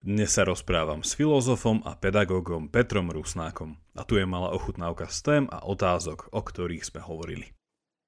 Dnes 0.00 0.32
sa 0.32 0.48
rozprávam 0.48 1.04
s 1.04 1.12
filozofom 1.12 1.84
a 1.84 1.92
pedagógom 1.92 2.72
Petrom 2.72 3.12
Rusnákom 3.12 3.76
a 3.92 4.00
tu 4.00 4.16
je 4.16 4.24
malá 4.24 4.48
ochutnávka 4.48 5.12
z 5.12 5.18
tém 5.20 5.44
a 5.52 5.60
otázok, 5.60 6.32
o 6.32 6.40
ktorých 6.40 6.88
sme 6.88 7.04
hovorili. 7.04 7.52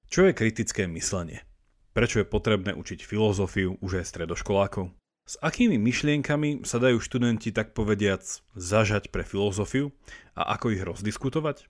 Čo 0.08 0.24
je 0.24 0.32
kritické 0.32 0.88
myslenie? 0.88 1.44
Prečo 1.92 2.24
je 2.24 2.32
potrebné 2.32 2.72
učiť 2.72 3.04
filozofiu 3.04 3.76
už 3.84 4.00
aj 4.00 4.08
stredoškolákov? 4.08 4.88
S 5.28 5.36
akými 5.44 5.76
myšlienkami 5.76 6.64
sa 6.64 6.80
dajú 6.80 6.96
študenti 6.96 7.52
tak 7.52 7.76
povediac 7.76 8.24
zažať 8.56 9.12
pre 9.12 9.20
filozofiu 9.20 9.92
a 10.32 10.48
ako 10.56 10.72
ich 10.72 10.80
rozdiskutovať? 10.80 11.68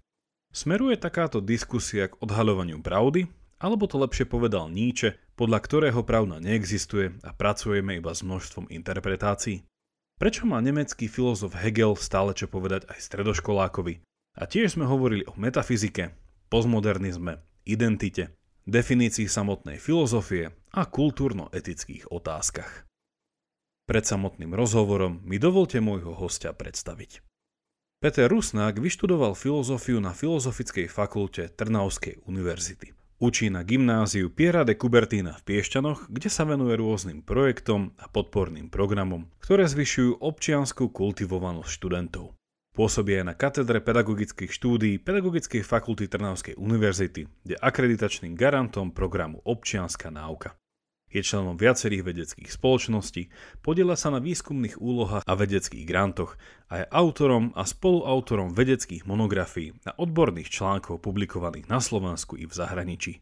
Smeruje 0.55 1.03
takáto 1.03 1.43
diskusia 1.43 2.07
k 2.07 2.19
odhaľovaniu 2.23 2.79
pravdy, 2.79 3.27
alebo 3.59 3.91
to 3.91 3.99
lepšie 3.99 4.31
povedal 4.31 4.71
Nietzsche, 4.71 5.19
podľa 5.35 5.59
ktorého 5.67 6.07
pravda 6.07 6.39
neexistuje 6.39 7.11
a 7.27 7.35
pracujeme 7.35 7.99
iba 7.99 8.15
s 8.15 8.23
množstvom 8.23 8.71
interpretácií? 8.71 9.67
Prečo 10.21 10.49
má 10.49 10.59
nemecký 10.65 11.07
filozof 11.07 11.57
Hegel 11.57 11.95
stále 11.99 12.33
čo 12.33 12.51
povedať 12.51 12.89
aj 12.89 12.99
stredoškolákovi? 13.01 14.03
A 14.39 14.49
tiež 14.49 14.81
sme 14.81 14.89
hovorili 14.89 15.29
o 15.29 15.37
metafyzike, 15.37 16.17
postmodernizme, 16.49 17.45
identite, 17.69 18.33
definícii 18.65 19.29
samotnej 19.29 19.77
filozofie 19.77 20.55
a 20.73 20.83
kultúrno-etických 20.89 22.09
otázkach. 22.09 22.87
Pred 23.85 24.05
samotným 24.07 24.55
rozhovorom 24.55 25.21
mi 25.27 25.37
dovolte 25.43 25.83
môjho 25.83 26.15
hostia 26.15 26.55
predstaviť. 26.55 27.21
Peter 28.03 28.27
Rusnák 28.27 28.83
vyštudoval 28.83 29.39
filozofiu 29.39 30.03
na 30.03 30.11
Filozofickej 30.11 30.91
fakulte 30.91 31.47
Trnavskej 31.55 32.27
univerzity. 32.27 33.02
Učí 33.23 33.55
na 33.55 33.63
gymnáziu 33.63 34.35
Piera 34.35 34.67
de 34.67 34.75
Kubertina 34.75 35.39
v 35.39 35.47
Piešťanoch, 35.47 36.11
kde 36.11 36.27
sa 36.27 36.43
venuje 36.43 36.75
rôznym 36.75 37.23
projektom 37.23 37.95
a 37.95 38.11
podporným 38.11 38.67
programom, 38.67 39.31
ktoré 39.39 39.71
zvyšujú 39.71 40.19
občianskú 40.19 40.91
kultivovanosť 40.91 41.71
študentov. 41.71 42.35
Pôsobí 42.75 43.15
aj 43.23 43.25
na 43.31 43.35
katedre 43.39 43.79
pedagogických 43.79 44.51
štúdií 44.51 44.99
Pedagogickej 44.99 45.63
fakulty 45.63 46.11
Trnavskej 46.11 46.59
univerzity, 46.59 47.31
kde 47.47 47.55
akreditačným 47.63 48.35
garantom 48.35 48.91
programu 48.91 49.39
Občianská 49.47 50.11
náuka. 50.11 50.59
Je 51.13 51.21
členom 51.21 51.61
viacerých 51.61 52.09
vedeckých 52.09 52.49
spoločností, 52.49 53.29
podiela 53.61 54.01
sa 54.01 54.09
na 54.09 54.19
výskumných 54.19 54.81
úlohách 54.81 55.29
a 55.29 55.33
vedeckých 55.37 55.85
grantoch 55.85 56.41
a 56.73 56.83
je 56.83 56.85
autorom 56.89 57.53
a 57.53 57.69
spoluautorom 57.69 58.57
vedeckých 58.57 59.05
monografií 59.05 59.77
a 59.85 59.93
odborných 60.01 60.49
článkov 60.49 61.05
publikovaných 61.05 61.69
na 61.69 61.85
Slovensku 61.85 62.41
i 62.41 62.49
v 62.49 62.57
zahraničí. 62.57 63.21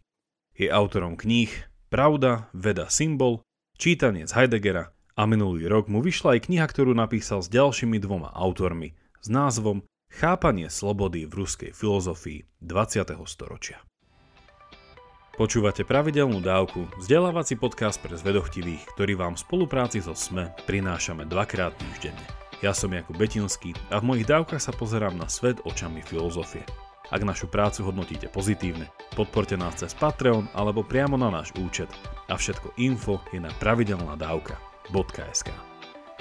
Je 0.54 0.70
autorom 0.70 1.18
kníh 1.18 1.50
Pravda, 1.90 2.46
veda, 2.54 2.86
symbol, 2.86 3.42
čítanie 3.74 4.22
z 4.22 4.38
Heideggera 4.38 4.94
a 5.18 5.26
minulý 5.26 5.66
rok 5.66 5.90
mu 5.90 5.98
vyšla 5.98 6.38
aj 6.38 6.46
kniha, 6.46 6.62
ktorú 6.70 6.94
napísal 6.94 7.42
s 7.42 7.50
ďalšími 7.50 7.98
dvoma 7.98 8.30
autormi 8.30 8.94
s 9.18 9.26
názvom 9.26 9.82
Chápanie 10.06 10.70
slobody 10.70 11.26
v 11.26 11.42
ruskej 11.42 11.70
filozofii 11.74 12.46
20. 12.62 13.10
storočia. 13.26 13.82
Počúvate 15.40 15.88
pravidelnú 15.88 16.44
dávku, 16.44 16.84
vzdelávací 17.00 17.56
podcast 17.56 17.96
pre 17.96 18.12
zvedochtivých, 18.12 18.84
ktorý 18.92 19.16
vám 19.16 19.40
v 19.40 19.48
spolupráci 19.48 20.04
so 20.04 20.12
SME 20.12 20.52
prinášame 20.68 21.24
dvakrát 21.24 21.72
týždenne. 21.80 22.20
Ja 22.60 22.76
som 22.76 22.92
Jakub 22.92 23.16
Betinský 23.16 23.72
a 23.88 24.04
v 24.04 24.12
mojich 24.12 24.28
dávkach 24.28 24.60
sa 24.60 24.76
pozerám 24.76 25.16
na 25.16 25.32
svet 25.32 25.56
očami 25.64 26.04
filozofie. 26.04 26.60
Ak 27.08 27.24
našu 27.24 27.48
prácu 27.48 27.88
hodnotíte 27.88 28.28
pozitívne, 28.28 28.92
podporte 29.16 29.56
nás 29.56 29.80
cez 29.80 29.96
Patreon 29.96 30.44
alebo 30.52 30.84
priamo 30.84 31.16
na 31.16 31.32
náš 31.32 31.56
účet 31.56 31.88
a 32.28 32.36
všetko 32.36 32.76
info 32.76 33.24
je 33.32 33.40
na 33.40 33.48
pravidelnadavka.sk. 33.64 35.48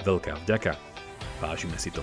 Veľká 0.00 0.32
vďaka, 0.48 0.80
vážime 1.44 1.76
si 1.76 1.92
to. 1.92 2.00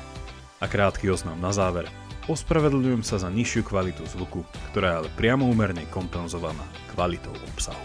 A 0.62 0.70
krátky 0.70 1.10
oznám 1.10 1.42
na 1.42 1.50
záver– 1.50 1.90
Ospravedlňujem 2.28 3.08
sa 3.08 3.16
za 3.24 3.32
nižšiu 3.32 3.64
kvalitu 3.64 4.04
zvuku, 4.04 4.44
ktorá 4.76 4.88
je 4.92 4.98
ale 5.00 5.10
priamo 5.16 5.48
úmerne 5.48 5.88
kompenzovaná 5.88 6.68
kvalitou 6.98 7.30
obsahu. 7.54 7.78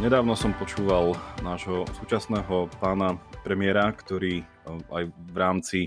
Nedávno 0.00 0.32
som 0.32 0.56
počúval 0.56 1.12
nášho 1.44 1.84
súčasného 2.00 2.72
pána 2.80 3.20
premiéra, 3.44 3.92
ktorý 3.92 4.40
eh, 4.40 4.46
aj 4.88 5.12
v 5.12 5.36
rámci 5.36 5.78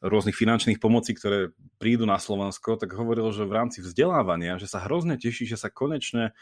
rôznych 0.00 0.32
finančných 0.32 0.80
pomocí, 0.80 1.12
ktoré 1.12 1.52
prídu 1.80 2.04
na 2.04 2.20
Slovensko, 2.20 2.76
tak 2.76 2.92
hovoril, 2.92 3.32
že 3.32 3.48
v 3.48 3.56
rámci 3.56 3.80
vzdelávania, 3.80 4.60
že 4.60 4.68
sa 4.68 4.84
hrozne 4.84 5.16
teší, 5.16 5.48
že 5.48 5.56
sa 5.56 5.72
konečne 5.72 6.36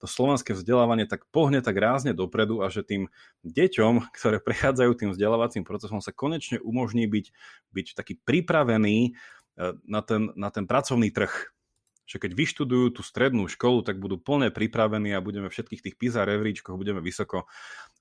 to 0.00 0.08
slovenské 0.08 0.56
vzdelávanie 0.56 1.04
tak 1.04 1.28
pohne 1.28 1.60
tak 1.60 1.76
rázne 1.76 2.16
dopredu 2.16 2.64
a 2.64 2.72
že 2.72 2.82
tým 2.82 3.12
deťom, 3.46 4.10
ktoré 4.16 4.42
prechádzajú 4.42 4.90
tým 4.96 5.10
vzdelávacím 5.14 5.62
procesom, 5.62 6.02
sa 6.02 6.10
konečne 6.10 6.58
umožní 6.58 7.06
byť, 7.06 7.26
byť 7.70 7.86
taký 7.94 8.18
pripravený 8.26 9.14
eh, 9.14 9.72
na 9.86 10.00
ten, 10.02 10.34
na 10.34 10.50
ten 10.50 10.64
pracovný 10.64 11.12
trh. 11.14 11.54
Že 12.10 12.26
keď 12.26 12.32
vyštudujú 12.34 12.86
tú 12.98 13.06
strednú 13.06 13.46
školu, 13.46 13.86
tak 13.86 14.02
budú 14.02 14.18
plne 14.18 14.50
pripravení 14.50 15.14
a 15.14 15.22
budeme 15.22 15.46
všetkých 15.46 15.78
tých 15.78 15.94
PISA 15.94 16.26
rebríčkoch, 16.26 16.74
budeme 16.74 16.98
vysoko 16.98 17.46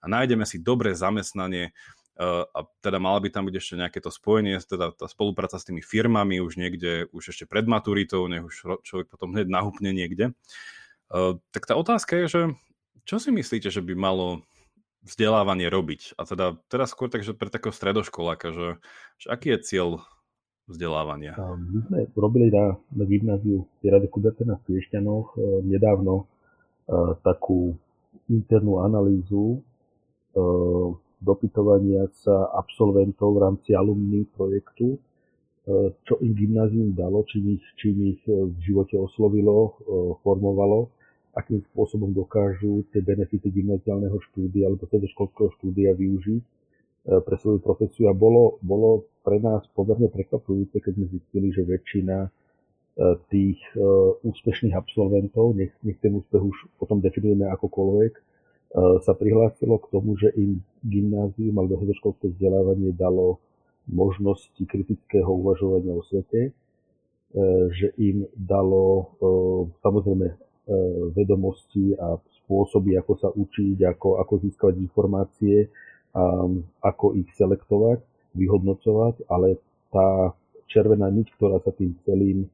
a 0.02 0.06
nájdeme 0.10 0.50
si 0.50 0.58
dobré 0.58 0.98
zamestnanie, 0.98 1.78
a 2.20 2.60
teda 2.84 3.00
malo 3.00 3.24
by 3.24 3.32
tam 3.32 3.48
byť 3.48 3.56
ešte 3.56 3.80
nejaké 3.80 4.00
to 4.04 4.12
spojenie, 4.12 4.60
teda 4.60 4.92
tá 4.92 5.08
spolupráca 5.08 5.56
s 5.56 5.64
tými 5.64 5.80
firmami 5.80 6.44
už 6.44 6.60
niekde, 6.60 7.08
už 7.16 7.32
ešte 7.32 7.48
pred 7.48 7.64
maturitou, 7.64 8.28
nech 8.28 8.44
už 8.44 8.84
človek 8.84 9.08
potom 9.08 9.32
hneď 9.32 9.48
nahupne 9.48 9.96
niekde. 9.96 10.36
Tak 11.56 11.64
tá 11.64 11.80
otázka 11.80 12.20
je, 12.20 12.26
že 12.28 12.42
čo 13.08 13.24
si 13.24 13.32
myslíte, 13.32 13.72
že 13.72 13.80
by 13.80 13.96
malo 13.96 14.44
vzdelávanie 15.08 15.72
robiť? 15.72 16.20
A 16.20 16.28
teda 16.28 16.60
teraz 16.68 16.92
skôr 16.92 17.08
takže 17.08 17.32
pre 17.32 17.48
takého 17.48 17.72
stredoškoláka, 17.72 18.52
že, 18.52 18.68
že 19.16 19.28
aký 19.32 19.56
je 19.56 19.64
cieľ 19.64 19.90
vzdelávania? 20.68 21.40
My 21.40 21.80
sme 21.88 22.00
robili 22.20 22.52
na, 22.52 22.76
na 22.92 23.04
gymnáziu 23.08 23.64
Rade 23.80 24.12
Kubertena 24.12 24.60
v 24.60 24.76
Piešťanoch 24.76 25.34
e, 25.34 25.66
nedávno 25.66 26.28
takú 27.22 27.78
internú 28.30 28.82
analýzu 28.82 29.62
dopytovania 31.20 32.08
sa 32.24 32.48
absolventov 32.56 33.36
v 33.36 33.42
rámci 33.44 33.70
alumný 33.76 34.24
projektu, 34.34 34.96
e, 34.96 35.00
čo 36.08 36.16
im 36.24 36.32
gymnázium 36.32 36.96
dalo, 36.96 37.28
čím 37.28 37.60
ich, 37.60 37.66
čím 37.76 38.16
ich 38.16 38.22
e, 38.26 38.48
v 38.48 38.56
živote 38.64 38.96
oslovilo, 38.96 39.56
e, 39.60 39.72
formovalo, 40.24 40.88
akým 41.36 41.62
spôsobom 41.72 42.16
dokážu 42.16 42.88
tie 42.96 43.04
benefity 43.04 43.52
gymnáziálneho 43.52 44.18
štúdia 44.32 44.68
alebo 44.68 44.90
školského 44.90 45.54
štúdia 45.62 45.94
využiť 45.94 46.44
pre 47.06 47.36
svoju 47.40 47.64
profesiu. 47.64 48.12
A 48.12 48.18
bolo, 48.18 48.60
bolo 48.60 49.08
pre 49.24 49.40
nás 49.40 49.64
pomerne 49.72 50.12
prekvapujúce, 50.12 50.84
keď 50.84 51.00
sme 51.00 51.06
zistili, 51.08 51.48
že 51.54 51.64
väčšina 51.64 52.28
tých 53.32 53.62
úspešných 54.26 54.76
absolventov, 54.76 55.56
nech, 55.56 55.72
nech 55.86 55.96
ten 56.04 56.12
úspech 56.18 56.44
už 56.44 56.58
potom 56.76 57.00
definujeme 57.00 57.48
akokoľvek, 57.56 58.14
sa 58.78 59.18
prihlásilo 59.18 59.82
k 59.82 59.90
tomu, 59.90 60.14
že 60.14 60.30
im 60.38 60.62
gymnázium 60.86 61.58
alebo 61.58 61.82
vysokoškolské 61.82 62.38
vzdelávanie 62.38 62.94
dalo 62.94 63.42
možnosti 63.90 64.62
kritického 64.62 65.26
uvažovania 65.26 65.98
o 65.98 66.06
svete, 66.06 66.42
e, 66.46 66.52
že 67.74 67.90
im 67.98 68.30
dalo 68.38 68.86
e, 68.86 69.04
samozrejme 69.82 70.28
vedomosti 71.18 71.98
a 71.98 72.14
spôsoby, 72.46 72.94
ako 72.94 73.14
sa 73.18 73.34
učiť, 73.34 73.90
ako, 73.90 74.22
ako 74.22 74.34
získavať 74.38 74.76
informácie, 74.78 75.66
a 76.14 76.46
ako 76.82 77.18
ich 77.18 77.30
selektovať, 77.38 78.02
vyhodnocovať, 78.34 79.30
ale 79.30 79.62
tá 79.94 80.34
červená 80.70 81.10
niť, 81.10 81.28
ktorá 81.38 81.62
sa 81.62 81.74
tým 81.74 81.94
celým 82.06 82.50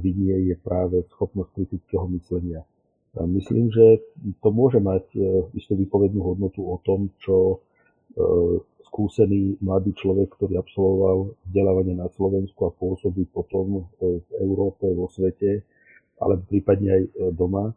vynie, 0.00 0.52
je 0.52 0.56
práve 0.60 1.00
schopnosť 1.16 1.56
kritického 1.56 2.04
myslenia. 2.12 2.64
Myslím, 3.12 3.68
že 3.68 4.00
to 4.40 4.48
môže 4.48 4.80
mať 4.80 5.04
e, 5.12 5.20
istú 5.52 5.76
výpovednú 5.76 6.24
hodnotu 6.24 6.64
o 6.64 6.80
tom, 6.80 7.12
čo 7.20 7.36
e, 7.52 7.56
skúsený 8.88 9.60
mladý 9.60 9.92
človek, 9.92 10.32
ktorý 10.32 10.56
absolvoval 10.56 11.36
vzdelávanie 11.44 11.92
na 11.92 12.08
Slovensku 12.08 12.64
a 12.64 12.72
pôsobí 12.72 13.28
potom 13.28 13.84
e, 14.00 14.16
v 14.16 14.28
Európe, 14.40 14.88
vo 14.96 15.12
svete, 15.12 15.60
ale 16.24 16.40
prípadne 16.40 16.88
aj 16.88 17.02
doma, 17.34 17.74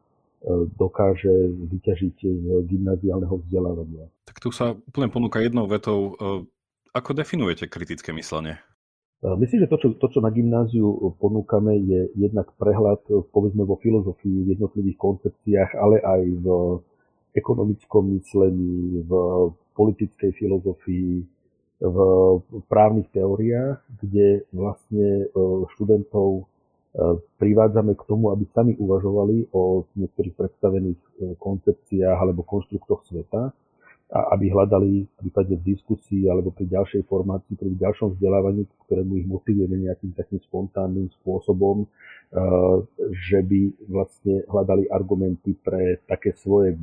dokáže 0.77 1.33
vyťažiť 1.73 2.15
z 2.21 2.45
gymnáziálneho 2.69 3.41
vzdelávania. 3.41 4.05
Tak 4.29 4.37
tu 4.37 4.53
sa 4.53 4.77
úplne 4.77 5.09
ponúka 5.09 5.41
jednou 5.41 5.65
vetou. 5.65 6.13
Ako 6.93 7.17
definujete 7.17 7.65
kritické 7.65 8.13
myslenie? 8.13 8.61
Myslím, 9.23 9.65
že 9.65 9.71
to 9.71 9.77
čo, 9.79 9.87
to, 9.95 10.07
čo 10.11 10.19
na 10.19 10.29
gymnáziu 10.29 11.15
ponúkame, 11.17 11.79
je 11.81 12.11
jednak 12.19 12.51
prehľad, 12.59 13.01
povedzme, 13.31 13.63
vo 13.63 13.79
filozofii, 13.79 14.43
v 14.43 14.51
jednotlivých 14.59 14.97
koncepciách, 14.99 15.71
ale 15.79 16.03
aj 16.03 16.21
v 16.43 16.47
ekonomickom 17.33 18.15
myslení, 18.15 19.01
v 19.01 19.11
politickej 19.73 20.31
filozofii, 20.35 21.25
v 21.81 21.97
právnych 22.71 23.11
teóriách, 23.11 23.83
kde 23.99 24.47
vlastne 24.55 25.27
študentov 25.75 26.47
privádzame 27.35 27.99
k 27.99 28.07
tomu, 28.07 28.31
aby 28.31 28.47
sami 28.55 28.79
uvažovali 28.79 29.51
o 29.51 29.83
niektorých 29.99 30.35
predstavených 30.39 30.99
koncepciách 31.35 32.15
alebo 32.15 32.47
konštruktoch 32.47 33.03
sveta 33.03 33.51
a 34.05 34.37
aby 34.37 34.53
hľadali 34.53 35.09
prípadne 35.17 35.57
v 35.57 35.73
diskusii 35.73 36.29
alebo 36.29 36.53
pri 36.53 36.69
ďalšej 36.69 37.09
formácii, 37.09 37.57
pri 37.57 37.73
ďalšom 37.73 38.13
vzdelávaní, 38.13 38.69
ktorému 38.85 39.17
ich 39.17 39.25
motivujeme 39.25 39.81
nejakým 39.89 40.13
takým 40.13 40.37
spontánnym 40.45 41.09
spôsobom, 41.21 41.85
eh, 41.85 42.77
že 43.09 43.41
by 43.41 43.61
vlastne 43.89 44.45
hľadali 44.45 44.85
argumenty 44.93 45.57
pre 45.57 46.05
také 46.05 46.37
svoje 46.37 46.77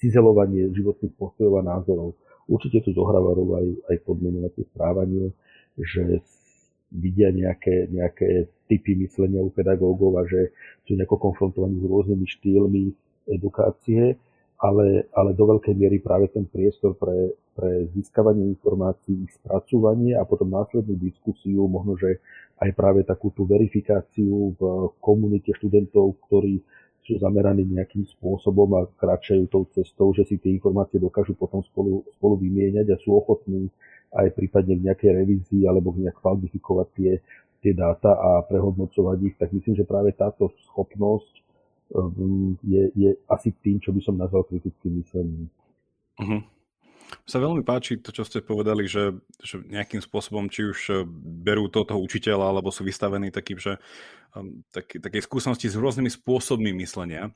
cizelovanie 0.00 0.72
životných 0.72 1.12
postojov 1.20 1.60
a 1.60 1.68
názorov. 1.76 2.16
Určite 2.48 2.80
tu 2.80 2.96
zohráva 2.96 3.36
rolu 3.36 3.60
aj, 3.60 3.66
aj 3.92 3.96
podmienovacie 4.08 4.64
správanie, 4.72 5.36
že 5.76 6.24
vidia 6.88 7.28
nejaké, 7.28 7.92
nejaké 7.92 8.48
typy 8.72 8.96
myslenia 9.04 9.44
u 9.44 9.52
pedagógov 9.52 10.16
a 10.16 10.24
že 10.24 10.56
sú 10.88 10.96
nejako 10.96 11.20
konfrontovaní 11.20 11.76
s 11.76 11.84
rôznymi 11.84 12.26
štýlmi 12.40 12.84
edukácie 13.28 14.16
ale, 14.58 15.06
ale 15.14 15.30
do 15.38 15.44
veľkej 15.54 15.74
miery 15.78 16.02
práve 16.02 16.34
ten 16.34 16.42
priestor 16.42 16.98
pre, 16.98 17.38
pre 17.54 17.86
získavanie 17.94 18.42
informácií, 18.58 19.22
ich 19.22 19.32
spracovanie 19.38 20.18
a 20.18 20.26
potom 20.26 20.50
následnú 20.50 20.98
diskusiu, 20.98 21.70
možno, 21.70 21.94
že 21.94 22.18
aj 22.58 22.74
práve 22.74 23.06
takú 23.06 23.30
tú 23.30 23.46
verifikáciu 23.46 24.58
v 24.58 24.62
komunite 24.98 25.54
študentov, 25.54 26.18
ktorí 26.26 26.58
sú 27.06 27.22
zameraní 27.22 27.64
nejakým 27.64 28.04
spôsobom 28.18 28.68
a 28.76 28.90
kráčajú 28.98 29.46
tou 29.48 29.64
cestou, 29.72 30.10
že 30.12 30.26
si 30.26 30.36
tie 30.36 30.52
informácie 30.52 30.98
dokážu 30.98 31.38
potom 31.38 31.62
spolu, 31.62 32.04
spolu 32.18 32.36
vymieňať 32.36 32.86
a 32.92 33.00
sú 33.00 33.14
ochotní 33.14 33.70
aj 34.12 34.34
prípadne 34.34 34.76
k 34.76 34.84
nejakej 34.90 35.10
revízii 35.22 35.62
alebo 35.64 35.94
nejak 35.96 36.18
falsifikovať 36.20 36.88
tie, 36.98 37.12
tie 37.62 37.72
dáta 37.72 38.12
a 38.12 38.42
prehodnocovať 38.44 39.18
ich, 39.24 39.34
tak 39.38 39.54
myslím, 39.54 39.78
že 39.78 39.88
práve 39.88 40.12
táto 40.12 40.52
schopnosť 40.68 41.47
je, 42.68 42.82
je 42.92 43.10
asi 43.32 43.52
tým, 43.64 43.80
čo 43.80 43.96
by 43.96 44.00
som 44.04 44.20
nazval 44.20 44.44
kritickým 44.44 45.00
myslením. 45.00 45.48
Uh-huh. 46.20 46.42
Sa 47.24 47.40
veľmi 47.40 47.64
páči 47.64 47.96
to, 47.96 48.12
čo 48.12 48.24
ste 48.24 48.44
povedali, 48.44 48.84
že, 48.84 49.16
že 49.40 49.64
nejakým 49.64 50.04
spôsobom, 50.04 50.52
či 50.52 50.68
už 50.68 50.78
eh, 50.92 50.96
berú 51.44 51.72
to 51.72 51.84
toho 51.88 52.00
učiteľa, 52.00 52.52
alebo 52.52 52.68
sú 52.68 52.84
vystavení 52.84 53.32
takým, 53.32 53.56
že 53.56 53.80
um, 54.36 54.60
tak, 54.68 55.00
také 55.00 55.24
skúsenosti 55.24 55.72
s 55.72 55.76
rôznymi 55.80 56.12
spôsobmi 56.12 56.76
myslenia. 56.84 57.32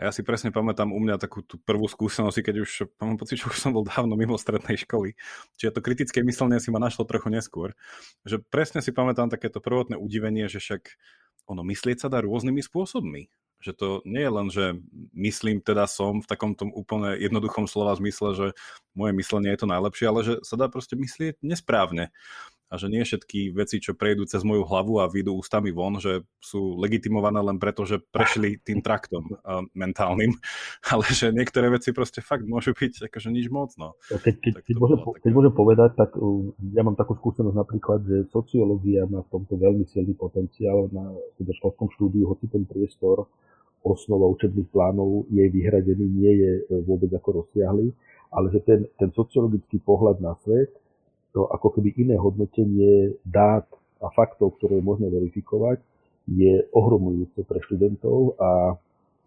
A 0.00 0.08
ja 0.08 0.10
si 0.16 0.24
presne 0.24 0.48
pamätám 0.48 0.88
u 0.88 1.00
mňa 1.00 1.20
takú 1.20 1.44
tú 1.44 1.60
prvú 1.60 1.84
skúsenosť, 1.84 2.40
keď 2.40 2.56
už 2.64 2.70
mám 2.96 3.20
pocit, 3.20 3.44
že 3.44 3.52
už 3.52 3.60
som 3.60 3.76
bol 3.76 3.84
dávno 3.84 4.16
mimo 4.16 4.40
strednej 4.40 4.80
školy. 4.80 5.12
Čiže 5.60 5.76
to 5.76 5.84
kritické 5.84 6.24
myslenie 6.24 6.56
si 6.56 6.72
ma 6.72 6.80
našlo 6.80 7.04
trochu 7.04 7.28
neskôr. 7.28 7.76
Že 8.24 8.40
presne 8.48 8.80
si 8.80 8.96
pamätám 8.96 9.28
takéto 9.28 9.60
prvotné 9.60 10.00
udivenie, 10.00 10.48
že 10.48 10.64
však 10.64 10.96
ono 11.44 11.60
myslieť 11.60 12.06
sa 12.06 12.08
dá 12.08 12.24
rôznymi 12.24 12.64
spôsobmi 12.64 13.28
že 13.60 13.76
to 13.76 14.00
nie 14.08 14.24
je 14.24 14.32
len, 14.32 14.48
že 14.48 14.64
myslím 15.12 15.60
teda 15.60 15.84
som 15.84 16.24
v 16.24 16.26
takom 16.28 16.56
tom 16.56 16.72
úplne 16.72 17.14
jednoduchom 17.20 17.68
slova 17.68 17.92
zmysle, 17.96 18.32
že 18.32 18.46
moje 18.96 19.12
myslenie 19.14 19.52
je 19.52 19.60
to 19.60 19.68
najlepšie, 19.68 20.06
ale 20.08 20.20
že 20.24 20.34
sa 20.40 20.56
dá 20.56 20.66
proste 20.72 20.96
myslieť 20.96 21.44
nesprávne 21.44 22.08
a 22.70 22.78
že 22.78 22.86
nie 22.86 23.02
všetky 23.02 23.50
veci, 23.50 23.82
čo 23.82 23.98
prejdú 23.98 24.22
cez 24.30 24.46
moju 24.46 24.62
hlavu 24.62 25.02
a 25.02 25.10
vyjdú 25.10 25.34
ústami 25.34 25.74
von, 25.74 25.98
že 25.98 26.22
sú 26.38 26.78
legitimované 26.78 27.42
len 27.42 27.58
preto, 27.58 27.82
že 27.82 27.98
prešli 27.98 28.62
tým 28.62 28.78
traktom 28.86 29.26
uh, 29.26 29.66
mentálnym, 29.74 30.38
ale 30.94 31.04
že 31.10 31.34
niektoré 31.34 31.66
veci 31.66 31.90
proste 31.90 32.22
fakt 32.22 32.46
môžu 32.46 32.70
byť 32.70 33.10
akože 33.10 33.28
nič 33.34 33.50
moc. 33.50 33.74
No. 33.74 33.98
Keď, 34.06 34.34
keď, 34.38 34.54
keď, 34.62 34.76
môžem, 34.78 34.98
také... 35.02 35.18
keď 35.26 35.32
môžem 35.34 35.54
povedať, 35.54 35.90
tak 35.98 36.14
uh, 36.14 36.54
ja 36.70 36.86
mám 36.86 36.94
takú 36.94 37.18
skúsenosť 37.18 37.58
napríklad, 37.58 38.00
že 38.06 38.16
sociológia 38.30 39.04
má 39.10 39.26
v 39.26 39.30
tomto 39.34 39.58
veľmi 39.58 39.84
silný 39.90 40.14
potenciál 40.14 40.86
na 40.94 41.10
školskom 41.42 41.90
štúdiu, 41.98 42.30
hoci 42.30 42.46
ten 42.46 42.62
priestor 42.62 43.26
osnova 43.82 44.28
učebných 44.28 44.68
plánov 44.68 45.28
jej 45.32 45.48
vyhradený 45.48 46.04
nie 46.04 46.32
je 46.36 46.52
e, 46.60 46.62
vôbec 46.84 47.08
ako 47.16 47.44
rozsiahly, 47.44 47.92
ale 48.30 48.46
že 48.52 48.60
ten, 48.62 48.80
ten 49.00 49.10
sociologický 49.10 49.80
pohľad 49.80 50.20
na 50.20 50.36
svet, 50.44 50.70
to 51.30 51.46
ako 51.46 51.78
keby 51.78 51.94
iné 51.96 52.16
hodnotenie 52.18 53.14
dát 53.22 53.66
a 54.00 54.08
faktov, 54.10 54.56
ktoré 54.58 54.80
je 54.80 54.84
možné 54.84 55.06
verifikovať, 55.12 55.78
je 56.30 56.66
ohromujúce 56.74 57.42
pre 57.46 57.58
študentov 57.64 58.38
a 58.40 58.78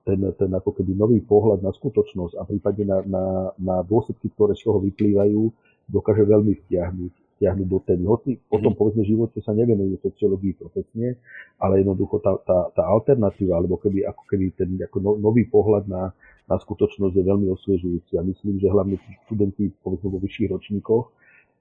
ten, 0.03 0.19
ten 0.35 0.51
ako 0.51 0.75
keby 0.75 1.00
nový 1.00 1.23
pohľad 1.23 1.63
na 1.63 1.71
skutočnosť 1.71 2.35
a 2.35 2.44
prípadne 2.44 2.85
na, 2.85 2.97
na, 3.07 3.25
na 3.55 3.75
dôsledky, 3.88 4.27
ktoré 4.35 4.51
z 4.55 4.67
toho 4.67 4.83
vyplývajú, 4.83 5.41
dokáže 5.88 6.23
veľmi 6.27 6.59
vtiahnuť 6.67 7.13
vtiahnuť 7.44 7.67
do 7.67 7.79
témy. 7.83 8.03
Hoci 8.07 8.31
o 8.47 8.57
tom 8.63 8.71
mhm. 8.71 8.79
povedzme 8.79 9.03
živote 9.03 9.44
sa 9.44 9.51
nevenujú 9.51 10.00
sociológii 10.00 10.55
profesne, 10.55 11.19
ale 11.59 11.83
jednoducho 11.83 12.23
tá, 12.23 12.39
tá, 12.47 12.71
tá 12.71 12.83
alternatíva, 12.88 13.59
alebo 13.59 13.75
keby, 13.75 14.07
ako 14.07 14.23
keby 14.31 14.45
ten 14.55 14.79
ako 14.79 14.97
no, 15.03 15.11
nový 15.19 15.44
pohľad 15.51 15.83
na, 15.91 16.15
na 16.47 16.55
skutočnosť 16.55 17.11
je 17.11 17.23
veľmi 17.27 17.47
osviežujúci. 17.51 18.15
A 18.15 18.23
myslím, 18.23 18.63
že 18.63 18.71
hlavne 18.71 18.95
študenti 19.27 19.75
povedzme 19.83 20.07
vo 20.07 20.23
vyšších 20.23 20.50
ročníkoch, 20.55 21.05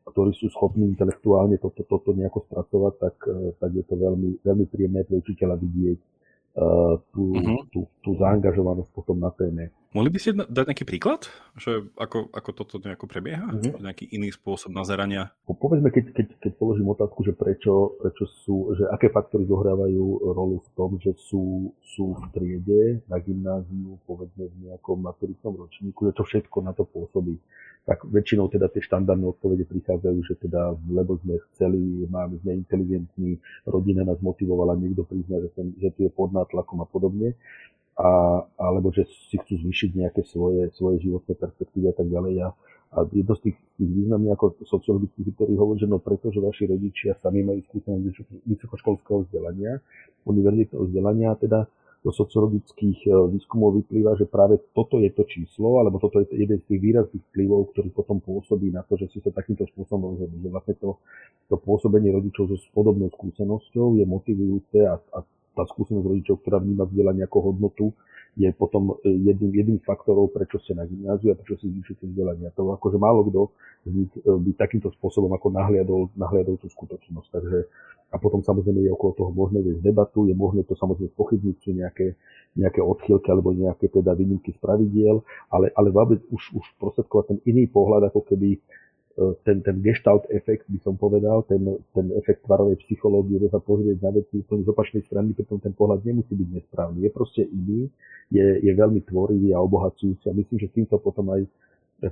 ktorí 0.03 0.35
sú 0.35 0.51
schopní 0.51 0.91
intelektuálne 0.91 1.59
toto, 1.63 1.87
toto 1.87 2.11
nejako 2.11 2.45
spracovať, 2.51 2.93
tak, 2.99 3.17
eh, 3.31 3.55
tak 3.59 3.71
je 3.71 3.85
to 3.87 3.95
veľmi, 3.95 4.29
veľmi 4.43 4.67
príjemné 4.67 5.07
pre 5.07 5.23
učiteľa 5.23 5.57
vidieť 5.59 5.99
uh, 6.57 7.01
tú, 7.13 7.33
uh-huh. 7.33 7.61
tú, 7.73 7.81
tú 8.05 8.11
zaangažovanosť 8.19 8.91
potom 8.93 9.17
na 9.17 9.31
téme. 9.33 9.73
Mohli 9.93 10.09
by 10.09 10.19
ste 10.25 10.33
dať 10.33 10.65
nejaký 10.73 10.89
príklad, 10.89 11.29
že 11.53 11.85
ako, 12.01 12.33
ako 12.33 12.51
toto 12.57 12.81
nejako 12.81 13.05
prebieha? 13.05 13.45
Mm-hmm. 13.45 13.85
Nejaký 13.85 14.09
iný 14.17 14.33
spôsob 14.33 14.73
nazerania? 14.73 15.37
Povedzme, 15.45 15.93
keď, 15.93 16.17
keď, 16.17 16.27
keď 16.41 16.53
položím 16.57 16.89
otázku, 16.97 17.21
že 17.21 17.37
prečo, 17.37 18.01
prečo 18.01 18.25
sú, 18.41 18.73
že 18.73 18.89
aké 18.89 19.13
faktory 19.13 19.45
zohrávajú 19.45 20.33
rolu 20.33 20.65
v 20.65 20.69
tom, 20.73 20.97
že 20.97 21.13
sú, 21.29 21.77
sú 21.85 22.17
v 22.17 22.25
triede 22.33 23.05
na 23.05 23.21
gymnáziu, 23.21 24.01
povedzme 24.09 24.49
v 24.49 24.57
nejakom 24.73 24.97
maturitnom 24.97 25.61
ročníku, 25.61 26.09
že 26.09 26.17
to 26.17 26.25
všetko 26.25 26.57
na 26.65 26.73
to 26.73 26.89
pôsobí. 26.89 27.37
Tak 27.83 28.07
väčšinou 28.07 28.47
teda 28.47 28.71
tie 28.71 28.79
štandardné 28.79 29.27
odpovede 29.27 29.67
prichádzajú, 29.67 30.19
že 30.23 30.39
teda 30.39 30.79
lebo 30.87 31.19
sme 31.19 31.43
chceli, 31.51 32.07
máme, 32.07 32.39
sme 32.39 32.55
inteligentní, 32.55 33.43
rodina 33.67 34.07
nás 34.07 34.23
motivovala, 34.23 34.79
niekto 34.79 35.03
prizná, 35.03 35.43
že, 35.43 35.51
ten, 35.51 35.75
že 35.83 35.91
tu 35.91 36.07
je 36.07 36.11
pod 36.15 36.31
nátlakom 36.31 36.79
a 36.79 36.87
podobne 36.87 37.35
a, 37.99 38.41
alebo 38.57 38.89
že 38.95 39.05
si 39.29 39.37
chcú 39.37 39.61
zvýšiť 39.61 39.91
nejaké 39.99 40.23
svoje, 40.25 40.73
svoje 40.79 41.05
životné 41.05 41.35
perspektívy 41.37 41.87
a 41.93 41.95
tak 41.97 42.09
ďalej. 42.09 42.35
A, 42.41 42.49
a 42.93 42.99
jedno 43.13 43.35
z 43.37 43.51
tých, 43.51 43.59
tých 43.77 43.91
významných 43.99 44.33
ako 44.37 44.47
sociologických 44.65 45.35
ktorí 45.37 45.53
hovorí, 45.57 45.83
že 45.83 45.89
no 45.89 46.01
preto, 46.01 46.33
že 46.33 46.41
vaši 46.41 46.71
rodičia 46.71 47.19
sami 47.21 47.45
majú 47.45 47.61
skúsenosť 47.69 48.47
vysokoškolského 48.49 49.29
vzdelania, 49.29 49.81
univerzitného 50.25 50.87
vzdelania, 50.89 51.37
teda 51.37 51.67
do 52.03 52.11
sociologických 52.11 52.99
e, 53.07 53.11
výskumov 53.31 53.79
vyplýva, 53.79 54.19
že 54.19 54.27
práve 54.27 54.59
toto 54.75 54.99
je 54.99 55.11
to 55.15 55.23
číslo, 55.31 55.79
alebo 55.79 56.03
toto 56.03 56.19
je 56.19 56.35
jeden 56.35 56.59
z 56.59 56.67
tých 56.67 56.81
výrazných 56.83 57.25
vplyvov, 57.31 57.71
ktorý 57.71 57.89
potom 57.95 58.19
pôsobí 58.19 58.75
na 58.75 58.83
to, 58.83 58.99
že 58.99 59.07
si 59.15 59.19
sa 59.23 59.31
takýmto 59.31 59.63
spôsobom 59.71 60.19
rozhodli. 60.19 60.43
Že 60.43 60.51
vlastne 60.51 60.75
to, 60.83 60.99
to 61.47 61.57
pôsobenie 61.63 62.11
rodičov 62.11 62.51
so 62.51 62.59
podobnou 62.75 63.07
skúsenosťou 63.15 64.03
je 64.03 64.05
motivujúce 64.05 64.79
a, 64.83 64.99
a 64.99 65.19
tá 65.53 65.63
skúsenosť 65.71 66.07
rodičov, 66.11 66.43
ktorá 66.43 66.59
vníma 66.59 66.91
vzdelanie 66.91 67.23
ako 67.23 67.39
hodnotu, 67.55 67.87
je 68.33 68.49
potom 68.57 68.97
e, 69.05 69.13
jedným, 69.13 69.53
jedným 69.53 69.79
z 69.81 69.85
faktorov, 69.85 70.33
prečo 70.33 70.57
ste 70.65 70.73
na 70.73 70.89
gymnáziu 70.89 71.33
a 71.33 71.39
prečo 71.39 71.61
si 71.61 71.69
zvýšite 71.69 72.09
vzdelanie. 72.09 72.49
To 72.57 72.73
akože 72.73 72.97
málo 72.97 73.29
kto 73.29 73.53
z 73.85 74.09
e, 74.09 74.09
by 74.25 74.51
takýmto 74.57 74.89
spôsobom 74.97 75.29
ako 75.37 75.53
nahliadol, 75.53 76.09
nahliadol 76.17 76.57
tú 76.57 76.73
skutočnosť. 76.73 77.29
Takže, 77.29 77.59
a 78.13 78.17
potom 78.17 78.41
samozrejme 78.41 78.85
je 78.85 78.93
okolo 78.93 79.13
toho 79.17 79.31
možné 79.33 79.61
viesť 79.61 79.85
debatu, 79.85 80.29
je 80.29 80.37
možné 80.37 80.65
to 80.65 80.73
samozrejme 80.77 81.13
pochybniť, 81.13 81.57
či 81.61 81.71
nejaké, 81.77 82.07
nejaké 82.57 82.81
odchýlky 82.81 83.29
alebo 83.29 83.53
nejaké 83.53 83.93
teda 83.93 84.17
výnimky 84.17 84.53
z 84.53 84.59
pravidiel, 84.61 85.21
ale, 85.53 85.69
ale 85.77 85.89
vôbec 85.93 86.21
už, 86.33 86.57
už 86.57 86.67
prostredkovať 86.81 87.37
ten 87.37 87.39
iný 87.49 87.69
pohľad, 87.69 88.09
ako 88.13 88.25
keby 88.33 88.61
ten, 89.45 89.61
ten 89.61 89.77
gestalt 89.85 90.25
efekt, 90.33 90.65
by 90.73 90.81
som 90.81 90.97
povedal, 90.97 91.45
ten, 91.45 91.61
ten 91.93 92.09
efekt 92.17 92.49
tvarovej 92.49 92.81
psychológie, 92.89 93.37
že 93.45 93.53
sa 93.53 93.61
pozrieť 93.61 94.01
na 94.01 94.11
veci 94.17 94.41
úplne 94.41 94.65
z 94.65 94.73
opačnej 94.73 95.03
strany, 95.05 95.37
preto 95.37 95.61
ten 95.61 95.77
pohľad 95.77 96.01
nemusí 96.01 96.33
byť 96.33 96.49
nesprávny. 96.49 97.05
Je 97.05 97.11
proste 97.13 97.43
iný, 97.45 97.93
je, 98.33 98.47
je 98.65 98.73
veľmi 98.73 99.05
tvorivý 99.05 99.53
a 99.53 99.61
obohacujúci 99.61 100.33
a 100.33 100.37
myslím, 100.37 100.59
že 100.65 100.73
týmto 100.73 100.97
potom 100.97 101.29
aj 101.29 101.45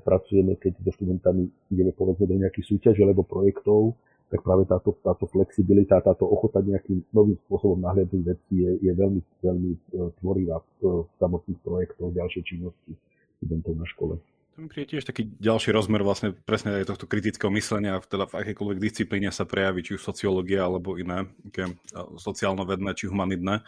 pracujeme, 0.04 0.54
keď 0.60 0.76
so 0.86 0.92
študentami 0.94 1.50
ideme 1.72 1.90
povedzme 1.90 2.28
do 2.28 2.36
nejakých 2.38 2.68
súťaží 2.68 3.00
alebo 3.02 3.26
projektov, 3.26 3.96
tak 4.30 4.46
práve 4.46 4.62
táto, 4.62 4.94
táto 5.02 5.26
flexibilita, 5.26 5.98
táto 5.98 6.22
ochota 6.22 6.62
nejakým 6.62 7.02
novým 7.10 7.34
spôsobom 7.48 7.82
nahliadnúť 7.82 8.22
veci 8.22 8.62
je, 8.62 8.78
je 8.78 8.92
veľmi, 8.94 9.20
veľmi 9.42 9.70
e, 9.74 9.78
tvorivá 10.22 10.62
v, 10.78 11.02
v 11.02 11.10
samotných 11.18 11.58
projektoch 11.66 12.14
ďalšej 12.14 12.42
činnosti 12.46 12.94
študentov 13.42 13.74
na 13.74 13.86
škole. 13.90 14.14
Mi 14.60 14.68
príde 14.68 14.92
tiež 14.92 15.08
taký 15.08 15.24
ďalší 15.40 15.72
rozmer 15.72 16.04
vlastne 16.04 16.36
presne 16.36 16.76
aj 16.76 16.92
tohto 16.92 17.08
kritického 17.08 17.48
myslenia, 17.56 17.96
teda 18.04 18.28
v 18.28 18.44
akékoľvek 18.44 18.76
disciplíne 18.76 19.32
sa 19.32 19.48
prejaví, 19.48 19.80
či 19.80 19.96
už 19.96 20.04
sociológia 20.04 20.68
alebo 20.68 21.00
iné, 21.00 21.32
také 21.48 21.80
sociálno-vedné 21.96 22.92
či 22.92 23.08
humanitné, 23.08 23.64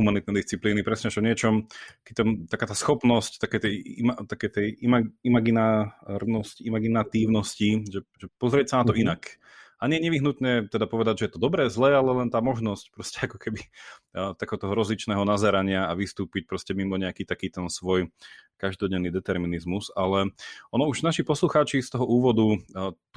humanitné 0.00 0.32
disciplíny, 0.32 0.80
presne 0.80 1.12
čo 1.12 1.20
niečom, 1.20 1.68
keď 2.00 2.14
tam 2.16 2.28
taká 2.48 2.72
tá 2.72 2.72
schopnosť 2.72 3.36
také 3.36 3.60
tej, 3.60 3.74
ima, 4.00 4.16
také 4.24 4.48
tej 4.48 4.80
imag, 4.80 5.12
imaginárnosti, 5.20 6.64
imaginatívnosti, 6.64 7.84
že, 7.92 8.00
že 8.16 8.26
pozrieť 8.40 8.66
sa 8.72 8.76
na 8.80 8.88
to 8.88 8.96
mm-hmm. 8.96 9.04
inak 9.12 9.39
a 9.80 9.84
nie 9.88 9.96
nevyhnutne 9.96 10.68
teda 10.68 10.84
povedať, 10.84 11.14
že 11.16 11.24
je 11.26 11.32
to 11.34 11.40
dobré, 11.40 11.72
zlé, 11.72 11.96
ale 11.96 12.12
len 12.12 12.28
tá 12.28 12.44
možnosť 12.44 12.92
proste 12.92 13.18
ako 13.24 13.40
keby 13.40 13.64
takéhoto 14.12 14.68
hrozičného 14.68 15.24
nazerania 15.24 15.88
a 15.88 15.96
vystúpiť 15.96 16.44
proste 16.44 16.76
mimo 16.76 17.00
nejaký 17.00 17.24
taký 17.24 17.48
ten 17.48 17.64
svoj 17.72 18.12
každodenný 18.60 19.08
determinizmus, 19.08 19.88
ale 19.96 20.36
ono 20.68 20.84
už 20.84 21.00
naši 21.00 21.24
poslucháči 21.24 21.80
z 21.80 21.96
toho 21.96 22.04
úvodu 22.04 22.60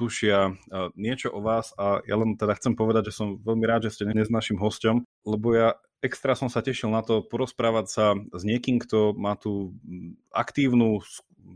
tušia 0.00 0.56
niečo 0.96 1.28
o 1.36 1.44
vás 1.44 1.76
a 1.76 2.00
ja 2.08 2.16
len 2.16 2.40
teda 2.40 2.56
chcem 2.56 2.72
povedať, 2.72 3.12
že 3.12 3.20
som 3.20 3.36
veľmi 3.36 3.68
rád, 3.68 3.84
že 3.84 3.92
ste 3.92 4.08
dnes 4.08 4.32
našim 4.32 4.56
hosťom, 4.56 5.04
lebo 5.28 5.52
ja 5.52 5.76
extra 6.00 6.32
som 6.32 6.48
sa 6.48 6.64
tešil 6.64 6.88
na 6.88 7.04
to 7.04 7.20
porozprávať 7.20 7.86
sa 7.92 8.16
s 8.32 8.40
niekým, 8.44 8.80
kto 8.80 9.12
má 9.16 9.36
tú 9.36 9.76
aktívnu 10.32 11.04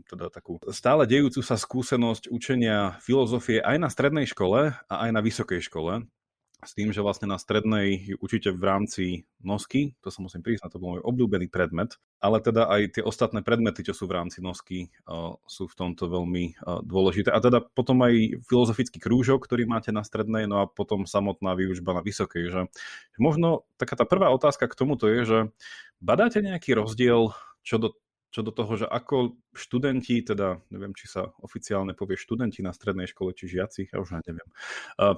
teda 0.09 0.29
takú 0.29 0.61
stále 0.69 1.09
dejúcu 1.09 1.41
sa 1.41 1.57
skúsenosť 1.57 2.29
učenia 2.29 2.97
filozofie 3.01 3.61
aj 3.61 3.77
na 3.81 3.89
strednej 3.89 4.25
škole 4.29 4.73
a 4.75 4.95
aj 5.05 5.09
na 5.09 5.21
vysokej 5.21 5.65
škole. 5.65 6.05
S 6.59 6.75
tým, 6.75 6.91
že 6.91 6.99
vlastne 6.99 7.23
na 7.31 7.39
strednej 7.39 8.19
učíte 8.19 8.51
v 8.51 8.59
rámci 8.59 9.03
nosky, 9.39 9.95
to 10.03 10.11
sa 10.11 10.19
musím 10.19 10.43
priznať, 10.43 10.75
to 10.75 10.81
bol 10.83 10.99
môj 10.99 11.07
obľúbený 11.07 11.47
predmet, 11.47 11.95
ale 12.19 12.43
teda 12.43 12.67
aj 12.67 12.99
tie 12.99 13.03
ostatné 13.07 13.39
predmety, 13.47 13.79
čo 13.79 13.95
sú 13.95 14.11
v 14.11 14.19
rámci 14.19 14.43
nosky, 14.43 14.91
sú 15.47 15.71
v 15.71 15.77
tomto 15.79 16.11
veľmi 16.11 16.59
dôležité. 16.83 17.31
A 17.31 17.39
teda 17.39 17.63
potom 17.63 18.03
aj 18.03 18.43
filozofický 18.43 18.99
krúžok, 18.99 19.47
ktorý 19.47 19.71
máte 19.71 19.95
na 19.95 20.03
strednej, 20.03 20.51
no 20.51 20.59
a 20.59 20.67
potom 20.67 21.07
samotná 21.07 21.55
výučba 21.55 21.95
na 21.95 22.03
vysokej. 22.03 22.51
Že 22.51 22.61
možno 23.23 23.63
taká 23.79 23.95
tá 23.95 24.03
prvá 24.03 24.27
otázka 24.27 24.67
k 24.67 24.75
tomuto 24.75 25.07
je, 25.07 25.23
že 25.23 25.39
badáte 26.03 26.43
nejaký 26.43 26.75
rozdiel 26.75 27.31
čo 27.63 27.79
do 27.79 27.95
čo 28.29 28.45
do 28.45 28.53
toho, 28.53 28.77
že 28.77 28.85
ako 28.85 29.41
študenti, 29.57 30.21
teda 30.21 30.61
neviem, 30.69 30.93
či 30.93 31.09
sa 31.09 31.33
oficiálne 31.41 31.97
povie 31.97 32.13
študenti 32.13 32.61
na 32.61 32.69
strednej 32.69 33.09
škole, 33.09 33.33
či 33.33 33.49
žiaci, 33.49 33.89
ja 33.89 33.97
už 33.97 34.21
neviem. 34.21 34.45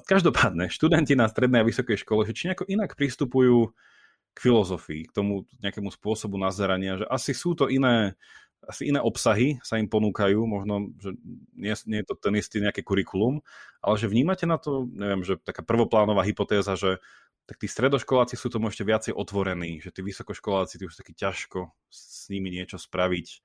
Každopádne, 0.08 0.72
študenti 0.72 1.20
na 1.20 1.28
strednej 1.28 1.60
a 1.60 1.68
vysokej 1.68 2.00
škole, 2.08 2.24
že 2.24 2.32
či 2.32 2.48
nejako 2.48 2.72
inak 2.72 2.96
pristupujú 2.96 3.76
k 4.32 4.38
filozofii, 4.40 5.12
k 5.12 5.16
tomu 5.16 5.44
nejakému 5.60 5.92
spôsobu 5.92 6.40
nazerania, 6.40 7.04
že 7.04 7.06
asi 7.12 7.36
sú 7.36 7.52
to 7.52 7.68
iné, 7.68 8.16
asi 8.64 8.88
iné 8.88 9.04
obsahy 9.04 9.60
sa 9.60 9.76
im 9.76 9.92
ponúkajú, 9.92 10.40
možno, 10.48 10.96
že 11.04 11.12
nie, 11.60 11.76
nie 11.92 12.00
je 12.00 12.08
to 12.08 12.16
ten 12.16 12.40
istý 12.40 12.64
nejaký 12.64 12.80
kurikulum, 12.80 13.44
ale 13.84 13.96
že 14.00 14.08
vnímate 14.08 14.48
na 14.48 14.56
to, 14.56 14.88
neviem, 14.88 15.28
že 15.28 15.36
taká 15.44 15.68
prvoplánová 15.68 16.24
hypotéza, 16.24 16.80
že 16.80 17.04
tak 17.52 17.60
tí 17.60 17.68
stredoškoláci 17.68 18.40
sú 18.40 18.48
tomu 18.48 18.72
ešte 18.72 18.88
viacej 18.88 19.12
otvorení, 19.12 19.84
že 19.84 19.92
tí 19.92 20.00
vysokoškoláci 20.00 20.80
tí 20.80 20.88
už 20.88 20.96
taký 20.96 21.12
ťažko 21.20 21.68
s 21.92 22.32
nimi 22.32 22.48
niečo 22.48 22.80
spraviť. 22.80 23.44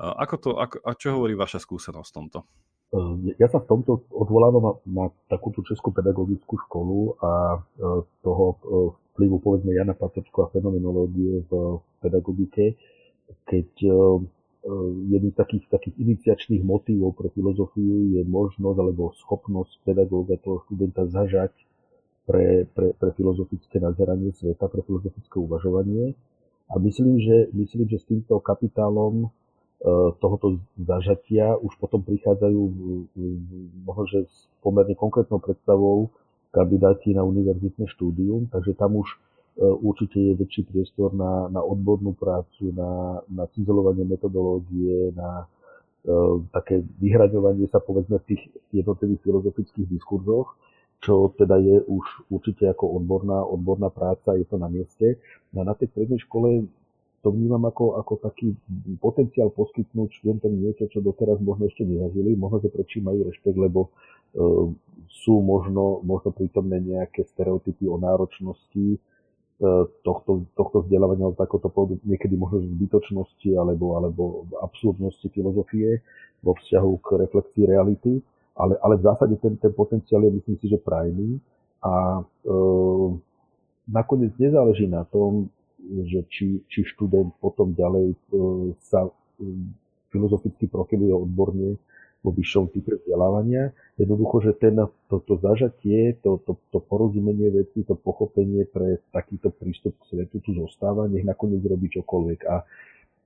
Ako 0.00 0.34
to, 0.40 0.50
ako, 0.56 0.80
a 0.80 0.96
čo 0.96 1.12
hovorí 1.12 1.36
vaša 1.36 1.60
skúsenosť 1.60 2.08
v 2.08 2.16
tomto? 2.16 2.38
E, 2.40 3.36
ja 3.36 3.44
sa 3.52 3.60
v 3.60 3.68
tomto 3.68 4.08
odvolávam 4.08 4.80
na, 4.88 5.12
takúto 5.28 5.60
českú 5.60 5.92
pedagogickú 5.92 6.56
školu 6.64 7.20
a 7.20 7.60
e, 7.60 8.08
toho 8.24 8.44
e, 8.48 8.56
vplyvu 9.12 9.36
povedzme 9.44 9.76
Jana 9.76 9.92
Paterčko 9.92 10.48
a 10.48 10.50
fenomenológie 10.50 11.44
v 11.44 11.84
pedagogike, 12.00 12.80
keď 13.44 13.68
jedným 15.12 15.32
z 15.32 15.38
takých, 15.38 15.64
takých 15.68 15.96
iniciačných 16.00 16.64
motívov 16.64 17.12
pre 17.12 17.28
filozofiu 17.36 18.16
je 18.16 18.24
možnosť 18.24 18.78
alebo 18.80 19.12
schopnosť 19.20 19.84
pedagóga 19.84 20.40
toho 20.40 20.64
študenta 20.64 21.04
zažať 21.12 21.52
pre, 22.24 22.64
pre, 22.72 22.96
pre 22.96 23.10
filozofické 23.12 23.80
nazeranie 23.80 24.32
sveta, 24.32 24.68
pre 24.68 24.80
filozofické 24.82 25.36
uvažovanie. 25.36 26.16
A 26.72 26.80
myslím, 26.80 27.20
že, 27.20 27.52
myslím, 27.52 27.88
že 27.88 28.00
s 28.00 28.08
týmto 28.08 28.40
kapitálom 28.40 29.24
e, 29.24 29.28
tohoto 30.18 30.56
zažatia 30.80 31.60
už 31.60 31.76
potom 31.76 32.00
prichádzajú 32.00 32.60
možno, 33.84 34.24
s 34.24 34.48
pomerne 34.64 34.96
konkrétnou 34.96 35.44
predstavou 35.44 36.08
kandidáti 36.56 37.12
na 37.12 37.20
univerzitné 37.20 37.84
štúdium, 37.92 38.48
takže 38.48 38.72
tam 38.80 38.96
už 38.96 39.08
e, 39.12 39.16
určite 39.60 40.16
je 40.16 40.32
väčší 40.40 40.64
priestor 40.64 41.12
na, 41.12 41.52
na 41.52 41.60
odbornú 41.60 42.16
prácu, 42.16 42.72
na, 42.72 43.20
na 43.28 43.44
cizelovanie 43.52 44.08
metodológie, 44.08 45.12
na 45.12 45.44
uh, 45.44 46.40
také 46.52 46.80
vyhraňovanie 47.00 47.68
sa 47.68 47.80
povedzme 47.80 48.20
v 48.24 48.28
tých 48.32 48.42
jednotlivých 48.72 49.20
filozofických 49.24 49.86
diskurzoch 49.88 50.56
čo 51.04 51.36
teda 51.36 51.60
je 51.60 51.84
už 51.84 52.32
určite 52.32 52.64
ako 52.64 52.96
odborná, 52.96 53.44
odborná 53.44 53.92
práca, 53.92 54.32
je 54.40 54.48
to 54.48 54.56
na 54.56 54.72
mieste. 54.72 55.20
No 55.52 55.60
a 55.60 55.68
na 55.68 55.74
tej 55.76 55.92
strednej 55.92 56.16
škole 56.24 56.64
to 57.20 57.28
vnímam 57.28 57.60
ako, 57.68 58.00
ako 58.00 58.12
taký 58.24 58.56
potenciál 59.00 59.52
poskytnúť 59.52 60.08
študentom 60.16 60.52
niečo, 60.56 60.88
čo 60.88 61.04
doteraz 61.04 61.40
možno 61.44 61.68
ešte 61.68 61.84
nezažili. 61.84 62.36
Možno, 62.36 62.64
že 62.64 62.72
prečí 62.72 63.04
majú 63.04 63.28
rešpekt, 63.28 63.56
lebo 63.56 63.88
e, 63.88 63.90
sú 65.08 65.44
možno, 65.44 66.00
možno 66.04 66.32
prítomné 66.32 66.80
nejaké 66.80 67.24
stereotypy 67.28 67.84
o 67.88 68.00
náročnosti 68.00 68.96
e, 68.96 68.98
tohto, 70.04 70.48
tohto 70.56 70.84
vzdelávania, 70.84 71.32
alebo 71.32 71.40
takoto 71.40 71.68
povedu, 71.72 72.00
niekedy 72.04 72.36
možno 72.36 72.64
zbytočnosti 72.64 73.56
alebo, 73.56 73.96
alebo 73.96 74.22
absurdnosti 74.60 75.24
filozofie 75.32 76.00
vo 76.44 76.52
vzťahu 76.60 76.92
k 77.00 77.08
reflexii 77.24 77.64
reality 77.64 78.20
ale, 78.56 78.78
ale 78.82 78.94
v 78.96 79.02
zásade 79.02 79.34
ten, 79.36 79.56
ten 79.56 79.72
potenciál 79.72 80.22
je 80.24 80.30
myslím 80.30 80.56
si, 80.58 80.66
že 80.68 80.78
prajný 80.78 81.42
a 81.82 82.22
e, 82.22 82.54
nakoniec 83.90 84.32
nezáleží 84.38 84.86
na 84.86 85.04
tom, 85.04 85.50
že 85.84 86.24
či, 86.32 86.64
či 86.70 86.80
študent 86.86 87.34
potom 87.42 87.76
ďalej 87.76 88.14
e, 88.14 88.16
sa 88.88 89.04
e, 89.04 89.10
filozoficky 90.08 90.70
profiluje 90.70 91.12
odborne 91.12 91.76
vo 92.24 92.32
vyššom 92.32 92.72
type 92.72 92.88
vzdelávania. 93.04 93.76
Jednoducho, 94.00 94.48
že 94.48 94.52
ten, 94.56 94.80
to, 95.12 95.16
to 95.28 95.36
zažatie, 95.44 96.16
to, 96.24 96.40
to, 96.48 96.56
to 96.72 96.80
porozumenie 96.80 97.52
veci, 97.52 97.84
to 97.84 97.92
pochopenie 97.92 98.64
pre 98.64 99.04
takýto 99.12 99.52
prístup 99.52 99.92
k 100.00 100.16
svetu 100.16 100.40
tu 100.40 100.56
zostáva, 100.56 101.04
nech 101.04 101.26
nakoniec 101.26 101.60
robí 101.68 101.92
čokoľvek. 101.92 102.40
A 102.48 102.64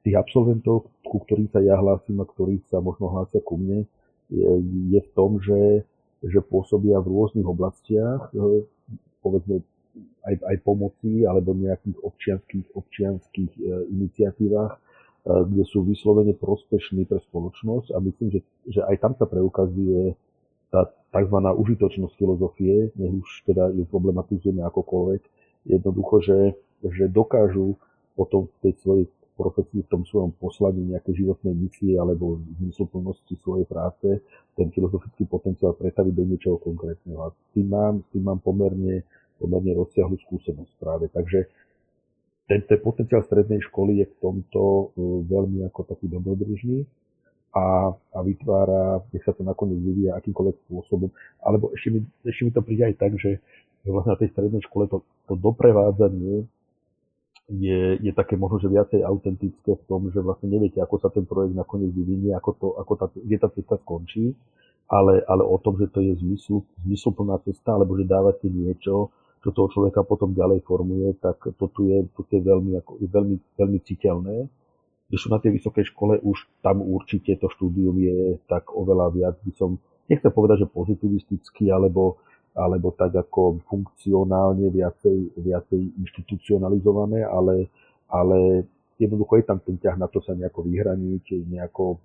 tých 0.02 0.18
absolventov, 0.18 0.90
ku 1.06 1.22
ktorým 1.22 1.46
sa 1.54 1.62
ja 1.62 1.78
hlásim 1.78 2.18
a 2.18 2.26
ktorí 2.26 2.58
sa 2.66 2.82
možno 2.82 3.06
hlásia 3.06 3.38
ku 3.38 3.54
mne, 3.54 3.86
je 4.30 5.00
v 5.00 5.10
tom, 5.16 5.40
že, 5.40 5.84
že 6.20 6.40
pôsobia 6.44 7.00
v 7.00 7.08
rôznych 7.08 7.48
oblastiach, 7.48 8.28
e, 8.36 8.64
povedzme 9.24 9.64
aj, 10.28 10.34
aj 10.44 10.56
pomoci 10.62 11.24
alebo 11.24 11.56
nejakých 11.56 11.96
občianských, 12.04 12.66
občianských 12.76 13.52
e, 13.56 13.60
iniciatívach, 13.88 14.76
e, 14.76 14.80
kde 15.24 15.64
sú 15.64 15.80
vyslovene 15.82 16.36
prospešní 16.36 17.08
pre 17.08 17.24
spoločnosť 17.24 17.96
a 17.96 17.98
myslím, 18.04 18.28
že, 18.36 18.40
že 18.68 18.80
aj 18.84 18.96
tam 19.00 19.12
sa 19.16 19.24
preukazuje 19.24 20.12
tá 20.68 20.84
tzv. 21.08 21.38
užitočnosť 21.40 22.14
filozofie, 22.20 22.92
nech 23.00 23.14
už 23.24 23.48
teda 23.48 23.72
ju 23.72 23.88
problematizujeme 23.88 24.60
akokoľvek, 24.68 25.22
jednoducho, 25.72 26.16
že, 26.20 26.38
že 26.84 27.08
dokážu 27.08 27.80
potom 28.12 28.52
v 28.52 28.56
tej 28.68 28.72
svojej 28.84 29.06
profesii, 29.38 29.86
v 29.86 29.90
tom 29.94 30.02
svojom 30.02 30.34
poslaní 30.34 30.82
nejaké 30.90 31.14
životnej 31.14 31.54
misie 31.54 31.94
alebo 31.94 32.42
zmysluplnosti 32.58 33.38
svojej 33.38 33.62
práce 33.70 34.18
ten 34.58 34.74
filozofický 34.74 35.30
potenciál 35.30 35.78
pretaviť 35.78 36.12
do 36.18 36.24
niečoho 36.26 36.58
konkrétneho. 36.58 37.22
A 37.22 37.30
s 37.30 37.38
tým 37.54 37.70
mám, 37.70 38.02
s 38.02 38.08
tým 38.10 38.26
mám 38.26 38.42
pomerne, 38.42 39.06
pomerne 39.38 39.72
rozsiahlu 39.78 40.18
skúsenosť 40.26 40.72
práve. 40.82 41.06
Takže 41.14 41.46
ten, 42.50 42.66
ten 42.66 42.78
potenciál 42.82 43.22
strednej 43.22 43.62
školy 43.70 44.02
je 44.02 44.06
v 44.10 44.16
tomto 44.18 44.62
e, 44.62 44.84
veľmi 45.30 45.62
ako 45.70 45.86
taký 45.86 46.10
dobrodružný 46.10 46.82
a, 47.54 47.94
a 47.94 48.18
vytvára, 48.26 49.06
nech 49.14 49.22
sa 49.22 49.32
to 49.32 49.46
nakoniec 49.46 49.78
vyvíja 49.78 50.18
akýmkoľvek 50.18 50.56
spôsobom. 50.66 51.14
Alebo 51.38 51.70
ešte 51.72 51.88
mi, 51.94 52.00
ešte 52.26 52.42
mi 52.42 52.50
to 52.50 52.60
príde 52.66 52.82
aj 52.90 52.96
tak, 52.98 53.14
že 53.14 53.38
vlastne 53.86 54.12
na 54.16 54.20
tej 54.20 54.34
strednej 54.34 54.62
škole 54.66 54.90
to, 54.90 55.06
to 55.30 55.38
doprevádzanie 55.38 56.44
je, 57.48 57.96
je 58.04 58.12
také 58.12 58.36
možno, 58.36 58.60
že 58.60 58.68
viacej 58.68 59.00
autentické 59.00 59.72
v 59.80 59.84
tom, 59.88 60.12
že 60.12 60.20
vlastne 60.20 60.52
neviete, 60.52 60.84
ako 60.84 61.00
sa 61.00 61.08
ten 61.08 61.24
projekt 61.24 61.56
nakoniec 61.56 61.88
vyvinie, 61.96 62.36
ako, 62.36 62.50
to, 62.60 62.66
ako 62.76 62.92
tá, 63.00 63.06
kde 63.08 63.36
tá 63.40 63.48
cesta 63.48 63.80
skončí, 63.80 64.36
ale, 64.88 65.24
ale 65.24 65.42
o 65.44 65.56
tom, 65.56 65.80
že 65.80 65.88
to 65.88 66.04
je 66.04 66.12
zmysl, 66.20 66.60
zmysluplná 66.84 67.40
cesta, 67.48 67.72
alebo 67.72 67.96
že 67.96 68.04
dávate 68.04 68.52
niečo, 68.52 69.08
čo 69.40 69.48
toho 69.48 69.72
človeka 69.72 70.04
potom 70.04 70.36
ďalej 70.36 70.60
formuje, 70.68 71.16
tak 71.24 71.40
to 71.56 71.64
tu 71.72 71.88
je, 71.88 72.04
to 72.12 72.28
je 72.28 72.42
veľmi, 72.44 72.76
ako, 72.84 73.00
veľmi, 73.00 73.36
veľmi 73.56 73.78
citeľné. 73.80 74.36
Když 75.08 75.32
na 75.32 75.40
tej 75.40 75.56
vysokej 75.56 75.88
škole 75.88 76.20
už 76.20 76.44
tam 76.60 76.84
určite 76.84 77.32
to 77.40 77.48
štúdium 77.48 77.96
je 77.96 78.36
tak 78.44 78.68
oveľa 78.76 79.08
viac, 79.08 79.36
by 79.40 79.52
som, 79.56 79.80
nechcem 80.04 80.28
povedať, 80.28 80.68
že 80.68 80.68
pozitivistický, 80.68 81.72
alebo 81.72 82.20
alebo 82.58 82.90
tak 82.90 83.14
ako 83.14 83.62
funkcionálne 83.70 84.66
viacej, 84.74 85.38
viacej 85.38 85.80
inštitucionalizované, 86.02 87.22
ale, 87.22 87.70
ale 88.10 88.66
jednoducho 88.98 89.38
je 89.38 89.46
tam 89.46 89.62
ten 89.62 89.78
ťah 89.78 89.94
na 89.94 90.10
to 90.10 90.18
sa 90.18 90.34
nejako 90.34 90.66
vyhraniť, 90.66 91.46
nejako, 91.46 92.02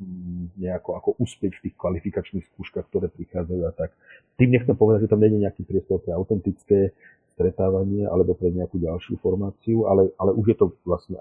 nejako 0.61 0.89
ako 1.01 1.09
uspieť 1.17 1.57
v 1.57 1.63
tých 1.67 1.75
kvalifikačných 1.75 2.45
skúškach, 2.53 2.85
ktoré 2.93 3.09
prichádzajú 3.09 3.61
a 3.65 3.73
tak. 3.73 3.97
Tým 4.37 4.53
nechcem 4.53 4.77
povedať, 4.77 5.09
že 5.09 5.11
tam 5.11 5.25
nie 5.25 5.33
je 5.33 5.43
nejaký 5.49 5.65
priestor 5.65 5.97
pre 6.05 6.13
autentické 6.13 6.93
stretávanie 7.33 8.05
alebo 8.05 8.37
pre 8.37 8.53
nejakú 8.53 8.77
ďalšiu 8.77 9.17
formáciu, 9.17 9.89
ale, 9.89 10.13
ale 10.21 10.37
už 10.37 10.53
je 10.53 10.57
to 10.61 10.65
vlastne 10.85 11.17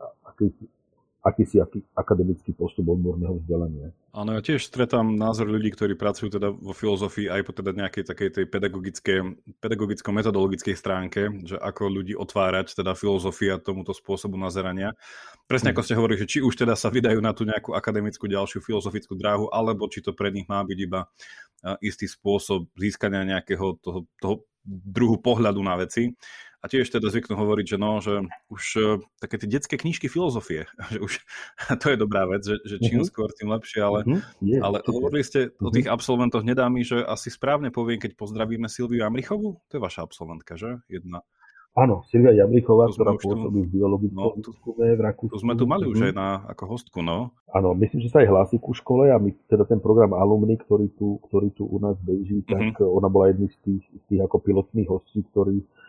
akýsi 1.23 1.63
aký, 1.63 1.87
akademický 1.95 2.51
postup 2.51 2.91
odborného 2.91 3.39
vzdelania. 3.39 3.95
Áno, 4.11 4.35
ja 4.35 4.43
tiež 4.43 4.67
stretám 4.67 5.15
názor 5.15 5.47
ľudí, 5.47 5.71
ktorí 5.71 5.95
pracujú 5.95 6.35
teda 6.35 6.51
vo 6.51 6.75
filozofii 6.75 7.31
aj 7.31 7.43
po 7.47 7.55
teda 7.55 7.71
nejakej 7.79 8.05
takej 8.11 8.29
tej 8.35 8.45
pedagogicko-metodologickej 9.63 10.75
stránke, 10.75 11.31
že 11.47 11.57
ako 11.63 12.03
ľudí 12.03 12.19
otvárať 12.19 12.75
teda 12.75 12.99
filozofia 12.99 13.63
tomuto 13.63 13.95
spôsobu 13.95 14.35
nazerania. 14.35 14.99
Presne 15.47 15.71
ako 15.71 15.87
ste 15.87 15.95
hovorili, 15.95 16.27
že 16.27 16.29
či 16.29 16.39
už 16.43 16.59
teda 16.59 16.75
sa 16.75 16.91
vydajú 16.91 17.23
na 17.23 17.31
tú 17.31 17.47
nejakú 17.47 17.71
akademickú 17.73 18.27
ďalšiu 18.27 18.59
filozofickú 18.59 19.15
dráhu, 19.15 19.47
alebo 19.55 19.87
či 19.87 20.03
to 20.03 20.11
pre 20.13 20.35
nich 20.35 20.51
má 20.51 20.59
byť 20.67 20.79
iba 20.83 21.07
istý 21.79 22.11
spôsob 22.11 22.67
získania 22.75 23.23
nejakého 23.23 23.79
toho, 23.79 24.11
toho 24.19 24.43
druhu 24.67 25.23
pohľadu 25.23 25.63
na 25.63 25.79
veci. 25.79 26.11
A 26.63 26.71
tiež 26.71 26.95
teda 26.95 27.11
zvyknú 27.11 27.35
hovoriť, 27.35 27.75
že 27.75 27.79
no, 27.79 27.99
že 27.99 28.23
už 28.47 28.65
uh, 28.79 28.87
také 29.19 29.35
tie 29.43 29.51
detské 29.51 29.75
knižky 29.75 30.07
filozofie, 30.07 30.71
že 30.95 31.03
už 31.03 31.13
to 31.83 31.87
je 31.91 31.97
dobrá 31.99 32.23
vec, 32.31 32.47
že, 32.47 32.63
že 32.63 32.77
čím 32.79 33.03
uh-huh. 33.03 33.11
skôr, 33.11 33.29
tým 33.35 33.51
lepšie, 33.51 33.83
ale, 33.83 34.07
uh-huh. 34.07 34.23
yeah, 34.39 34.63
ale 34.63 34.79
hovorili 34.87 35.27
ste 35.27 35.51
uh-huh. 35.51 35.69
o 35.69 35.75
tých 35.75 35.91
absolventoch, 35.91 36.47
nedá 36.47 36.71
mi, 36.71 36.87
že 36.87 37.03
asi 37.03 37.35
správne 37.35 37.75
poviem, 37.75 37.99
keď 37.99 38.15
pozdravíme 38.15 38.71
Silviu 38.71 39.03
Amrichovú, 39.03 39.59
to 39.67 39.77
je 39.77 39.83
vaša 39.83 40.07
absolventka, 40.07 40.55
že? 40.55 40.79
Jedna. 40.87 41.27
Áno, 41.73 42.05
Silvia 42.13 42.37
Jamrichová, 42.37 42.93
ktorá 42.93 43.17
pôsobí 43.17 43.65
v 43.65 43.81
biologickom 43.81 44.13
no, 44.13 44.37
výskume 44.37 44.93
v 44.93 45.01
Rakúsku. 45.09 45.33
To 45.33 45.41
sme 45.41 45.57
tu 45.57 45.65
mali 45.65 45.89
už 45.89 46.13
aj 46.13 46.13
na, 46.13 46.45
ako 46.53 46.77
hostku, 46.77 47.01
no. 47.01 47.33
Áno, 47.49 47.73
myslím, 47.81 48.05
že 48.05 48.13
sa 48.13 48.21
aj 48.21 48.29
hlási 48.29 48.61
ku 48.61 48.77
škole 48.77 49.09
a 49.09 49.17
my, 49.17 49.33
teda 49.49 49.65
ten 49.65 49.81
program 49.81 50.13
Alumni, 50.13 50.61
ktorý 50.61 50.93
tu, 50.93 51.17
ktorý 51.33 51.49
tu 51.57 51.65
u 51.65 51.81
nás 51.81 51.97
beží, 52.05 52.45
tak 52.45 52.77
uh-huh. 52.77 52.93
ona 52.93 53.09
bola 53.09 53.33
jedným 53.33 53.49
z 53.49 53.59
tých, 53.65 53.85
z 53.89 54.03
tých 54.05 54.21
ako 54.21 54.37
pilotných 54.45 54.89
hostí, 54.93 55.25
ktorí 55.33 55.65
E, 55.65 55.82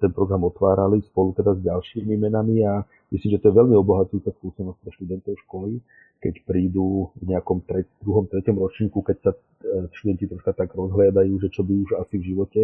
ten 0.00 0.10
program 0.16 0.48
otvárali 0.48 1.04
spolu 1.12 1.36
teda 1.36 1.52
s 1.52 1.60
ďalšími 1.60 2.16
menami 2.16 2.64
a 2.64 2.80
myslím, 3.12 3.36
že 3.36 3.40
to 3.44 3.52
je 3.52 3.58
veľmi 3.60 3.76
obohacujúca 3.76 4.32
skúsenosť 4.40 4.78
pre 4.80 4.90
študentov 4.96 5.34
školy, 5.44 5.84
keď 6.24 6.34
prídu 6.48 7.12
v 7.20 7.36
nejakom 7.36 7.60
tre, 7.68 7.84
druhom, 8.00 8.24
treťom 8.24 8.56
ročníku, 8.56 9.04
keď 9.04 9.16
sa 9.20 9.30
e, 9.36 9.38
študenti 9.92 10.24
troška 10.24 10.56
tak 10.56 10.72
rozhľadajú, 10.72 11.32
že 11.44 11.48
čo 11.52 11.62
by 11.68 11.72
už 11.84 11.90
asi 12.00 12.16
v 12.16 12.28
živote 12.32 12.62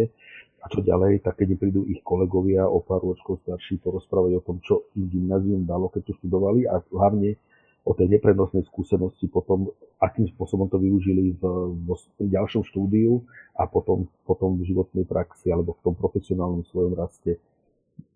a 0.59 0.65
čo 0.65 0.81
ďalej, 0.81 1.21
tak 1.21 1.37
keď 1.45 1.61
prídu 1.61 1.85
ich 1.85 2.01
kolegovia 2.01 2.65
o 2.65 2.81
pár 2.81 3.05
ročkov 3.05 3.37
starší 3.45 3.77
porozprávať 3.85 4.41
o 4.41 4.45
tom, 4.45 4.57
čo 4.65 4.89
im 4.97 5.05
gymnázium 5.05 5.61
dalo, 5.61 5.93
keď 5.93 6.09
tu 6.09 6.11
študovali 6.25 6.65
a 6.65 6.81
hlavne 6.89 7.37
o 7.85 7.93
tej 7.93 8.17
neprenosnej 8.17 8.65
skúsenosti 8.65 9.29
potom, 9.29 9.69
akým 10.01 10.25
spôsobom 10.33 10.65
to 10.65 10.81
využili 10.81 11.37
v, 11.37 11.43
v, 11.85 11.87
v 11.93 12.27
ďalšom 12.33 12.65
štúdiu 12.65 13.21
a 13.53 13.69
potom, 13.69 14.09
potom 14.25 14.57
v 14.57 14.65
životnej 14.65 15.05
praxi 15.05 15.53
alebo 15.53 15.77
v 15.77 15.83
tom 15.85 15.93
profesionálnom 15.93 16.65
svojom 16.65 16.97
raste 16.97 17.37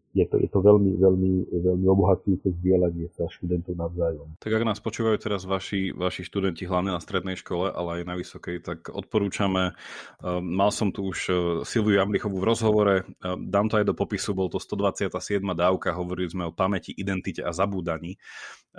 je 0.09 0.25
to, 0.25 0.41
je 0.41 0.49
to 0.49 0.59
veľmi, 0.59 0.97
veľmi, 0.97 1.31
veľmi 1.53 1.85
obohacujúce 1.85 2.49
vzdielanie 2.49 3.13
sa 3.13 3.29
študentov 3.29 3.77
navzájom. 3.77 4.41
Tak 4.41 4.51
ak 4.57 4.63
nás 4.65 4.81
počúvajú 4.81 5.21
teraz 5.21 5.45
vaši, 5.45 5.93
vaši 5.93 6.25
študenti, 6.25 6.65
hlavne 6.65 6.97
na 6.97 7.01
strednej 7.01 7.37
škole, 7.37 7.69
ale 7.69 8.01
aj 8.01 8.03
na 8.09 8.15
vysokej, 8.17 8.65
tak 8.65 8.89
odporúčame. 8.89 9.77
Ehm, 10.25 10.41
mal 10.41 10.73
som 10.73 10.89
tu 10.89 11.05
už 11.05 11.19
e, 11.29 11.33
Silviu 11.61 12.01
Jamlichovú 12.01 12.41
v 12.41 12.49
rozhovore, 12.49 12.95
ehm, 13.05 13.53
dám 13.53 13.69
to 13.69 13.77
aj 13.77 13.85
do 13.85 13.93
popisu, 13.93 14.33
bol 14.33 14.49
to 14.49 14.57
127. 14.57 15.53
dávka, 15.53 15.93
hovorili 15.93 16.33
sme 16.33 16.49
o 16.49 16.55
pamäti, 16.55 16.89
identite 16.89 17.45
a 17.45 17.53
zabúdaní. 17.53 18.17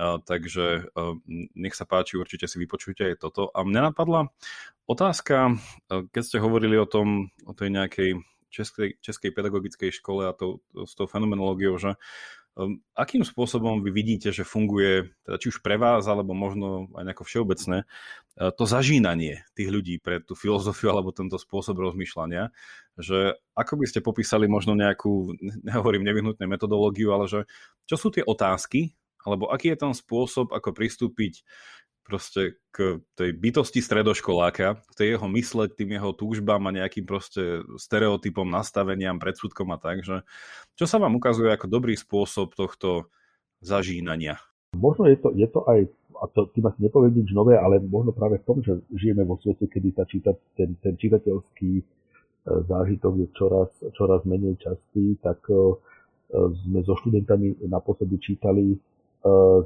Takže 0.00 0.94
nech 1.58 1.74
sa 1.74 1.84
páči, 1.84 2.16
určite 2.16 2.46
si 2.46 2.56
vypočujte 2.62 3.10
aj 3.10 3.20
toto. 3.20 3.50
A 3.52 3.66
mňa 3.66 3.90
napadla 3.90 4.30
otázka, 4.86 5.58
keď 5.90 6.22
ste 6.22 6.38
hovorili 6.38 6.78
o 6.78 6.86
tom, 6.86 7.28
o 7.44 7.52
tej 7.52 7.74
nejakej 7.74 8.10
českej, 8.50 8.98
českej 8.98 9.30
pedagogickej 9.30 9.90
škole 9.94 10.26
a 10.28 10.36
to, 10.36 10.60
to, 10.74 10.84
s 10.84 10.92
tou 10.98 11.06
fenomenológiou, 11.06 11.78
že 11.78 11.94
um, 12.58 12.82
akým 12.98 13.22
spôsobom 13.22 13.80
vy 13.80 13.90
vidíte, 13.94 14.34
že 14.34 14.42
funguje, 14.42 15.14
teda 15.22 15.38
či 15.38 15.54
už 15.54 15.62
pre 15.62 15.78
vás, 15.78 16.04
alebo 16.10 16.34
možno 16.34 16.90
aj 16.98 17.06
nejako 17.06 17.24
všeobecné, 17.24 17.78
uh, 17.86 18.50
to 18.50 18.66
zažínanie 18.66 19.46
tých 19.54 19.70
ľudí 19.70 20.02
pre 20.02 20.18
tú 20.20 20.34
filozofiu 20.34 20.90
alebo 20.92 21.14
tento 21.14 21.38
spôsob 21.38 21.78
rozmýšľania, 21.78 22.50
že 22.98 23.38
ako 23.54 23.80
by 23.80 23.86
ste 23.86 24.04
popísali 24.04 24.50
možno 24.50 24.74
nejakú, 24.74 25.38
nehovorím 25.62 26.04
nevyhnutne 26.04 26.44
metodológiu, 26.50 27.14
ale 27.14 27.30
že 27.30 27.40
čo 27.86 27.96
sú 27.96 28.10
tie 28.10 28.26
otázky, 28.26 28.98
alebo 29.24 29.52
aký 29.52 29.76
je 29.76 29.78
ten 29.78 29.92
spôsob, 29.92 30.52
ako 30.56 30.72
pristúpiť 30.72 31.44
proste 32.10 32.58
k 32.74 32.98
tej 33.14 33.30
bytosti 33.38 33.78
stredoškoláka, 33.78 34.82
k 34.82 34.92
tej 34.98 35.08
jeho 35.14 35.30
mysle, 35.30 35.70
k 35.70 35.78
tým 35.78 35.94
jeho 35.94 36.10
túžbám 36.10 36.58
a 36.66 36.74
nejakým 36.74 37.06
proste 37.06 37.62
stereotypom, 37.78 38.50
nastaveniam, 38.50 39.22
predsudkom 39.22 39.70
a 39.70 39.78
tak, 39.78 40.02
že 40.02 40.26
čo 40.74 40.90
sa 40.90 40.98
vám 40.98 41.14
ukazuje 41.14 41.54
ako 41.54 41.70
dobrý 41.70 41.94
spôsob 41.94 42.58
tohto 42.58 43.06
zažínania? 43.62 44.42
Možno 44.74 45.06
je 45.06 45.22
to, 45.22 45.30
je 45.38 45.46
to 45.46 45.62
aj, 45.70 45.86
a 46.18 46.24
to 46.34 46.50
tým 46.50 46.66
asi 46.66 46.78
nepoviem 46.82 47.14
nič 47.14 47.30
nové, 47.30 47.54
ale 47.54 47.78
možno 47.78 48.10
práve 48.10 48.42
v 48.42 48.46
tom, 48.50 48.58
že 48.58 48.82
žijeme 48.90 49.22
vo 49.22 49.38
svete, 49.38 49.70
kedy 49.70 49.94
sa 49.94 50.02
číta, 50.10 50.34
ten, 50.58 50.74
ten 50.82 50.98
čitateľský 50.98 51.70
e, 51.78 51.84
zážitok 52.66 53.12
je 53.22 53.26
čoraz, 53.38 53.70
čoraz 53.94 54.26
menej 54.26 54.58
častý, 54.58 55.14
tak 55.22 55.42
e, 55.46 55.78
sme 56.34 56.82
so 56.86 56.94
študentami 56.98 57.66
naposledy 57.66 58.18
čítali 58.22 58.74
E, 58.74 58.89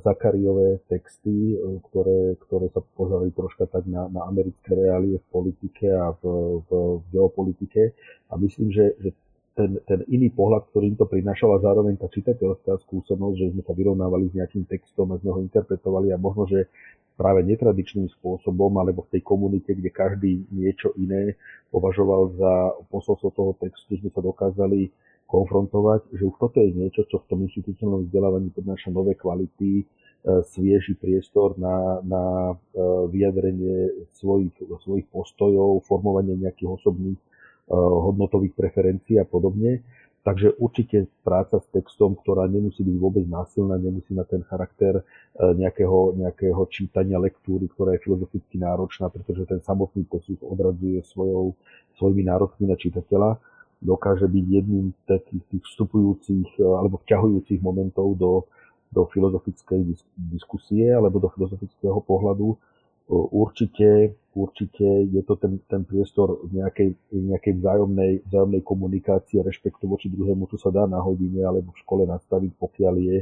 Zakariové 0.03 0.83
texty, 0.91 1.55
e, 1.55 1.79
ktoré, 1.87 2.35
ktoré 2.43 2.67
sa 2.75 2.83
pozerali 2.83 3.31
troška 3.31 3.71
tak 3.71 3.87
na, 3.87 4.11
na 4.11 4.27
americké 4.27 4.75
reálie 4.75 5.23
v 5.23 5.27
politike 5.31 5.95
a 5.95 6.11
v, 6.19 6.23
v, 6.67 6.69
v 6.99 7.05
geopolitike. 7.15 7.95
A 8.31 8.35
myslím, 8.35 8.75
že, 8.75 8.99
že 8.99 9.15
ten, 9.55 9.79
ten 9.87 10.03
iný 10.11 10.35
pohľad, 10.35 10.67
ktorý 10.75 10.91
im 10.91 10.99
to 10.99 11.07
prinášal 11.07 11.55
a 11.55 11.63
zároveň 11.63 11.95
tá 11.95 12.11
čitateľská 12.11 12.83
skúsenosť, 12.83 13.37
že 13.39 13.51
sme 13.55 13.63
sa 13.63 13.73
vyrovnávali 13.79 14.35
s 14.35 14.37
nejakým 14.43 14.67
textom 14.67 15.15
a 15.15 15.21
sme 15.23 15.31
ho 15.31 15.41
interpretovali 15.47 16.11
a 16.11 16.19
možno, 16.19 16.51
že 16.51 16.67
práve 17.15 17.47
netradičným 17.47 18.11
spôsobom 18.19 18.75
alebo 18.75 19.07
v 19.07 19.19
tej 19.19 19.23
komunite, 19.23 19.71
kde 19.71 19.91
každý 19.95 20.43
niečo 20.51 20.91
iné 20.99 21.39
považoval 21.71 22.35
za 22.35 22.55
posolstvo 22.91 23.31
toho 23.31 23.53
textu, 23.63 23.95
sme 24.03 24.11
sa 24.11 24.19
dokázali 24.19 24.91
konfrontovať, 25.35 26.15
že 26.15 26.23
už 26.31 26.35
toto 26.39 26.63
je 26.63 26.71
niečo, 26.71 27.03
čo 27.11 27.19
v 27.19 27.27
tom 27.27 27.39
inštitucionálnom 27.51 28.07
vzdelávaní 28.07 28.55
prináša 28.55 28.95
nové 28.95 29.19
kvality, 29.19 29.83
e, 29.83 29.85
svieži 30.55 30.95
priestor 30.95 31.59
na, 31.59 31.99
na 32.07 32.55
e, 32.55 32.55
vyjadrenie 33.11 34.07
svojich, 34.15 34.55
svojich 34.87 35.11
postojov, 35.11 35.83
formovanie 35.91 36.39
nejakých 36.39 36.71
osobných 36.79 37.19
e, 37.19 37.27
hodnotových 37.75 38.55
preferencií 38.55 39.19
a 39.19 39.27
podobne. 39.27 39.83
Takže 40.25 40.57
určite 40.57 41.05
práca 41.21 41.61
s 41.61 41.69
textom, 41.69 42.17
ktorá 42.17 42.49
nemusí 42.49 42.81
byť 42.81 42.97
vôbec 42.97 43.29
násilná, 43.29 43.77
nemusí 43.77 44.09
mať 44.17 44.27
ten 44.33 44.43
charakter 44.49 45.05
nejakého, 45.37 46.17
nejakého 46.17 46.65
čítania 46.73 47.21
lektúry, 47.21 47.69
ktorá 47.69 47.93
je 47.93 48.09
filozoficky 48.09 48.57
náročná, 48.57 49.13
pretože 49.13 49.45
ten 49.45 49.61
samotný 49.61 50.09
text 50.09 50.41
odradzuje 50.41 51.05
svojou, 51.05 51.53
svojimi 52.01 52.25
nárokmi 52.25 52.65
na 52.65 52.73
čitateľa 52.73 53.37
dokáže 53.85 54.25
byť 54.25 54.45
jedným 54.49 54.97
z 54.97 55.01
takých 55.05 55.45
tých 55.53 55.65
vstupujúcich 55.69 56.49
e, 56.57 56.63
alebo 56.65 56.99
vťahujúcich 57.05 57.61
momentov 57.61 58.17
do, 58.17 58.33
do 58.89 59.05
filozofickej 59.13 59.95
diskusie 60.33 60.89
alebo 60.89 61.21
do 61.21 61.29
filozofického 61.29 62.01
pohľadu. 62.01 62.57
E, 62.57 62.57
určite, 63.13 64.17
určite 64.33 64.89
je 65.13 65.23
to 65.23 65.37
ten, 65.37 65.61
ten 65.69 65.85
priestor 65.85 66.49
nejakej, 66.49 66.97
nejakej 67.13 67.53
vzájomnej, 67.61 68.13
vzájomnej 68.33 68.63
komunikácie, 68.65 69.45
rešpektu 69.45 69.85
voči 69.85 70.09
druhému, 70.09 70.49
čo 70.49 70.57
sa 70.57 70.73
dá 70.73 70.89
na 70.89 71.05
hodine 71.05 71.45
alebo 71.45 71.77
v 71.77 71.83
škole 71.85 72.09
nastaviť, 72.09 72.57
pokiaľ 72.57 72.95
je 72.97 73.19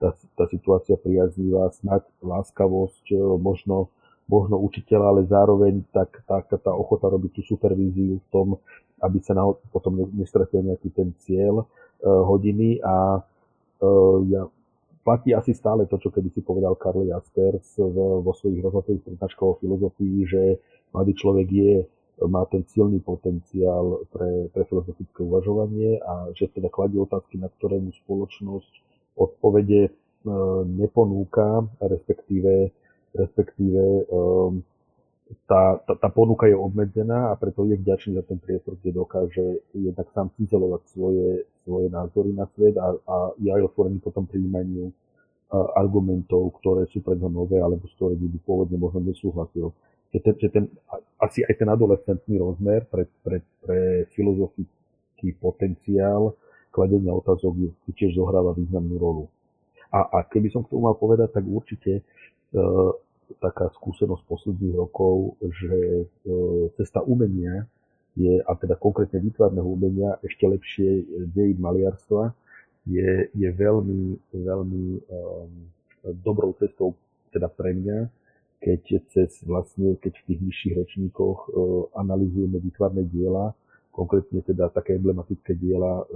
tá, 0.00 0.12
tá 0.36 0.44
situácia 0.48 0.96
priaznivá, 0.96 1.68
snať 1.76 2.08
láskavosť, 2.24 3.04
e, 3.12 3.20
možno, 3.36 3.92
možno 4.32 4.56
učiteľa, 4.64 5.06
ale 5.12 5.22
zároveň 5.28 5.84
tak, 5.92 6.24
tak 6.24 6.48
tá 6.48 6.72
ochota 6.72 7.12
robiť 7.12 7.36
tú 7.36 7.42
supervíziu 7.44 8.16
v 8.20 8.28
tom, 8.32 8.48
aby 9.02 9.18
sa 9.20 9.36
na, 9.36 9.44
potom 9.72 10.08
nestretil 10.16 10.64
nejaký 10.64 10.88
ten 10.92 11.12
cieľ 11.20 11.64
uh, 11.64 12.22
hodiny 12.24 12.80
a 12.80 13.20
uh, 13.20 14.16
ja, 14.28 14.48
platí 15.04 15.36
asi 15.36 15.52
stále 15.52 15.86
to, 15.86 16.00
čo 16.00 16.10
kedy 16.10 16.32
si 16.32 16.40
povedal 16.40 16.74
Karl 16.74 17.06
Jaspers 17.06 17.78
vo 17.78 18.32
svojich 18.34 18.58
rozhodových 18.64 19.06
prednáškach 19.06 19.48
o 19.54 19.58
filozofii, 19.62 20.16
že 20.26 20.42
mladý 20.90 21.12
človek 21.14 21.48
je, 21.52 21.74
má 22.24 22.48
ten 22.48 22.64
silný 22.66 22.98
potenciál 23.04 24.02
pre, 24.08 24.48
pre 24.50 24.64
filozofické 24.64 25.20
uvažovanie 25.20 26.00
a 26.00 26.32
že 26.32 26.48
teda 26.48 26.72
kladie 26.72 26.96
otázky, 26.96 27.36
na 27.36 27.52
ktoré 27.52 27.76
mu 27.76 27.92
spoločnosť 27.92 28.72
odpovede 29.20 29.92
uh, 29.92 30.64
neponúka, 30.64 31.68
respektíve, 31.78 32.72
respektíve 33.12 34.08
um, 34.08 34.64
tá, 35.46 35.82
tá, 35.82 35.94
tá 35.98 36.08
ponuka 36.08 36.46
je 36.46 36.54
obmedzená 36.54 37.34
a 37.34 37.38
preto 37.38 37.66
je 37.66 37.74
vďačný 37.74 38.14
za 38.14 38.24
ten 38.26 38.38
priestor, 38.38 38.78
kde 38.78 38.94
dokáže 38.94 39.44
jednak 39.74 40.06
sám 40.14 40.30
cizelovať 40.38 40.82
svoje, 40.94 41.46
svoje 41.66 41.86
názory 41.90 42.30
na 42.30 42.46
svet 42.54 42.78
a, 42.78 42.94
a 42.94 43.16
je 43.38 43.50
aj 43.50 43.62
otvorený 43.66 43.98
potom 43.98 44.26
príjmaniu 44.26 44.94
argumentov, 45.54 46.58
ktoré 46.58 46.90
sú 46.90 47.00
pre 47.06 47.14
nové, 47.14 47.62
alebo 47.62 47.86
s 47.86 47.94
ktorými 47.94 48.34
by 48.34 48.38
pôvodne 48.42 48.76
možno 48.82 49.06
nesúhlasil. 49.06 49.70
Že 50.10 50.18
ten, 50.22 50.34
že 50.42 50.48
ten, 50.50 50.64
asi 51.22 51.46
aj 51.46 51.54
ten 51.54 51.68
adolescentný 51.70 52.42
rozmer 52.42 52.82
pre, 52.90 53.06
pre, 53.22 53.42
pre 53.62 54.10
filozofický 54.14 55.38
potenciál 55.38 56.34
kladenia 56.74 57.14
otázok 57.14 57.52
je, 57.62 57.70
tiež 57.94 58.18
zohráva 58.18 58.58
významnú 58.58 58.98
rolu. 58.98 59.24
A, 59.94 60.02
a 60.02 60.18
keby 60.26 60.50
som 60.50 60.66
k 60.66 60.74
tomu 60.74 60.90
mal 60.90 60.98
povedať, 60.98 61.30
tak 61.30 61.46
určite 61.46 61.92
e, 61.94 62.02
taká 63.42 63.70
skúsenosť 63.74 64.22
posledných 64.26 64.74
rokov, 64.74 65.36
že 65.42 65.76
e, 66.02 66.04
cesta 66.78 67.02
umenia 67.02 67.66
je, 68.16 68.40
a 68.40 68.52
teda 68.56 68.80
konkrétne 68.80 69.20
výtvarného 69.20 69.68
umenia, 69.68 70.16
ešte 70.24 70.48
lepšie 70.48 70.88
dejín 71.36 71.60
maliarstva, 71.60 72.32
je, 72.86 73.28
je 73.34 73.48
veľmi, 73.50 74.16
veľmi 74.32 74.86
um, 75.10 75.50
dobrou 76.22 76.54
cestou 76.56 76.94
teda 77.34 77.50
pre 77.50 77.74
mňa, 77.74 78.08
keď 78.62 79.04
cez 79.12 79.42
vlastne, 79.44 79.98
keď 80.00 80.22
v 80.22 80.24
tých 80.32 80.40
nižších 80.40 80.74
ročníkoch 80.80 81.38
uh, 81.44 81.50
analizujeme 81.98 82.56
výtvarné 82.62 83.04
diela, 83.10 83.52
konkrétne 83.92 84.40
teda 84.40 84.70
také 84.72 84.96
emblematické 84.96 85.58
diela 85.58 86.00
uh, 86.00 86.06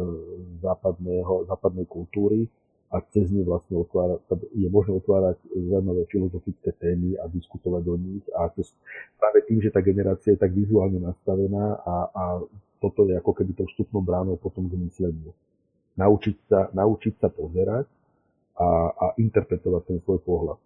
západného, 0.62 1.50
západnej 1.50 1.84
kultúry, 1.90 2.48
a 2.90 2.96
cez 3.14 3.30
ne 3.30 3.46
vlastne 3.46 3.78
otvára, 3.78 4.18
je 4.50 4.66
možné 4.66 4.98
otvárať 4.98 5.38
zaujímavé 5.54 6.10
filozofické 6.10 6.74
témy 6.74 7.14
a 7.22 7.30
diskutovať 7.30 7.82
o 7.86 7.96
nich 7.96 8.24
a 8.34 8.50
cez, 8.50 8.74
práve 9.14 9.46
tým, 9.46 9.62
že 9.62 9.70
tá 9.70 9.78
generácia 9.78 10.34
je 10.34 10.42
tak 10.42 10.50
vizuálne 10.50 10.98
nastavená 10.98 11.78
a, 11.86 11.94
a 12.10 12.24
toto 12.82 13.06
je 13.06 13.14
ako 13.14 13.30
keby 13.30 13.54
tou 13.54 13.66
vstupnou 13.70 14.02
bránou 14.02 14.34
potom 14.40 14.66
k 14.66 14.74
mysleniu. 14.74 15.30
Naučiť 15.94 16.36
sa, 16.50 16.60
naučiť 16.74 17.14
sa 17.20 17.28
pozerať 17.30 17.86
a, 18.58 18.68
a 18.90 19.06
interpretovať 19.20 19.82
ten 19.86 19.98
svoj 20.02 20.18
pohľad 20.26 20.58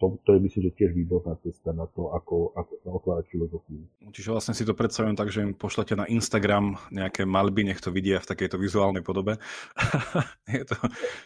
to, 0.00 0.18
to 0.24 0.30
je 0.34 0.40
myslím, 0.40 0.62
že 0.68 0.76
tiež 0.76 0.90
výborná 0.96 1.36
cesta 1.44 1.70
na 1.76 1.86
to, 1.86 2.10
ako, 2.10 2.56
ako 2.56 2.72
sa 2.80 2.88
otvárať 2.90 3.24
filozofiu. 3.28 3.80
Čiže 4.10 4.32
vlastne 4.32 4.54
si 4.56 4.64
to 4.64 4.72
predstavujem 4.72 5.14
tak, 5.14 5.28
že 5.28 5.44
im 5.44 5.52
pošlete 5.52 5.94
na 5.94 6.08
Instagram 6.08 6.80
nejaké 6.90 7.28
malby, 7.28 7.68
nech 7.68 7.78
to 7.78 7.92
vidia 7.92 8.18
v 8.18 8.30
takejto 8.30 8.56
vizuálnej 8.56 9.04
podobe. 9.04 9.36
je 10.56 10.64
to, 10.64 10.76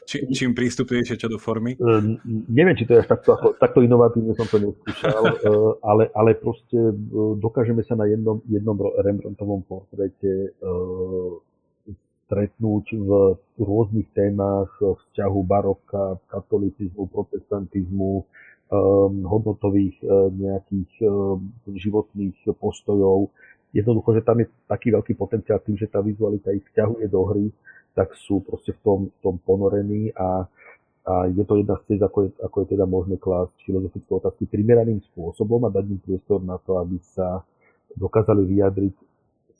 či, 0.04 0.16
čím 0.34 0.52
prístupnejšie 0.52 1.16
čo 1.16 1.30
do 1.30 1.38
formy? 1.38 1.78
Uh, 1.78 2.18
neviem, 2.50 2.74
či 2.74 2.84
to 2.84 2.98
je 2.98 3.02
až 3.06 3.08
takto, 3.08 3.38
ako, 3.38 3.54
takto 3.56 3.80
inovatívne 3.80 4.34
som 4.34 4.46
to 4.50 4.58
neskúšal, 4.58 5.22
uh, 5.24 5.72
ale, 5.86 6.10
ale 6.12 6.36
proste 6.36 6.76
uh, 6.76 7.38
dokážeme 7.38 7.86
sa 7.86 7.94
na 7.94 8.10
jednom, 8.10 8.42
jednom 8.50 8.76
Rembrandtovom 8.76 9.62
portréte 9.64 10.52
uh, 10.60 11.38
stretnúť 12.24 12.84
v 12.96 13.10
rôznych 13.60 14.08
témach 14.16 14.72
vzťahu 14.80 15.40
baroka, 15.44 16.18
katolicizmu, 16.32 17.08
protestantizmu, 17.12 18.12
um, 18.20 18.24
hodnotových 19.28 19.96
uh, 20.02 20.32
nejakých 20.32 20.90
um, 21.04 21.52
životných 21.68 22.36
postojov. 22.56 23.30
Jednoducho, 23.74 24.18
že 24.18 24.22
tam 24.22 24.40
je 24.40 24.46
taký 24.70 24.94
veľký 24.94 25.14
potenciál 25.18 25.58
tým, 25.60 25.76
že 25.76 25.90
tá 25.90 25.98
vizualita 25.98 26.54
ich 26.54 26.64
vťahuje 26.72 27.06
do 27.10 27.22
hry, 27.26 27.46
tak 27.94 28.14
sú 28.14 28.42
proste 28.42 28.74
v 28.74 28.80
tom, 28.82 28.98
v 29.10 29.18
tom 29.22 29.34
ponorení 29.42 30.10
a, 30.14 30.46
a 31.06 31.14
je 31.30 31.42
to 31.46 31.58
jedna 31.58 31.78
z 31.82 31.94
cest, 31.94 32.02
ako 32.02 32.18
je, 32.26 32.30
ako 32.42 32.56
je 32.62 32.66
teda 32.74 32.84
možné 32.86 33.16
klásť 33.18 33.54
filozofické 33.66 34.10
otázky 34.10 34.44
primeraným 34.46 35.02
spôsobom 35.10 35.62
a 35.66 35.74
dať 35.74 35.84
im 35.90 36.00
priestor 36.02 36.42
na 36.42 36.58
to, 36.62 36.78
aby 36.78 36.98
sa 37.14 37.42
dokázali 37.94 38.42
vyjadriť 38.46 38.94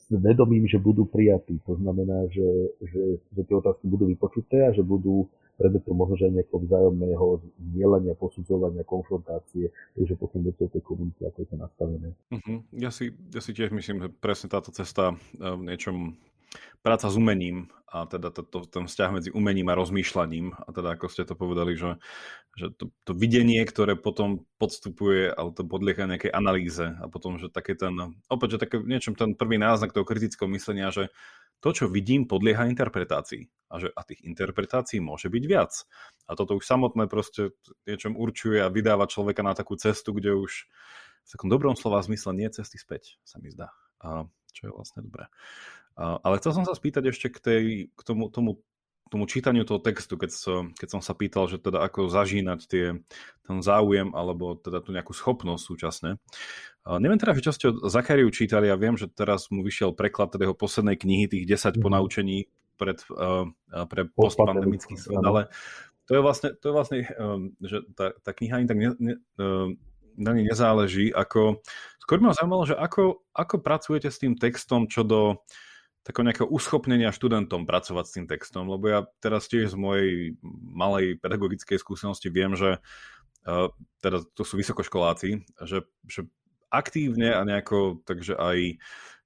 s 0.04 0.12
vedomím, 0.12 0.68
že 0.68 0.76
budú 0.76 1.08
prijatí. 1.08 1.64
To 1.64 1.80
znamená, 1.80 2.28
že, 2.28 2.76
že, 2.84 3.24
že 3.32 3.40
tie 3.40 3.56
otázky 3.56 3.88
budú 3.88 4.12
vypočuté 4.12 4.68
a 4.68 4.70
že 4.76 4.84
budú 4.84 5.32
predmetom 5.54 5.94
možno 5.94 6.18
že 6.18 6.34
nejakého 6.34 6.60
vzájomného 6.66 7.26
zdieľania, 7.72 8.18
posudzovania, 8.18 8.82
konfrontácie, 8.82 9.70
takže 9.94 10.14
potom 10.18 10.42
vecou 10.42 10.66
tej 10.66 10.82
komunity, 10.82 11.22
ako 11.24 11.38
je 11.40 11.48
to 11.48 11.56
nastavené. 11.56 12.08
Uh-huh. 12.34 12.58
Ja, 12.74 12.90
si, 12.90 13.14
ja 13.30 13.38
si 13.38 13.54
tiež 13.54 13.70
myslím, 13.70 14.02
že 14.02 14.08
presne 14.10 14.50
táto 14.50 14.74
cesta 14.74 15.14
v 15.38 15.62
niečom 15.62 16.18
práca 16.82 17.06
s 17.06 17.14
umením 17.14 17.70
a 17.86 18.06
teda 18.10 18.34
to, 18.34 18.42
to, 18.42 18.58
ten 18.66 18.90
vzťah 18.90 19.10
medzi 19.14 19.30
umením 19.30 19.70
a 19.70 19.78
rozmýšľaním 19.78 20.58
a 20.58 20.68
teda 20.74 20.98
ako 20.98 21.06
ste 21.06 21.22
to 21.22 21.38
povedali, 21.38 21.78
že, 21.78 21.96
že 22.54 22.70
to, 22.78 22.94
to 23.02 23.12
videnie, 23.18 23.58
ktoré 23.66 23.98
potom 23.98 24.46
podstupuje, 24.62 25.26
ale 25.34 25.50
to 25.50 25.66
podlieha 25.66 26.06
nejakej 26.06 26.30
analýze 26.30 26.86
a 26.86 27.10
potom, 27.10 27.38
že 27.42 27.50
také 27.50 27.74
ten, 27.74 28.14
opäť, 28.30 28.56
že 28.56 28.62
také 28.62 28.76
niečom 28.78 29.18
ten 29.18 29.34
prvý 29.34 29.58
náznak 29.58 29.90
toho 29.90 30.06
kritického 30.06 30.46
myslenia, 30.54 30.94
že 30.94 31.10
to, 31.58 31.74
čo 31.74 31.84
vidím, 31.90 32.30
podlieha 32.30 32.70
interpretácii 32.70 33.50
a 33.72 33.74
že 33.82 33.88
a 33.90 34.00
tých 34.06 34.22
interpretácií 34.22 35.02
môže 35.02 35.26
byť 35.32 35.44
viac. 35.50 35.72
A 36.30 36.38
toto 36.38 36.54
už 36.60 36.64
samotné 36.68 37.10
proste 37.10 37.56
niečom 37.88 38.14
určuje 38.14 38.62
a 38.62 38.70
vydáva 38.70 39.10
človeka 39.10 39.42
na 39.42 39.56
takú 39.58 39.74
cestu, 39.74 40.14
kde 40.14 40.36
už 40.38 40.70
v 41.24 41.28
takom 41.32 41.48
dobrom 41.48 41.74
slova 41.74 42.04
zmysle 42.04 42.36
nie 42.36 42.52
cesty 42.52 42.76
späť, 42.76 43.18
sa 43.24 43.40
mi 43.40 43.48
zdá. 43.48 43.72
A 44.04 44.28
čo 44.52 44.70
je 44.70 44.72
vlastne 44.76 45.02
dobré. 45.02 45.26
Ale 45.96 46.38
chcel 46.38 46.52
som 46.54 46.64
sa 46.66 46.74
spýtať 46.76 47.10
ešte 47.10 47.26
k, 47.30 47.38
tej, 47.38 47.64
k 47.90 48.00
tomu, 48.02 48.30
tomu, 48.30 48.62
tomu 49.12 49.28
čítaniu 49.28 49.68
toho 49.68 49.78
textu, 49.78 50.16
keď, 50.16 50.30
so, 50.32 50.54
keď 50.74 50.88
som 50.98 51.00
sa 51.04 51.12
pýtal, 51.12 51.46
že 51.46 51.60
teda 51.60 51.84
ako 51.84 52.08
zažínať 52.08 52.60
tie, 52.66 52.86
ten 53.44 53.58
záujem 53.60 54.10
alebo 54.16 54.56
teda 54.56 54.80
tú 54.80 54.90
nejakú 54.96 55.12
schopnosť 55.12 55.62
súčasne. 55.62 56.10
Neviem 56.84 57.16
teda, 57.16 57.32
ste 57.36 57.72
o 57.72 57.88
Zachariu 57.88 58.28
čítali, 58.28 58.68
ja 58.68 58.76
viem, 58.76 58.96
že 59.00 59.08
teraz 59.08 59.48
mu 59.48 59.64
vyšiel 59.64 59.96
preklad 59.96 60.36
teda 60.36 60.48
jeho 60.48 60.56
poslednej 60.56 61.00
knihy, 61.00 61.24
tých 61.32 61.44
10 61.48 61.80
mm. 61.80 61.82
ponaučení 61.84 62.38
pred, 62.76 63.00
uh, 63.14 63.48
pre 63.88 64.04
postpandemický 64.12 64.98
svet, 65.00 65.22
ale 65.24 65.48
to 66.04 66.18
je 66.18 66.20
vlastne, 66.20 66.52
to 66.60 66.64
je 66.68 66.74
vlastne 66.74 66.98
um, 67.16 67.56
že 67.64 67.80
tá, 67.96 68.12
tá 68.20 68.30
kniha 68.36 68.60
ani 68.60 68.68
tak 68.68 68.76
ne, 68.76 68.90
ne, 69.00 69.14
uh, 69.40 69.72
na 70.20 70.30
nej 70.36 70.44
nezáleží, 70.44 71.08
ako 71.08 71.64
skôr 72.04 72.20
ma 72.20 72.36
zaujímalo, 72.36 72.68
že 72.68 72.76
ako, 72.76 73.24
ako 73.32 73.54
pracujete 73.64 74.12
s 74.12 74.20
tým 74.20 74.36
textom 74.36 74.84
čo 74.84 75.02
do 75.02 75.40
takého 76.04 76.24
nejakého 76.28 76.48
uschopnenia 76.52 77.16
študentom 77.16 77.64
pracovať 77.64 78.04
s 78.04 78.14
tým 78.14 78.26
textom, 78.28 78.68
lebo 78.68 78.84
ja 78.92 79.00
teraz 79.24 79.48
tiež 79.48 79.72
z 79.72 79.76
mojej 79.80 80.36
malej 80.68 81.16
pedagogickej 81.16 81.80
skúsenosti 81.80 82.28
viem, 82.28 82.52
že 82.52 82.78
teda 84.00 84.24
to 84.36 84.44
sú 84.44 84.60
vysokoškoláci, 84.60 85.44
že, 85.64 85.84
že 86.04 86.28
aktívne 86.68 87.32
a 87.32 87.40
nejako, 87.44 88.04
takže 88.04 88.36
aj 88.36 88.80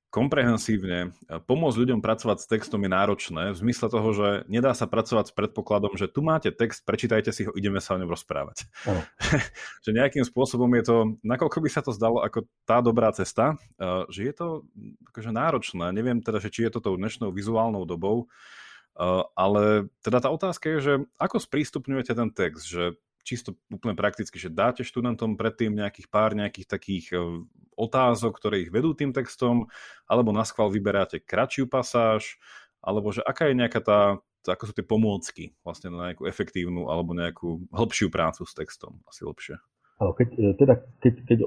komprehensívne 0.09 1.13
pomôcť 1.45 1.77
ľuďom 1.85 2.01
pracovať 2.01 2.39
s 2.41 2.49
textom 2.49 2.81
je 2.81 2.91
náročné 2.91 3.53
v 3.53 3.61
zmysle 3.61 3.93
toho, 3.93 4.09
že 4.17 4.29
nedá 4.49 4.73
sa 4.73 4.89
pracovať 4.89 5.31
s 5.31 5.37
predpokladom, 5.37 6.01
že 6.01 6.09
tu 6.09 6.25
máte 6.25 6.49
text, 6.49 6.81
prečítajte 6.89 7.29
si 7.29 7.45
ho, 7.45 7.53
ideme 7.53 7.77
sa 7.77 7.93
o 7.93 8.01
ňom 8.01 8.09
rozprávať. 8.09 8.65
Oh. 8.89 9.05
že 9.85 9.91
nejakým 9.93 10.25
spôsobom 10.25 10.69
je 10.81 10.85
to, 10.89 10.97
nakoľko 11.21 11.59
by 11.61 11.69
sa 11.69 11.85
to 11.85 11.93
zdalo 11.93 12.25
ako 12.25 12.49
tá 12.65 12.81
dobrá 12.81 13.13
cesta, 13.13 13.61
že 14.09 14.33
je 14.33 14.35
to 14.35 14.65
akože 15.13 15.29
náročné. 15.29 15.93
Neviem 15.93 16.25
teda, 16.25 16.41
že 16.41 16.49
či 16.49 16.65
je 16.65 16.73
to 16.73 16.81
tou 16.81 16.97
dnešnou 16.97 17.29
vizuálnou 17.29 17.85
dobou, 17.85 18.33
ale 19.37 19.93
teda 20.01 20.25
tá 20.25 20.33
otázka 20.33 20.73
je, 20.73 20.79
že 20.81 20.95
ako 21.21 21.37
sprístupňujete 21.37 22.13
ten 22.17 22.29
text, 22.33 22.65
že 22.65 22.97
čisto 23.29 23.53
úplne 23.69 23.93
prakticky, 23.93 24.41
že 24.41 24.49
dáte 24.49 24.81
študentom 24.81 25.37
predtým 25.37 25.77
nejakých 25.77 26.09
pár 26.09 26.33
nejakých 26.33 26.65
takých 26.65 27.07
e, 27.13 27.45
otázok, 27.79 28.35
ktoré 28.35 28.67
ich 28.67 28.75
vedú 28.75 28.93
tým 28.93 29.15
textom, 29.15 29.71
alebo 30.11 30.35
na 30.35 30.43
schvál 30.43 30.75
vyberáte 30.75 31.23
kratšiu 31.23 31.71
pasáž, 31.71 32.37
alebo 32.83 33.15
že 33.15 33.23
aká 33.23 33.47
je 33.47 33.55
nejaká 33.55 33.81
tá, 33.81 34.01
ako 34.45 34.71
sú 34.71 34.73
tie 34.75 34.87
pomôcky 34.87 35.45
vlastne 35.63 35.95
na 35.95 36.11
nejakú 36.11 36.27
efektívnu 36.27 36.91
alebo 36.91 37.15
nejakú 37.15 37.71
hĺbšiu 37.71 38.11
prácu 38.11 38.43
s 38.43 38.53
textom, 38.55 38.99
asi 39.07 39.23
lepšie. 39.23 39.57
keď, 39.99 40.29
e, 40.39 40.47
teda, 40.55 40.75
keď, 41.03 41.15
keď 41.27 41.39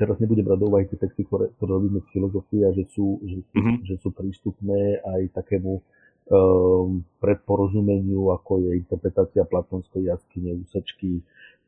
teraz 0.00 0.16
nebudem 0.16 0.44
brať 0.48 0.58
do 0.58 0.68
úvahy 0.72 0.88
tie 0.88 0.96
texty, 0.96 1.28
ktoré, 1.28 1.52
ktoré 1.60 1.70
robíme 1.76 2.00
z 2.00 2.08
filozofie 2.08 2.64
a 2.64 2.72
že 2.72 2.88
sú, 2.96 3.20
že, 3.28 3.44
mm-hmm. 3.52 3.76
že 3.84 3.94
sú 4.00 4.08
prístupné 4.08 5.04
aj 5.04 5.36
takému 5.36 5.84
um, 6.32 7.04
predporozumeniu, 7.20 8.32
ako 8.32 8.64
je 8.64 8.80
interpretácia 8.80 9.44
platonskej 9.44 10.08
jaskyne, 10.08 10.64
úsečky, 10.64 11.20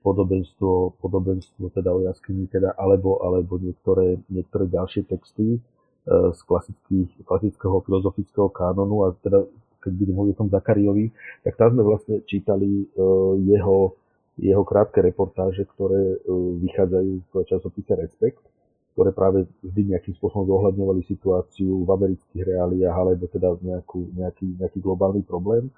podobenstvo, 0.05 1.01
podobenstvo 1.01 1.73
teda 1.73 1.91
o 1.97 2.05
jaskyni, 2.05 2.45
teda, 2.53 2.77
alebo, 2.77 3.25
alebo 3.25 3.57
niektoré, 3.57 4.21
niektoré 4.29 4.69
ďalšie 4.69 5.09
texty 5.09 5.57
uh, 5.57 6.31
z 6.37 6.41
klasického 7.25 7.81
filozofického 7.81 8.53
kánonu 8.53 9.09
a 9.09 9.17
teda 9.25 9.49
keď 9.81 9.93
budem 10.01 10.17
hovoriť 10.17 10.35
o 10.37 10.41
tom 10.41 10.53
Zakariovi, 10.53 11.07
tak 11.45 11.61
tam 11.61 11.77
sme 11.77 11.83
vlastne 11.85 12.17
čítali 12.29 12.85
uh, 12.85 13.37
jeho, 13.41 13.97
jeho 14.37 14.63
krátke 14.65 15.01
reportáže, 15.01 15.65
ktoré 15.73 16.21
uh, 16.21 16.21
vychádzajú 16.61 17.13
v 17.25 17.33
časopise 17.49 17.93
Respekt 17.97 18.45
ktoré 18.95 19.11
práve 19.11 19.51
vždy 19.67 19.91
nejakým 19.91 20.15
spôsobom 20.15 20.47
zohľadňovali 20.47 21.03
situáciu 21.11 21.83
v 21.83 21.91
amerických 21.91 22.43
reáliách 22.47 22.95
alebo 22.95 23.27
teda 23.27 23.59
nejakú, 23.59 24.15
nejaký, 24.15 24.55
nejaký 24.55 24.79
globálny 24.79 25.27
problém. 25.27 25.67
E, 25.67 25.73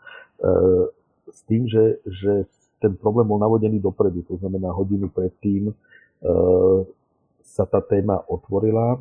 s 1.33 1.41
tým, 1.49 1.65
že, 1.65 1.97
že 2.05 2.45
ten 2.81 2.93
problém 2.97 3.27
bol 3.27 3.41
navodený 3.41 3.81
dopredu, 3.81 4.23
to 4.29 4.37
znamená 4.37 4.73
hodinu 4.73 5.09
predtým 5.09 5.73
e, 5.73 5.75
sa 7.41 7.65
tá 7.65 7.81
téma 7.81 8.21
otvorila. 8.29 8.97
E, 8.97 8.99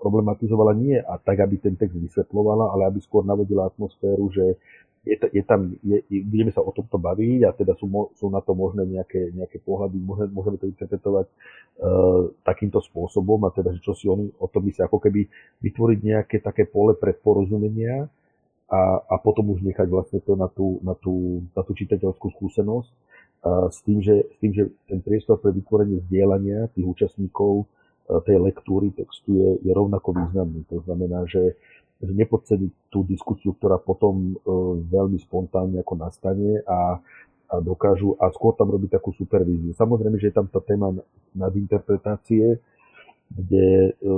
problematizovala 0.00 0.72
nie 0.80 0.96
a 0.96 1.20
tak, 1.20 1.44
aby 1.44 1.60
ten 1.60 1.76
text 1.76 1.92
vysvetlovala, 1.92 2.72
ale 2.72 2.88
aby 2.88 3.04
skôr 3.04 3.20
navodila 3.20 3.68
atmosféru, 3.68 4.32
že 4.32 4.56
je, 5.04 5.16
je 5.16 5.42
tam, 5.44 5.72
je, 5.80 6.00
budeme 6.24 6.52
sa 6.52 6.60
o 6.60 6.72
tomto 6.72 7.00
baviť 7.00 7.40
a 7.48 7.50
teda 7.56 7.72
sú, 7.76 7.88
sú 8.16 8.28
na 8.28 8.44
to 8.44 8.52
možné 8.52 8.84
nejaké, 8.84 9.32
nejaké 9.32 9.60
pohľady, 9.64 9.96
môžeme, 9.96 10.28
môžeme 10.28 10.56
to 10.60 10.68
interpretovať 10.68 11.24
uh, 11.28 12.28
takýmto 12.44 12.84
spôsobom 12.84 13.40
a 13.48 13.52
teda, 13.52 13.72
že 13.76 13.80
čo 13.80 13.96
si 13.96 14.08
oni 14.08 14.28
o 14.36 14.46
tom 14.48 14.68
myslia, 14.68 14.88
ako 14.88 15.00
keby 15.00 15.24
vytvoriť 15.64 15.98
nejaké 16.04 16.36
také 16.44 16.68
pole 16.68 16.92
pre 16.96 17.16
porozumenia 17.16 18.08
a, 18.70 19.02
a 19.02 19.14
potom 19.18 19.50
už 19.50 19.66
nechať 19.66 19.90
vlastne 19.90 20.22
to 20.22 20.38
na 20.38 20.46
tú, 20.46 20.78
na 20.86 20.94
tú, 20.94 21.42
na 21.52 21.62
tú 21.66 21.74
čitateľskú 21.74 22.30
skúsenosť 22.38 22.90
s, 23.72 23.78
tým, 23.82 23.98
že, 24.04 24.30
s 24.30 24.36
tým, 24.38 24.52
že 24.52 24.62
ten 24.84 25.00
priestor 25.00 25.40
pre 25.40 25.50
vytvorenie 25.50 26.04
vzdielania 26.04 26.68
tých 26.76 26.86
účastníkov 26.86 27.64
uh, 27.64 28.20
tej 28.22 28.36
lektúry 28.36 28.92
textu 28.92 29.32
je, 29.32 29.48
je 29.64 29.72
rovnako 29.72 30.12
významný. 30.12 30.62
To 30.68 30.84
znamená, 30.84 31.24
že 31.24 31.56
že 32.00 32.12
nepodceniť 32.16 32.72
tú 32.88 33.04
diskusiu, 33.04 33.52
ktorá 33.52 33.76
potom 33.76 34.32
e, 34.32 34.34
veľmi 34.88 35.20
spontánne 35.20 35.84
ako 35.84 35.94
nastane 36.00 36.64
a, 36.64 36.96
a 37.52 37.54
dokážu, 37.60 38.16
a 38.16 38.32
skôr 38.32 38.56
tam 38.56 38.72
robiť 38.72 38.96
takú 38.96 39.12
supervíziu. 39.12 39.76
Samozrejme, 39.76 40.16
že 40.16 40.32
je 40.32 40.36
tam 40.40 40.48
tá 40.48 40.64
téma 40.64 40.96
nadinterpretácie, 41.36 42.56
kde 43.28 43.68
e, 43.68 44.12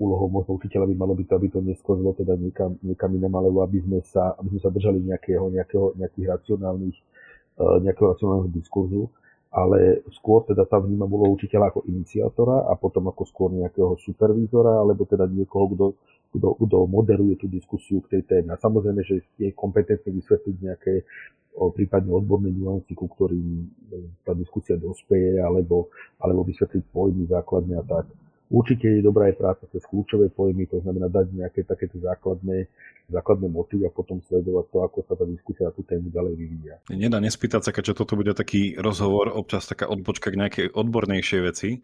úlohou 0.00 0.32
možno 0.32 0.56
učiteľa 0.56 0.88
by 0.88 0.96
malo 0.96 1.12
byť 1.12 1.26
to, 1.28 1.34
aby 1.36 1.48
to 1.52 1.60
neskozlo 1.60 2.16
teda 2.16 2.34
niekam, 2.40 2.80
niekam 2.80 3.12
inam, 3.12 3.36
alebo 3.36 3.60
aby 3.60 3.84
sme 3.84 4.00
sa, 4.00 4.32
aby 4.40 4.56
sme 4.56 4.60
sa 4.64 4.70
držali 4.72 4.98
nejakého, 5.04 5.52
nejakého, 5.52 5.86
nejakých 6.00 6.26
racionálnych, 6.40 6.96
e, 7.60 7.64
nejakého 7.84 8.06
racionálneho 8.16 8.48
diskurzu 8.48 9.12
ale 9.50 10.06
skôr 10.14 10.46
teda 10.46 10.62
tam 10.70 10.86
vnímam 10.86 11.10
úlohu 11.10 11.34
učiteľa 11.34 11.74
ako 11.74 11.82
iniciátora 11.90 12.70
a 12.70 12.78
potom 12.78 13.10
ako 13.10 13.26
skôr 13.26 13.50
nejakého 13.50 13.98
supervízora, 13.98 14.78
alebo 14.78 15.02
teda 15.02 15.26
niekoho, 15.26 15.66
kto, 15.74 15.86
kto, 16.38 16.48
kto 16.54 16.76
moderuje 16.86 17.34
tú 17.34 17.50
diskusiu 17.50 17.98
k 18.06 18.18
tej 18.18 18.22
téme. 18.30 18.54
A 18.54 18.62
samozrejme, 18.62 19.02
že 19.02 19.26
je 19.42 19.50
kompetentný 19.50 20.22
vysvetliť 20.22 20.56
nejaké 20.62 21.02
o, 21.58 21.74
prípadne 21.74 22.14
odborné 22.14 22.54
nuancy, 22.54 22.94
ku 22.94 23.10
ktorým 23.10 23.66
e, 23.66 23.66
tá 24.22 24.38
diskusia 24.38 24.78
dospeje, 24.78 25.42
alebo, 25.42 25.90
alebo 26.22 26.46
vysvetliť 26.46 26.86
pojmy 26.94 27.26
základne 27.26 27.74
a 27.74 27.82
tak. 27.82 28.06
Určite 28.50 28.98
je 28.98 29.06
dobrá 29.06 29.30
aj 29.30 29.38
práca 29.38 29.64
cez 29.70 29.86
kľúčové 29.86 30.26
pojmy, 30.34 30.66
to 30.66 30.82
znamená 30.82 31.06
dať 31.06 31.30
nejaké 31.30 31.62
takéto 31.62 32.02
základné, 32.02 32.66
základné 33.06 33.46
motívy 33.46 33.86
a 33.86 33.94
potom 33.94 34.18
sledovať 34.26 34.66
to, 34.74 34.78
ako 34.82 34.98
sa 35.06 35.14
tá 35.14 35.22
diskusia 35.22 35.70
na 35.70 35.72
tú 35.72 35.86
tému 35.86 36.10
ďalej 36.10 36.34
vyvíja. 36.34 36.74
Nedá 36.90 37.22
nespýtať 37.22 37.62
sa, 37.62 37.70
keďže 37.70 38.02
toto 38.02 38.18
bude 38.18 38.34
taký 38.34 38.74
rozhovor, 38.74 39.30
občas 39.30 39.70
taká 39.70 39.86
odbočka 39.86 40.34
k 40.34 40.40
nejakej 40.42 40.66
odbornejšej 40.74 41.40
veci. 41.46 41.78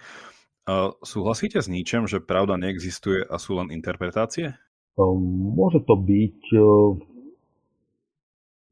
Uh, 0.67 0.91
súhlasíte 1.07 1.63
s 1.63 1.71
ničem, 1.71 2.11
že 2.11 2.19
pravda 2.19 2.59
neexistuje 2.59 3.23
a 3.23 3.39
sú 3.39 3.63
len 3.63 3.71
interpretácie? 3.71 4.59
Um, 4.99 5.55
môže 5.55 5.87
to 5.87 5.95
byť 5.95 6.39
uh, 6.51 6.99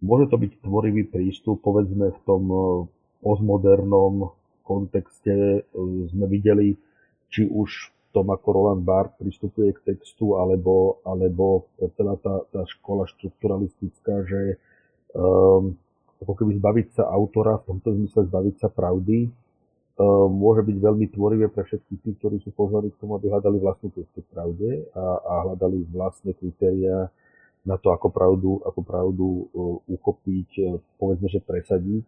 môže 0.02 0.34
to 0.34 0.36
byť 0.42 0.52
tvorivý 0.66 1.06
prístup, 1.06 1.62
povedzme 1.62 2.10
v 2.10 2.20
tom 2.26 2.42
uh, 2.50 2.82
postmodernom 3.22 4.34
kontexte 4.66 5.62
sme 6.10 6.26
videli 6.26 6.74
či 7.34 7.50
už 7.50 7.94
tom, 8.14 8.30
ako 8.30 8.46
Roland 8.54 8.86
Barthes 8.86 9.18
pristupuje 9.18 9.74
k 9.74 9.90
textu, 9.90 10.38
alebo, 10.38 11.02
alebo 11.02 11.66
celá 11.98 12.14
tá, 12.22 12.46
tá 12.54 12.62
škola 12.70 13.10
štruktúralistická, 13.10 14.22
že 14.22 14.62
um, 15.18 15.74
ako 16.22 16.32
keby 16.38 16.62
zbaviť 16.62 16.86
sa 16.94 17.10
autora, 17.10 17.58
v 17.58 17.74
tomto 17.74 17.98
zmysle 17.98 18.30
zbaviť 18.30 18.54
sa 18.62 18.70
pravdy, 18.70 19.26
um, 19.26 20.30
môže 20.30 20.62
byť 20.62 20.76
veľmi 20.78 21.06
tvorivé 21.10 21.50
pre 21.50 21.66
všetkých 21.66 22.00
tých, 22.06 22.16
ktorí 22.22 22.36
sú 22.46 22.54
pozvaní 22.54 22.94
k 22.94 23.00
tomu, 23.02 23.18
aby 23.18 23.26
hľadali 23.34 23.58
vlastnú 23.58 23.90
cestu 23.90 24.22
v 24.22 24.30
pravde 24.30 24.70
a, 24.94 25.04
a 25.18 25.34
hľadali 25.50 25.82
vlastné 25.90 26.38
kritéria 26.38 27.10
na 27.66 27.74
to, 27.82 27.90
ako 27.90 28.14
pravdu, 28.14 28.62
ako 28.62 28.80
pravdu 28.86 29.26
uh, 29.26 29.76
uchopiť, 29.90 30.50
uh, 30.62 30.78
povedzme, 31.02 31.26
že 31.26 31.42
presadiť. 31.42 32.06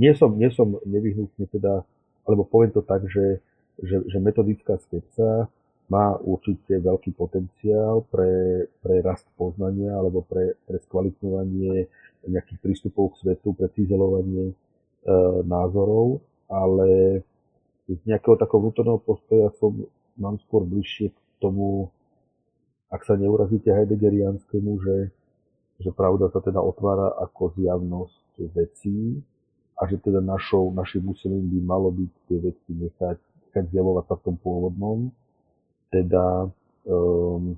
Nie 0.00 0.16
som, 0.16 0.32
nie 0.32 0.48
som 0.48 0.80
nevyhnutne 0.88 1.44
teda, 1.52 1.84
alebo 2.24 2.48
poviem 2.48 2.72
to 2.72 2.80
tak, 2.80 3.04
že 3.12 3.44
že, 3.82 3.96
že 4.06 4.18
metodická 4.22 4.78
skepsa 4.78 5.50
má 5.90 6.16
určite 6.22 6.78
veľký 6.78 7.12
potenciál 7.12 8.06
pre, 8.08 8.64
pre 8.80 9.04
rast 9.04 9.28
poznania 9.36 9.92
alebo 9.92 10.24
pre, 10.24 10.56
pre 10.64 10.80
skvalitňovanie 10.88 11.90
nejakých 12.22 12.58
prístupov 12.62 13.12
k 13.12 13.26
svetu, 13.26 13.52
pre 13.52 13.68
cizelovanie 13.74 14.54
e, 14.54 14.56
názorov, 15.42 16.22
ale 16.46 17.20
z 17.90 18.00
nejakého 18.06 18.38
takého 18.38 18.62
vnútorného 18.62 19.02
postoja 19.02 19.50
som, 19.58 19.74
mám 20.14 20.38
skôr 20.46 20.62
bližšie 20.62 21.10
k 21.10 21.18
tomu, 21.42 21.90
ak 22.88 23.02
sa 23.02 23.18
neurazíte 23.18 23.74
heideggerianskému, 23.74 24.70
že, 24.86 24.96
že 25.82 25.90
pravda 25.90 26.30
sa 26.30 26.38
teda 26.38 26.62
otvára 26.62 27.10
ako 27.20 27.58
zjavnosť 27.58 28.48
vecí 28.54 29.18
a 29.74 29.90
že 29.90 29.98
teda 29.98 30.22
našou, 30.22 30.70
našim 30.70 31.02
úsilím 31.04 31.58
by 31.58 31.60
malo 31.66 31.90
byť 31.90 32.12
tie 32.30 32.38
veci 32.38 32.70
nechať 32.70 33.18
zjavovať 33.60 34.04
sa 34.08 34.14
v 34.16 34.24
tom 34.24 34.36
pôvodnom, 34.40 34.98
teda 35.92 36.48
um, 36.88 37.52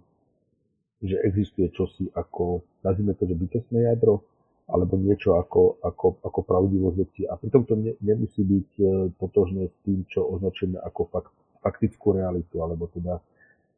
že 0.98 1.20
existuje 1.22 1.70
čosi 1.70 2.10
ako, 2.10 2.66
nazvime 2.82 3.14
to, 3.14 3.30
že 3.30 3.38
bytostné 3.38 3.86
jadro, 3.86 4.26
alebo 4.66 4.96
niečo 4.96 5.36
ako, 5.36 5.78
ako, 5.84 6.18
ako 6.24 6.40
pravdivosť 6.42 6.96
veci. 6.96 7.22
A 7.28 7.36
pritom 7.36 7.62
to 7.68 7.78
ne, 7.78 7.94
nemusí 8.02 8.42
byť 8.42 8.70
uh, 8.80 8.88
totožné 9.22 9.70
s 9.70 9.76
tým, 9.86 10.02
čo 10.10 10.26
označujeme 10.26 10.82
ako 10.82 11.00
fakt, 11.14 11.32
faktickú 11.62 12.18
realitu, 12.18 12.58
alebo 12.58 12.90
teda 12.90 13.22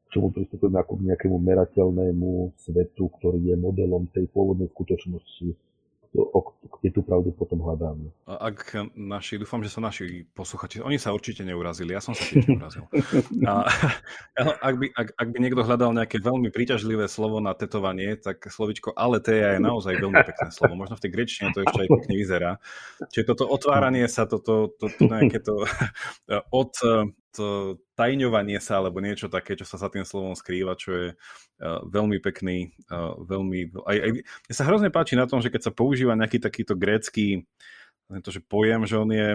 k 0.07 0.09
čomu 0.14 0.31
pristupujeme 0.31 0.79
ako 0.81 1.02
k 1.02 1.07
nejakému 1.12 1.37
merateľnému 1.37 2.31
svetu, 2.57 3.11
ktorý 3.20 3.42
je 3.42 3.57
modelom 3.59 4.07
tej 4.14 4.31
pôvodnej 4.31 4.70
skutočnosti, 4.70 5.65
kde 6.12 6.90
tú 6.92 7.01
pravdu 7.03 7.33
potom 7.33 7.62
hľadáme. 7.64 8.12
Ak 8.29 8.77
naši, 8.95 9.40
dúfam, 9.40 9.64
že 9.64 9.73
sa 9.73 9.81
naši 9.81 10.29
posluchači, 10.37 10.85
oni 10.85 11.01
sa 11.01 11.11
určite 11.16 11.42
neurazili, 11.42 11.97
ja 11.97 12.03
som 12.05 12.12
sa 12.12 12.23
tiež 12.27 12.47
neurazil. 12.47 12.85
A, 13.49 13.66
ak, 14.69 14.75
by, 14.77 14.87
ak, 14.92 15.09
ak 15.16 15.29
by 15.33 15.38
niekto 15.40 15.62
hľadal 15.64 15.90
nejaké 15.97 16.21
veľmi 16.21 16.53
príťažlivé 16.53 17.09
slovo 17.09 17.40
na 17.40 17.57
tetovanie, 17.57 18.14
tak 18.21 18.45
slovičko 18.47 18.92
ale 18.92 19.19
to 19.19 19.33
je 19.33 19.59
naozaj 19.59 19.97
veľmi 19.97 20.21
pekné 20.23 20.49
slovo. 20.53 20.75
Možno 20.79 21.01
v 21.01 21.03
tej 21.07 21.11
grečtine 21.12 21.51
to 21.57 21.64
ešte 21.64 21.87
aj 21.87 21.88
pekne 21.90 22.14
vyzerá. 22.14 22.51
Čiže 23.11 23.25
toto 23.35 23.45
otváranie 23.49 24.07
sa, 24.07 24.29
toto, 24.29 24.71
to, 24.77 24.87
to 24.92 25.03
nejaké 25.09 25.40
to 25.42 25.64
od 26.61 26.73
to 27.37 27.46
tajňovanie 28.01 28.57
sa 28.64 28.81
alebo 28.81 29.05
niečo 29.05 29.29
také, 29.29 29.53
čo 29.61 29.68
sa 29.68 29.77
za 29.77 29.92
tým 29.92 30.09
slovom 30.09 30.33
skrýva, 30.33 30.81
čo 30.81 30.90
je 30.96 31.07
uh, 31.12 31.81
veľmi 31.85 32.16
pekný, 32.25 32.72
uh, 32.88 33.20
veľmi... 33.20 33.77
Aj, 33.85 33.96
aj, 34.01 34.11
mne 34.25 34.55
sa 34.57 34.64
hrozne 34.64 34.88
páči 34.88 35.20
na 35.20 35.29
tom, 35.29 35.44
že 35.44 35.53
keď 35.53 35.68
sa 35.68 35.72
používa 35.77 36.16
nejaký 36.16 36.40
takýto 36.40 36.72
grécky 36.72 37.44
to, 38.22 38.31
že 38.31 38.40
pojem, 38.42 38.87
že 38.87 38.96
on 38.96 39.11
je 39.11 39.29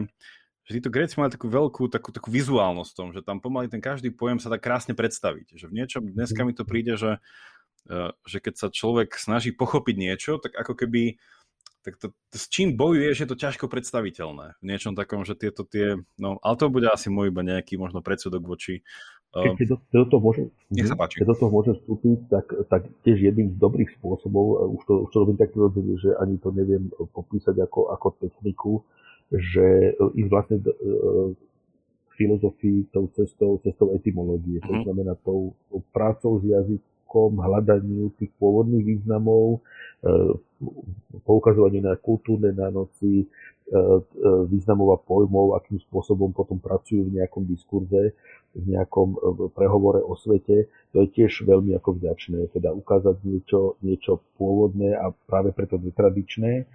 že 0.62 0.78
títo 0.78 0.94
Gréci 0.94 1.18
mali 1.18 1.34
takú 1.34 1.50
veľkú 1.50 1.90
takú, 1.90 2.14
takú 2.14 2.30
vizuálnosť 2.30 2.92
v 2.94 2.98
tom, 2.98 3.10
že 3.12 3.26
tam 3.26 3.42
pomaly 3.42 3.68
ten 3.68 3.82
každý 3.82 4.14
pojem 4.14 4.38
sa 4.38 4.48
dá 4.48 4.62
krásne 4.62 4.94
predstaviť. 4.94 5.58
Že 5.58 5.66
v 5.68 5.76
niečom, 5.76 6.02
dneska 6.06 6.46
mi 6.46 6.54
to 6.54 6.64
príde, 6.64 6.96
že, 6.96 7.18
uh, 7.90 8.14
že 8.30 8.38
keď 8.40 8.54
sa 8.56 8.68
človek 8.70 9.18
snaží 9.18 9.52
pochopiť 9.52 9.96
niečo, 9.98 10.38
tak 10.38 10.54
ako 10.54 10.78
keby 10.78 11.18
tak 11.82 11.98
to, 11.98 12.14
s 12.30 12.46
čím 12.46 12.78
bojuješ, 12.78 13.26
je 13.26 13.30
to 13.30 13.38
ťažko 13.38 13.66
predstaviteľné. 13.66 14.58
V 14.62 14.66
niečom 14.66 14.94
takom, 14.94 15.26
že 15.26 15.34
tieto 15.34 15.66
tie, 15.66 15.98
no, 16.22 16.38
ale 16.46 16.56
to 16.58 16.70
bude 16.70 16.86
asi 16.86 17.10
môj 17.10 17.34
iba 17.34 17.42
nejaký 17.42 17.78
možno 17.82 18.06
predsudok 18.06 18.46
voči... 18.46 18.86
Uh, 19.32 19.56
keď 19.56 19.68
do, 19.74 19.78
do 19.80 20.06
toho 20.12 20.22
môže, 20.22 20.42
nech 20.70 20.92
sa 20.92 21.00
páči. 21.00 21.24
Keď 21.24 21.28
do 21.34 21.38
toho 21.40 21.52
môže 21.52 21.72
vstúpiť, 21.82 22.20
tak, 22.28 22.46
tak 22.68 22.82
tiež 23.08 23.18
jedným 23.18 23.56
z 23.56 23.58
dobrých 23.58 23.90
spôsobov, 23.98 24.76
už 24.78 24.82
to, 24.86 24.94
už 25.08 25.10
to 25.10 25.18
robím 25.24 25.40
tak 25.40 25.56
prirodzene, 25.56 25.96
že 25.98 26.12
ani 26.20 26.36
to 26.38 26.52
neviem 26.52 26.92
popísať 27.16 27.56
ako, 27.64 27.96
ako 27.96 28.08
techniku, 28.20 28.74
že 29.32 29.96
ich 30.20 30.28
vlastne 30.28 30.60
uh, 30.60 31.32
filozofii 32.20 32.92
tou 32.94 33.10
cestou, 33.16 33.58
cestou 33.64 33.96
etymológie, 33.98 34.62
mm-hmm. 34.62 34.70
to 34.70 34.74
mhm. 34.78 34.84
znamená 34.86 35.14
tou, 35.26 35.58
tou 35.72 35.82
prácou 35.90 36.38
s 36.38 36.46
jazykom, 36.46 36.92
hľadaniu 37.20 38.14
tých 38.16 38.32
pôvodných 38.40 38.86
významov, 38.86 39.60
uh, 40.06 40.36
poukazovanie 41.26 41.82
na 41.82 41.98
kultúrne 41.98 42.54
nánoci, 42.54 43.26
e, 43.26 43.26
e, 43.26 43.84
významov 44.48 44.94
a 44.96 44.98
pojmov, 45.02 45.58
akým 45.58 45.82
spôsobom 45.90 46.32
potom 46.32 46.62
pracujú 46.62 47.08
v 47.10 47.22
nejakom 47.22 47.44
diskurze, 47.50 48.14
v 48.54 48.64
nejakom 48.78 49.08
e, 49.16 49.18
prehovore 49.52 50.04
o 50.04 50.14
svete, 50.14 50.70
to 50.94 50.96
je 51.02 51.08
tiež 51.10 51.48
veľmi 51.48 51.74
ako 51.78 51.98
vďačné, 51.98 52.52
teda 52.54 52.76
ukázať 52.76 53.16
niečo, 53.26 53.80
niečo 53.82 54.22
pôvodné 54.38 54.94
a 54.94 55.10
práve 55.26 55.56
preto 55.56 55.82
netradičné 55.82 56.68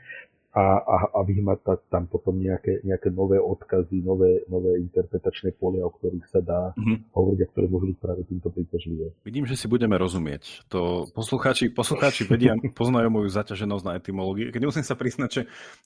a, 0.56 0.80
a, 0.80 0.96
a 1.12 1.20
vyhmatať 1.20 1.92
tam 1.92 2.08
potom 2.08 2.40
nejaké, 2.40 2.80
nejaké 2.80 3.12
nové 3.12 3.36
odkazy, 3.36 4.00
nové, 4.00 4.40
nové 4.48 4.80
interpretačné 4.80 5.52
polia, 5.52 5.84
o 5.84 5.92
ktorých 5.92 6.24
sa 6.32 6.40
dá 6.40 6.72
mm-hmm. 6.72 7.12
hovoriť 7.12 7.40
a 7.44 7.46
ktoré 7.52 7.66
môžu 7.68 7.86
byť 7.92 7.98
práve 8.00 8.24
týmto 8.24 8.48
príťažlivé. 8.48 9.12
Vidím, 9.20 9.44
že 9.44 9.52
si 9.52 9.68
budeme 9.68 10.00
rozumieť. 10.00 10.64
To 10.72 11.04
poslucháči, 11.12 11.68
poslucháči 11.68 12.24
vedia, 12.24 12.56
poznajú 12.80 13.12
moju 13.12 13.28
zaťaženosť 13.28 13.84
na 13.84 13.92
etymológiu. 14.00 14.48
Keď 14.48 14.62
musím 14.64 14.84
sa 14.88 14.96
priznať, 14.96 15.28
že 15.28 15.42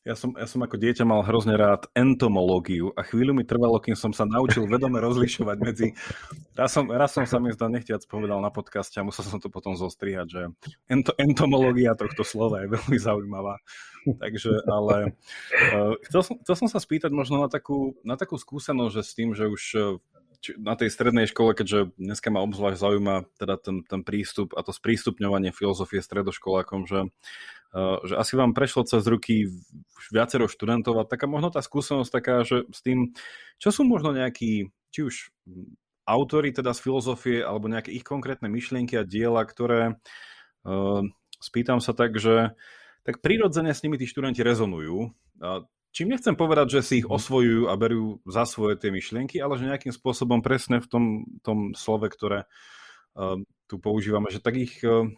ja 0.06 0.14
som, 0.14 0.38
ja 0.38 0.46
som 0.46 0.62
ako 0.62 0.78
dieťa 0.78 1.02
mal 1.02 1.26
hrozne 1.26 1.58
rád 1.58 1.90
entomológiu 1.98 2.94
a 2.94 3.02
chvíľu 3.02 3.34
mi 3.34 3.42
trvalo, 3.42 3.82
kým 3.82 3.98
som 3.98 4.14
sa 4.14 4.22
naučil 4.22 4.70
vedome 4.70 5.02
rozlišovať 5.02 5.56
medzi... 5.58 5.98
Raz 6.54 6.78
som, 6.78 6.86
raz 6.86 7.10
som 7.10 7.26
sa 7.26 7.42
mi 7.42 7.50
zdá 7.50 7.66
nechtiac 7.66 8.06
povedal 8.06 8.38
na 8.38 8.54
podcaste 8.54 9.02
a 9.02 9.06
musel 9.06 9.26
som 9.26 9.42
to 9.42 9.50
potom 9.50 9.74
zostrihať, 9.74 10.26
že 10.30 10.42
ento, 10.86 11.10
entomológia 11.18 11.98
tohto 11.98 12.22
slova 12.22 12.62
je 12.62 12.70
veľmi 12.70 12.98
zaujímavá. 13.02 13.58
Takže, 14.06 14.64
ale 14.64 15.12
uh, 15.72 15.92
chcel, 16.08 16.22
som, 16.24 16.34
chcel 16.40 16.56
som 16.56 16.68
sa 16.68 16.80
spýtať 16.80 17.12
možno 17.12 17.40
na 17.40 17.48
takú, 17.52 17.96
na 18.00 18.16
takú 18.16 18.40
skúsenosť, 18.40 18.92
že 18.96 19.02
s 19.04 19.12
tým, 19.12 19.30
že 19.36 19.44
už 19.48 19.62
eh, 19.76 19.82
či, 20.40 20.56
na 20.56 20.72
tej 20.72 20.88
strednej 20.88 21.28
škole, 21.28 21.52
keďže 21.52 21.92
dneska 22.00 22.32
ma 22.32 22.40
obzvlášť 22.40 22.80
zaujíma 22.80 23.16
teda 23.36 23.60
ten, 23.60 23.84
ten 23.84 24.00
prístup 24.00 24.56
a 24.56 24.64
to 24.64 24.72
sprístupňovanie 24.72 25.52
filozofie 25.52 26.00
stredoškolákom, 26.00 26.88
že, 26.88 27.12
uh, 27.76 28.00
že 28.08 28.16
asi 28.16 28.40
vám 28.40 28.56
prešlo 28.56 28.88
cez 28.88 29.04
ruky 29.04 29.52
viacero 30.08 30.48
študentov 30.48 30.96
a 30.96 31.08
taká 31.08 31.28
možno 31.28 31.52
tá 31.52 31.60
skúsenosť 31.60 32.10
taká, 32.10 32.36
že 32.42 32.64
s 32.72 32.80
tým, 32.80 33.12
čo 33.60 33.68
sú 33.68 33.84
možno 33.84 34.16
nejakí, 34.16 34.72
či 34.90 35.00
už 35.04 35.14
autory 36.08 36.50
teda 36.50 36.72
z 36.72 36.82
filozofie 36.82 37.38
alebo 37.44 37.68
nejaké 37.68 37.92
ich 37.92 38.02
konkrétne 38.02 38.48
myšlienky 38.48 38.96
a 38.96 39.04
diela, 39.04 39.44
ktoré 39.44 40.00
uh, 40.64 41.04
spýtam 41.40 41.84
sa 41.84 41.92
tak, 41.92 42.16
že 42.16 42.56
tak 43.04 43.24
prirodzene 43.24 43.72
s 43.72 43.82
nimi 43.84 43.96
tí 43.96 44.04
študenti 44.04 44.44
rezonujú. 44.44 45.12
Čím 45.90 46.14
nechcem 46.14 46.38
povedať, 46.38 46.78
že 46.78 46.80
si 46.86 46.94
ich 47.02 47.08
mhm. 47.08 47.14
osvojujú 47.18 47.62
a 47.66 47.74
berú 47.74 48.22
za 48.28 48.46
svoje 48.46 48.78
tie 48.78 48.94
myšlienky, 48.94 49.42
ale 49.42 49.58
že 49.58 49.68
nejakým 49.68 49.94
spôsobom 49.94 50.40
presne 50.40 50.78
v 50.78 50.86
tom, 50.86 51.04
tom 51.42 51.58
slove, 51.74 52.06
ktoré 52.06 52.46
uh, 53.18 53.38
tu 53.66 53.82
používame, 53.82 54.30
že 54.30 54.38
tak 54.38 54.54
ich 54.54 54.78
uh, 54.86 55.08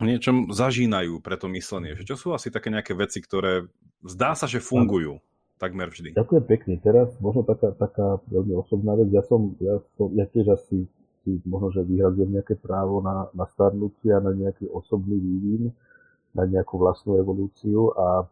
v 0.00 0.04
niečom 0.04 0.52
zažínajú 0.52 1.20
pre 1.24 1.36
to 1.40 1.48
myslenie. 1.52 1.96
Že 1.96 2.14
čo 2.14 2.16
sú 2.16 2.28
asi 2.32 2.52
také 2.52 2.72
nejaké 2.72 2.92
veci, 2.96 3.20
ktoré 3.20 3.68
zdá 4.04 4.32
sa, 4.32 4.48
že 4.48 4.60
fungujú 4.60 5.20
takmer 5.60 5.92
vždy. 5.92 6.16
Ďakujem 6.16 6.44
pekne. 6.48 6.74
Teraz 6.80 7.12
možno 7.20 7.44
taká, 7.44 7.76
taká 7.76 8.16
veľmi 8.32 8.56
osobná 8.56 8.96
vec. 8.96 9.12
Ja 9.12 9.20
som, 9.20 9.52
ja, 9.60 9.76
som, 10.00 10.08
ja 10.16 10.24
tiež 10.24 10.56
asi 10.56 10.88
si 11.20 11.30
možno, 11.44 11.68
že 11.68 11.84
vyhradzujem 11.84 12.32
nejaké 12.32 12.56
právo 12.56 13.04
na, 13.04 13.28
na 13.36 13.44
starnutie 13.44 14.08
a 14.08 14.24
na 14.24 14.32
nejaký 14.32 14.72
osobný 14.72 15.20
vývin 15.20 15.68
na 16.30 16.46
nejakú 16.46 16.78
vlastnú 16.78 17.18
evolúciu 17.18 17.90
a 17.98 18.22
e, 18.22 18.24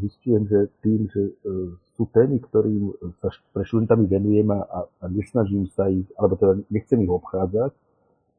zistujem, 0.00 0.48
že 0.48 0.72
tým, 0.80 1.04
že 1.12 1.22
e, 1.28 1.32
sú 1.92 2.08
témy, 2.08 2.40
ktorým 2.40 2.96
sa 3.20 3.28
pre 3.52 3.62
študentami 3.68 4.08
venujem 4.08 4.48
a, 4.56 4.88
a 4.88 5.04
nesnažím 5.12 5.68
sa 5.76 5.92
ich, 5.92 6.08
alebo 6.16 6.40
teda 6.40 6.64
nechcem 6.72 7.04
ich 7.04 7.12
obchádzať, 7.12 7.76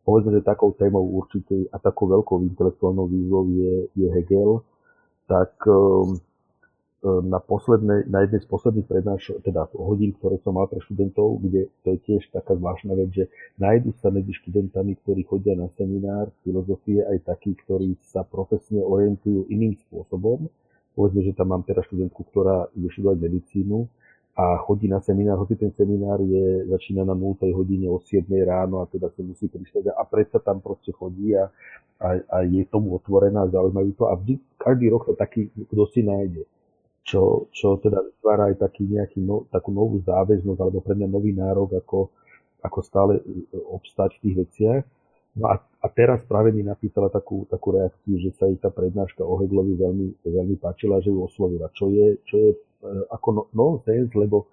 povedzme, 0.04 0.36
že 0.36 0.42
takou 0.42 0.74
témou 0.74 1.06
určitej 1.22 1.70
a 1.70 1.78
takou 1.78 2.10
veľkou 2.10 2.42
intelektuálnou 2.44 3.06
výzvou 3.08 3.44
je, 3.54 3.74
je 3.94 4.08
Hegel, 4.10 4.66
tak 5.30 5.56
um, 5.70 6.20
na, 7.04 7.44
poslednej, 7.44 8.08
na 8.08 8.24
jednej 8.24 8.40
z 8.40 8.48
posledných 8.48 8.88
prednášok, 8.88 9.44
teda 9.44 9.68
hodín, 9.76 10.16
ktoré 10.16 10.40
som 10.40 10.56
mal 10.56 10.72
pre 10.72 10.80
študentov, 10.80 11.44
kde 11.44 11.68
to 11.84 11.88
je 11.92 12.00
tiež 12.00 12.32
taká 12.32 12.56
zvláštna 12.56 12.96
vec, 12.96 13.10
že 13.12 13.24
nájdú 13.60 13.92
sa 14.00 14.08
medzi 14.08 14.32
študentami, 14.40 14.96
ktorí 15.04 15.28
chodia 15.28 15.52
na 15.60 15.68
seminár 15.76 16.32
filozofie, 16.48 17.04
aj 17.04 17.28
takí, 17.28 17.60
ktorí 17.60 18.00
sa 18.08 18.24
profesne 18.24 18.80
orientujú 18.80 19.52
iným 19.52 19.76
spôsobom. 19.84 20.48
Povedzme, 20.96 21.28
že 21.28 21.36
tam 21.36 21.52
mám 21.52 21.68
teraz 21.68 21.84
študentku, 21.92 22.24
ktorá 22.32 22.72
ide 22.72 22.88
študovať 22.96 23.18
medicínu 23.20 23.84
a 24.40 24.58
chodí 24.64 24.88
na 24.88 25.04
seminár, 25.04 25.44
hoci 25.44 25.60
ten 25.60 25.76
seminár 25.76 26.24
je, 26.24 26.66
začína 26.72 27.04
na 27.04 27.14
0 27.14 27.36
hodine 27.52 27.92
o 27.92 28.00
7 28.00 28.26
ráno 28.48 28.80
a 28.80 28.88
teda 28.88 29.12
sa 29.12 29.22
musí 29.22 29.52
pristať 29.52 29.92
a 29.92 30.02
predsa 30.08 30.40
tam 30.40 30.64
proste 30.64 30.90
chodí 30.96 31.36
a, 31.36 31.52
a, 32.00 32.18
a 32.32 32.38
je 32.48 32.64
tomu 32.66 32.96
otvorená, 32.96 33.46
zaujímajú 33.52 33.92
to 33.94 34.04
a 34.08 34.16
vždy, 34.16 34.40
každý 34.56 34.88
rok 34.90 35.06
to 35.06 35.14
taký, 35.14 35.52
kto 35.52 35.84
si 35.92 36.02
nájde 36.02 36.48
čo, 37.04 37.52
čo 37.52 37.78
teda 37.84 38.00
vytvára 38.00 38.52
aj 38.52 38.64
taký 38.64 38.88
nejaký 38.88 39.20
no, 39.20 39.44
takú 39.52 39.76
novú 39.76 40.00
záväznosť, 40.08 40.60
alebo 40.60 40.80
pre 40.80 40.96
mňa 40.96 41.08
nový 41.12 41.36
nárok, 41.36 41.76
ako, 41.84 42.00
ako 42.64 42.80
stále 42.80 43.20
e, 43.20 43.24
obstať 43.60 44.16
v 44.18 44.22
tých 44.24 44.36
veciach. 44.48 44.82
No 45.36 45.52
a, 45.52 45.60
a 45.60 45.88
teraz 45.92 46.24
práve 46.24 46.56
mi 46.56 46.64
napísala 46.64 47.12
takú, 47.12 47.44
takú 47.52 47.76
reakciu, 47.76 48.16
že 48.24 48.32
sa 48.40 48.48
jej 48.48 48.56
tá 48.56 48.72
prednáška 48.72 49.20
o 49.26 49.36
Heglovi 49.36 49.76
veľmi, 49.76 50.08
veľmi 50.24 50.56
páčila, 50.62 51.04
že 51.04 51.12
ju 51.12 51.20
oslovila, 51.28 51.68
čo 51.76 51.92
je, 51.92 52.24
čo 52.24 52.36
je 52.40 52.50
e, 52.56 52.58
ako 53.12 53.28
no, 53.36 53.44
nonsense, 53.52 54.16
lebo 54.16 54.48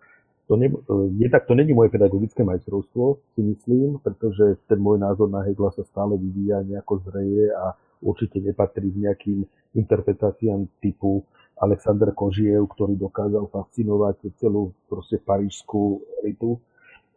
to, 0.51 0.59
ne, 0.59 0.75
e, 0.75 0.77
je 1.23 1.31
tak, 1.31 1.47
to 1.47 1.55
není 1.55 1.71
moje 1.71 1.95
pedagogické 1.95 2.43
majstrovstvo, 2.43 3.23
si 3.39 3.47
myslím, 3.47 4.03
pretože 4.03 4.59
ten 4.67 4.83
môj 4.83 4.99
názor 4.99 5.31
na 5.31 5.47
Hegla 5.47 5.71
sa 5.71 5.87
stále 5.87 6.19
vyvíja, 6.19 6.67
nejako 6.67 6.99
zreje 7.07 7.55
a 7.55 7.79
určite 8.03 8.43
nepatrí 8.43 8.91
k 8.91 9.03
nejakým 9.07 9.39
interpretáciám 9.79 10.67
typu 10.83 11.23
Alexander 11.61 12.17
Kožiev, 12.17 12.65
ktorý 12.73 12.97
dokázal 12.97 13.45
fascinovať 13.53 14.33
celú 14.41 14.73
proste 14.89 15.21
parížskú 15.21 16.01
elitu 16.25 16.57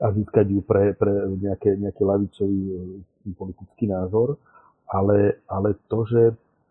a 0.04 0.12
získať 0.12 0.52
ju 0.52 0.60
pre, 0.60 0.92
pre 1.00 1.32
nejaké, 1.40 1.80
nejaký 1.80 2.04
lavicový 2.04 2.60
e, 2.60 2.76
politický 3.32 3.88
názor. 3.88 4.36
Ale, 4.92 5.40
ale 5.48 5.80
to, 5.88 6.04
že 6.04 6.22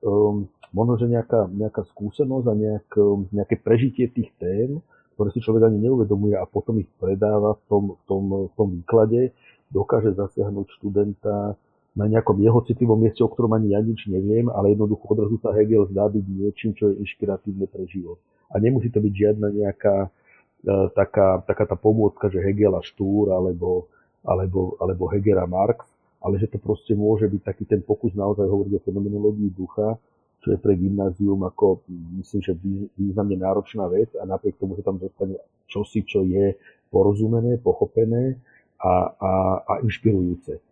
um, 0.05 0.45
možno, 0.71 1.01
že 1.01 1.09
nejaká, 1.09 1.49
nejaká 1.49 1.83
skúsenosť 1.91 2.47
a 2.47 2.55
nejak, 2.55 2.89
um, 3.01 3.25
nejaké 3.33 3.57
prežitie 3.57 4.13
tých 4.13 4.31
tém, 4.37 4.79
ktoré 5.17 5.33
si 5.33 5.41
človek 5.41 5.73
ani 5.73 5.89
neuvedomuje 5.89 6.37
a 6.37 6.45
potom 6.45 6.77
ich 6.77 6.91
predáva 7.01 7.57
v 7.57 7.63
tom, 7.73 7.85
v 7.97 8.03
tom, 8.05 8.23
v 8.47 8.53
tom 8.53 8.69
výklade, 8.69 9.33
dokáže 9.73 10.13
zasiahnuť 10.13 10.67
študenta 10.77 11.57
na 11.93 12.09
nejakom 12.09 12.41
jeho 12.41 12.65
citlivom 12.65 12.97
mieste, 12.97 13.21
o 13.21 13.29
ktorom 13.29 13.53
ani 13.53 13.77
ja 13.77 13.81
nič 13.85 14.09
neviem, 14.09 14.49
ale 14.49 14.73
jednoducho 14.73 15.13
odrazu 15.13 15.37
sa 15.45 15.53
Hegel 15.53 15.85
zdá 15.93 16.09
byť 16.09 16.25
niečím, 16.25 16.73
čo 16.73 16.89
je 16.89 17.05
inšpiratívne 17.05 17.69
pre 17.69 17.85
život. 17.85 18.17
A 18.49 18.57
nemusí 18.57 18.89
to 18.89 19.01
byť 19.05 19.13
žiadna 19.13 19.49
nejaká 19.53 20.09
e, 20.09 20.09
taká, 20.97 21.45
taká 21.45 21.65
tá 21.69 21.77
pomôcka, 21.77 22.33
že 22.33 22.41
Hegel 22.41 22.73
a 22.73 22.81
Štúr, 22.81 23.37
alebo, 23.37 23.93
alebo, 24.25 24.81
alebo 24.81 25.05
Hegel 25.13 25.37
a 25.37 25.45
Marx, 25.45 25.85
ale 26.25 26.41
že 26.41 26.49
to 26.49 26.57
proste 26.57 26.97
môže 26.97 27.29
byť 27.29 27.43
taký 27.45 27.65
ten 27.69 27.85
pokus 27.85 28.17
naozaj 28.17 28.49
hovoriť 28.49 28.73
o 28.81 28.85
fenomenológii 28.89 29.53
ducha, 29.53 30.01
čo 30.43 30.57
je 30.57 30.59
pre 30.59 30.75
gymnázium 30.75 31.45
ako, 31.45 31.87
myslím, 32.19 32.41
že 32.41 32.57
významne 32.99 33.37
náročná 33.37 33.87
vec 33.93 34.11
a 34.19 34.27
napriek 34.27 34.59
tomu, 34.59 34.75
že 34.75 34.83
tam 34.83 34.99
dostane 34.99 35.39
čosi, 35.71 36.03
čo 36.09 36.25
je 36.25 36.57
porozumené, 36.91 37.63
pochopené 37.63 38.41
a, 38.81 39.13
a, 39.13 39.33
a 39.63 39.73
inšpirujúce. 39.87 40.72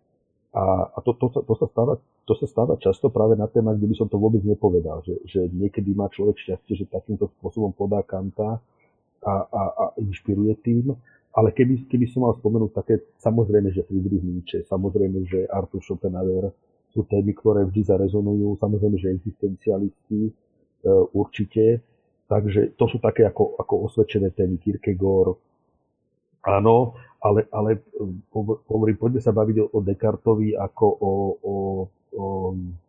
A, 0.51 0.91
a 0.91 0.97
to, 0.99 1.15
to, 1.15 1.31
to, 1.31 1.53
sa 1.55 1.67
stáva, 1.71 1.95
to 2.27 2.33
sa 2.35 2.47
stáva 2.47 2.75
často 2.75 3.07
práve 3.07 3.39
na 3.39 3.47
témach, 3.47 3.79
kde 3.79 3.87
by 3.87 3.95
som 3.95 4.07
to 4.11 4.19
vôbec 4.19 4.43
nepovedal, 4.43 4.99
že, 5.07 5.15
že 5.23 5.47
niekedy 5.47 5.95
má 5.95 6.11
človek 6.11 6.35
šťastie, 6.43 6.75
že 6.75 6.91
takýmto 6.91 7.31
spôsobom 7.39 7.71
podá 7.71 8.03
Kanta 8.03 8.59
a, 9.23 9.33
a, 9.47 9.61
a 9.71 9.83
inšpiruje 9.95 10.59
tým, 10.59 10.91
ale 11.31 11.55
keby, 11.55 11.87
keby 11.87 12.05
som 12.11 12.27
mal 12.27 12.35
spomenúť 12.35 12.71
také, 12.75 12.99
samozrejme, 13.23 13.71
že 13.71 13.87
Friedrich 13.87 14.19
Nietzsche, 14.19 14.67
samozrejme, 14.67 15.23
že 15.23 15.47
Arthur 15.47 15.79
Schopenhauer 15.79 16.51
sú 16.91 17.07
témy, 17.07 17.31
ktoré 17.31 17.63
vždy 17.63 17.87
zarezonujú, 17.87 18.59
samozrejme, 18.59 18.99
že 18.99 19.15
existencialisti 19.15 20.21
e, 20.27 20.31
určite, 21.15 21.79
takže 22.27 22.75
to 22.75 22.85
sú 22.91 22.99
také 22.99 23.23
ako, 23.23 23.55
ako 23.55 23.87
osvedčené 23.87 24.35
témy. 24.35 24.59
Kierkegaard, 24.59 25.39
áno, 26.45 26.97
ale, 27.21 27.45
ale 27.53 27.85
hovorím, 28.65 28.97
poďme 28.97 29.21
sa 29.21 29.29
baviť 29.29 29.57
o, 29.61 29.65
o 29.77 29.79
Descartovi 29.85 30.57
ako 30.57 30.85
o, 30.89 31.11
o, 31.37 31.55
o, 32.17 32.25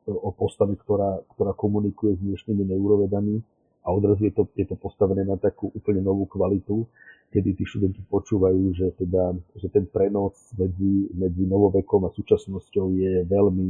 o 0.08 0.30
postave, 0.32 0.80
ktorá, 0.80 1.20
ktorá 1.36 1.52
komunikuje 1.52 2.16
s 2.16 2.20
dnešnými 2.24 2.72
neurovedami. 2.72 3.36
A 3.82 3.90
odrazu 3.90 4.30
je 4.30 4.34
to, 4.34 4.48
je 4.54 4.64
to 4.64 4.78
postavené 4.78 5.26
na 5.26 5.36
takú 5.36 5.68
úplne 5.74 6.00
novú 6.00 6.24
kvalitu, 6.30 6.86
kedy 7.34 7.58
tí 7.58 7.64
študenti 7.66 8.00
počúvajú, 8.06 8.72
že, 8.72 8.94
teda, 8.94 9.34
že 9.58 9.66
ten 9.68 9.84
prenos 9.90 10.36
medzi, 10.54 11.10
medzi 11.12 11.44
novovekom 11.44 12.06
a 12.06 12.14
súčasnosťou 12.14 12.86
je 12.94 13.26
veľmi, 13.26 13.68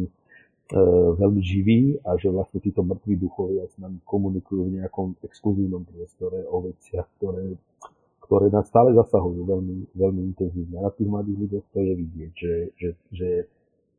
e, 0.69 0.81
veľmi 1.17 1.41
živý 1.41 1.97
a 2.05 2.21
že 2.21 2.29
vlastne 2.29 2.61
títo 2.61 2.85
mŕtvi 2.85 3.17
duchovia 3.17 3.65
s 3.71 3.79
nami 3.81 4.05
komunikujú 4.05 4.69
v 4.69 4.85
nejakom 4.85 5.17
exkluzívnom 5.25 5.89
priestore 5.89 6.45
o 6.45 6.61
veciach, 6.61 7.09
ktoré 7.17 7.57
ktoré 8.33 8.49
nás 8.49 8.65
stále 8.65 8.97
zasahujú 8.97 9.45
veľmi, 9.45 9.93
veľmi 9.93 10.21
intenzívne. 10.33 10.81
A 10.81 10.89
na 10.89 10.93
tých 10.97 11.05
mladých 11.05 11.37
ľuďoch 11.37 11.67
to 11.69 11.79
je 11.85 11.93
vidieť, 12.01 12.33
že, 12.33 12.55
že, 12.81 12.89
že 13.13 13.31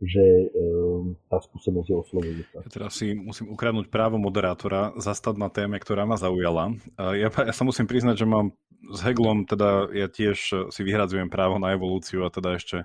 že 0.04 0.52
um, 0.52 1.16
tá 1.32 1.40
skúsenosť 1.40 1.88
je 1.88 1.96
oslovujúca. 1.96 2.58
Ja 2.60 2.72
teraz 2.76 3.00
si 3.00 3.16
musím 3.16 3.56
ukradnúť 3.56 3.88
právo 3.88 4.20
moderátora, 4.20 4.92
zastať 5.00 5.40
na 5.40 5.48
téme, 5.48 5.80
ktorá 5.80 6.04
ma 6.04 6.20
zaujala. 6.20 6.76
Ja, 7.00 7.32
ja 7.32 7.54
sa 7.56 7.64
musím 7.64 7.88
priznať, 7.88 8.20
že 8.20 8.28
mám 8.28 8.52
s 8.92 9.00
Heglom, 9.00 9.48
teda 9.48 9.88
ja 9.96 10.12
tiež 10.12 10.68
si 10.76 10.82
vyhradzujem 10.84 11.32
právo 11.32 11.56
na 11.56 11.72
evolúciu 11.72 12.28
a 12.28 12.34
teda 12.34 12.60
ešte, 12.60 12.84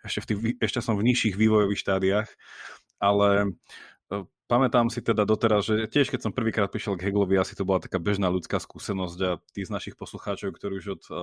ešte, 0.00 0.24
v 0.24 0.26
tých, 0.30 0.38
ešte 0.64 0.80
som 0.80 0.96
v 0.96 1.04
nižších 1.04 1.36
vývojových 1.36 1.82
štádiách, 1.84 2.28
ale 2.96 3.52
pamätám 4.54 4.86
si 4.86 5.02
teda 5.02 5.26
doteraz, 5.26 5.66
že 5.66 5.90
tiež 5.90 6.14
keď 6.14 6.30
som 6.30 6.30
prvýkrát 6.30 6.70
prišiel 6.70 6.94
k 6.94 7.10
Hegelovi, 7.10 7.34
asi 7.34 7.58
to 7.58 7.66
bola 7.66 7.82
taká 7.82 7.98
bežná 7.98 8.30
ľudská 8.30 8.62
skúsenosť 8.62 9.18
a 9.26 9.30
tí 9.50 9.66
z 9.66 9.74
našich 9.74 9.98
poslucháčov, 9.98 10.54
ktorí 10.54 10.78
už 10.78 10.86
od 10.94 11.02
uh, 11.10 11.16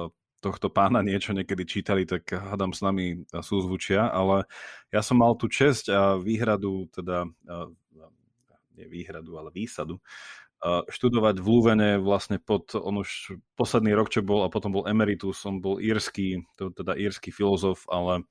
tohto 0.43 0.67
pána 0.67 0.99
niečo 1.07 1.31
niekedy 1.31 1.63
čítali, 1.63 2.03
tak 2.03 2.27
hádam 2.27 2.75
s 2.75 2.83
nami 2.83 3.23
súzvučia, 3.31 4.11
ale 4.11 4.51
ja 4.91 4.99
som 4.99 5.23
mal 5.23 5.39
tú 5.39 5.47
česť 5.47 5.85
a 5.95 6.01
výhradu, 6.19 6.91
teda 6.91 7.23
uh, 7.47 7.71
nie 8.75 8.87
výhradu, 8.91 9.39
ale 9.39 9.55
výsadu, 9.55 9.99
študovať 10.61 11.41
v 11.41 11.47
Lúvene 11.49 11.91
vlastne 11.97 12.37
pod, 12.37 12.77
on 12.77 13.01
už 13.01 13.33
posledný 13.57 13.97
rok, 13.97 14.13
čo 14.13 14.21
bol, 14.21 14.45
a 14.45 14.53
potom 14.53 14.69
bol 14.69 14.85
emeritus, 14.85 15.41
on 15.49 15.57
bol 15.57 15.81
írsky, 15.81 16.45
teda 16.53 16.93
írsky 16.93 17.33
filozof, 17.33 17.89
ale 17.89 18.29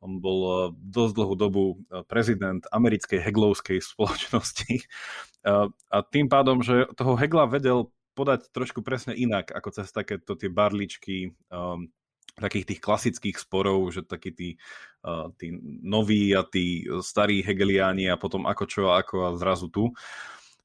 on 0.00 0.18
bol 0.18 0.38
e, 0.40 0.54
dosť 0.76 1.12
dlhú 1.16 1.34
dobu 1.36 1.62
e, 1.88 2.04
prezident 2.08 2.64
americkej 2.72 3.20
heglovskej 3.20 3.78
spoločnosti. 3.84 4.72
A 5.88 6.04
tým 6.04 6.28
pádom, 6.28 6.60
že 6.60 6.84
toho 7.00 7.16
Hegla 7.16 7.48
vedel 7.48 7.88
podať 8.12 8.52
trošku 8.52 8.84
presne 8.84 9.16
inak, 9.16 9.48
ako 9.48 9.72
cez 9.72 9.88
takéto 9.88 10.36
tie 10.36 10.52
barličky 10.52 11.32
um, 11.48 11.88
takých 12.36 12.68
tých 12.68 12.80
klasických 12.84 13.40
sporov, 13.40 13.88
že 13.88 14.04
takí 14.04 14.36
tí, 14.36 14.48
uh, 15.08 15.32
tí 15.40 15.56
noví 15.80 16.36
a 16.36 16.44
tí 16.44 16.84
starí 17.00 17.40
hegeliáni 17.40 18.12
a 18.12 18.20
potom 18.20 18.44
ako 18.44 18.64
čo 18.68 18.92
a 18.92 19.00
ako 19.00 19.16
a 19.24 19.28
zrazu 19.40 19.72
tu. 19.72 19.88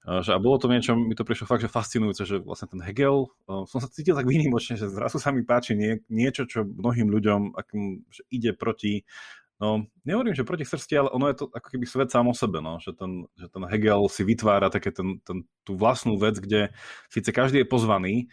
Že 0.05 0.37
a 0.37 0.39
bolo 0.39 0.61
to 0.61 0.69
niečo, 0.69 0.93
mi 0.93 1.17
to 1.17 1.25
prišlo 1.25 1.49
fakt, 1.49 1.65
že 1.65 1.71
fascinujúce, 1.71 2.29
že 2.29 2.37
vlastne 2.37 2.69
ten 2.69 2.81
Hegel, 2.85 3.25
som 3.49 3.81
sa 3.81 3.89
cítil 3.89 4.13
tak 4.13 4.29
výnimočne, 4.29 4.77
že 4.77 4.85
zrazu 4.85 5.17
sa 5.17 5.33
mi 5.33 5.41
páči 5.41 5.73
nie, 5.73 5.97
niečo, 6.13 6.45
čo 6.45 6.61
mnohým 6.61 7.09
ľuďom 7.09 7.57
akým, 7.57 8.05
že 8.13 8.21
ide 8.29 8.53
proti, 8.53 9.01
no 9.57 9.89
nehovorím, 10.05 10.37
že 10.37 10.45
proti 10.45 10.61
srsti, 10.61 10.93
ale 10.93 11.09
ono 11.09 11.25
je 11.33 11.41
to 11.41 11.45
ako 11.49 11.67
keby 11.73 11.85
svet 11.89 12.13
sám 12.13 12.29
o 12.29 12.37
sebe, 12.37 12.61
no, 12.61 12.77
že, 12.77 12.93
ten, 12.93 13.25
že 13.33 13.49
ten 13.49 13.65
Hegel 13.65 14.05
si 14.05 14.21
vytvára 14.21 14.69
také 14.69 14.93
ten, 14.93 15.17
ten, 15.25 15.41
tú 15.65 15.73
vlastnú 15.73 16.21
vec, 16.21 16.37
kde 16.37 16.69
síce 17.09 17.33
každý 17.33 17.65
je 17.65 17.71
pozvaný, 17.73 18.29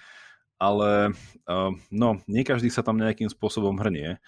ale 0.60 1.16
uh, 1.48 1.72
no, 1.88 2.20
nie 2.28 2.44
každý 2.44 2.68
sa 2.68 2.84
tam 2.84 3.00
nejakým 3.00 3.32
spôsobom 3.32 3.80
hrnie. 3.80 4.20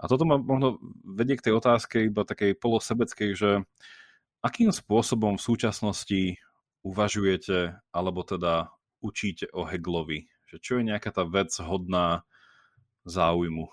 A 0.00 0.04
toto 0.08 0.24
ma 0.24 0.40
možno 0.40 0.80
vedie 1.04 1.36
k 1.36 1.44
tej 1.44 1.60
otázke 1.60 2.08
iba 2.08 2.24
takej 2.24 2.56
polosebeckej, 2.56 3.30
že 3.36 3.50
akým 4.40 4.72
spôsobom 4.72 5.36
v 5.36 5.44
súčasnosti 5.44 6.40
uvažujete, 6.86 7.74
alebo 7.90 8.22
teda 8.22 8.70
učíte 9.02 9.50
o 9.50 9.66
Heglovi? 9.66 10.30
Že 10.46 10.56
čo 10.62 10.72
je 10.78 10.82
nejaká 10.86 11.10
tá 11.10 11.26
vec 11.26 11.50
hodná 11.58 12.22
záujmu? 13.02 13.66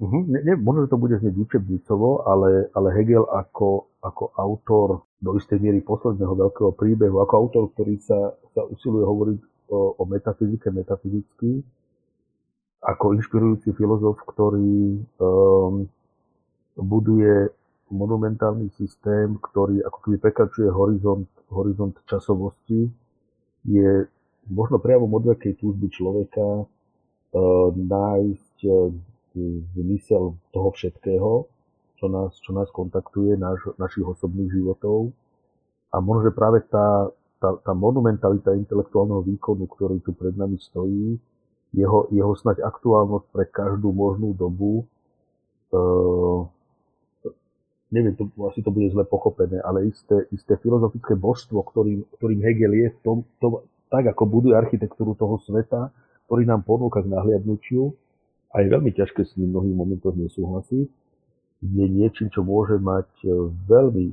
Uh-huh. 0.00 0.22
Ne, 0.28 0.40
ne, 0.44 0.56
možno, 0.56 0.88
že 0.88 0.92
to 0.92 1.00
bude 1.00 1.16
znieť 1.20 1.36
učebnicovo, 1.36 2.28
ale, 2.28 2.72
ale 2.72 2.88
Hegel 2.96 3.24
ako, 3.28 3.88
ako 4.00 4.32
autor 4.36 5.04
do 5.20 5.36
istej 5.36 5.60
miery 5.60 5.84
posledného 5.84 6.32
veľkého 6.32 6.72
príbehu, 6.72 7.20
ako 7.20 7.34
autor, 7.36 7.64
ktorý 7.76 8.00
sa, 8.00 8.32
sa 8.56 8.64
usiluje 8.64 9.04
hovoriť 9.04 9.40
o, 9.68 10.00
o 10.00 10.02
metafyzike 10.08 10.72
metafyzicky, 10.72 11.60
ako 12.80 13.12
inšpirujúci 13.20 13.76
filozof, 13.76 14.16
ktorý 14.24 15.04
um, 15.20 15.84
buduje 16.80 17.52
monumentálny 17.90 18.70
systém, 18.78 19.34
ktorý 19.38 19.82
ako 19.84 19.98
keby 20.06 20.16
prekračuje 20.22 20.68
horizont, 20.70 21.28
horizont 21.50 21.94
časovosti, 22.06 22.88
je 23.66 24.06
možno 24.48 24.80
prejavom 24.80 25.10
odvekej 25.20 25.58
túžby 25.60 25.90
človeka 25.92 26.46
e, 26.62 26.64
nájsť 27.76 28.56
e, 28.64 28.70
zmysel 29.76 30.34
toho 30.50 30.68
všetkého, 30.74 31.30
čo 32.00 32.06
nás, 32.08 32.34
čo 32.40 32.50
nás 32.56 32.70
kontaktuje, 32.72 33.36
naš, 33.36 33.60
našich 33.76 34.02
osobných 34.06 34.50
životov. 34.50 35.12
A 35.90 35.98
možno, 35.98 36.30
že 36.30 36.32
práve 36.34 36.64
tá, 36.70 37.10
tá, 37.38 37.58
tá 37.60 37.72
monumentalita 37.74 38.54
intelektuálneho 38.54 39.26
výkonu, 39.26 39.66
ktorý 39.66 39.98
tu 40.02 40.14
pred 40.14 40.34
nami 40.34 40.56
stojí, 40.58 41.18
jeho, 41.70 42.10
jeho 42.10 42.34
snať 42.34 42.62
aktuálnosť 42.62 43.26
pre 43.30 43.44
každú 43.46 43.94
možnú 43.94 44.34
dobu, 44.34 44.82
e, 45.70 45.78
neviem, 47.90 48.14
to, 48.14 48.30
asi 48.46 48.62
to 48.62 48.70
bude 48.70 48.90
zle 48.90 49.02
pochopené, 49.04 49.58
ale 49.62 49.90
isté, 49.90 50.26
isté 50.30 50.56
filozofické 50.62 51.18
božstvo, 51.18 51.62
ktorým, 51.62 52.06
ktorým 52.18 52.40
Hegel 52.42 52.72
je, 52.74 52.88
v 52.94 52.98
tom, 53.02 53.16
tak 53.90 54.06
ako 54.06 54.22
buduje 54.26 54.54
architektúru 54.54 55.18
toho 55.18 55.42
sveta, 55.42 55.90
ktorý 56.30 56.46
nám 56.46 56.62
ponúka 56.62 57.02
k 57.02 57.10
nahliadnutiu, 57.10 57.90
a 58.50 58.62
je 58.62 58.66
veľmi 58.66 58.90
ťažké 58.90 59.22
s 59.22 59.38
ním 59.38 59.50
v 59.50 59.52
mnohých 59.54 59.76
momentoch 59.78 60.14
nesúhlasiť, 60.18 60.88
je 61.60 61.86
niečím, 61.86 62.32
čo 62.32 62.40
môže 62.42 62.80
mať 62.80 63.10
e, 63.22 63.28
veľmi 63.68 64.06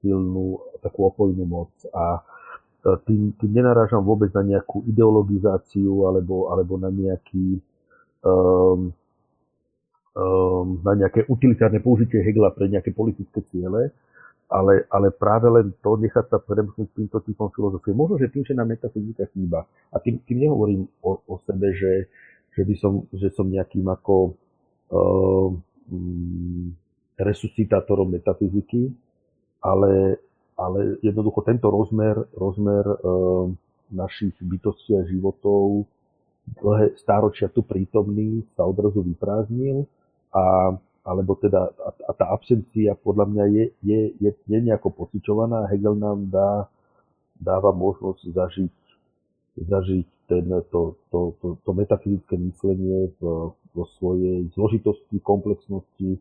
silnú 0.00 0.62
takú 0.80 1.10
opojnú 1.10 1.44
moc. 1.44 1.72
A 1.92 2.16
e, 2.16 2.20
tým, 3.04 3.34
tým 3.36 3.50
nenarážam 3.52 4.00
vôbec 4.06 4.30
na 4.32 4.46
nejakú 4.46 4.86
ideologizáciu 4.86 6.06
alebo, 6.08 6.48
alebo 6.54 6.78
na 6.78 6.88
nejaký 6.88 7.58
um, 8.22 8.94
na 10.80 10.92
nejaké 10.96 11.28
utilitárne 11.28 11.76
použitie 11.84 12.24
Hegela 12.24 12.48
pre 12.48 12.72
nejaké 12.72 12.88
politické 12.96 13.44
ciele, 13.52 13.92
ale, 14.48 14.88
ale 14.88 15.12
práve 15.12 15.50
len 15.52 15.74
to 15.84 16.00
nechať 16.00 16.32
sa 16.32 16.38
premknúť 16.40 16.88
týmto 16.96 17.18
typom 17.20 17.52
filozofie. 17.52 17.92
Možno, 17.92 18.16
že 18.16 18.32
tým, 18.32 18.46
že 18.46 18.56
nám 18.56 18.72
metafyzika 18.72 19.28
chýba. 19.34 19.68
A 19.92 20.00
tým, 20.00 20.22
tým 20.24 20.48
nehovorím 20.48 20.88
o, 21.02 21.20
o 21.20 21.34
sebe, 21.44 21.74
že, 21.76 22.08
že, 22.54 22.62
by 22.64 22.74
som, 22.80 23.04
že 23.12 23.28
som 23.34 23.44
nejakým 23.50 23.84
ako 23.84 24.38
um, 24.88 25.60
resuscitátorom 27.18 28.08
metafyziky, 28.08 28.94
ale, 29.60 30.22
ale 30.56 30.96
jednoducho 31.02 31.42
tento 31.44 31.68
rozmer, 31.68 32.16
rozmer 32.38 32.86
um, 33.02 33.58
našich 33.92 34.32
bytostí 34.40 34.94
a 34.96 35.04
životov 35.04 35.84
dlhé 36.46 36.94
stáročia 37.02 37.50
tu 37.50 37.66
prítomný 37.66 38.46
sa 38.54 38.62
odrazu 38.62 39.02
vyprázdnil 39.02 39.86
a, 40.36 40.76
alebo 41.08 41.32
teda 41.40 41.72
a, 41.72 41.90
a 41.96 42.12
tá 42.12 42.28
absencia 42.28 42.92
podľa 42.92 43.24
mňa 43.32 43.44
je, 43.48 43.64
je, 43.80 44.00
je, 44.20 44.30
je 44.36 44.58
nejako 44.60 44.92
pociťovaná. 44.92 45.72
Hegel 45.72 45.96
nám 45.96 46.28
dá, 46.28 46.68
dáva 47.40 47.72
možnosť 47.72 48.28
zažiť, 48.28 48.74
zažiť 49.64 50.06
ten, 50.28 50.44
to, 50.68 51.00
to, 51.08 51.20
to, 51.40 51.48
to 51.64 51.70
metafyzické 51.72 52.36
myslenie 52.36 53.14
vo 53.22 53.56
svojej 53.96 54.50
zložitosti, 54.52 55.22
komplexnosti 55.22 56.18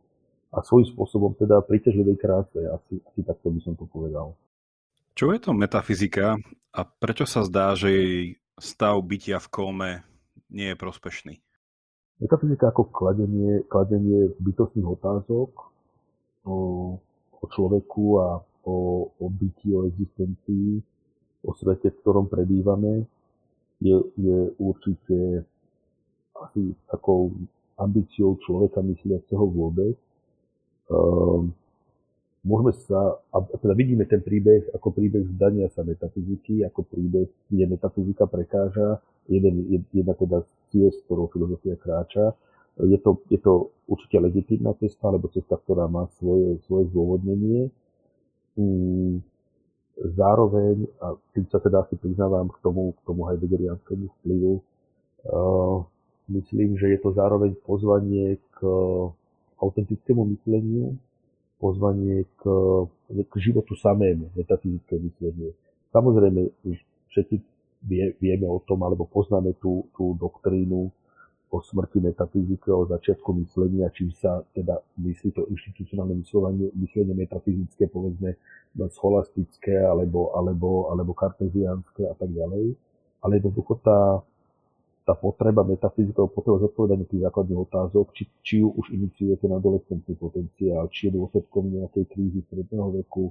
a 0.55 0.61
svojím 0.63 0.87
spôsobom 0.93 1.31
teda 1.35 1.59
príťažlivej 1.65 2.17
kráse. 2.19 2.59
Asi, 2.59 3.01
asi 3.03 3.19
takto 3.25 3.51
by 3.51 3.59
som 3.65 3.73
to 3.75 3.89
povedal. 3.89 4.37
Čo 5.15 5.31
je 5.31 5.39
to 5.39 5.51
metafyzika 5.55 6.35
a 6.75 6.81
prečo 6.83 7.23
sa 7.23 7.47
zdá, 7.47 7.71
že 7.75 7.89
jej 7.91 8.19
stav 8.59 8.99
bytia 8.99 9.39
v 9.39 9.47
kóme 9.51 9.91
nie 10.51 10.71
je 10.71 10.77
prospešný? 10.79 11.44
Metafyzika 12.15 12.71
ako 12.71 12.87
kladenie, 12.95 13.67
kladenie 13.67 14.31
bytostných 14.39 14.87
otázok 14.87 15.49
o, 16.47 16.55
o 17.35 17.43
človeku 17.51 18.05
a 18.23 18.39
o, 18.63 18.75
o 19.19 19.25
byti, 19.27 19.75
o 19.75 19.83
existencii, 19.83 20.79
o 21.43 21.51
svete, 21.59 21.91
v 21.91 21.99
ktorom 22.01 22.31
prebývame, 22.31 23.03
je, 23.83 23.95
je 24.15 24.37
určite 24.57 25.43
asi 26.39 26.71
takou 26.87 27.35
ambíciou 27.75 28.39
človeka 28.47 28.79
mysliaceho 28.79 29.45
vôbec. 29.51 29.99
Um, 30.87 31.51
môžeme 32.45 32.77
sa, 32.85 33.17
a 33.33 33.41
teda 33.41 33.73
vidíme 33.73 34.05
ten 34.05 34.21
príbeh 34.21 34.69
ako 34.77 34.93
príbeh 34.93 35.25
zdania 35.33 35.65
sa 35.73 35.81
metafyziky, 35.81 36.61
ako 36.61 36.85
príbeh, 36.85 37.27
kde 37.49 37.65
metafyzika 37.65 38.29
prekáža 38.29 39.01
jeden, 39.25 39.81
jedna 39.89 40.13
teda 40.13 40.45
z 40.45 40.49
ciest, 40.69 41.01
ktorou 41.09 41.27
filozofia 41.33 41.73
kráča. 41.75 42.37
Je 42.77 42.99
to, 43.01 43.23
je 43.31 43.39
to 43.41 43.73
určite 43.89 44.19
legitímna 44.21 44.77
cesta, 44.77 45.09
alebo 45.09 45.31
cesta, 45.33 45.57
ktorá 45.57 45.89
má 45.89 46.05
svoje, 46.21 46.61
svoje 46.69 46.91
zdôvodnenie. 46.93 47.71
Mm, 48.59 49.23
zároveň, 49.95 50.85
a 51.01 51.15
tým 51.33 51.47
sa 51.47 51.57
teda 51.63 51.87
asi 51.87 51.95
priznávam 51.95 52.51
k 52.51 52.57
tomu, 52.61 52.93
k 52.93 52.99
tomu 53.07 53.25
heideggerianskému 53.31 54.05
vplyvu, 54.19 54.53
uh, 54.59 55.77
myslím, 56.27 56.75
že 56.75 56.93
je 56.93 56.99
to 56.99 57.15
zároveň 57.15 57.55
pozvanie 57.63 58.37
k 58.53 58.57
autentickému 59.55 60.35
mysleniu, 60.35 60.99
pozvanie 61.59 62.27
k, 62.35 62.43
k 63.09 63.33
životu 63.39 63.75
samému, 63.79 64.31
metafyzické 64.35 64.99
myslenie. 64.99 65.55
Samozrejme, 65.95 66.51
všetci 67.11 67.35
vie, 67.87 68.11
vieme 68.19 68.47
o 68.49 68.59
tom, 68.59 68.83
alebo 68.83 69.07
poznáme 69.07 69.55
tú, 69.61 69.87
tú 69.95 70.17
doktrínu 70.19 70.91
o 71.55 71.61
smrti 71.61 72.03
metafyzike, 72.03 72.67
o 72.67 72.83
začiatku 72.89 73.31
myslenia, 73.45 73.87
čím 73.95 74.11
sa 74.19 74.43
teda 74.51 74.81
myslí 74.99 75.31
to 75.31 75.47
inštitucionálne 75.47 76.19
myslenie, 76.19 76.67
myslenie 76.75 77.15
metafyzické, 77.15 77.87
povedzme, 77.87 78.35
scholastické 78.91 79.79
alebo, 79.79 80.35
alebo, 80.35 80.91
alebo 80.91 81.15
karteziánske 81.15 82.11
a 82.11 82.15
tak 82.19 82.27
ďalej. 82.35 82.75
Ale 83.23 83.31
jednoducho 83.39 83.79
tá, 83.79 84.19
tá 85.05 85.13
potreba 85.13 85.61
metafyzikov, 85.61 86.33
potreba 86.33 86.65
zodpovedania 86.65 87.05
tých 87.05 87.23
základných 87.29 87.61
otázok, 87.69 88.05
či, 88.17 88.23
či 88.41 88.53
ju 88.65 88.73
už 88.73 88.89
iniciujete 88.89 89.45
na 89.45 89.61
adolescentný 89.61 90.17
potenciál, 90.17 90.89
či 90.89 91.07
je 91.07 91.21
dôsledkom 91.21 91.69
nejakej 91.69 92.09
krízy 92.09 92.41
stredného 92.49 92.89
veku, 93.05 93.29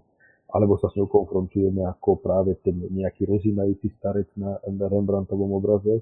alebo 0.55 0.79
sa 0.79 0.87
s 0.87 0.95
ňou 0.95 1.11
konfrontujeme 1.11 1.83
ako 1.83 2.23
práve 2.23 2.55
ten 2.63 2.79
nejaký 2.79 3.27
rozínajúci 3.27 3.91
starec 3.99 4.31
na, 4.39 4.63
na 4.71 4.87
Rembrandtovom 4.87 5.51
obraze, 5.59 5.99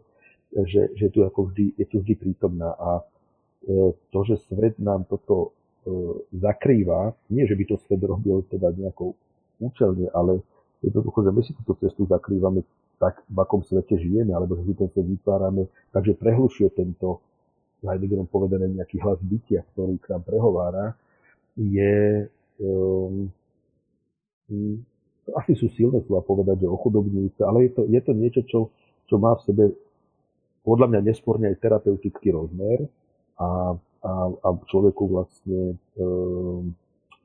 že, 0.52 0.92
že 0.92 1.08
tu 1.08 1.24
ako 1.24 1.48
vždy, 1.48 1.80
je 1.80 1.86
tu 1.88 2.04
vždy 2.04 2.14
prítomná. 2.20 2.76
A 2.76 3.00
e, 3.64 3.96
to, 4.12 4.18
že 4.28 4.44
svet 4.52 4.76
nám 4.76 5.08
toto 5.08 5.56
e, 5.88 6.28
zakrýva, 6.36 7.16
nie 7.32 7.48
že 7.48 7.56
by 7.56 7.64
to 7.64 7.80
svet 7.88 8.04
robil 8.04 8.44
teda 8.52 8.76
nejakou 8.76 9.16
účelne, 9.56 10.12
ale 10.12 10.44
jednoducho, 10.84 11.24
že 11.24 11.30
my 11.32 11.40
si 11.40 11.56
túto 11.56 11.80
cestu 11.80 12.04
zakrývame 12.04 12.60
tak, 13.02 13.26
v 13.26 13.38
akom 13.42 13.66
svete 13.66 13.98
žijeme, 13.98 14.30
alebo 14.30 14.54
že 14.62 14.70
si 14.70 14.74
ten 14.78 14.86
svet 14.94 15.02
vytvárame, 15.02 15.66
takže 15.90 16.14
prehlušuje 16.22 16.70
tento 16.70 17.18
Heideggerom 17.82 18.30
povedané 18.30 18.70
nejaký 18.70 19.02
hlas 19.02 19.18
bytia, 19.18 19.66
ktorý 19.74 19.98
k 19.98 20.14
nám 20.14 20.22
prehovára, 20.22 20.94
je 21.58 22.30
um, 22.62 23.26
asi 25.34 25.58
sú 25.58 25.66
silné 25.74 25.98
slova 26.06 26.22
povedať, 26.22 26.62
že 26.62 26.70
ochudobňujúce, 26.70 27.42
ale 27.42 27.66
je 27.66 27.70
to, 27.74 27.82
je 27.90 28.00
to 28.06 28.12
niečo, 28.14 28.40
čo, 28.46 28.60
čo 29.10 29.18
má 29.18 29.34
v 29.34 29.44
sebe 29.50 29.64
podľa 30.62 30.86
mňa 30.94 31.00
nesporne 31.02 31.50
aj 31.50 31.58
terapeutický 31.58 32.30
rozmer 32.30 32.86
a, 33.34 33.74
a, 34.06 34.12
a 34.30 34.48
človeku 34.70 35.02
vlastne 35.10 35.74
e, 35.74 36.04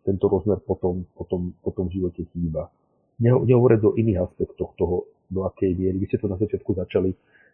tento 0.01 0.25
rozmer 0.25 0.57
potom, 0.65 1.05
potom, 1.13 1.53
potom 1.61 1.85
v 1.85 2.01
živote 2.01 2.25
chýba. 2.33 2.73
Ne, 3.21 3.33
nehovoriť 3.33 3.81
o 3.85 3.93
iných 3.93 4.25
aspektoch 4.25 4.73
toho, 4.77 5.05
do 5.27 5.43
akej 5.47 5.75
miery. 5.75 5.97
Vy 5.99 6.07
ste 6.07 6.19
to 6.21 6.31
na 6.31 6.39
začiatku 6.39 6.71
začali, 6.73 7.11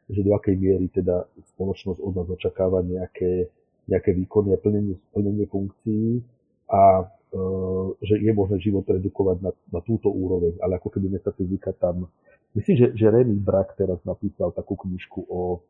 že 0.10 0.22
do 0.22 0.32
akej 0.36 0.56
miery 0.56 0.92
teda 0.92 1.26
spoločnosť 1.56 2.00
od 2.00 2.14
nás 2.14 2.28
očakáva 2.30 2.84
nejaké, 2.84 3.50
nejaké 3.88 4.12
výkony 4.14 4.54
a 4.54 4.60
plnenie, 4.60 4.96
plnenie 5.16 5.46
funkcií 5.48 6.22
a 6.70 7.04
e, 7.04 7.40
že 8.04 8.20
je 8.20 8.32
možné 8.36 8.58
život 8.60 8.84
redukovať 8.84 9.38
na, 9.40 9.52
na 9.72 9.80
túto 9.82 10.12
úroveň, 10.12 10.60
ale 10.60 10.78
ako 10.78 10.90
keby 10.94 11.08
metafyzika 11.20 11.72
tam... 11.76 12.08
Myslím, 12.54 12.76
že, 12.78 12.88
že 12.94 13.10
René 13.10 13.34
Brak 13.34 13.74
teraz 13.74 13.98
napísal 14.06 14.54
takú 14.54 14.78
knižku 14.78 15.26
o, 15.26 15.66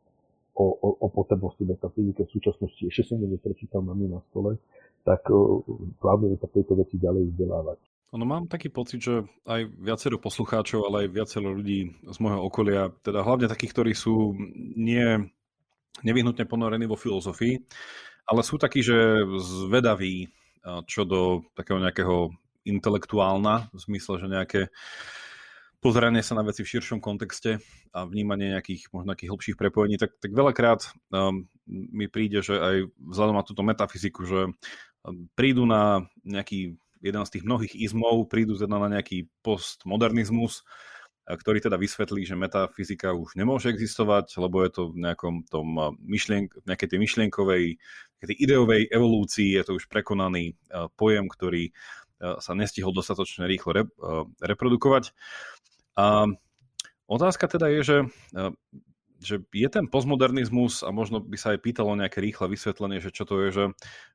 o, 0.54 0.64
o, 0.68 0.88
o 1.00 1.06
potrebnosti 1.08 1.64
metafyzike 1.64 2.28
v 2.28 2.34
súčasnosti, 2.34 2.82
ešte 2.84 3.08
som 3.08 3.16
ju 3.16 3.26
neprečítal, 3.26 3.80
mám 3.80 3.96
ju 3.96 4.08
na 4.12 4.20
stole, 4.28 4.60
tak 5.00 5.24
uh, 5.32 5.64
plánujem 6.04 6.36
sa 6.36 6.48
tejto 6.52 6.76
veci 6.76 7.00
ďalej 7.00 7.32
vzdelávať. 7.32 7.80
Ono 8.14 8.22
mám 8.22 8.46
taký 8.46 8.70
pocit, 8.70 9.02
že 9.02 9.26
aj 9.42 9.74
viacero 9.74 10.22
poslucháčov, 10.22 10.86
ale 10.86 11.06
aj 11.06 11.14
viacero 11.18 11.50
ľudí 11.50 11.98
z 12.06 12.16
môjho 12.22 12.46
okolia, 12.46 12.94
teda 13.02 13.26
hlavne 13.26 13.50
takých, 13.50 13.74
ktorí 13.74 13.92
sú 13.92 14.38
nie 14.78 15.18
nevyhnutne 16.06 16.46
ponorení 16.46 16.86
vo 16.86 16.94
filozofii, 16.94 17.58
ale 18.30 18.40
sú 18.46 18.54
takí, 18.54 18.86
že 18.86 19.26
zvedaví 19.42 20.30
čo 20.86 21.02
do 21.04 21.44
takého 21.58 21.82
nejakého 21.82 22.30
intelektuálna, 22.64 23.68
v 23.74 23.78
zmysle, 23.82 24.22
že 24.22 24.26
nejaké 24.30 24.60
pozeranie 25.84 26.24
sa 26.24 26.38
na 26.38 26.46
veci 26.46 26.64
v 26.64 26.70
širšom 26.70 27.02
kontexte 27.04 27.60
a 27.92 28.08
vnímanie 28.08 28.56
nejakých 28.56 28.88
možno 28.94 29.12
nejakých 29.12 29.30
hlbších 29.34 29.56
prepojení, 29.60 30.00
tak, 30.00 30.16
tak 30.16 30.32
veľakrát 30.32 30.80
um, 31.12 31.44
mi 31.68 32.08
príde, 32.08 32.40
že 32.40 32.56
aj 32.56 32.76
vzhľadom 32.96 33.36
na 33.36 33.44
túto 33.44 33.60
metafyziku, 33.60 34.24
že 34.24 34.40
prídu 35.36 35.68
na 35.68 36.08
nejaký 36.24 36.80
jeden 37.04 37.20
z 37.28 37.32
tých 37.36 37.44
mnohých 37.44 37.76
izmov, 37.76 38.32
prídu 38.32 38.56
teda 38.56 38.80
na 38.80 38.88
nejaký 38.88 39.28
postmodernizmus, 39.44 40.64
ktorý 41.24 41.60
teda 41.60 41.80
vysvetlí, 41.80 42.24
že 42.28 42.36
metafyzika 42.36 43.16
už 43.16 43.36
nemôže 43.36 43.72
existovať, 43.72 44.36
lebo 44.40 44.60
je 44.60 44.70
to 44.72 44.82
v 44.92 45.08
nejakom 45.08 45.48
tom 45.48 45.96
myšlienk, 46.04 46.64
nejakej 46.68 46.88
tej 46.88 46.98
myšlienkovej, 47.00 47.64
tej 48.24 48.36
ideovej 48.40 48.88
evolúcii, 48.88 49.56
je 49.56 49.64
to 49.64 49.72
už 49.76 49.88
prekonaný 49.88 50.56
pojem, 50.96 51.28
ktorý 51.28 51.72
sa 52.20 52.52
nestihol 52.56 52.92
dostatočne 52.92 53.44
rýchlo 53.44 53.88
reprodukovať. 54.40 55.12
A 55.96 56.28
otázka 57.08 57.48
teda 57.48 57.68
je, 57.72 57.80
že, 57.84 57.98
že 59.20 59.34
je 59.48 59.68
ten 59.68 59.88
postmodernizmus, 59.88 60.84
a 60.84 60.92
možno 60.92 61.20
by 61.24 61.36
sa 61.40 61.56
aj 61.56 61.64
pýtalo 61.64 61.96
nejaké 61.96 62.20
rýchle 62.20 62.52
vysvetlenie, 62.52 63.00
že 63.00 63.12
čo 63.12 63.24
to 63.24 63.44
je, 63.44 63.48
že, 63.52 63.64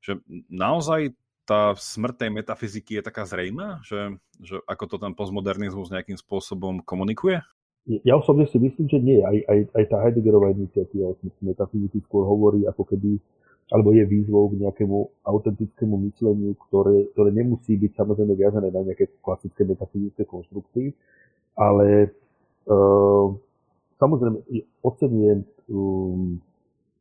že 0.02 0.14
naozaj 0.50 1.14
tá 1.50 1.74
smrť 1.74 2.16
tej 2.22 2.30
metafyziky 2.30 3.02
je 3.02 3.04
taká 3.10 3.26
zrejmá, 3.26 3.82
že, 3.82 4.14
že 4.38 4.62
ako 4.70 4.86
to 4.86 4.96
ten 5.02 5.18
postmodernizmus 5.18 5.90
nejakým 5.90 6.22
spôsobom 6.22 6.86
komunikuje? 6.86 7.42
Ja 8.06 8.22
osobne 8.22 8.46
si 8.46 8.62
myslím, 8.62 8.86
že 8.86 9.02
nie. 9.02 9.18
Aj, 9.26 9.34
aj, 9.34 9.60
aj 9.74 9.84
tá 9.90 9.98
Heideggerová 10.06 10.54
iniciatíva 10.54 11.10
o 11.10 11.18
metafyziky 11.42 12.06
skôr 12.06 12.30
hovorí 12.30 12.70
ako 12.70 12.86
keby 12.86 13.18
alebo 13.70 13.94
je 13.94 14.02
výzvou 14.02 14.50
k 14.50 14.66
nejakému 14.66 14.98
autentickému 15.30 15.96
mysleniu, 16.10 16.58
ktoré, 16.70 17.06
ktoré 17.14 17.30
nemusí 17.30 17.78
byť 17.78 17.92
samozrejme 18.02 18.34
viazané 18.34 18.74
na 18.74 18.82
nejaké 18.82 19.22
klasické 19.22 19.62
metafyzické 19.62 20.26
konstrukty, 20.26 20.98
ale 21.54 22.10
uh, 22.66 23.30
samozrejme 24.02 24.42
ocenujem 24.82 25.46
um, 25.70 26.42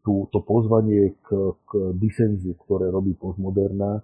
to 0.04 0.40
pozvanie 0.44 1.16
k, 1.24 1.28
k 1.68 1.70
disenzu, 1.96 2.56
ktoré 2.64 2.88
robí 2.88 3.12
postmoderná. 3.16 4.00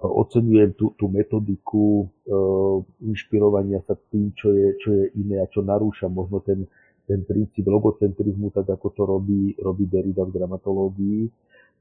Oceňujem 0.00 0.80
tú, 0.80 0.96
tú 0.96 1.12
metodiku 1.12 2.08
uh, 2.08 2.80
inšpirovania 3.04 3.84
sa 3.84 3.92
tým, 4.08 4.32
čo 4.32 4.48
je, 4.56 4.68
čo 4.80 4.88
je 4.96 5.04
iné 5.20 5.44
a 5.44 5.50
čo 5.52 5.60
narúša 5.60 6.08
možno 6.08 6.40
ten, 6.40 6.64
ten 7.04 7.20
princíp 7.20 7.68
logocentrizmu, 7.68 8.48
tak 8.56 8.64
ako 8.64 8.86
to 8.96 9.02
robí, 9.04 9.52
robí 9.60 9.84
Derrida 9.84 10.24
v 10.24 10.32
dramatológii, 10.32 11.22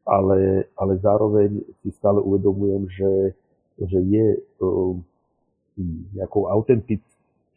ale, 0.03 0.67
ale 0.75 0.93
zároveň 0.99 1.63
si 1.79 1.95
stále 1.95 2.19
uvedomujem, 2.19 2.91
že, 2.91 3.13
že 3.87 3.99
je 4.03 4.25
uh, 4.35 4.93
nejakou 6.19 6.51
autentic, 6.51 6.99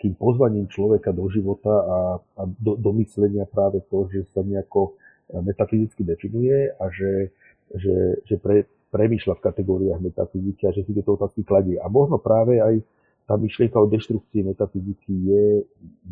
tým 0.02 0.18
pozvaním 0.18 0.66
človeka 0.66 1.14
do 1.14 1.30
života 1.30 1.70
a, 1.70 1.98
a 2.18 2.42
do, 2.58 2.74
do 2.74 2.90
myslenia 2.98 3.46
práve 3.46 3.86
to, 3.86 4.10
že 4.10 4.26
sa 4.34 4.42
nejako 4.42 4.98
e, 5.30 5.38
metafyzicky 5.46 6.02
definuje 6.02 6.74
a 6.74 6.90
že, 6.90 7.30
že, 7.78 8.18
že 8.26 8.34
pre, 8.42 8.66
premýšľa 8.92 9.40
v 9.40 9.44
kategóriách 9.48 10.00
metafyziky 10.04 10.68
a 10.68 10.74
že 10.76 10.84
si 10.84 10.92
tieto 10.92 11.16
otázky 11.16 11.42
kladie. 11.48 11.80
A 11.80 11.88
možno 11.88 12.20
práve 12.20 12.60
aj 12.60 12.84
tá 13.24 13.40
myšlienka 13.40 13.80
o 13.80 13.88
deštrukcii 13.88 14.44
metafyziky 14.52 15.12
je 15.32 15.44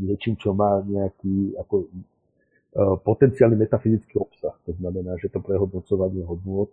niečím, 0.00 0.40
čo 0.40 0.56
má 0.56 0.80
nejaký 0.80 1.60
ako, 1.60 1.84
e, 1.84 1.88
potenciálny 3.04 3.60
metafyzický 3.60 4.16
obsah. 4.16 4.56
To 4.64 4.72
znamená, 4.80 5.20
že 5.20 5.28
to 5.28 5.44
prehodnocovanie 5.44 6.24
hodnôt 6.24 6.72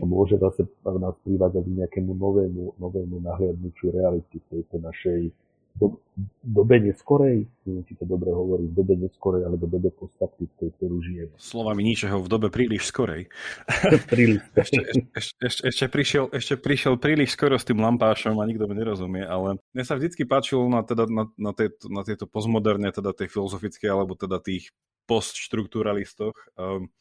môže 0.00 0.40
zase 0.40 0.64
nás 0.86 1.12
privádzať 1.20 1.64
k 1.68 1.76
nejakému 1.84 2.16
novému, 2.16 2.80
novému 2.80 3.20
nahliadnutiu 3.20 3.92
reality 3.92 4.40
v 4.40 4.46
tejto 4.48 4.80
našej 4.80 5.28
do, 5.72 5.96
dobe 6.44 6.76
neskorej, 6.84 7.48
neviem, 7.64 7.84
či 7.88 7.96
to 7.96 8.04
dobre 8.04 8.28
hovorí, 8.28 8.68
v 8.68 8.74
dobe 8.76 8.94
neskorej 9.00 9.48
alebo 9.48 9.64
dobe 9.64 9.88
postfaktickej, 9.88 10.68
ktorú 10.76 11.00
žijeme. 11.00 11.34
Slovami 11.40 11.80
ničeho 11.80 12.20
v 12.20 12.28
dobe 12.28 12.52
príliš 12.52 12.92
skorej. 12.92 13.32
príliš. 14.12 14.44
ešte, 14.52 14.80
ešte, 15.16 15.40
ešte, 15.40 15.62
ešte, 15.72 15.86
prišiel, 15.88 16.28
ešte 16.28 16.54
prišiel 16.60 17.00
príliš 17.00 17.32
skoro 17.32 17.56
s 17.56 17.64
tým 17.64 17.80
lampášom 17.80 18.36
a 18.36 18.44
nikto 18.44 18.68
mi 18.68 18.76
nerozumie, 18.76 19.24
ale 19.24 19.56
mne 19.72 19.84
sa 19.88 19.96
vždycky 19.96 20.28
páčilo 20.28 20.68
na, 20.68 20.84
teda, 20.84 21.08
na, 21.08 21.24
na, 21.40 21.52
tieto, 21.56 21.88
na 21.88 22.04
tieto 22.04 22.28
postmoderne, 22.28 22.92
teda 22.92 23.16
tej 23.16 23.32
filozofické 23.32 23.88
alebo 23.88 24.12
teda 24.12 24.36
tých 24.44 24.68
postštruktúralistoch, 25.08 26.36
um, 26.60 26.92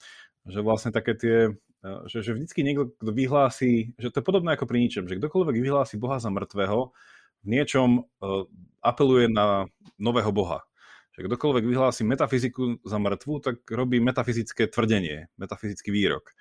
že 0.48 0.64
vlastne 0.64 0.96
také 0.96 1.14
tie 1.20 1.36
uh, 1.54 2.02
že, 2.08 2.24
že 2.24 2.32
vždycky 2.34 2.64
niekto, 2.64 2.96
kto 2.96 3.12
vyhlási, 3.12 3.94
že 4.00 4.10
to 4.10 4.24
je 4.24 4.26
podobné 4.26 4.56
ako 4.56 4.66
pri 4.66 4.80
ničom, 4.88 5.06
že 5.06 5.20
kdokoľvek 5.20 5.58
vyhlási 5.60 6.00
Boha 6.00 6.18
za 6.18 6.32
mŕtvého, 6.32 6.96
v 7.42 7.48
niečom 7.48 8.06
uh, 8.06 8.46
apeluje 8.82 9.30
na 9.30 9.70
nového 9.98 10.30
boha. 10.34 10.66
Že 11.12 11.28
kdokoľvek 11.28 11.64
vyhlási 11.68 12.02
metafyziku 12.08 12.80
za 12.88 12.98
mŕtvu, 12.98 13.34
tak 13.44 13.56
robí 13.68 14.00
metafyzické 14.00 14.72
tvrdenie, 14.72 15.28
metafyzický 15.36 15.92
výrok. 15.92 16.32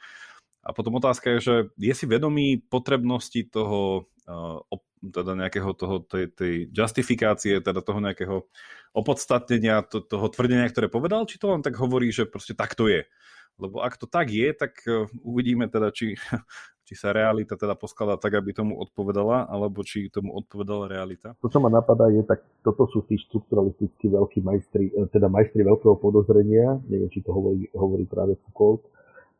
A 0.60 0.76
potom 0.76 1.00
otázka 1.00 1.36
je, 1.36 1.38
že 1.40 1.54
je 1.80 1.94
si 1.96 2.04
vedomý 2.04 2.60
potrebnosti 2.60 3.48
toho, 3.48 4.06
uh, 4.28 4.60
teda 5.00 5.32
nejakého 5.32 5.72
toho, 5.72 6.04
tej, 6.04 6.28
tej 6.36 6.54
justifikácie, 6.68 7.64
teda 7.64 7.80
toho 7.80 8.04
nejakého 8.04 8.44
opodstatnenia, 8.92 9.80
to, 9.88 10.04
toho 10.04 10.28
tvrdenia, 10.28 10.68
ktoré 10.68 10.92
povedal, 10.92 11.24
či 11.24 11.40
to 11.40 11.56
len 11.56 11.64
tak 11.64 11.80
hovorí, 11.80 12.12
že 12.12 12.28
proste 12.28 12.52
tak 12.52 12.76
to 12.76 12.92
je. 12.92 13.08
Lebo 13.56 13.80
ak 13.80 13.96
to 13.96 14.04
tak 14.04 14.28
je, 14.28 14.52
tak 14.52 14.76
uh, 14.84 15.08
uvidíme 15.24 15.66
teda, 15.72 15.88
či 15.90 16.20
či 16.90 16.98
sa 16.98 17.14
realita 17.14 17.54
teda 17.54 17.78
poskladá 17.78 18.18
tak, 18.18 18.34
aby 18.34 18.50
tomu 18.50 18.74
odpovedala, 18.82 19.46
alebo 19.46 19.86
či 19.86 20.10
tomu 20.10 20.34
odpovedala 20.34 20.90
realita? 20.90 21.38
To, 21.38 21.46
čo 21.46 21.62
ma 21.62 21.70
napadá, 21.70 22.10
je, 22.10 22.26
tak 22.26 22.42
toto 22.66 22.90
sú 22.90 23.06
tí 23.06 23.14
strukturalistickí 23.30 24.10
veľkí 24.10 24.42
majstri, 24.42 24.90
e, 24.90 25.06
teda 25.06 25.30
majstri 25.30 25.62
veľkého 25.62 25.94
podozrenia, 26.02 26.82
neviem, 26.90 27.06
či 27.14 27.22
to 27.22 27.30
hovorí, 27.30 27.70
hovorí 27.78 28.10
práve 28.10 28.34
Foucault, 28.42 28.82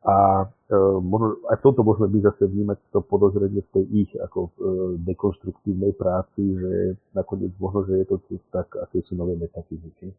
a 0.07 0.47
e, 0.47 0.79
možno, 1.03 1.43
aj 1.51 1.59
v 1.59 1.83
môžeme 1.83 2.09
byť 2.15 2.23
zase 2.23 2.43
vnímať 2.47 2.79
to 2.95 3.03
podozrenie 3.03 3.67
v 3.67 3.73
tej 3.75 3.85
ich 4.07 4.11
ako 4.15 4.41
e, 4.47 4.51
dekonstruktívnej 5.11 5.91
práci, 5.99 6.55
že 6.55 6.95
nakoniec 7.19 7.51
možno, 7.59 7.83
že 7.91 7.99
je 7.99 8.07
to 8.07 8.17
cesta 8.31 8.63
k 8.71 8.79
akejsi 8.79 9.19
novej 9.19 9.43
metafyzike 9.43 10.15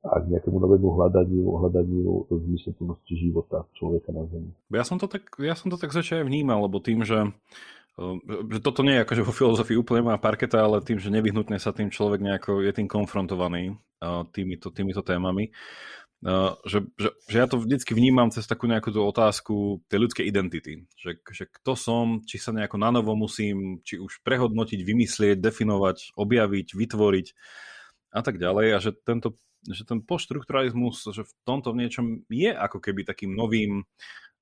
a 0.00 0.16
k 0.20 0.32
nejakému 0.32 0.56
novému 0.56 0.96
hľadaniu, 0.96 1.44
hľadaniu 1.60 2.24
zmysluplnosti 2.32 3.14
života 3.20 3.68
človeka 3.76 4.16
na 4.16 4.24
Zemi. 4.32 4.50
Ja 4.72 4.84
som 4.84 4.96
to 4.96 5.04
tak, 5.04 5.28
ja 5.36 5.52
som 5.52 5.68
to 5.68 5.76
tak 5.76 5.92
začal 5.92 6.24
vnímal, 6.24 6.64
lebo 6.64 6.80
tým, 6.80 7.04
že 7.04 7.28
že 8.48 8.64
toto 8.64 8.80
nie 8.80 8.96
je 8.96 9.04
akože 9.04 9.22
vo 9.28 9.34
filozofii 9.34 9.76
úplne 9.76 10.08
má 10.08 10.16
parketa, 10.16 10.64
ale 10.64 10.80
tým, 10.80 10.96
že 10.96 11.12
nevyhnutne 11.12 11.60
sa 11.60 11.74
tým 11.74 11.92
človek 11.92 12.24
nejako 12.24 12.64
je 12.64 12.72
tým 12.72 12.88
konfrontovaný 12.88 13.76
týmito, 14.32 14.72
týmito 14.72 15.04
témami. 15.04 15.52
Že, 16.64 16.92
že, 16.96 17.08
že 17.28 17.36
ja 17.40 17.48
to 17.48 17.60
vždycky 17.60 17.92
vnímam 17.92 18.28
cez 18.32 18.44
takú 18.44 18.68
nejakú 18.68 18.92
tú 18.92 19.04
otázku 19.04 19.84
tej 19.88 20.04
ľudskej 20.04 20.24
identity. 20.24 20.84
Že, 20.96 21.12
že 21.28 21.44
kto 21.48 21.72
som, 21.76 22.04
či 22.24 22.40
sa 22.40 22.52
nejako 22.56 22.80
nanovo 22.80 23.12
musím, 23.16 23.84
či 23.84 24.00
už 24.00 24.24
prehodnotiť, 24.24 24.80
vymyslieť, 24.80 25.36
definovať, 25.36 26.16
objaviť, 26.16 26.76
vytvoriť 26.76 27.26
a 28.16 28.20
tak 28.24 28.40
ďalej. 28.40 28.66
A 28.76 28.78
že 28.80 28.96
tento 28.96 29.36
že 29.68 29.84
ten 29.84 30.00
poststrukturalizmus, 30.00 31.04
že 31.12 31.26
v 31.26 31.32
tomto 31.44 31.76
niečom 31.76 32.24
je 32.32 32.48
ako 32.48 32.80
keby 32.80 33.04
takým 33.04 33.36
novým 33.36 33.84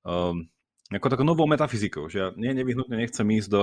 um, 0.06 0.46
ako 0.88 1.12
takou 1.12 1.26
novou 1.28 1.44
metafyzikou, 1.44 2.08
že 2.08 2.16
ja 2.16 2.28
nie, 2.32 2.56
nevyhnutne 2.56 2.96
nechcem 2.96 3.28
ísť 3.28 3.48
do, 3.52 3.62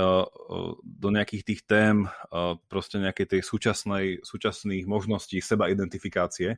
uh, 0.00 0.24
do 1.04 1.08
nejakých 1.12 1.42
tých 1.44 1.60
tém 1.68 2.08
uh, 2.08 2.56
proste 2.72 2.96
nejakej 2.96 3.36
tej 3.36 3.40
súčasnej, 3.44 4.24
súčasných 4.24 4.88
možností 4.88 5.44
seba 5.44 5.68
identifikácie, 5.68 6.56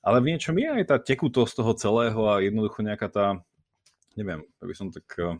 ale 0.00 0.16
v 0.24 0.34
niečom 0.34 0.56
je 0.56 0.68
aj 0.80 0.84
tá 0.88 0.96
tekutosť 0.96 1.60
toho 1.60 1.72
celého 1.76 2.20
a 2.24 2.40
jednoducho 2.40 2.80
nejaká 2.80 3.08
tá, 3.12 3.26
neviem, 4.16 4.48
by 4.64 4.74
som 4.74 4.88
tak 4.88 5.04
uh, 5.20 5.36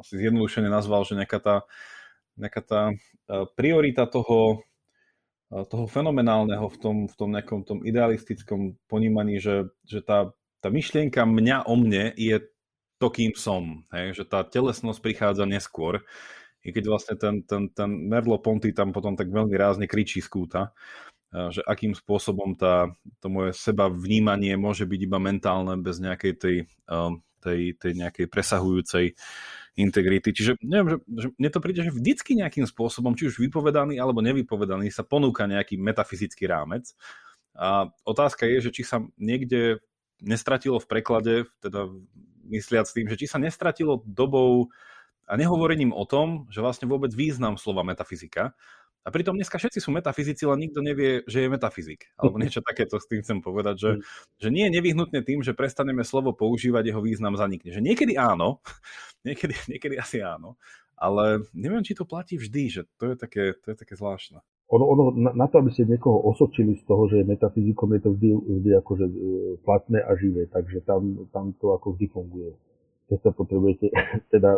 asi 0.00 0.16
zjednodušene 0.16 0.72
nazval, 0.72 1.04
že 1.04 1.12
nejaká 1.20 1.38
tá, 1.38 1.56
nejaká 2.40 2.64
tá 2.64 2.82
priorita 3.56 4.08
toho, 4.08 4.64
toho 5.52 5.84
fenomenálneho 5.84 6.64
v 6.72 6.76
tom, 6.80 6.96
v 7.04 7.14
tom 7.14 7.30
nejakom 7.36 7.60
tom 7.68 7.84
idealistickom 7.84 8.80
ponímaní, 8.88 9.36
že, 9.36 9.68
že 9.84 10.00
tá, 10.00 10.32
tá 10.64 10.72
myšlienka 10.72 11.28
mňa 11.28 11.68
o 11.68 11.74
mne 11.76 12.16
je 12.16 12.40
to, 12.96 13.08
kým 13.12 13.36
som. 13.36 13.84
Hej? 13.92 14.22
Že 14.22 14.24
tá 14.32 14.40
telesnosť 14.48 15.00
prichádza 15.04 15.44
neskôr. 15.44 16.00
I 16.62 16.70
keď 16.70 16.84
vlastne 16.88 17.14
ten, 17.18 17.34
ten, 17.44 17.68
ten 17.68 17.90
Merlo 17.90 18.38
Ponty 18.38 18.72
tam 18.72 18.94
potom 18.94 19.18
tak 19.18 19.28
veľmi 19.28 19.52
rázne 19.58 19.90
kričí 19.90 20.22
z 20.22 20.30
kúta, 20.30 20.70
že 21.32 21.64
akým 21.64 21.96
spôsobom 21.96 22.54
tá, 22.54 22.92
to 23.18 23.26
moje 23.26 23.56
seba 23.56 23.90
vnímanie 23.90 24.54
môže 24.54 24.86
byť 24.86 25.00
iba 25.02 25.18
mentálne 25.18 25.74
bez 25.80 25.98
nejakej 25.98 26.32
tej, 26.38 26.56
tej, 27.42 27.60
tej 27.80 27.92
nejakej 27.98 28.26
presahujúcej 28.30 29.18
integrity. 29.76 30.36
Čiže 30.36 30.52
neviem, 30.60 30.96
že, 30.96 30.96
že 31.08 31.26
mne 31.40 31.50
to 31.52 31.60
príde, 31.64 31.80
že 31.80 31.94
vždycky 31.94 32.36
nejakým 32.36 32.68
spôsobom, 32.68 33.16
či 33.16 33.32
už 33.32 33.40
vypovedaný 33.40 33.96
alebo 33.96 34.20
nevypovedaný, 34.20 34.92
sa 34.92 35.04
ponúka 35.04 35.48
nejaký 35.48 35.80
metafyzický 35.80 36.44
rámec. 36.44 36.92
A 37.56 37.88
otázka 38.04 38.48
je, 38.48 38.68
že 38.68 38.70
či 38.72 38.82
sa 38.84 39.04
niekde 39.16 39.80
nestratilo 40.20 40.80
v 40.80 40.88
preklade, 40.88 41.34
teda 41.64 41.88
mysliac 42.48 42.88
tým, 42.88 43.08
že 43.08 43.18
či 43.18 43.26
sa 43.28 43.40
nestratilo 43.40 44.04
dobou 44.04 44.68
a 45.24 45.38
nehovorením 45.38 45.94
o 45.94 46.04
tom, 46.04 46.50
že 46.52 46.60
vlastne 46.60 46.90
vôbec 46.90 47.14
význam 47.14 47.56
slova 47.56 47.86
metafyzika. 47.86 48.52
A 49.02 49.08
pritom 49.10 49.34
dneska 49.34 49.58
všetci 49.58 49.82
sú 49.82 49.90
metafyzici, 49.90 50.46
len 50.46 50.62
nikto 50.62 50.78
nevie, 50.78 51.26
že 51.26 51.42
je 51.42 51.48
metafyzik. 51.50 52.14
Alebo 52.14 52.38
niečo 52.38 52.62
takéto 52.68 53.02
s 53.02 53.10
tým 53.10 53.20
chcem 53.26 53.38
povedať, 53.42 53.76
že, 53.78 53.90
mm. 53.98 54.02
že 54.38 54.48
nie 54.54 54.64
je 54.70 54.74
nevyhnutne 54.78 55.20
tým, 55.26 55.42
že 55.42 55.58
prestaneme 55.58 56.06
slovo 56.06 56.30
používať, 56.30 56.94
jeho 56.94 57.02
význam 57.02 57.34
zanikne. 57.34 57.74
Že 57.74 57.82
niekedy 57.82 58.14
áno, 58.14 58.62
niekedy, 59.26 59.58
niekedy 59.66 59.98
asi 59.98 60.22
áno, 60.22 60.54
ale 60.94 61.42
neviem, 61.50 61.82
či 61.82 61.98
to 61.98 62.06
platí 62.06 62.38
vždy, 62.38 62.62
že 62.70 62.82
to 62.96 63.12
je 63.12 63.16
také, 63.18 63.44
to 63.58 63.74
je 63.74 63.76
také 63.76 63.98
zvláštne 63.98 64.38
ono, 64.72 64.84
ono 64.88 65.04
na, 65.12 65.30
na 65.36 65.46
to, 65.52 65.60
aby 65.60 65.68
ste 65.68 65.84
niekoho 65.84 66.16
osočili 66.32 66.80
z 66.80 66.82
toho, 66.88 67.04
že 67.04 67.20
je 67.20 67.28
metafyzikom, 67.28 67.92
je 67.92 68.00
to 68.00 68.10
vždy, 68.16 68.28
vždy 68.32 68.70
akože 68.80 69.04
e, 69.04 69.14
platné 69.68 70.00
a 70.00 70.16
živé, 70.16 70.48
takže 70.48 70.80
tam, 70.88 71.28
tam 71.28 71.52
to 71.60 71.76
ako 71.76 71.92
vždy 71.92 72.08
funguje. 72.08 72.50
Keď 73.12 73.20
sa 73.20 73.32
potrebujete, 73.36 73.92
teda 74.34 74.56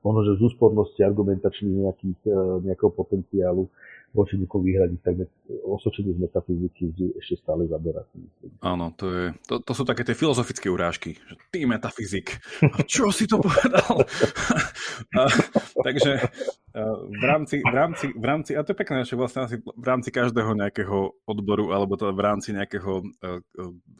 možno, 0.00 0.20
že 0.24 0.40
z 0.40 0.48
úspornosti 0.48 1.04
argumentačných 1.04 1.76
nejakých, 1.84 2.20
e, 2.24 2.40
nejakého 2.64 2.88
potenciálu 2.96 3.68
voči 4.10 4.34
niekomu 4.38 4.66
vyhradiť, 4.66 5.00
tak 5.06 5.14
osočenie 5.62 6.14
z 6.14 6.18
metafyziky 6.18 6.82
vždy 6.90 7.04
ešte 7.22 7.34
stále 7.38 7.70
zaberá. 7.70 8.02
Áno, 8.58 8.90
to, 8.98 9.06
je, 9.10 9.26
to, 9.46 9.62
to 9.62 9.72
sú 9.72 9.86
také 9.86 10.02
tie 10.02 10.18
filozofické 10.18 10.66
urážky, 10.66 11.14
že 11.14 11.34
ty 11.54 11.62
metafyzik, 11.62 12.42
a 12.74 12.82
čo 12.82 13.14
si 13.14 13.30
to 13.30 13.38
povedal? 13.38 14.02
a, 15.18 15.22
takže 15.86 16.26
v 17.10 17.24
rámci, 17.26 17.62
v, 17.62 17.74
rámci, 17.74 18.06
v 18.14 18.24
rámci, 18.24 18.50
a 18.54 18.62
to 18.62 18.70
je 18.74 18.78
pekné, 18.78 19.02
že 19.02 19.18
vlastne 19.18 19.46
asi 19.46 19.58
v 19.58 19.86
rámci 19.86 20.14
každého 20.14 20.54
nejakého 20.54 21.18
odboru, 21.26 21.74
alebo 21.74 21.98
to 21.98 22.06
v 22.14 22.22
rámci 22.22 22.54
nejakého 22.54 23.02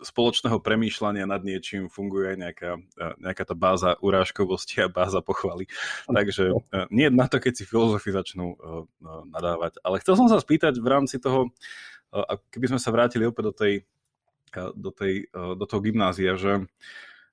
spoločného 0.07 0.63
premýšľania 0.63 1.27
nad 1.27 1.43
niečím 1.43 1.91
funguje 1.91 2.35
aj 2.35 2.37
nejaká, 2.39 2.71
nejaká 3.19 3.43
tá 3.43 3.55
báza 3.59 3.99
urážkovosti 3.99 4.87
a 4.87 4.93
báza 4.93 5.19
pochvaly. 5.19 5.67
Takže 6.07 6.55
nie 6.95 7.11
na 7.11 7.27
to, 7.27 7.43
keď 7.43 7.59
si 7.59 7.65
filozofi 7.67 8.15
začnú 8.15 8.55
nadávať, 9.35 9.83
ale 9.83 10.00
chcel 10.01 10.17
som 10.17 10.27
sa 10.27 10.41
spýtať 10.41 10.81
v 10.81 10.89
rámci 10.89 11.21
toho, 11.21 11.53
keby 12.51 12.75
sme 12.75 12.81
sa 12.83 12.91
vrátili 12.91 13.29
opäť 13.29 13.45
do 13.51 13.55
tej, 13.55 13.75
do, 14.75 14.91
tej, 14.91 15.31
do 15.31 15.65
toho 15.69 15.81
gymnázia, 15.85 16.35
že, 16.35 16.67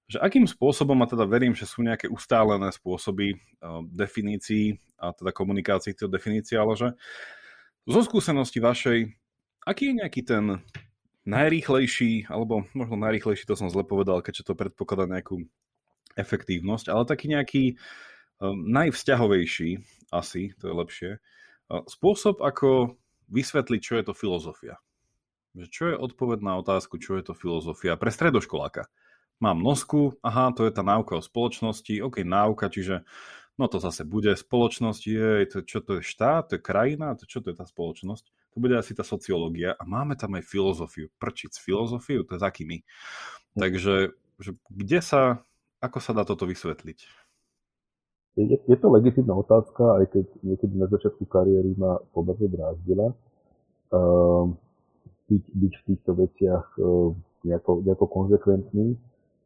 že 0.05 0.22
akým 0.22 0.45
spôsobom, 0.45 0.99
a 1.01 1.09
teda 1.09 1.26
verím, 1.26 1.57
že 1.57 1.65
sú 1.65 1.82
nejaké 1.82 2.05
ustálené 2.11 2.70
spôsoby 2.70 3.41
definícií 3.89 4.78
a 5.01 5.13
teda 5.18 5.34
komunikácií 5.34 5.97
týchto 5.97 6.13
definícií, 6.13 6.57
ale 6.57 6.78
že 6.78 6.88
zo 7.88 8.01
skúsenosti 8.03 8.59
vašej, 8.61 9.15
aký 9.65 9.89
je 9.89 9.97
nejaký 10.03 10.22
ten 10.28 10.43
najrýchlejší, 11.28 12.32
alebo 12.32 12.63
možno 12.72 12.95
najrýchlejší, 12.99 13.43
to 13.47 13.59
som 13.59 13.68
zle 13.68 13.84
povedal, 13.84 14.24
keďže 14.24 14.47
to 14.47 14.53
predpokladá 14.55 15.07
nejakú 15.07 15.43
efektívnosť, 16.15 16.88
ale 16.88 17.03
taký 17.03 17.26
nejaký 17.30 17.63
um, 18.39 18.63
najvzťahovejší, 18.72 19.70
asi, 20.09 20.55
to 20.55 20.72
je 20.72 20.74
lepšie, 20.74 21.11
Spôsob, 21.68 22.39
ako 22.39 22.95
vysvetliť, 23.28 23.82
čo 23.84 23.93
je 23.99 24.03
to 24.07 24.13
filozofia. 24.15 24.80
Čo 25.57 25.91
je 25.91 25.95
odpoveď 25.97 26.39
na 26.45 26.53
otázku, 26.61 27.01
čo 27.01 27.18
je 27.18 27.28
to 27.28 27.34
filozofia 27.34 27.97
pre 27.99 28.13
stredoškoláka. 28.13 28.88
Mám 29.38 29.61
nosku, 29.61 30.18
aha, 30.26 30.53
to 30.53 30.65
je 30.65 30.74
tá 30.74 30.82
náuka 30.82 31.18
o 31.18 31.22
spoločnosti, 31.22 32.01
ok, 32.01 32.26
náuka, 32.26 32.74
čiže 32.74 33.05
no 33.57 33.65
to 33.70 33.78
zase 33.78 34.05
bude 34.05 34.34
spoločnosť, 34.34 35.01
je, 35.05 35.30
to, 35.49 35.57
čo 35.65 35.82
to 35.82 36.01
je 36.01 36.03
štát, 36.05 36.49
to 36.49 36.57
je 36.57 36.61
krajina, 36.61 37.13
to 37.18 37.30
čo 37.30 37.41
to 37.41 37.53
je 37.53 37.57
tá 37.57 37.65
spoločnosť, 37.65 38.26
to 38.53 38.57
bude 38.57 38.74
asi 38.74 38.97
tá 38.97 39.05
sociológia 39.05 39.78
a 39.78 39.84
máme 39.86 40.18
tam 40.18 40.38
aj 40.38 40.45
filozofiu. 40.45 41.13
Prčic, 41.22 41.53
filozofiu, 41.57 42.26
to 42.26 42.38
je 42.38 42.41
za 42.41 42.49
kými. 42.49 42.82
Takže 43.57 44.18
že 44.38 44.51
kde 44.70 44.99
sa, 45.01 45.22
ako 45.82 45.97
sa 46.01 46.13
dá 46.13 46.22
toto 46.26 46.45
vysvetliť? 46.45 47.26
Je, 48.38 48.57
je 48.61 48.77
to 48.77 48.88
legitimná 48.93 49.33
otázka, 49.33 49.97
aj 49.97 50.05
keď 50.13 50.25
niekedy 50.45 50.73
na 50.77 50.85
začiatku 50.85 51.25
kariéry 51.25 51.73
ma 51.73 51.97
pomerne 52.13 52.45
brázdila. 52.45 53.09
Uh, 53.89 54.53
byť, 55.27 55.43
byť 55.43 55.73
v 55.73 55.85
týchto 55.89 56.11
veciach 56.13 56.65
uh, 56.77 57.11
nejako, 57.43 57.81
nejako 57.81 58.05
konzekventný, 58.07 58.95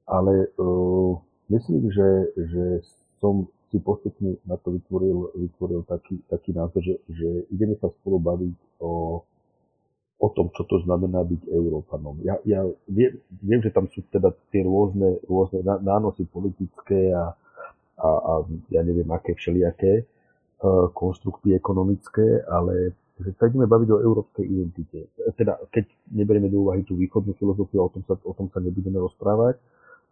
ale 0.09 0.49
uh, 0.59 1.13
myslím, 1.49 1.87
že, 1.93 2.09
že 2.35 2.65
som 3.21 3.47
si 3.71 3.79
postupne 3.79 4.35
na 4.43 4.59
to 4.59 4.75
vytvoril, 4.75 5.31
vytvoril 5.39 5.87
taký, 5.87 6.19
taký 6.27 6.51
názor, 6.51 6.83
že, 6.83 6.99
že 7.07 7.47
ideme 7.55 7.79
sa 7.79 7.87
spolu 8.01 8.19
baviť 8.19 8.57
o, 8.83 9.23
o 10.19 10.27
tom, 10.35 10.51
čo 10.51 10.67
to 10.67 10.83
znamená 10.83 11.23
byť 11.23 11.47
Európanom. 11.47 12.19
Ja, 12.27 12.35
ja 12.43 12.67
viem, 12.91 13.15
viem, 13.39 13.61
že 13.63 13.71
tam 13.71 13.87
sú 13.87 14.03
teda 14.11 14.35
tie 14.51 14.67
rôzne, 14.67 15.23
rôzne 15.23 15.63
nánosy 15.63 16.27
politické 16.27 17.15
a, 17.15 17.31
a, 18.01 18.09
a 18.09 18.33
ja 18.73 18.81
neviem 18.81 19.07
aké 19.13 19.37
všelijaké 19.37 20.01
uh, 20.01 20.89
konstrukty 20.91 21.53
ekonomické, 21.53 22.41
ale 22.49 22.97
že 23.21 23.37
sa 23.37 23.45
ideme 23.45 23.69
baviť 23.69 23.89
o 23.93 24.01
európskej 24.01 24.45
identite. 24.49 25.13
Teda, 25.37 25.61
keď 25.69 25.85
neberieme 26.09 26.49
do 26.49 26.65
úvahy 26.65 26.81
tú 26.81 26.97
východnú 26.97 27.37
filozofiu, 27.37 27.85
o 27.85 27.93
tom 27.93 28.01
sa, 28.09 28.17
o 28.17 28.33
tom 28.33 28.49
sa 28.49 28.57
nebudeme 28.57 28.97
rozprávať, 28.97 29.61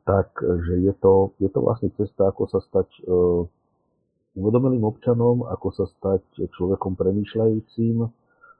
tak 0.05 0.29
že 0.37 0.85
je 0.85 0.93
to, 1.01 1.33
je 1.41 1.49
to 1.49 1.59
vlastne 1.61 1.89
cesta, 1.97 2.29
ako 2.29 2.45
sa 2.45 2.61
stať 2.61 2.85
uh, 3.09 3.45
uvedomelým 4.37 4.85
občanom, 4.85 5.49
ako 5.49 5.67
sa 5.73 5.85
stať 5.89 6.21
človekom 6.53 6.93
premýšľajúcim, 6.93 8.05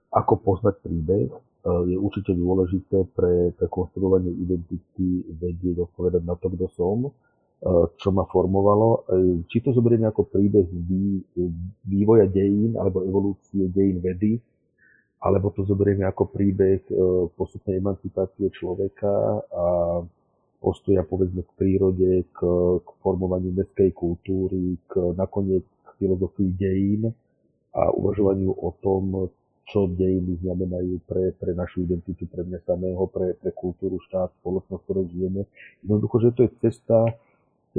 ako 0.10 0.34
poznať 0.42 0.82
príbeh. 0.82 1.30
Uh, 1.62 1.86
je 1.86 1.98
určite 2.02 2.34
dôležité 2.34 3.06
pre, 3.14 3.54
pre 3.54 3.68
konstruovanie 3.70 4.34
identity 4.34 5.30
vedieť 5.30 5.86
odpovedať 5.86 6.26
na 6.26 6.34
to, 6.42 6.50
kto 6.50 6.66
som 6.74 7.14
čo 8.00 8.10
ma 8.16 8.24
formovalo. 8.24 9.04
Či 9.52 9.58
to 9.60 9.76
zoberieme 9.76 10.08
ako 10.08 10.32
príbeh 10.32 10.64
vývoja 11.84 12.26
dejín 12.32 12.80
alebo 12.80 13.04
evolúcie 13.04 13.68
dejín 13.68 14.00
vedy, 14.00 14.40
alebo 15.20 15.52
to 15.52 15.68
zoberieme 15.68 16.08
ako 16.08 16.32
príbeh 16.32 16.80
e, 16.88 16.94
postupnej 17.36 17.84
emancipácie 17.84 18.48
človeka 18.56 19.44
a 19.52 19.66
postoja 20.64 21.04
povedzme 21.04 21.44
k 21.44 21.52
prírode, 21.60 22.12
k, 22.32 22.40
k 22.80 22.90
formovaniu 23.04 23.52
mestskej 23.52 23.92
kultúry, 23.92 24.80
k 24.88 25.12
nakoniec 25.20 25.68
k 25.84 25.90
filozofii 26.00 26.56
dejín 26.56 27.12
a 27.76 27.92
uvažovaniu 27.92 28.56
o 28.56 28.72
tom, 28.80 29.28
čo 29.70 29.86
dejiny 29.92 30.40
znamenajú 30.42 31.04
pre, 31.06 31.36
pre 31.38 31.52
našu 31.54 31.86
identitu, 31.86 32.26
pre 32.26 32.42
mňa 32.42 32.64
samého, 32.66 33.06
pre, 33.12 33.38
pre 33.38 33.52
kultúru, 33.54 34.02
štát, 34.10 34.34
spoločnosť, 34.42 34.82
v 34.82 34.86
ktorej 34.88 35.06
žijeme. 35.14 35.42
Jednoducho, 35.86 36.16
že 36.26 36.30
to 36.34 36.42
je 36.48 36.52
cesta, 36.64 36.98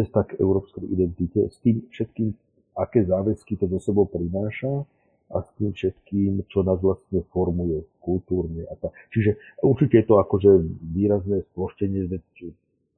cesta 0.00 0.24
k 0.24 0.40
európskej 0.40 0.88
identite 0.88 1.52
s 1.52 1.60
tým 1.60 1.84
všetkým 1.92 2.32
aké 2.80 3.04
záväzky 3.04 3.60
to 3.60 3.68
zo 3.68 3.92
sebou 3.92 4.08
prináša 4.08 4.88
a 5.30 5.44
s 5.44 5.48
tým 5.60 5.70
všetkým, 5.70 6.42
čo 6.50 6.66
nás 6.66 6.80
vlastne 6.82 7.22
formuje 7.30 7.86
kultúrne. 8.02 8.66
A 8.66 8.74
tak. 8.74 8.90
Čiže 9.14 9.38
určite 9.62 10.02
je 10.02 10.06
to 10.08 10.18
akože 10.18 10.50
výrazné 10.90 11.46
sploštenie, 11.54 12.10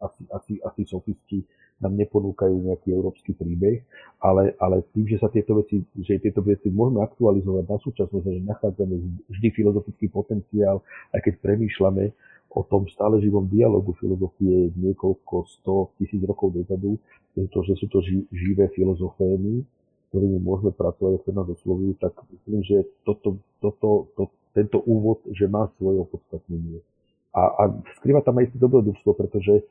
asi, 0.01 0.23
asi, 0.33 0.53
asi 0.65 0.83
sofisti 0.89 1.45
nám 1.83 1.99
neponúkajú 1.99 2.63
nejaký 2.63 2.95
európsky 2.95 3.35
príbeh, 3.35 3.83
ale, 4.23 4.55
ale 4.63 4.87
tým, 4.95 5.11
že 5.11 5.19
sa 5.19 5.27
tieto 5.27 5.59
veci, 5.59 5.83
že 5.99 6.23
tieto 6.23 6.39
veci 6.41 6.71
môžeme 6.71 7.03
aktualizovať 7.03 7.65
na 7.67 7.79
súčasnosť, 7.83 8.23
že 8.23 8.47
nachádzame 8.47 8.95
vždy 9.27 9.49
filozofický 9.51 10.07
potenciál, 10.07 10.79
aj 11.11 11.27
keď 11.27 11.43
premýšľame 11.43 12.15
o 12.53 12.63
tom 12.69 12.85
stále 12.93 13.17
živom 13.25 13.49
dialogu 13.49 13.97
filozofie 13.97 14.77
niekoľko 14.77 15.35
sto 15.59 15.97
tisíc 15.97 16.21
rokov 16.25 16.53
dozadu, 16.53 17.01
to, 17.33 17.59
že 17.65 17.81
sú 17.81 17.89
to 17.89 18.05
ži, 18.05 18.29
živé 18.29 18.69
filozofémy, 18.77 19.65
ktorými 20.13 20.39
môžeme 20.45 20.77
pracovať, 20.77 21.25
ako 21.25 21.29
nás 21.33 21.49
oslovujú, 21.49 21.97
tak 21.97 22.13
myslím, 22.29 22.61
že 22.61 22.85
toto, 23.09 23.41
toto, 23.65 24.13
to, 24.13 24.29
tento 24.53 24.85
úvod, 24.85 25.25
že 25.33 25.49
má 25.49 25.73
svoje 25.81 26.05
opodstatnenie. 26.05 26.85
A, 27.33 27.43
a 27.49 27.63
skrýva 27.97 28.21
tam 28.21 28.37
aj 28.37 28.53
dobrodružstvo, 28.53 29.17
pretože 29.17 29.65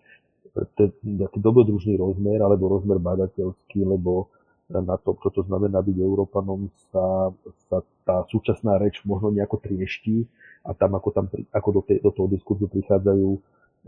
taký 0.52 1.38
dobrodružný 1.38 1.96
rozmer 2.02 2.42
alebo 2.42 2.74
rozmer 2.74 2.98
badateľský, 2.98 3.86
lebo 3.86 4.34
na 4.80 4.96
to, 4.96 5.20
čo 5.20 5.30
to 5.36 5.42
znamená 5.44 5.84
byť 5.84 5.98
Európanom, 6.00 6.72
sa, 6.96 7.36
sa 7.68 7.84
tá 8.08 8.24
súčasná 8.32 8.80
reč 8.80 9.04
možno 9.04 9.36
nejako 9.36 9.60
trieští 9.60 10.24
a 10.64 10.72
tam 10.72 10.96
ako, 10.96 11.10
tam, 11.12 11.26
ako 11.52 11.70
do, 11.76 11.82
tej, 11.84 11.98
do 12.00 12.12
toho 12.16 12.28
diskurzu 12.32 12.72
prichádzajú 12.72 13.30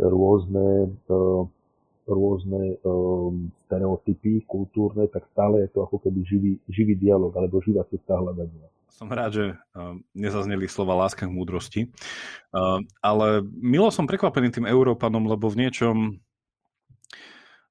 rôzne, 0.04 0.92
uh, 1.08 1.44
rôzne 2.10 2.82
um, 2.84 3.48
stereotypy 3.66 4.44
kultúrne, 4.44 5.08
tak 5.08 5.24
stále 5.32 5.64
je 5.64 5.70
to 5.72 5.86
ako 5.86 6.02
keby 6.04 6.20
živý, 6.28 6.52
živý 6.68 7.00
dialog 7.00 7.32
alebo 7.38 7.64
živá 7.64 7.86
cesta 7.88 8.20
hľadania. 8.20 8.68
Som 8.94 9.10
rád, 9.10 9.32
že 9.34 9.46
uh, 9.54 9.98
nezazneli 10.14 10.68
slova 10.70 10.94
láska 10.94 11.26
k 11.26 11.34
múdrosti, 11.34 11.82
ale 13.02 13.42
milo 13.58 13.90
som 13.90 14.06
prekvapený 14.06 14.54
tým 14.54 14.70
Európanom, 14.70 15.26
lebo 15.26 15.50
v 15.50 15.66
niečom 15.66 16.22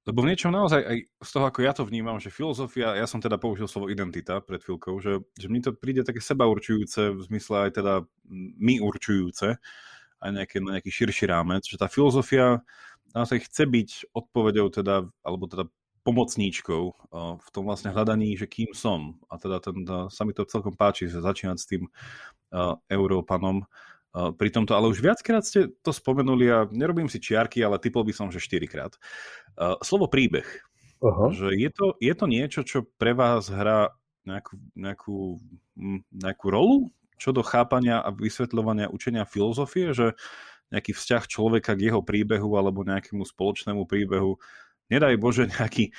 lebo 0.03 0.27
v 0.27 0.35
niečom 0.35 0.51
naozaj, 0.51 0.83
aj 0.83 0.99
z 1.23 1.31
toho, 1.31 1.45
ako 1.47 1.59
ja 1.63 1.73
to 1.73 1.87
vnímam, 1.87 2.19
že 2.19 2.35
filozofia, 2.35 2.99
ja 2.99 3.07
som 3.07 3.23
teda 3.23 3.39
použil 3.39 3.71
slovo 3.71 3.87
identita 3.87 4.43
pred 4.43 4.59
chvíľkou, 4.59 4.99
že, 4.99 5.23
že 5.39 5.47
mi 5.47 5.63
to 5.63 5.71
príde 5.71 6.03
také 6.03 6.19
seba 6.19 6.51
určujúce, 6.51 7.15
v 7.15 7.21
zmysle 7.31 7.71
aj 7.71 7.71
teda 7.79 7.95
my 8.59 8.83
určujúce, 8.83 9.63
aj 10.23 10.31
nejaký, 10.35 10.59
nejaký 10.59 10.91
širší 10.91 11.31
rámec, 11.31 11.63
že 11.67 11.79
tá 11.79 11.87
filozofia 11.87 12.67
naozaj 13.15 13.47
chce 13.47 13.63
byť 13.69 13.89
odpovedou 14.11 14.67
teda, 14.75 15.07
alebo 15.23 15.47
teda 15.47 15.71
pomocníčkou 16.03 16.83
v 17.39 17.49
tom 17.55 17.63
vlastne 17.63 17.95
hľadaní, 17.95 18.35
že 18.35 18.51
kým 18.51 18.75
som. 18.75 19.23
A 19.31 19.39
teda 19.39 19.63
ten, 19.63 19.87
sa 20.11 20.27
mi 20.27 20.35
to 20.35 20.43
celkom 20.43 20.75
páči, 20.75 21.07
že 21.07 21.23
začínať 21.23 21.59
s 21.63 21.69
tým 21.71 21.87
Európanom, 22.91 23.63
pri 24.13 24.49
tomto, 24.53 24.77
ale 24.77 24.93
už 24.93 25.01
viackrát 25.01 25.41
ste 25.41 25.73
to 25.81 25.89
spomenuli 25.89 26.47
a 26.53 26.69
nerobím 26.69 27.09
si 27.09 27.17
čiarky, 27.17 27.65
ale 27.65 27.81
typol 27.81 28.05
by 28.05 28.13
som, 28.13 28.29
že 28.29 28.45
štyrikrát. 28.45 28.93
Slovo 29.81 30.05
príbeh. 30.05 30.45
Uh-huh. 31.03 31.33
Že 31.33 31.57
je, 31.57 31.71
to, 31.73 31.87
je 31.99 32.15
to 32.15 32.27
niečo, 32.29 32.61
čo 32.63 32.85
pre 33.01 33.17
vás 33.17 33.49
hrá 33.49 33.91
nejakú, 34.29 34.55
nejakú, 34.77 35.19
nejakú 36.13 36.47
rolu? 36.47 36.77
Čo 37.17 37.35
do 37.35 37.43
chápania 37.43 38.05
a 38.05 38.13
vysvetľovania 38.13 38.93
učenia 38.93 39.27
filozofie? 39.27 39.97
Že 39.97 40.15
nejaký 40.71 40.93
vzťah 40.97 41.25
človeka 41.29 41.73
k 41.75 41.91
jeho 41.91 42.01
príbehu 42.01 42.55
alebo 42.57 42.87
nejakému 42.87 43.25
spoločnému 43.29 43.85
príbehu 43.85 44.41
nedaj 44.89 45.15
Bože 45.21 45.45
nejaký 45.49 45.89
e, 45.89 45.93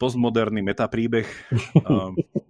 postmoderný 0.00 0.60
metapríbeh 0.60 1.24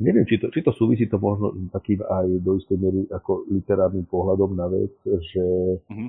neviem, 0.00 0.24
či 0.24 0.40
to, 0.40 0.48
či 0.48 0.64
to 0.64 0.72
súvisí 0.72 1.04
to 1.06 1.20
možno 1.20 1.52
takým 1.68 2.00
aj 2.00 2.26
do 2.40 2.56
istej 2.56 2.78
miery 2.80 3.00
ako 3.12 3.44
literárnym 3.52 4.08
pohľadom 4.08 4.56
na 4.56 4.66
vec, 4.72 4.96
že, 5.04 5.46
mm-hmm. 5.86 6.08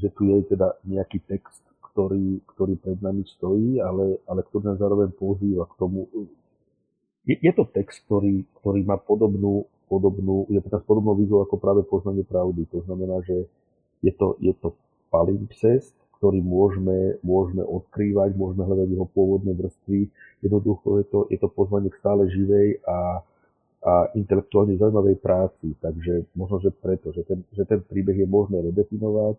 že 0.00 0.08
tu 0.16 0.22
je 0.32 0.38
teda 0.56 0.80
nejaký 0.88 1.20
text, 1.28 1.60
ktorý, 1.92 2.40
ktorý 2.56 2.74
pred 2.80 2.98
nami 3.04 3.24
stojí, 3.28 3.80
ale, 3.84 4.20
ale 4.24 4.40
ktorý 4.48 4.72
nás 4.72 4.80
zároveň 4.80 5.12
pozýva 5.12 5.68
k 5.68 5.74
tomu. 5.76 6.08
Je, 7.28 7.36
je 7.36 7.52
to 7.52 7.68
text, 7.68 8.04
ktorý, 8.08 8.48
ktorý 8.64 8.80
má 8.84 8.96
podobnú, 8.96 9.68
podobnú, 9.86 10.48
je 10.48 10.60
teraz 10.64 10.80
podobnou 10.88 11.14
výzvou 11.14 11.44
ako 11.44 11.56
práve 11.60 11.84
poznanie 11.84 12.24
pravdy. 12.24 12.64
To 12.72 12.80
znamená, 12.88 13.20
že 13.28 13.44
je 14.00 14.12
to, 14.12 14.40
je 14.40 14.56
to 14.56 14.72
palimpsest, 15.12 15.94
ktorý 16.16 16.40
môžeme, 16.40 17.20
môžeme 17.20 17.60
odkrývať, 17.60 18.32
môžeme 18.34 18.64
hľadať 18.64 18.88
jeho 18.88 19.06
pôvodné 19.12 19.52
vrstvy. 19.52 20.08
Jednoducho 20.40 21.00
je 21.00 21.06
to, 21.12 21.18
je 21.28 21.38
to 21.38 21.48
pozvanie 21.52 21.92
k 21.92 22.00
stále 22.00 22.24
živej 22.32 22.80
a, 22.88 23.20
a 23.84 23.92
intelektuálne 24.16 24.80
zaujímavej 24.80 25.16
práci. 25.20 25.76
Takže 25.76 26.32
možno, 26.32 26.64
že 26.64 26.72
preto, 26.72 27.12
že 27.12 27.22
ten, 27.28 27.44
že 27.52 27.68
ten 27.68 27.84
príbeh 27.84 28.16
je 28.16 28.28
možné 28.28 28.64
redefinovať, 28.64 29.36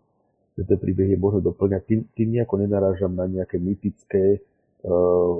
že 0.57 0.63
ten 0.65 0.77
príbeh 0.77 1.13
je 1.13 1.19
možné 1.19 1.41
doplňať. 1.41 1.81
Tým, 1.85 1.99
tým 2.13 2.29
nejako 2.37 2.55
nenarážam 2.61 3.13
na 3.13 3.25
nejaké 3.25 3.57
mytické 3.57 4.37
uh, 4.37 5.35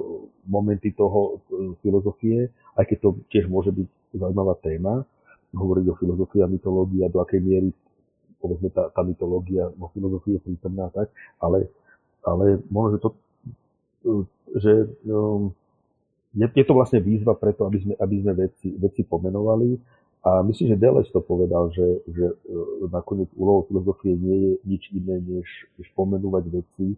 momenty 0.50 0.94
toho 0.94 1.38
uh, 1.38 1.74
filozofie, 1.86 2.50
aj 2.78 2.86
keď 2.86 2.98
to 3.02 3.10
tiež 3.30 3.46
môže 3.46 3.70
byť 3.74 3.88
zaujímavá 4.18 4.58
téma, 4.62 5.06
hovoriť 5.54 5.86
o 5.90 5.98
filozofii 5.98 6.42
a 6.42 6.50
mytológii 6.50 7.02
a 7.06 7.14
do 7.14 7.22
akej 7.22 7.42
miery 7.42 7.70
povedzme 8.38 8.70
tá, 8.70 8.90
tá 8.94 9.02
mytológia 9.02 9.70
vo 9.76 9.90
filozofii 9.92 10.38
je 10.38 10.46
prítomná 10.46 10.90
tak, 10.94 11.10
ale, 11.42 11.70
ale 12.22 12.62
možno, 12.70 12.90
že 12.96 13.00
to, 13.02 13.10
že 14.56 14.72
um, 15.10 15.52
je, 16.38 16.46
je 16.46 16.66
to 16.66 16.74
vlastne 16.74 17.00
výzva 17.02 17.34
preto, 17.34 17.66
aby 17.66 17.78
sme, 17.82 17.94
aby 17.98 18.16
sme 18.22 18.34
veci, 18.38 18.70
veci 18.78 19.02
pomenovali 19.04 19.78
a 20.24 20.44
myslím, 20.44 20.76
že 20.76 20.82
Deleuze 20.82 21.14
to 21.14 21.24
povedal, 21.24 21.72
že, 21.72 22.04
že 22.10 22.26
uh, 22.30 22.90
nakoniec 22.92 23.32
úlohou 23.34 23.66
filozofie 23.68 24.14
nie 24.14 24.38
je 24.38 24.52
nič 24.66 24.84
iné, 24.94 25.18
než, 25.24 25.48
než 25.80 25.88
pomenúvať 25.96 26.46
veci 26.52 26.98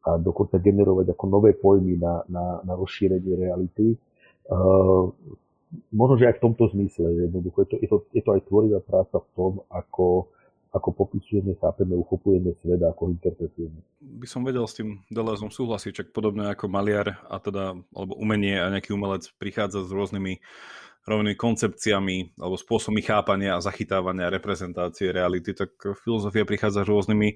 a 0.00 0.16
dokonca 0.16 0.56
generovať 0.56 1.12
ako 1.12 1.24
nové 1.28 1.52
pojmy 1.52 2.00
na, 2.00 2.24
na, 2.26 2.64
na 2.64 2.72
rozšírenie 2.72 3.36
reality. 3.36 4.00
Uh, 4.48 5.12
možno, 5.92 6.18
že 6.18 6.26
aj 6.32 6.40
v 6.40 6.44
tomto 6.48 6.72
zmysle, 6.72 7.28
jednoducho 7.28 7.62
je 7.62 7.68
to, 7.68 7.76
je 7.78 7.88
to, 7.88 7.96
je 8.16 8.22
to 8.24 8.30
aj 8.32 8.42
tvorivá 8.48 8.80
práca 8.80 9.20
v 9.20 9.28
tom, 9.36 9.52
ako, 9.70 10.32
ako 10.70 10.94
popisujeme, 10.94 11.58
chápeme, 11.58 11.98
uchopujeme 11.98 12.54
svet 12.62 12.78
a 12.86 12.94
ako 12.94 13.10
interpretujeme. 13.10 13.82
By 13.98 14.26
som 14.30 14.46
vedel 14.46 14.62
s 14.70 14.78
tým 14.78 15.02
Delezom 15.10 15.50
súhlasiť, 15.50 15.90
čak 15.90 16.08
podobne 16.14 16.46
ako 16.46 16.70
maliar 16.70 17.18
a 17.26 17.42
teda, 17.42 17.74
alebo 17.74 18.14
umenie 18.14 18.54
a 18.54 18.70
nejaký 18.70 18.94
umelec 18.94 19.26
prichádza 19.34 19.82
s 19.82 19.90
rôznymi 19.90 20.38
rovnými 21.10 21.34
koncepciami 21.34 22.38
alebo 22.38 22.54
spôsobmi 22.60 23.02
chápania 23.02 23.56
a 23.58 23.64
zachytávania 23.64 24.30
reprezentácie 24.30 25.10
reality, 25.10 25.56
tak 25.56 25.74
filozofia 26.06 26.46
prichádza 26.46 26.86
s 26.86 26.90
rôznymi 26.92 27.34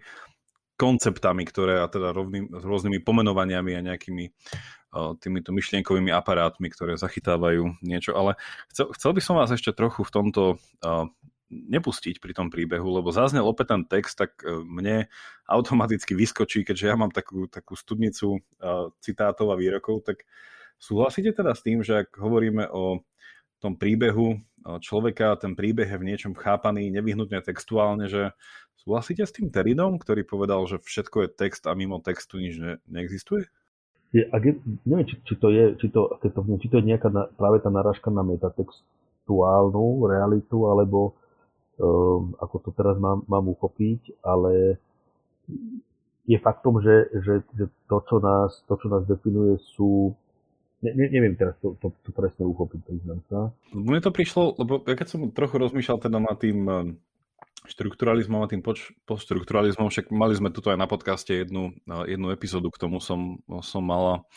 konceptami, 0.74 1.43
ktoré 1.47 1.82
a 1.82 1.87
teda 1.87 2.11
rovným, 2.11 2.51
s 2.51 2.64
rôznymi 2.66 3.03
pomenovaniami 3.03 3.78
a 3.78 3.87
nejakými 3.95 4.24
uh, 4.30 5.14
týmito 5.18 5.55
myšlienkovými 5.55 6.11
aparátmi, 6.11 6.66
ktoré 6.70 6.99
zachytávajú 6.99 7.78
niečo. 7.82 8.14
Ale 8.18 8.35
chcel, 8.74 8.91
chcel 8.95 9.11
by 9.14 9.20
som 9.22 9.35
vás 9.39 9.51
ešte 9.55 9.70
trochu 9.70 10.03
v 10.03 10.12
tomto 10.12 10.43
uh, 10.82 11.07
nepustiť 11.51 12.18
pri 12.18 12.32
tom 12.32 12.49
príbehu, 12.49 12.88
lebo 12.88 13.12
zaznel 13.12 13.45
opäť 13.45 13.76
ten 13.76 13.82
text, 13.84 14.16
tak 14.16 14.40
e, 14.42 14.64
mne 14.64 15.07
automaticky 15.45 16.16
vyskočí, 16.16 16.64
keďže 16.64 16.88
ja 16.88 16.97
mám 16.97 17.12
takú, 17.12 17.45
takú 17.45 17.76
studnicu 17.76 18.40
uh, 18.40 18.88
citátov 19.05 19.53
a 19.53 19.61
výrokov, 19.61 20.09
tak 20.09 20.24
súhlasíte 20.80 21.36
teda 21.36 21.53
s 21.53 21.61
tým, 21.61 21.84
že 21.84 22.09
ak 22.09 22.16
hovoríme 22.16 22.64
o 22.72 23.05
tom 23.61 23.76
príbehu 23.76 24.40
človeka, 24.80 25.36
ten 25.36 25.53
príbeh 25.53 25.88
je 25.88 26.01
v 26.01 26.09
niečom 26.09 26.32
chápaný 26.32 26.88
nevyhnutne 26.88 27.45
textuálne, 27.45 28.09
že 28.09 28.32
súhlasíte 28.80 29.24
s 29.24 29.36
tým 29.36 29.53
Teridom, 29.53 30.01
ktorý 30.01 30.24
povedal, 30.24 30.64
že 30.64 30.80
všetko 30.80 31.28
je 31.28 31.28
text 31.28 31.68
a 31.68 31.76
mimo 31.76 32.01
textu 32.01 32.40
nič 32.40 32.55
ne, 32.57 32.72
neexistuje? 32.88 33.49
Je, 34.14 34.24
ak 34.30 34.42
je, 34.47 34.53
neviem, 34.86 35.07
či, 35.11 35.16
či, 35.26 35.34
to 35.36 35.51
je, 35.51 35.74
či 35.76 35.86
to, 35.90 36.16
keď 36.22 36.30
to, 36.32 36.40
či 36.62 36.66
to 36.70 36.76
je 36.80 36.84
nejaká 36.86 37.09
na, 37.11 37.26
práve 37.34 37.61
tá 37.61 37.68
narážka 37.68 38.14
na 38.14 38.22
metatextuálnu 38.22 40.07
realitu, 40.07 40.70
alebo 40.70 41.18
um, 41.78 42.34
ako 42.38 42.56
to 42.64 42.70
teraz 42.74 42.96
mám, 42.98 43.22
mám 43.26 43.46
uchopiť, 43.50 44.20
ale 44.22 44.78
je 46.24 46.38
faktom, 46.40 46.80
že, 46.80 47.12
že, 47.20 47.44
to, 47.90 47.98
čo 48.08 48.16
nás, 48.20 48.64
to, 48.64 48.74
čo 48.80 48.88
nás 48.88 49.04
definuje, 49.04 49.60
sú 49.76 50.16
Ne, 50.84 50.92
ne, 50.92 51.08
neviem 51.08 51.32
teraz 51.32 51.56
to, 51.64 51.80
to, 51.80 51.96
to 52.04 52.12
presne 52.12 52.44
uchopiť, 52.44 52.84
priznám 52.84 53.24
sa. 53.32 53.48
Mne 53.72 54.04
to 54.04 54.12
prišlo, 54.12 54.52
lebo 54.60 54.84
ja 54.84 54.92
keď 54.92 55.08
som 55.08 55.32
trochu 55.32 55.56
rozmýšľal 55.56 55.96
teda 55.96 56.20
nad 56.20 56.36
tým 56.36 56.58
ehm, 56.68 56.88
štrukturalizmom 57.64 58.44
a 58.44 58.50
tým 58.52 58.60
poč- 58.60 58.92
postštrukturalizmom, 59.08 59.88
však 59.88 60.12
mali 60.12 60.36
sme 60.36 60.52
tuto 60.52 60.68
aj 60.68 60.76
na 60.76 60.84
podcaste 60.84 61.32
jednu, 61.32 61.72
jednu 61.88 62.28
epizódu 62.28 62.68
k 62.68 62.80
tomu 62.84 63.00
som, 63.00 63.40
som 63.64 63.80
mala. 63.80 64.28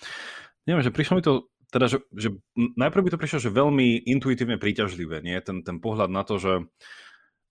Neviem, 0.64 0.88
že 0.88 0.96
prišlo 0.96 1.20
mi 1.20 1.24
to 1.24 1.52
teda, 1.68 1.92
že, 1.92 2.00
že 2.16 2.32
najprv 2.56 3.04
by 3.04 3.10
to 3.12 3.20
prišlo, 3.20 3.40
že 3.44 3.52
veľmi 3.52 4.08
intuitívne 4.08 4.56
príťažlivé, 4.56 5.20
nie? 5.20 5.36
Ten, 5.44 5.68
ten 5.68 5.84
pohľad 5.84 6.08
na 6.08 6.24
to, 6.24 6.40
že 6.40 6.64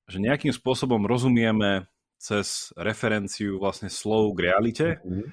že 0.07 0.23
nejakým 0.23 0.55
spôsobom 0.55 1.03
rozumieme 1.05 1.91
cez 2.17 2.73
referenciu 2.79 3.59
vlastne 3.61 3.91
slov 3.93 4.35
k 4.39 4.51
realite, 4.51 4.87
mm-hmm. 5.03 5.27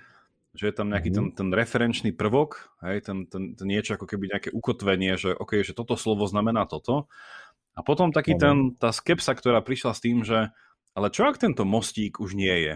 že 0.57 0.63
je 0.69 0.73
tam 0.75 0.91
nejaký 0.91 1.09
mm. 1.13 1.15
ten, 1.15 1.25
ten 1.31 1.49
referenčný 1.53 2.11
prvok, 2.11 2.73
hej, 2.83 3.05
ten, 3.05 3.25
ten, 3.29 3.55
ten 3.55 3.67
niečo 3.69 3.95
ako 3.95 4.05
keby 4.09 4.33
nejaké 4.33 4.49
ukotvenie, 4.51 5.15
že 5.15 5.31
OK, 5.31 5.63
že 5.63 5.77
toto 5.77 5.95
slovo 5.95 6.27
znamená 6.27 6.67
toto. 6.67 7.07
A 7.73 7.81
potom 7.81 8.13
taký 8.13 8.35
mm. 8.35 8.41
ten, 8.41 8.57
tá 8.75 8.89
skepsa, 8.91 9.33
ktorá 9.33 9.63
prišla 9.63 9.91
s 9.95 10.03
tým, 10.03 10.21
že 10.27 10.51
ale 10.93 11.09
čo 11.09 11.25
ak 11.25 11.41
tento 11.41 11.65
mostík 11.65 12.21
už 12.21 12.37
nie 12.37 12.53
je? 12.53 12.75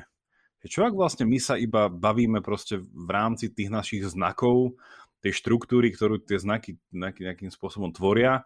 Čo 0.68 0.89
ak 0.89 0.98
vlastne 0.98 1.30
my 1.30 1.38
sa 1.38 1.56
iba 1.56 1.88
bavíme 1.88 2.41
proste 2.41 2.82
v 2.82 3.10
rámci 3.14 3.54
tých 3.54 3.70
našich 3.70 4.04
znakov, 4.10 4.76
tej 5.22 5.34
štruktúry, 5.38 5.93
ktorú 5.93 6.22
tie 6.22 6.38
znaky 6.38 6.78
nejaký, 6.93 7.26
nejakým 7.30 7.52
spôsobom 7.54 7.93
tvoria 7.93 8.45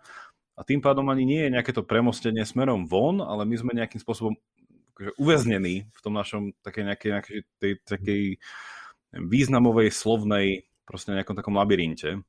a 0.61 0.67
tým 0.67 0.77
pádom 0.77 1.09
ani 1.09 1.25
nie 1.25 1.41
je 1.49 1.53
nejaké 1.57 1.73
to 1.73 1.81
premostenie 1.81 2.45
smerom 2.45 2.85
von, 2.85 3.17
ale 3.17 3.49
my 3.49 3.57
sme 3.57 3.73
nejakým 3.73 3.97
spôsobom 3.97 4.37
akože 4.93 5.17
uväznení 5.17 5.89
v 5.89 5.99
tom 6.05 6.13
našom 6.13 6.53
takej 6.61 6.83
nejakej, 6.85 7.09
nejakej 7.17 7.39
tej, 7.57 7.73
takej 7.81 8.21
významovej, 9.17 9.89
slovnej, 9.89 10.69
proste 10.85 11.17
nejakom 11.17 11.33
takom 11.33 11.57
labyrinte. 11.57 12.21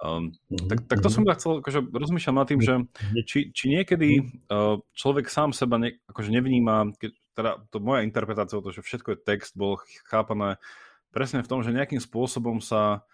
Um, 0.00 0.32
tak, 0.68 0.88
tak 0.88 1.04
to 1.04 1.08
som 1.12 1.24
ja 1.28 1.36
chcel, 1.36 1.60
akože 1.60 1.92
rozmýšľam 1.92 2.36
nad 2.40 2.48
tým, 2.48 2.60
že 2.64 2.74
či, 3.28 3.52
či 3.52 3.64
niekedy 3.76 4.24
uh, 4.48 4.80
človek 4.96 5.28
sám 5.28 5.52
seba 5.52 5.76
ne, 5.76 6.00
akože 6.08 6.32
nevníma, 6.32 6.96
keď, 6.96 7.10
teda 7.36 7.50
to 7.68 7.80
moja 7.80 8.04
interpretácia 8.04 8.60
to, 8.60 8.72
že 8.72 8.84
všetko 8.84 9.16
je 9.16 9.24
text, 9.24 9.52
bolo 9.56 9.80
chápané 10.08 10.56
presne 11.12 11.44
v 11.44 11.48
tom, 11.48 11.60
že 11.60 11.72
nejakým 11.72 12.00
spôsobom 12.00 12.60
sa 12.60 13.04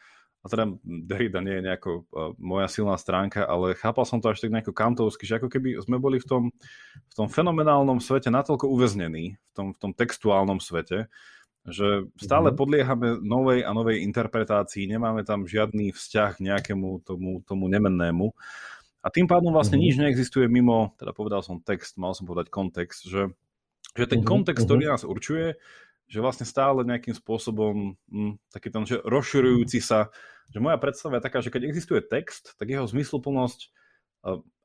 a 0.42 0.46
teda 0.50 0.74
Derrida 0.82 1.38
nie 1.38 1.62
je 1.62 1.66
nejako 1.70 1.90
uh, 2.10 2.34
moja 2.34 2.66
silná 2.66 2.98
stránka, 2.98 3.46
ale 3.46 3.78
chápal 3.78 4.02
som 4.02 4.18
to 4.18 4.26
až 4.26 4.42
tak 4.42 4.50
nejako 4.50 4.74
kantovsky, 4.74 5.22
že 5.22 5.38
ako 5.38 5.46
keby 5.46 5.78
sme 5.78 6.02
boli 6.02 6.18
v 6.18 6.26
tom, 6.26 6.42
v 6.90 7.14
tom 7.14 7.30
fenomenálnom 7.30 8.02
svete 8.02 8.26
natoľko 8.26 8.66
uväznení, 8.66 9.38
v 9.38 9.52
tom, 9.54 9.70
v 9.70 9.78
tom 9.78 9.92
textuálnom 9.94 10.58
svete, 10.58 11.06
že 11.62 12.10
stále 12.18 12.50
mm-hmm. 12.50 12.58
podliehame 12.58 13.08
novej 13.22 13.62
a 13.62 13.70
novej 13.70 14.02
interpretácii, 14.02 14.90
nemáme 14.90 15.22
tam 15.22 15.46
žiadny 15.46 15.94
vzťah 15.94 16.30
k 16.34 16.44
nejakému 16.50 17.06
tomu, 17.06 17.46
tomu 17.46 17.70
nemennému. 17.70 18.34
A 19.02 19.14
tým 19.14 19.30
pádom 19.30 19.54
vlastne 19.54 19.78
mm-hmm. 19.78 19.94
nič 19.94 20.02
neexistuje 20.02 20.50
mimo, 20.50 20.98
teda 20.98 21.14
povedal 21.14 21.46
som 21.46 21.62
text, 21.62 22.02
mal 22.02 22.18
som 22.18 22.26
povedať 22.26 22.50
kontext, 22.50 23.06
že, 23.06 23.30
že 23.94 24.10
ten 24.10 24.26
mm-hmm. 24.26 24.26
kontext, 24.26 24.66
ktorý 24.66 24.90
nás 24.90 25.06
určuje, 25.06 25.54
že 26.12 26.18
vlastne 26.20 26.44
stále 26.44 26.84
nejakým 26.84 27.16
spôsobom 27.16 27.96
hm, 28.12 28.36
taký 28.52 28.68
ten, 28.68 28.84
že 28.84 29.00
rozširujúci 29.00 29.80
sa, 29.80 30.12
že 30.52 30.60
moja 30.60 30.76
predstava 30.76 31.18
je 31.18 31.24
taká, 31.24 31.40
že 31.40 31.48
keď 31.48 31.64
existuje 31.64 32.00
text, 32.04 32.54
tak 32.60 32.68
jeho 32.68 32.84
zmysluplnosť, 32.84 33.72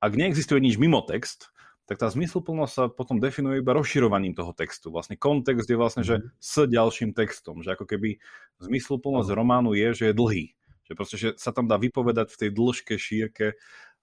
ak 0.04 0.12
neexistuje 0.14 0.60
nič 0.60 0.76
mimo 0.76 1.00
text, 1.02 1.56
tak 1.88 2.04
tá 2.04 2.12
zmysluplnosť 2.12 2.74
sa 2.76 2.84
potom 2.92 3.24
definuje 3.24 3.64
iba 3.64 3.72
rozširovaním 3.72 4.36
toho 4.36 4.52
textu. 4.52 4.92
Vlastne 4.92 5.16
kontext 5.16 5.72
je 5.72 5.80
vlastne, 5.80 6.04
že 6.04 6.20
mhm. 6.20 6.28
s 6.38 6.54
ďalším 6.68 7.16
textom, 7.16 7.64
že 7.64 7.74
ako 7.74 7.88
keby 7.88 8.20
zmysluplnosť 8.60 9.32
románu 9.32 9.72
je, 9.72 9.88
že 9.96 10.04
je 10.12 10.14
dlhý. 10.14 10.46
Že 10.88 10.94
proste, 10.96 11.18
že 11.20 11.30
sa 11.40 11.56
tam 11.56 11.68
dá 11.68 11.80
vypovedať 11.80 12.32
v 12.32 12.40
tej 12.44 12.50
dĺžke, 12.52 12.96
šírke, 13.00 13.56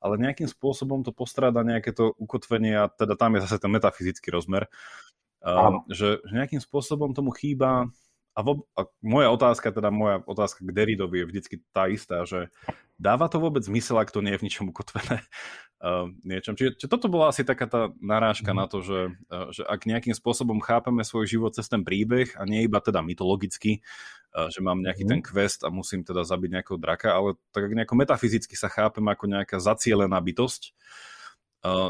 ale 0.04 0.20
nejakým 0.20 0.48
spôsobom 0.48 1.00
to 1.00 1.16
postráda 1.16 1.64
nejaké 1.64 1.96
to 1.96 2.12
ukotvenie 2.20 2.76
a 2.76 2.92
teda 2.92 3.16
tam 3.16 3.36
je 3.36 3.44
zase 3.48 3.56
ten 3.56 3.72
metafyzický 3.72 4.28
rozmer, 4.28 4.68
um, 5.40 5.80
že, 5.88 6.20
že 6.20 6.32
nejakým 6.36 6.60
spôsobom 6.60 7.16
tomu 7.16 7.32
chýba 7.32 7.88
a, 8.34 8.40
vo, 8.42 8.66
a 8.74 8.90
moja 8.98 9.30
otázka, 9.30 9.70
teda 9.70 9.94
moja 9.94 10.18
otázka 10.26 10.66
k 10.66 10.74
Deridovi 10.74 11.22
je 11.22 11.28
vždycky 11.30 11.54
tá 11.70 11.86
istá, 11.86 12.26
že 12.26 12.50
dáva 12.98 13.30
to 13.30 13.38
vôbec 13.38 13.62
zmysel, 13.62 13.98
ak 14.02 14.10
to 14.10 14.22
nie 14.22 14.34
je 14.34 14.40
v 14.42 14.46
ničom 14.50 14.66
ukotvené? 14.74 15.22
uh, 15.84 16.10
niečom. 16.30 16.56
Čiže, 16.56 16.80
čiže 16.80 16.90
toto 16.90 17.06
bola 17.12 17.30
asi 17.30 17.44
taká 17.44 17.68
tá 17.68 17.92
narážka 18.00 18.50
mm. 18.50 18.58
na 18.58 18.66
to, 18.66 18.80
že, 18.80 19.00
uh, 19.30 19.48
že 19.52 19.62
ak 19.62 19.86
nejakým 19.86 20.16
spôsobom 20.16 20.58
chápeme 20.64 21.04
svoj 21.04 21.28
život 21.28 21.52
cez 21.54 21.68
ten 21.68 21.84
príbeh 21.84 22.34
a 22.34 22.42
nie 22.48 22.64
iba 22.64 22.80
teda 22.80 23.04
mytologicky, 23.04 23.84
uh, 24.34 24.48
že 24.48 24.64
mám 24.64 24.80
nejaký 24.80 25.04
mm. 25.06 25.10
ten 25.10 25.20
quest 25.20 25.62
a 25.62 25.68
musím 25.68 26.02
teda 26.02 26.24
zabiť 26.24 26.50
nejakého 26.60 26.78
draka, 26.80 27.14
ale 27.14 27.36
tak 27.52 27.68
ak 27.68 27.76
nejako 27.76 27.94
metafyzicky 27.94 28.56
sa 28.56 28.72
chápem 28.72 29.04
ako 29.04 29.24
nejaká 29.30 29.60
zacielená 29.60 30.18
bytosť, 30.18 30.72
uh, 30.72 31.13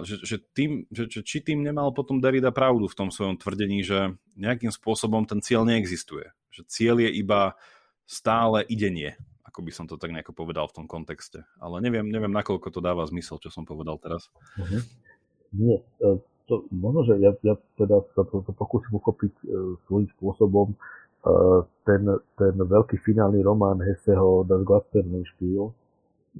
že, 0.06 0.22
že, 0.22 0.36
tým, 0.54 0.86
že, 0.94 1.10
že 1.10 1.20
či 1.26 1.42
tým 1.42 1.66
nemal 1.66 1.90
potom 1.90 2.22
Derrida 2.22 2.54
pravdu 2.54 2.86
v 2.86 2.94
tom 2.94 3.08
svojom 3.10 3.34
tvrdení, 3.34 3.82
že 3.82 4.14
nejakým 4.38 4.70
spôsobom 4.70 5.26
ten 5.26 5.42
cieľ 5.42 5.66
neexistuje. 5.66 6.30
Že 6.54 6.62
cieľ 6.70 6.96
je 7.02 7.10
iba 7.10 7.58
stále 8.06 8.62
idenie 8.70 9.18
ako 9.54 9.62
by 9.62 9.70
som 9.70 9.86
to 9.86 9.94
tak 9.94 10.10
nejako 10.10 10.34
povedal 10.34 10.66
v 10.66 10.82
tom 10.82 10.86
kontexte. 10.90 11.46
Ale 11.62 11.78
neviem, 11.78 12.10
neviem, 12.10 12.34
nakoľko 12.34 12.74
to 12.74 12.82
dáva 12.82 13.06
zmysel, 13.06 13.38
čo 13.38 13.54
som 13.54 13.62
povedal 13.62 14.02
teraz. 14.02 14.26
Uh-huh. 14.58 14.82
Nie, 15.54 15.78
e, 16.02 16.18
to, 16.50 16.66
možno, 16.74 17.06
že 17.06 17.22
ja, 17.22 17.30
ja 17.46 17.54
teda 17.78 18.02
sa 18.18 18.26
to, 18.26 18.42
to 18.42 18.50
pokúsim 18.50 18.90
uchopiť 18.98 19.32
uh, 19.46 19.78
svojím 19.86 20.10
spôsobom. 20.18 20.74
Uh, 21.22 21.62
ten, 21.86 22.02
ten 22.34 22.52
veľký 22.58 22.98
finálny 23.00 23.46
román 23.46 23.78
Hesseho 23.78 24.42
Das 24.42 24.60
Glastermenspiel, 24.66 25.70
uh, 25.70 25.84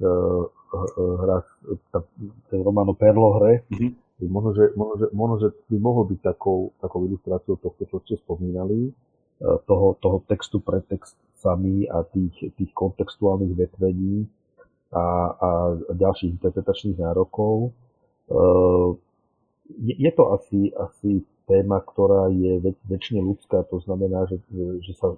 hra, 0.01 1.37
ta, 1.91 1.99
ten 2.51 2.59
román 2.59 2.91
o 2.91 2.95
Perlohre, 2.95 3.63
uh-huh. 3.71 3.91
možno, 4.27 4.51
že, 4.51 4.75
možno, 4.75 4.95
že, 4.99 5.07
možno, 5.15 5.35
že 5.39 5.47
by 5.71 5.77
mohol 5.79 6.03
byť 6.11 6.19
takou, 6.19 6.75
takou 6.79 7.07
ilustráciou 7.07 7.55
tohto, 7.59 7.83
čo 7.87 7.97
ste 8.03 8.15
spomínali, 8.19 8.91
toho, 9.39 9.99
toho 9.99 10.23
textu 10.31 10.63
pre 10.63 10.79
text 10.79 11.19
sami 11.43 11.83
a 11.91 12.07
tých, 12.07 12.55
tých 12.55 12.71
kontextuálnych 12.71 13.51
vetvení 13.51 14.23
a, 14.95 15.05
a 15.35 15.49
ďalších 15.91 16.39
interpretačných 16.39 17.03
nárokov. 17.03 17.75
Je, 19.75 19.93
je 19.99 20.11
to 20.15 20.23
asi, 20.39 20.71
asi 20.71 21.11
téma, 21.45 21.77
ktorá 21.81 22.29
je 22.33 22.57
väčšine 22.89 23.21
ľudská, 23.21 23.69
to 23.69 23.77
znamená, 23.85 24.25
že, 24.25 24.41
že 24.81 24.93
sa 24.97 25.13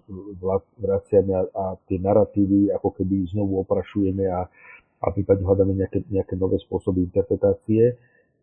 vraciame 0.79 1.31
a, 1.33 1.43
a 1.47 1.63
tie 1.87 1.97
narratívy 1.97 2.71
ako 2.75 2.91
keby 2.99 3.27
znovu 3.31 3.63
oprašujeme 3.63 4.27
a, 4.27 4.47
a 4.99 5.05
prípadne 5.15 5.47
hľadáme 5.47 5.73
nejaké, 5.73 6.03
nejaké 6.11 6.35
nové 6.35 6.59
spôsoby 6.59 7.07
interpretácie, 7.07 7.95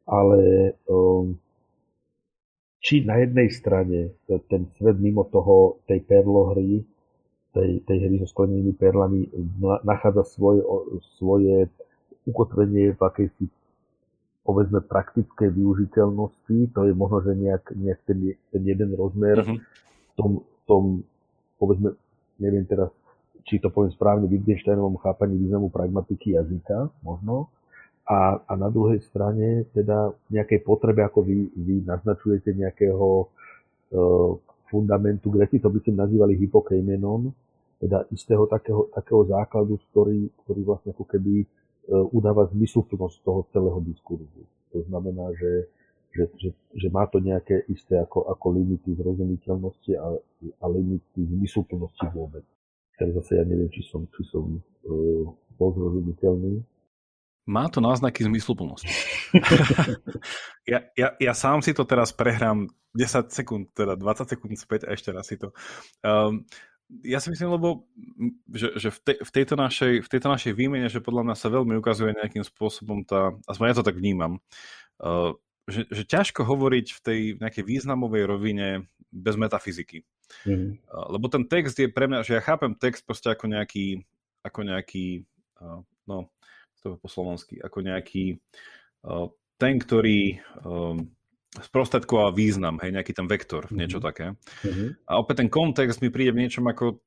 ale 0.08 0.74
um, 0.88 1.36
či 2.84 3.04
na 3.04 3.20
jednej 3.20 3.48
strane 3.48 4.12
ten 4.28 4.68
svet 4.76 5.00
mimo 5.00 5.24
toho, 5.28 5.80
tej 5.88 6.04
perlohry, 6.04 6.84
tej, 7.56 7.80
tej 7.84 7.98
hry 8.00 8.16
so 8.20 8.28
sklenenými 8.28 8.76
perlami 8.76 9.28
nachádza 9.84 10.24
svoje, 10.36 10.60
svoje 11.16 11.72
ukotvenie 12.28 12.92
v 12.92 13.00
akejsi 13.00 13.44
povedzme 14.44 14.84
praktické 14.84 15.48
využiteľnosti, 15.48 16.76
to 16.76 16.80
je 16.84 16.92
možno, 16.92 17.18
že 17.24 17.32
nejak, 17.32 17.64
nejak 17.72 18.00
ten, 18.04 18.36
ten 18.52 18.62
jeden 18.62 18.92
rozmer 18.92 19.40
mm-hmm. 19.40 19.58
v 19.58 20.12
tom, 20.20 20.30
tom, 20.68 20.82
povedzme, 21.56 21.96
neviem 22.36 22.68
teraz, 22.68 22.92
či 23.48 23.56
to 23.56 23.72
poviem 23.72 23.92
správne, 23.96 24.28
Wittgensteinovom 24.28 25.00
chápaní 25.00 25.40
významu 25.40 25.72
pragmatiky 25.72 26.36
jazyka, 26.36 26.92
možno, 27.00 27.48
a, 28.04 28.36
a 28.44 28.52
na 28.60 28.68
druhej 28.68 29.00
strane 29.00 29.64
teda 29.72 30.12
nejakej 30.28 30.60
potrebe, 30.60 31.00
ako 31.00 31.24
vy, 31.24 31.48
vy 31.56 31.88
naznačujete 31.88 32.52
nejakého 32.52 33.08
e, 33.24 33.26
fundamentu, 34.68 35.32
Greci 35.32 35.56
to 35.56 35.72
by 35.72 35.80
ste 35.80 35.96
nazývali 35.96 36.36
hypokejmenon, 36.36 37.32
teda 37.80 38.04
istého 38.12 38.44
takého, 38.44 38.92
takého 38.92 39.24
základu, 39.24 39.80
ktorý, 39.88 40.28
ktorý 40.44 40.60
vlastne 40.68 40.92
ako 40.92 41.04
keby 41.08 41.48
udáva 41.88 42.48
zmysluplnosť 42.48 43.16
toho 43.24 43.40
celého 43.52 43.78
diskurzu. 43.84 44.42
To 44.72 44.80
znamená, 44.88 45.30
že, 45.36 45.68
že, 46.10 46.24
že, 46.40 46.48
že 46.74 46.88
má 46.90 47.06
to 47.06 47.20
nejaké 47.20 47.68
isté 47.70 48.00
ako, 48.00 48.26
ako 48.26 48.46
limity 48.56 48.96
zrozumiteľnosti 48.96 49.92
a, 49.94 50.08
a 50.60 50.66
limity 50.66 51.20
zmysluplnosti 51.20 52.06
vôbec. 52.10 52.42
Teraz 52.94 53.14
zase 53.22 53.42
ja 53.42 53.44
neviem, 53.44 53.70
či 53.74 53.82
som, 53.86 54.06
či 54.14 54.22
som 54.30 54.54
e, 54.54 54.60
bol 55.58 55.70
zrozumiteľný. 55.74 56.62
Má 57.44 57.68
to 57.68 57.84
náznaky 57.84 58.24
zmysluplnosti. 58.24 58.88
ja, 60.72 60.80
ja, 60.96 61.08
ja 61.20 61.32
sám 61.36 61.60
si 61.60 61.76
to 61.76 61.84
teraz 61.84 62.14
prehrám 62.14 62.72
10 62.96 63.28
sekúnd, 63.28 63.74
teda 63.76 64.00
20 64.00 64.32
sekúnd 64.32 64.56
späť 64.56 64.88
a 64.88 64.96
ešte 64.96 65.12
raz 65.12 65.28
si 65.28 65.36
to. 65.36 65.52
Um, 66.00 66.48
ja 67.02 67.18
si 67.18 67.32
myslím, 67.32 67.58
lebo 67.58 67.88
že, 68.52 68.78
že 68.78 68.88
v, 68.94 68.98
te, 69.02 69.12
v, 69.18 69.30
tejto 69.34 69.54
našej, 69.58 70.04
v 70.04 70.08
tejto 70.08 70.28
našej 70.30 70.52
výmene, 70.54 70.86
že 70.86 71.02
podľa 71.02 71.26
mňa 71.26 71.36
sa 71.36 71.48
veľmi 71.50 71.74
ukazuje 71.80 72.14
nejakým 72.14 72.44
spôsobom 72.46 73.02
tá, 73.02 73.34
aspoň 73.50 73.64
ja 73.72 73.76
to 73.80 73.88
tak 73.88 73.98
vnímam, 73.98 74.38
uh, 75.02 75.34
že, 75.66 75.88
že 75.90 76.04
ťažko 76.04 76.44
hovoriť 76.46 76.86
v 76.94 77.00
tej 77.00 77.20
nejakej 77.40 77.64
významovej 77.64 78.22
rovine 78.28 78.68
bez 79.10 79.34
metafyziky. 79.34 80.06
Mm. 80.46 80.78
Uh, 80.86 81.06
lebo 81.10 81.26
ten 81.26 81.48
text 81.48 81.74
je 81.80 81.90
pre 81.90 82.06
mňa, 82.06 82.22
že 82.22 82.38
ja 82.38 82.42
chápem 82.44 82.76
text 82.78 83.02
proste 83.02 83.32
ako 83.32 83.50
nejaký, 83.50 84.04
ako 84.46 84.60
nejaký 84.62 85.26
uh, 85.58 85.80
no, 86.06 86.30
to 86.84 87.00
po 87.00 87.08
slovensky, 87.08 87.58
ako 87.64 87.80
nejaký 87.80 88.38
uh, 89.08 89.26
ten, 89.56 89.80
ktorý 89.80 90.38
um, 90.62 91.08
sprostredkoval 91.62 92.34
význam, 92.34 92.82
hej, 92.82 92.90
nejaký 92.90 93.14
ten 93.14 93.30
vektor, 93.30 93.66
mm-hmm. 93.68 93.78
niečo 93.78 93.98
také. 94.02 94.34
Mm-hmm. 94.64 94.88
A 95.06 95.12
opäť 95.20 95.44
ten 95.44 95.50
kontext 95.52 96.02
mi 96.02 96.10
príde 96.10 96.34
v 96.34 96.42
niečom 96.46 96.66
ako 96.66 96.98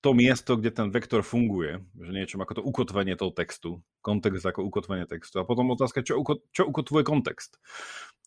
to 0.00 0.16
miesto, 0.16 0.56
kde 0.56 0.72
ten 0.72 0.88
vektor 0.88 1.20
funguje, 1.20 1.84
že 2.00 2.10
niečom 2.10 2.40
ako 2.40 2.60
to 2.60 2.62
ukotvenie 2.64 3.20
toho 3.20 3.36
textu, 3.36 3.84
kontext 4.00 4.48
ako 4.48 4.64
ukotvenie 4.64 5.04
textu. 5.04 5.36
A 5.40 5.44
potom 5.44 5.68
otázka, 5.76 6.00
čo, 6.00 6.16
uko, 6.16 6.40
čo 6.56 6.64
ukotvuje 6.64 7.04
kontext. 7.04 7.60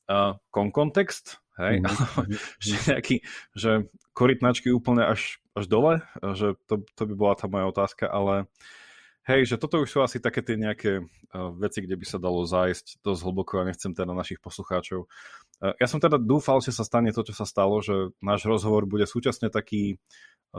Uh, 0.06 0.38
konkontext, 0.54 1.42
hej, 1.58 1.82
mm-hmm. 1.82 2.30
že 2.66 2.76
nejaký, 2.94 3.16
že 3.58 3.90
korytnačky 4.14 4.70
úplne 4.70 5.10
až, 5.10 5.42
až 5.58 5.66
dole, 5.66 6.06
že 6.38 6.54
to, 6.70 6.86
to 6.94 7.10
by 7.10 7.14
bola 7.18 7.34
tá 7.34 7.50
moja 7.50 7.66
otázka, 7.66 8.06
ale 8.06 8.46
Hej, 9.24 9.56
že 9.56 9.60
toto 9.60 9.80
už 9.80 9.88
sú 9.88 10.00
asi 10.04 10.20
také 10.20 10.44
tie 10.44 10.60
nejaké 10.60 11.00
uh, 11.00 11.48
veci, 11.56 11.80
kde 11.80 11.96
by 11.96 12.04
sa 12.04 12.20
dalo 12.20 12.44
zájsť 12.44 13.00
dosť 13.00 13.22
hlboko 13.24 13.64
a 13.64 13.68
nechcem 13.72 13.96
teda 13.96 14.12
našich 14.12 14.44
poslucháčov. 14.44 15.08
Uh, 15.64 15.72
ja 15.80 15.88
som 15.88 16.04
teda 16.04 16.20
dúfal, 16.20 16.60
že 16.60 16.76
sa 16.76 16.84
stane 16.84 17.16
to, 17.16 17.24
čo 17.24 17.32
sa 17.32 17.48
stalo, 17.48 17.80
že 17.80 18.12
náš 18.20 18.44
rozhovor 18.44 18.84
bude 18.84 19.08
súčasne 19.08 19.48
taký 19.48 19.96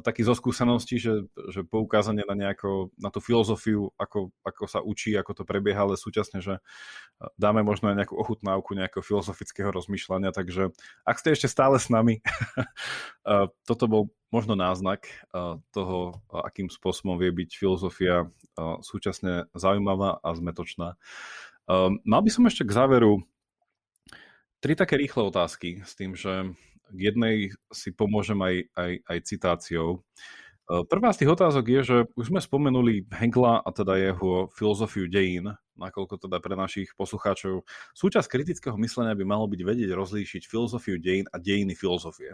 taký 0.02 0.26
zo 0.26 0.34
skúseností, 0.34 0.98
že, 0.98 1.30
že 1.54 1.62
poukázanie 1.62 2.26
na, 2.26 2.34
nejako, 2.34 2.90
na 2.98 3.14
tú 3.14 3.22
filozofiu, 3.22 3.94
ako, 3.94 4.34
ako 4.42 4.64
sa 4.66 4.82
učí, 4.82 5.14
ako 5.14 5.38
to 5.38 5.44
prebieha, 5.46 5.86
ale 5.86 5.94
súčasne, 5.94 6.42
že 6.42 6.58
dáme 7.38 7.62
možno 7.62 7.94
aj 7.94 8.02
nejakú 8.02 8.18
ochutnávku 8.18 8.74
nejakého 8.74 9.06
filozofického 9.06 9.70
rozmýšľania, 9.70 10.34
takže 10.34 10.74
ak 11.06 11.16
ste 11.22 11.38
ešte 11.38 11.46
stále 11.46 11.78
s 11.78 11.94
nami, 11.94 12.18
toto 13.70 13.84
bol 13.86 14.02
možno 14.34 14.58
náznak 14.58 15.06
toho, 15.70 16.18
akým 16.26 16.66
spôsobom 16.66 17.14
vie 17.14 17.30
byť 17.30 17.50
filozofia 17.54 18.26
súčasne 18.82 19.46
zaujímavá 19.54 20.18
a 20.18 20.34
zmetočná. 20.34 20.98
Mal 22.02 22.20
by 22.26 22.30
som 22.34 22.50
ešte 22.50 22.66
k 22.66 22.74
záveru 22.74 23.22
tri 24.64 24.72
také 24.72 24.96
rýchle 24.96 25.28
otázky 25.28 25.84
s 25.84 25.92
tým, 25.92 26.16
že 26.16 26.56
k 26.88 26.98
jednej 27.12 27.52
si 27.68 27.92
pomôžem 27.92 28.40
aj, 28.40 28.56
aj, 28.72 28.92
aj 29.04 29.18
citáciou. 29.28 29.88
E, 29.92 29.98
prvá 30.88 31.12
z 31.12 31.20
tých 31.20 31.36
otázok 31.36 31.64
je, 31.68 31.80
že 31.84 31.96
už 32.16 32.32
sme 32.32 32.40
spomenuli 32.40 33.04
Hegla 33.12 33.60
a 33.60 33.68
teda 33.76 34.00
jeho 34.00 34.48
filozofiu 34.56 35.04
dejín, 35.04 35.52
nakoľko 35.76 36.16
teda 36.16 36.40
pre 36.40 36.56
našich 36.56 36.96
poslucháčov 36.96 37.68
súčasť 37.92 38.24
kritického 38.24 38.76
myslenia 38.80 39.12
by 39.12 39.24
malo 39.28 39.44
byť 39.52 39.60
vedieť 39.60 39.90
rozlíšiť 39.92 40.48
filozofiu 40.48 40.96
dejín 40.96 41.28
a 41.28 41.36
dejiny 41.36 41.76
filozofie. 41.76 42.32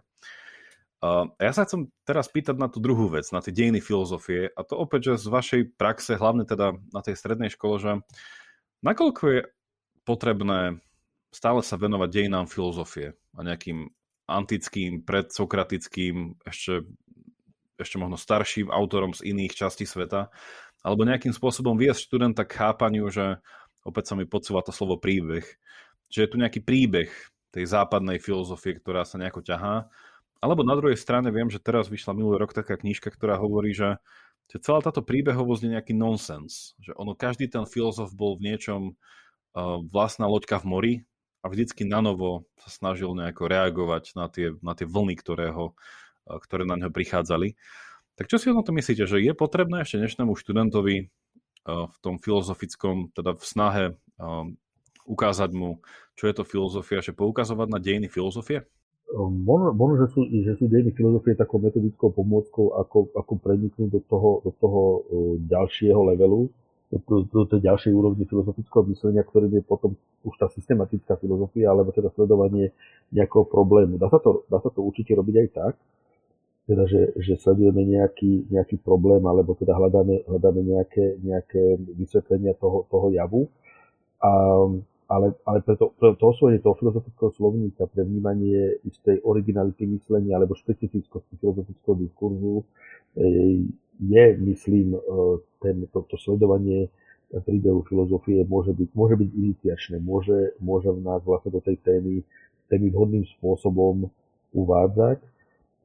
A 1.03 1.27
ja 1.41 1.51
sa 1.51 1.67
chcem 1.67 1.91
teraz 2.07 2.31
pýtať 2.31 2.61
na 2.61 2.71
tú 2.71 2.79
druhú 2.79 3.11
vec, 3.11 3.27
na 3.35 3.43
tie 3.43 3.51
dejiny 3.51 3.83
filozofie 3.83 4.55
a 4.55 4.61
to 4.63 4.79
opäť, 4.79 5.17
že 5.17 5.25
z 5.25 5.27
vašej 5.35 5.63
praxe, 5.75 6.15
hlavne 6.15 6.47
teda 6.47 6.79
na 6.95 7.01
tej 7.03 7.19
strednej 7.19 7.51
škole, 7.51 7.83
že 7.83 8.05
nakoľko 8.87 9.23
je 9.27 9.41
potrebné 10.05 10.79
stále 11.31 11.63
sa 11.63 11.79
venovať 11.79 12.09
dejinám 12.11 12.47
filozofie 12.51 13.15
a 13.35 13.41
nejakým 13.47 13.91
antickým, 14.31 15.03
predsokratickým, 15.03 16.39
ešte, 16.47 16.87
ešte 17.79 17.97
možno 17.99 18.15
starším 18.15 18.71
autorom 18.71 19.11
z 19.11 19.27
iných 19.35 19.59
častí 19.59 19.87
sveta, 19.87 20.31
alebo 20.87 21.03
nejakým 21.03 21.35
spôsobom 21.35 21.75
viesť 21.75 22.07
študenta 22.07 22.47
k 22.47 22.57
chápaniu, 22.63 23.11
že 23.11 23.43
opäť 23.83 24.13
sa 24.13 24.15
mi 24.15 24.25
podsúva 24.25 24.63
to 24.63 24.71
slovo 24.71 24.97
príbeh, 24.97 25.43
že 26.11 26.27
je 26.27 26.31
tu 26.31 26.37
nejaký 26.39 26.63
príbeh 26.63 27.11
tej 27.51 27.65
západnej 27.67 28.23
filozofie, 28.23 28.79
ktorá 28.79 29.03
sa 29.03 29.19
nejako 29.19 29.43
ťahá. 29.43 29.91
Alebo 30.41 30.63
na 30.63 30.79
druhej 30.79 30.97
strane 30.97 31.29
viem, 31.35 31.51
že 31.51 31.61
teraz 31.61 31.91
vyšla 31.91 32.17
minulý 32.17 32.41
rok 32.41 32.55
taká 32.55 32.79
knižka, 32.79 33.11
ktorá 33.13 33.37
hovorí, 33.37 33.75
že, 33.75 33.99
že 34.49 34.63
celá 34.63 34.81
táto 34.81 35.03
príbehovosť 35.03 35.63
je 35.67 35.75
nejaký 35.75 35.93
nonsens. 35.93 36.79
Že 36.81 36.97
ono, 36.97 37.13
každý 37.13 37.51
ten 37.51 37.67
filozof 37.67 38.15
bol 38.15 38.39
v 38.39 38.55
niečom 38.55 38.81
uh, 38.95 39.83
vlastná 39.91 40.31
loďka 40.31 40.63
v 40.63 40.67
mori 40.71 40.95
a 41.41 41.47
vždycky 41.49 41.89
na 41.89 42.05
novo 42.05 42.45
sa 42.61 42.69
snažil 42.69 43.13
nejako 43.17 43.49
reagovať 43.49 44.13
na 44.13 44.29
tie, 44.29 44.53
na 44.61 44.77
tie 44.77 44.85
vlny, 44.85 45.17
ktoré, 45.17 45.49
ho, 45.53 45.73
ktoré 46.29 46.69
na 46.69 46.77
neho 46.77 46.93
prichádzali. 46.93 47.57
Tak 48.21 48.29
čo 48.29 48.37
si 48.37 48.53
o 48.53 48.61
to 48.61 48.77
myslíte, 48.77 49.09
že 49.09 49.25
je 49.25 49.33
potrebné 49.33 49.81
ešte 49.81 49.97
dnešnému 49.97 50.37
študentovi 50.37 51.09
v 51.65 51.97
tom 52.05 52.21
filozofickom, 52.21 53.13
teda 53.17 53.33
v 53.37 53.45
snahe 53.45 53.85
ukázať 55.09 55.51
mu, 55.57 55.81
čo 56.17 56.29
je 56.29 56.35
to 56.37 56.45
filozofia, 56.45 57.01
že 57.01 57.17
poukazovať 57.17 57.69
na 57.73 57.81
dejiny 57.81 58.13
filozofie? 58.13 58.69
Možno, 59.17 59.75
možno 59.75 60.07
že, 60.07 60.09
sú, 60.13 60.21
že 60.29 60.53
sú 60.61 60.69
dejiny 60.71 60.93
filozofie 60.95 61.35
takou 61.35 61.59
metodickou 61.59 62.13
pomôckou, 62.13 62.77
ako, 62.79 63.11
ako 63.17 63.33
preniknúť 63.41 63.89
do 63.91 64.01
toho, 64.05 64.31
do 64.45 64.53
toho 64.61 64.83
ďalšieho 65.49 65.99
levelu, 66.15 66.53
do, 66.91 67.23
do 67.23 67.47
tej 67.47 67.63
ďalšej 67.63 67.93
úrovni 67.95 68.27
filozofického 68.27 68.83
myslenia, 68.91 69.23
ktorým 69.23 69.55
je 69.55 69.63
potom 69.63 69.95
už 70.27 70.35
tá 70.35 70.51
systematická 70.51 71.15
filozofia, 71.23 71.71
alebo 71.71 71.95
teda 71.95 72.11
sledovanie 72.11 72.75
nejakého 73.15 73.47
problému. 73.47 73.95
Dá 73.95 74.11
sa 74.11 74.19
to, 74.19 74.43
dá 74.51 74.59
sa 74.59 74.75
to 74.75 74.83
určite 74.83 75.15
robiť 75.15 75.35
aj 75.39 75.49
tak, 75.55 75.75
teda, 76.67 76.87
že, 76.91 77.15
že 77.19 77.39
sledujeme 77.39 77.87
nejaký, 77.87 78.51
nejaký 78.51 78.83
problém, 78.83 79.23
alebo 79.23 79.55
teda 79.55 79.75
hľadáme, 79.75 80.27
hľadáme 80.27 80.61
nejaké, 80.67 81.19
nejaké 81.23 81.79
vysvetlenia 81.95 82.59
toho, 82.59 82.87
toho 82.91 83.11
javu. 83.15 83.47
A, 84.23 84.31
ale, 85.11 85.35
ale 85.43 85.59
pre 85.67 85.75
to, 85.75 85.91
pre 85.99 86.15
to 86.15 86.23
osvojenie 86.27 86.63
toho 86.63 86.79
filozofického 86.79 87.35
slovníka, 87.35 87.91
pre 87.91 88.07
vnímanie 88.07 88.79
istej 88.87 89.23
originality 89.27 89.87
myslenia 89.91 90.39
alebo 90.39 90.55
špecifickosti 90.55 91.35
filozofického 91.43 91.95
diskurzu 91.99 92.63
e, 93.19 93.67
je, 94.01 94.25
myslím, 94.41 94.97
e, 94.97 95.01
ten, 95.61 95.85
to, 95.93 96.03
to 96.09 96.17
sledovanie 96.17 96.89
príbehu 97.31 97.87
filozofie 97.87 98.43
môže 98.43 98.75
byť, 98.75 98.89
môže 98.99 99.15
byť 99.15 99.31
iniciačné, 99.31 99.97
môže, 100.03 100.59
môže 100.59 100.91
nás 100.99 101.23
vlastne 101.23 101.55
do 101.55 101.63
tej 101.63 101.79
témy, 101.79 102.27
témy 102.67 102.91
vhodným 102.91 103.23
spôsobom 103.39 104.11
uvádzať, 104.51 105.23
e, 105.23 105.29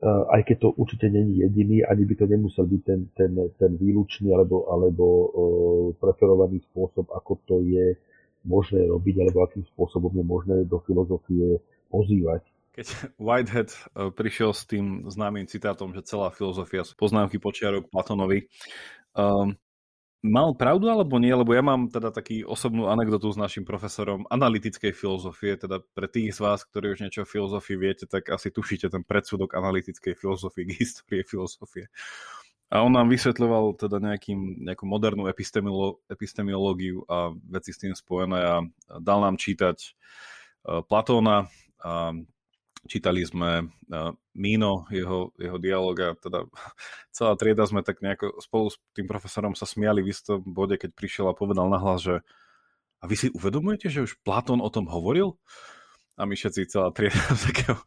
aj 0.08 0.42
keď 0.42 0.58
to 0.58 0.70
určite 0.74 1.06
není 1.12 1.46
jediný, 1.46 1.86
ani 1.86 2.04
by 2.10 2.14
to 2.18 2.26
nemusel 2.26 2.66
byť 2.66 2.82
ten, 2.82 3.00
ten, 3.14 3.32
ten 3.62 3.72
výlučný 3.78 4.34
alebo, 4.34 4.66
alebo 4.74 5.06
e, 5.06 5.28
preferovaný 6.02 6.66
spôsob, 6.74 7.14
ako 7.14 7.38
to 7.46 7.56
je 7.62 7.94
možné 8.48 8.90
robiť, 8.90 9.16
alebo 9.22 9.46
akým 9.46 9.66
spôsobom 9.76 10.14
je 10.18 10.26
možné 10.26 10.58
do 10.66 10.82
filozofie 10.82 11.62
pozývať 11.94 12.42
keď 12.76 12.86
Whitehead 13.26 13.72
e, 13.72 13.80
prišiel 14.12 14.52
s 14.52 14.68
tým 14.68 15.08
známym 15.08 15.48
citátom, 15.48 15.96
že 15.96 16.04
celá 16.04 16.30
filozofia 16.36 16.84
sú 16.84 17.00
poznámky 17.00 17.40
počiarok 17.40 17.88
Platonovi, 17.88 18.52
um, 19.16 19.56
mal 20.26 20.58
pravdu 20.58 20.90
alebo 20.90 21.22
nie? 21.22 21.32
Lebo 21.32 21.54
ja 21.54 21.62
mám 21.62 21.88
teda 21.88 22.10
taký 22.10 22.42
osobnú 22.42 22.90
anekdotu 22.90 23.30
s 23.30 23.38
našim 23.38 23.62
profesorom 23.62 24.26
analytickej 24.28 24.92
filozofie, 24.92 25.56
teda 25.56 25.86
pre 25.94 26.10
tých 26.10 26.34
z 26.36 26.40
vás, 26.42 26.66
ktorí 26.66 26.98
už 26.98 27.06
niečo 27.06 27.24
o 27.24 27.30
filozofii 27.30 27.78
viete, 27.78 28.06
tak 28.10 28.34
asi 28.34 28.50
tušíte 28.50 28.90
ten 28.90 29.06
predsudok 29.06 29.54
analytickej 29.54 30.18
filozofie 30.18 30.66
k 30.68 30.76
histórie 30.82 31.24
filozofie. 31.24 31.88
A 32.74 32.82
on 32.82 32.90
nám 32.90 33.14
vysvetľoval 33.14 33.78
teda 33.78 34.02
nejakým, 34.02 34.66
nejakú 34.66 34.90
modernú 34.90 35.30
epistemolo, 35.30 36.02
epistemiológiu 36.10 37.06
a 37.06 37.30
veci 37.46 37.72
s 37.72 37.80
tým 37.80 37.94
spojené 37.94 38.42
a 38.42 38.56
dal 38.98 39.22
nám 39.22 39.38
čítať 39.38 39.78
uh, 40.66 40.82
Platóna 40.82 41.46
a 41.86 42.18
Čítali 42.86 43.26
sme 43.26 43.66
uh, 43.66 44.14
Mino, 44.38 44.86
jeho, 44.94 45.34
jeho 45.42 45.58
dialog 45.58 45.96
a 46.02 46.10
teda 46.14 46.46
celá 47.16 47.34
trieda 47.36 47.66
sme 47.66 47.82
tak 47.82 48.06
nejako 48.06 48.38
spolu 48.42 48.70
s 48.70 48.78
tým 48.94 49.10
profesorom 49.10 49.58
sa 49.58 49.66
smiali 49.66 50.06
v 50.06 50.14
istom 50.14 50.42
bode, 50.46 50.78
keď 50.78 50.94
prišiel 50.94 51.26
a 51.30 51.38
povedal 51.38 51.70
nahlas, 51.70 52.06
že 52.06 52.16
a 53.02 53.06
vy 53.06 53.16
si 53.20 53.28
uvedomujete, 53.30 53.92
že 53.92 54.02
už 54.02 54.18
Platón 54.26 54.64
o 54.64 54.70
tom 54.74 54.90
hovoril? 54.90 55.38
A 56.16 56.24
my 56.24 56.32
všetci 56.32 56.72
celá 56.72 56.96
trieda 56.96 57.20
takého 57.52 57.78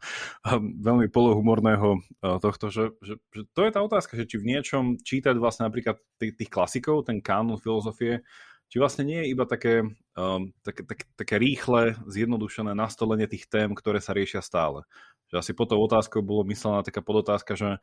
veľmi 0.79 1.09
polohumorného 1.09 1.97
tohto, 2.39 2.69
že, 2.69 2.93
že, 3.01 3.17
že 3.33 3.43
to 3.57 3.65
je 3.65 3.71
tá 3.73 3.81
otázka, 3.81 4.13
že 4.15 4.29
či 4.29 4.37
v 4.37 4.53
niečom 4.53 5.01
čítať 5.01 5.33
vlastne 5.41 5.65
napríklad 5.65 5.97
tých, 6.21 6.37
tých 6.37 6.49
klasikov, 6.53 7.09
ten 7.09 7.25
kánon 7.25 7.57
filozofie, 7.57 8.21
či 8.69 8.77
vlastne 8.77 9.03
nie 9.03 9.25
je 9.25 9.31
iba 9.33 9.49
také, 9.49 9.81
um, 10.13 10.53
také, 10.61 10.85
také, 10.85 11.05
také 11.17 11.35
rýchle, 11.41 11.97
zjednodušené 12.05 12.77
nastolenie 12.77 13.25
tých 13.25 13.49
tém, 13.49 13.73
ktoré 13.73 13.97
sa 13.97 14.13
riešia 14.13 14.45
stále. 14.45 14.85
Že 15.33 15.35
asi 15.41 15.51
po 15.57 15.65
tou 15.65 15.81
otázkou 15.81 16.21
bolo 16.21 16.45
myslená 16.49 16.85
taká 16.85 17.01
podotázka, 17.01 17.57
že 17.57 17.81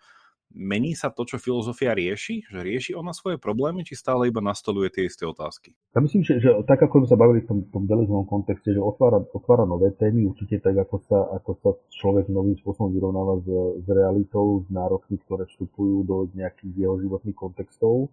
mení 0.54 0.94
sa 0.94 1.10
to, 1.10 1.26
čo 1.26 1.42
filozofia 1.42 1.90
rieši? 1.90 2.46
Že 2.46 2.58
rieši 2.62 2.92
ona 2.94 3.10
svoje 3.10 3.34
problémy, 3.34 3.82
či 3.82 3.98
stále 3.98 4.30
iba 4.30 4.38
nastoluje 4.38 4.94
tie 4.94 5.10
isté 5.10 5.26
otázky? 5.26 5.74
Ja 5.94 5.98
myslím, 5.98 6.22
že, 6.22 6.38
že 6.38 6.54
tak 6.70 6.82
ako 6.86 7.02
sme 7.02 7.08
sa 7.10 7.18
bavili 7.18 7.42
v 7.42 7.48
tom, 7.50 7.58
tom 7.70 7.84
delizmovom 7.90 8.26
kontexte, 8.30 8.70
že 8.70 8.78
otvára, 8.78 9.18
otvára 9.34 9.66
nové 9.66 9.90
témy, 9.94 10.26
určite 10.30 10.62
tak, 10.62 10.78
ako 10.78 10.96
sa, 11.10 11.18
ako 11.34 11.50
sa 11.58 11.70
človek 11.98 12.30
novým 12.30 12.54
spôsobom 12.62 12.94
vyrovnáva 12.94 13.42
s, 13.42 13.46
s 13.82 13.86
realitou, 13.90 14.62
s 14.62 14.70
nárokmi, 14.70 15.18
ktoré 15.26 15.50
vstupujú 15.50 16.06
do 16.06 16.16
nejakých 16.34 16.72
jeho 16.78 16.94
životných 17.02 17.34
kontextov 17.34 18.10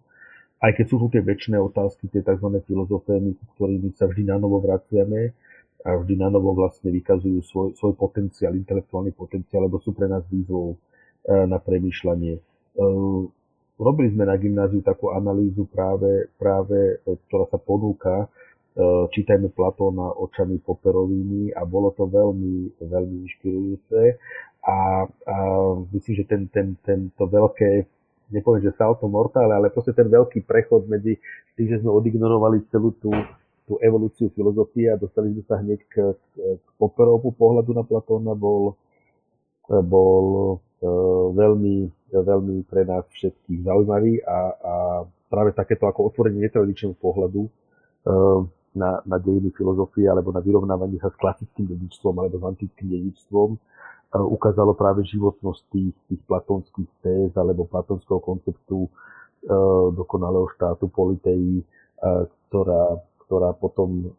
aj 0.64 0.72
keď 0.80 0.86
sú 0.88 0.96
tu 0.96 1.06
tie 1.12 1.20
väčšie 1.20 1.60
otázky, 1.60 2.08
tie 2.08 2.24
tzv. 2.24 2.48
filozofény, 2.64 3.36
ktorými 3.56 3.92
sa 4.00 4.08
vždy 4.08 4.32
na 4.32 4.40
novo 4.40 4.64
vraciame 4.64 5.36
a 5.84 6.00
vždy 6.00 6.16
na 6.16 6.32
novo 6.32 6.56
vlastne 6.56 6.88
vykazujú 6.88 7.44
svoj, 7.44 7.68
svoj 7.76 7.92
potenciál, 8.00 8.56
intelektuálny 8.56 9.12
potenciál, 9.12 9.68
lebo 9.68 9.76
sú 9.84 9.92
pre 9.92 10.08
nás 10.08 10.24
výzvou 10.32 10.72
e, 10.72 10.76
na 11.44 11.60
premýšľanie. 11.60 12.40
E, 12.40 12.42
robili 13.76 14.08
sme 14.16 14.24
na 14.24 14.40
gymnáziu 14.40 14.80
takú 14.80 15.12
analýzu 15.12 15.68
práve, 15.68 16.32
práve 16.40 16.96
e, 17.04 17.12
ktorá 17.28 17.44
sa 17.52 17.60
ponúka, 17.60 18.32
čítajme 19.14 19.54
Platóna 19.54 20.18
očami 20.18 20.58
poperovými 20.58 21.54
a 21.54 21.62
bolo 21.62 21.94
to 21.94 22.10
veľmi, 22.10 22.82
veľmi 22.82 23.22
inšpirujúce 23.22 24.18
a, 24.66 25.06
a 25.06 25.36
myslím, 25.94 26.14
že 26.18 26.24
ten, 26.26 26.50
ten, 26.50 26.74
ten, 26.82 27.06
to 27.14 27.22
veľké 27.30 27.86
nepoviem, 28.34 28.66
že 28.66 28.74
salto 28.74 29.06
mortále, 29.06 29.54
ale 29.54 29.70
proste 29.70 29.94
ten 29.94 30.10
veľký 30.10 30.42
prechod 30.42 30.90
medzi 30.90 31.22
tým, 31.54 31.70
že 31.70 31.78
sme 31.78 31.94
odignorovali 31.94 32.66
celú 32.74 32.90
tú, 32.98 33.14
tú 33.64 33.78
evolúciu 33.78 34.34
filozofie 34.34 34.90
a 34.90 34.98
dostali 34.98 35.30
sme 35.30 35.42
sa 35.46 35.62
hneď 35.62 35.80
k, 35.86 35.94
k, 36.12 36.22
k 36.58 36.66
Popperovú 36.74 37.30
pohľadu 37.30 37.70
na 37.70 37.86
Platóna, 37.86 38.34
bol, 38.34 38.74
bol 39.70 40.58
veľmi, 41.32 41.88
veľmi 42.10 42.56
pre 42.66 42.82
nás 42.84 43.06
všetkých 43.08 43.64
zaujímavý 43.64 44.20
a, 44.26 44.38
a 44.52 44.74
práve 45.30 45.56
takéto 45.56 45.88
ako 45.88 46.12
otvorenie 46.12 46.44
netradičného 46.44 46.98
pohľadu 46.98 47.48
na, 48.74 49.00
na 49.06 49.16
dejiny 49.22 49.54
filozofie 49.54 50.10
alebo 50.10 50.34
na 50.34 50.42
vyrovnávanie 50.42 50.98
sa 51.00 51.08
s 51.08 51.16
klasickým 51.16 51.70
dedičstvom 51.70 52.14
alebo 52.20 52.36
s 52.42 52.44
antickým 52.44 52.88
dedičstvom 52.90 53.50
ukázalo 54.14 54.78
práve 54.78 55.02
životnosť 55.10 55.62
tých, 55.74 55.94
tých 56.06 56.22
platonských 56.30 56.90
téz 57.02 57.30
alebo 57.34 57.66
platonského 57.66 58.22
konceptu 58.22 58.86
dokonalého 59.92 60.48
štátu 60.54 60.86
politei, 60.88 61.60
ktorá, 62.48 63.02
ktorá 63.26 63.50
potom 63.58 64.14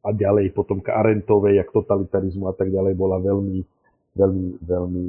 a 0.00 0.08
ďalej 0.16 0.56
potom 0.56 0.80
k 0.80 0.88
Arentovej, 0.96 1.60
jak 1.60 1.68
totalitarizmu 1.74 2.48
a 2.48 2.54
tak 2.56 2.72
ďalej 2.72 2.96
bola 2.96 3.20
veľmi, 3.20 3.60
veľmi, 4.16 4.46
veľmi 4.64 5.06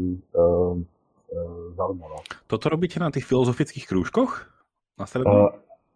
zaujímavá. 1.80 2.20
Toto 2.52 2.66
robíte 2.68 3.00
na 3.00 3.08
tých 3.08 3.24
filozofických 3.24 3.88
krúžkoch? 3.88 4.52
Na 5.00 5.08
uh, 5.08 5.56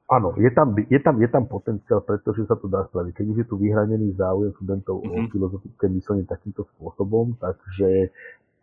áno, 0.10 0.38
je 0.38 0.52
tam, 0.54 0.78
je, 0.78 1.00
tam, 1.02 1.16
je 1.18 1.30
tam 1.30 1.44
potenciál, 1.50 2.02
pretože 2.06 2.46
sa 2.46 2.56
to 2.58 2.70
dá 2.70 2.86
spraviť. 2.90 3.14
Keď 3.18 3.26
už 3.26 3.38
je 3.42 3.48
tu 3.50 3.56
vyhranený 3.58 4.14
záujem 4.14 4.54
študentov 4.60 5.02
mm-hmm. 5.02 5.14
o 5.14 5.18
mhm. 5.26 5.30
filozofické 5.34 5.86
myslenie 5.90 6.26
takýmto 6.30 6.70
spôsobom, 6.78 7.34
takže 7.42 8.14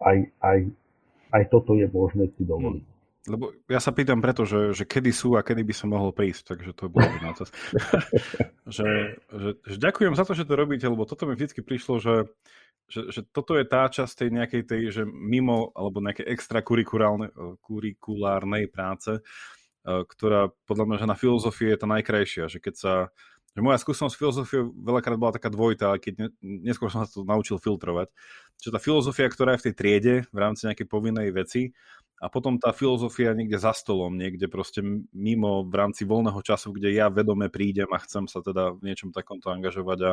aj, 0.02 0.16
aj, 0.42 0.58
aj 1.34 1.42
toto 1.50 1.74
je 1.78 1.86
možné 1.90 2.30
si 2.34 2.44
dovoliť. 2.46 2.82
Mm. 2.82 2.90
Lebo 3.22 3.54
ja 3.70 3.78
sa 3.78 3.94
pýtam 3.94 4.18
preto, 4.18 4.42
že, 4.42 4.74
že 4.74 4.82
kedy 4.82 5.14
sú 5.14 5.38
a 5.38 5.46
kedy 5.46 5.62
by 5.62 5.70
som 5.70 5.94
mohol 5.94 6.10
prísť, 6.10 6.58
takže 6.58 6.74
to 6.74 6.90
bolo 6.90 7.06
na 7.22 7.30
to. 7.30 7.46
že, 8.66 9.14
že, 9.30 9.62
že, 9.62 9.76
ďakujem 9.78 10.18
za 10.18 10.26
to, 10.26 10.34
že 10.34 10.42
to 10.42 10.58
robíte, 10.58 10.90
lebo 10.90 11.06
toto 11.06 11.30
mi 11.30 11.38
vždy 11.38 11.62
prišlo, 11.62 12.02
že, 12.02 12.26
že, 12.90 13.14
že 13.14 13.22
toto 13.30 13.54
je 13.54 13.62
tá 13.62 13.86
časť 13.86 14.26
tej 14.26 14.30
nejakej 14.42 14.62
tej, 14.66 14.90
že 14.90 15.06
mimo 15.06 15.70
alebo 15.78 16.02
nejakej 16.02 16.34
extrakurikulárnej 16.34 18.66
práce, 18.74 19.22
eh, 19.22 19.61
ktorá 19.82 20.54
podľa 20.66 20.84
mňa, 20.86 20.96
že 21.02 21.10
na 21.10 21.16
filozofii 21.18 21.68
je 21.74 21.78
tá 21.78 21.88
najkrajšia, 21.90 22.44
že 22.46 22.58
keď 22.62 22.74
sa 22.78 22.94
že 23.52 23.60
moja 23.60 23.76
skúsenosť 23.76 24.16
filozofie 24.16 24.64
veľakrát 24.64 25.20
bola 25.20 25.36
taká 25.36 25.52
dvojitá, 25.52 25.92
keď 26.00 26.14
ne, 26.16 26.28
neskôr 26.40 26.88
som 26.88 27.04
sa 27.04 27.12
to 27.12 27.20
naučil 27.20 27.60
filtrovať. 27.60 28.08
Že 28.56 28.72
tá 28.72 28.80
filozofia, 28.80 29.28
ktorá 29.28 29.54
je 29.54 29.60
v 29.60 29.66
tej 29.68 29.74
triede 29.76 30.14
v 30.32 30.38
rámci 30.40 30.64
nejakej 30.64 30.88
povinnej 30.88 31.28
veci 31.36 31.76
a 32.16 32.32
potom 32.32 32.56
tá 32.56 32.72
filozofia 32.72 33.36
niekde 33.36 33.60
za 33.60 33.76
stolom, 33.76 34.16
niekde 34.16 34.48
proste 34.48 34.80
mimo 35.12 35.68
v 35.68 35.74
rámci 35.74 36.08
voľného 36.08 36.40
času, 36.40 36.72
kde 36.72 36.96
ja 36.96 37.12
vedome 37.12 37.52
prídem 37.52 37.90
a 37.92 38.00
chcem 38.00 38.24
sa 38.24 38.40
teda 38.40 38.72
v 38.72 38.88
niečom 38.88 39.12
takomto 39.12 39.52
angažovať 39.52 39.98
a 40.00 40.10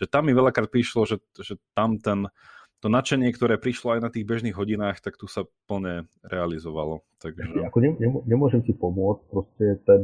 že 0.00 0.08
tam 0.08 0.30
mi 0.30 0.32
veľakrát 0.32 0.72
prišlo, 0.72 1.04
že, 1.04 1.20
že 1.36 1.60
tam 1.76 2.00
ten, 2.00 2.32
to 2.80 2.88
nadšenie, 2.88 3.28
ktoré 3.36 3.60
prišlo 3.60 3.96
aj 3.96 4.00
na 4.00 4.10
tých 4.10 4.24
bežných 4.24 4.56
hodinách, 4.56 5.04
tak 5.04 5.20
tu 5.20 5.28
sa 5.28 5.44
plne 5.68 6.08
realizovalo. 6.24 7.04
Takže... 7.20 7.68
Ako 7.68 7.78
ne, 7.84 7.92
nemôžem 8.24 8.64
si 8.64 8.72
pomôcť, 8.72 9.22
proste 9.28 9.66
ten, 9.84 10.02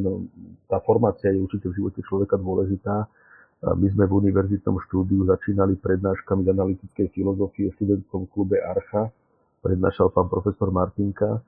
tá 0.68 0.84
formácia 0.84 1.32
je 1.32 1.40
určite 1.40 1.72
v 1.72 1.76
živote 1.80 2.04
človeka 2.04 2.36
dôležitá. 2.36 3.08
My 3.64 3.88
sme 3.88 4.04
v 4.04 4.20
univerzitnom 4.20 4.76
štúdiu 4.84 5.24
začínali 5.24 5.80
prednáškami 5.80 6.44
z 6.44 6.52
analytickej 6.52 7.06
filozofie 7.16 7.72
v 7.72 7.76
študentskom 7.80 8.28
klube 8.28 8.60
Archa, 8.60 9.08
prednášal 9.64 10.12
pán 10.12 10.28
profesor 10.28 10.68
Martinka 10.68 11.40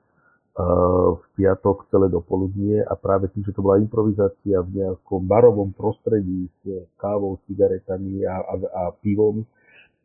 v 1.13 1.23
piatok 1.39 1.87
celé 1.87 2.11
dopoludnie 2.11 2.83
a 2.83 2.97
práve 2.99 3.31
tým, 3.31 3.47
že 3.47 3.55
to 3.55 3.63
bola 3.63 3.79
improvizácia 3.79 4.59
v 4.59 4.81
nejakom 4.81 5.23
barovom 5.23 5.71
prostredí 5.71 6.51
s 6.59 6.89
kávou, 6.99 7.39
cigaretami 7.47 8.27
a, 8.27 8.43
a, 8.43 8.53
a 8.57 8.83
pivom, 8.99 9.47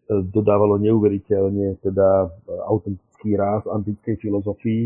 dodávalo 0.08 0.76
neuveriteľne 0.80 1.80
teda 1.80 2.28
autentický 2.68 3.40
ráz 3.40 3.64
antickej 3.64 4.20
filozofii 4.20 4.84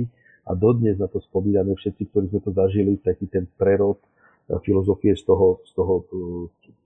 a 0.49 0.57
dodnes 0.57 0.97
na 0.97 1.07
to 1.07 1.21
spomíname 1.21 1.77
všetci, 1.77 2.03
ktorí 2.09 2.27
sme 2.33 2.41
to 2.41 2.51
zažili, 2.57 2.97
taký 3.05 3.29
ten 3.29 3.45
prerod 3.45 4.01
e, 4.49 4.57
filozofie 4.64 5.12
z 5.12 5.29
toho, 5.29 5.61
z 5.69 5.73
toho 5.77 5.95
e, 6.01 6.05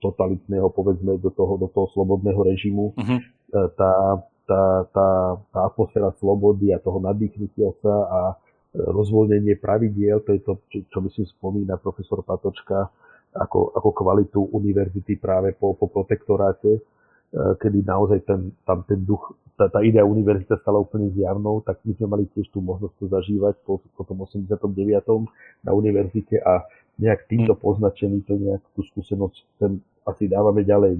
totalitného, 0.03 0.67
povedzme, 0.67 1.15
do 1.15 1.31
toho, 1.31 1.55
do 1.55 1.71
toho 1.71 1.87
slobodného 1.95 2.41
režimu. 2.43 2.91
Uh-huh. 2.91 3.19
Tá, 3.53 4.19
tá, 4.43 4.83
tá, 4.91 5.09
tá 5.39 5.59
atmosféra 5.63 6.11
slobody 6.19 6.75
a 6.75 6.81
toho 6.83 6.99
nadýchnutia 6.99 7.71
sa 7.79 7.95
a 8.03 8.21
e, 8.31 8.35
rozvoľnenie 8.83 9.55
pravidiel, 9.63 10.19
to 10.27 10.35
je 10.35 10.41
to, 10.43 10.53
čo, 10.67 10.77
čo 10.91 10.99
myslím 10.99 11.25
spomína 11.39 11.79
profesor 11.79 12.19
Patočka, 12.19 12.91
ako, 13.33 13.73
ako 13.73 13.89
kvalitu 13.95 14.39
univerzity 14.43 15.15
práve 15.17 15.55
po, 15.55 15.73
po 15.79 15.87
protektoráte, 15.87 16.71
e, 16.75 16.81
kedy 17.33 17.81
naozaj 17.81 18.19
ten, 18.29 18.53
tam 18.61 18.85
ten 18.85 19.01
duch, 19.01 19.33
tá, 19.57 19.65
tá 19.69 19.81
idea 19.81 20.05
univerzita 20.05 20.57
stala 20.61 20.77
úplne 20.77 21.09
zjavnou, 21.13 21.65
tak 21.65 21.81
my 21.81 21.93
sme 21.97 22.07
mali 22.09 22.23
tiež 22.29 22.49
tú 22.53 22.61
možnosť 22.61 22.93
to 22.97 23.05
zažívať 23.09 23.53
po, 23.65 23.81
po 23.81 24.03
tom 24.05 24.21
89. 24.21 24.69
na 25.65 25.71
univerzite 25.73 26.37
a 26.41 26.61
nejak 27.01 27.25
týmto 27.25 27.57
poznačený 27.57 28.25
to 28.25 28.37
nejak 28.37 28.63
tú 28.77 28.81
skúsenosť 28.85 29.37
ten 29.57 29.81
asi 30.03 30.27
dávame 30.27 30.67
ďalej, 30.67 30.99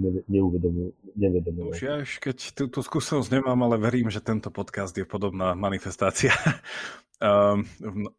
nevedomuje. 1.19 1.75
Už 1.75 1.83
ja 1.83 1.99
už 1.99 2.23
keď 2.23 2.55
túto 2.55 2.79
skúsenosť 2.79 3.35
nemám, 3.35 3.59
ale 3.67 3.75
verím, 3.75 4.07
že 4.07 4.23
tento 4.23 4.47
podcast 4.47 4.95
je 4.95 5.03
podobná 5.03 5.51
manifestácia 5.59 6.31
um, 7.19 7.67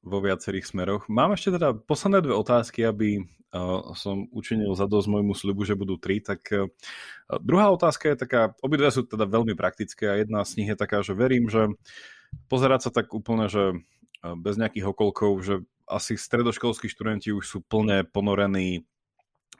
vo 0.05 0.19
viacerých 0.21 0.69
smeroch. 0.69 1.09
Mám 1.09 1.41
ešte 1.41 1.57
teda 1.57 1.73
posledné 1.73 2.21
dve 2.21 2.37
otázky, 2.37 2.85
aby 2.85 3.25
uh, 3.25 3.97
som 3.97 4.29
učinil 4.29 4.77
za 4.77 4.85
môjmu 4.85 5.33
sľubu, 5.33 5.65
že 5.65 5.73
budú 5.73 5.97
tri. 5.97 6.21
Tak 6.21 6.41
uh, 6.53 6.69
druhá 7.41 7.73
otázka 7.73 8.13
je 8.13 8.17
taká, 8.21 8.41
obidve 8.61 8.93
sú 8.93 9.09
teda 9.09 9.25
veľmi 9.25 9.57
praktické 9.57 10.13
a 10.13 10.21
jedna 10.21 10.45
z 10.45 10.61
nich 10.61 10.69
je 10.69 10.77
taká, 10.77 11.01
že 11.01 11.17
verím, 11.17 11.49
že 11.49 11.73
pozerať 12.53 12.89
sa 12.89 12.91
tak 12.93 13.09
úplne, 13.17 13.49
že 13.49 13.73
uh, 13.73 14.37
bez 14.37 14.61
nejakých 14.61 14.93
okolkov, 14.93 15.41
že 15.41 15.65
asi 15.89 16.17
stredoškolskí 16.17 16.89
študenti 16.89 17.33
už 17.33 17.45
sú 17.45 17.59
plne 17.65 18.05
ponorení 18.09 18.85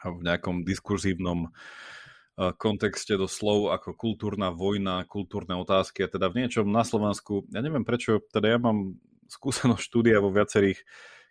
v 0.05 0.21
nejakom 0.21 0.65
diskurzívnom 0.65 1.49
eh, 1.49 2.53
kontexte 2.57 3.17
do 3.17 3.29
slov 3.29 3.73
ako 3.73 3.97
kultúrna 3.97 4.53
vojna, 4.53 5.09
kultúrne 5.09 5.57
otázky 5.57 6.05
a 6.05 6.13
teda 6.13 6.29
v 6.29 6.45
niečom 6.45 6.69
na 6.69 6.85
Slovensku, 6.85 7.49
ja 7.53 7.65
neviem 7.65 7.85
prečo, 7.85 8.21
teda 8.33 8.57
ja 8.57 8.59
mám 8.61 9.01
skúsenosť 9.29 9.83
štúdia 9.89 10.21
vo 10.21 10.33
viacerých 10.33 10.85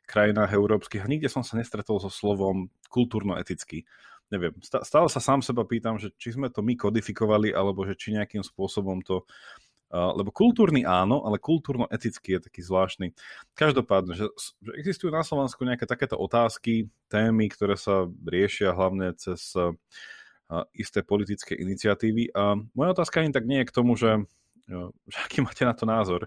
krajinách 0.04 0.52
európskych 0.52 1.04
a 1.04 1.12
nikde 1.12 1.32
som 1.32 1.46
sa 1.46 1.56
nestretol 1.56 2.02
so 2.02 2.12
slovom 2.12 2.68
kultúrno-etický. 2.92 3.88
Neviem, 4.32 4.56
stále 4.66 5.08
sa 5.08 5.22
sám 5.22 5.46
seba 5.46 5.62
pýtam, 5.62 6.02
že 6.02 6.10
či 6.18 6.34
sme 6.34 6.50
to 6.50 6.66
my 6.66 6.74
kodifikovali, 6.74 7.54
alebo 7.54 7.86
že 7.86 7.94
či 7.94 8.18
nejakým 8.18 8.42
spôsobom 8.42 9.00
to 9.06 9.30
lebo 9.94 10.34
kultúrny 10.34 10.82
áno, 10.90 11.22
ale 11.22 11.38
kultúrno-etický 11.38 12.42
je 12.42 12.50
taký 12.50 12.66
zvláštny. 12.66 13.14
Každopádne, 13.54 14.18
že, 14.18 14.26
že 14.66 14.72
existujú 14.74 15.14
na 15.14 15.22
Slovensku 15.22 15.62
nejaké 15.62 15.86
takéto 15.86 16.18
otázky, 16.18 16.90
témy, 17.14 17.54
ktoré 17.54 17.78
sa 17.78 18.10
riešia 18.26 18.74
hlavne 18.74 19.14
cez 19.14 19.54
isté 20.74 21.06
politické 21.06 21.54
iniciatívy. 21.54 22.34
A 22.34 22.58
moja 22.74 22.90
otázka 22.98 23.22
ani 23.22 23.30
tak 23.30 23.46
nie 23.46 23.62
je 23.62 23.70
k 23.70 23.76
tomu, 23.76 23.94
že, 23.94 24.26
že 25.10 25.18
aký 25.22 25.46
máte 25.46 25.62
na 25.62 25.78
to 25.78 25.86
názor, 25.86 26.26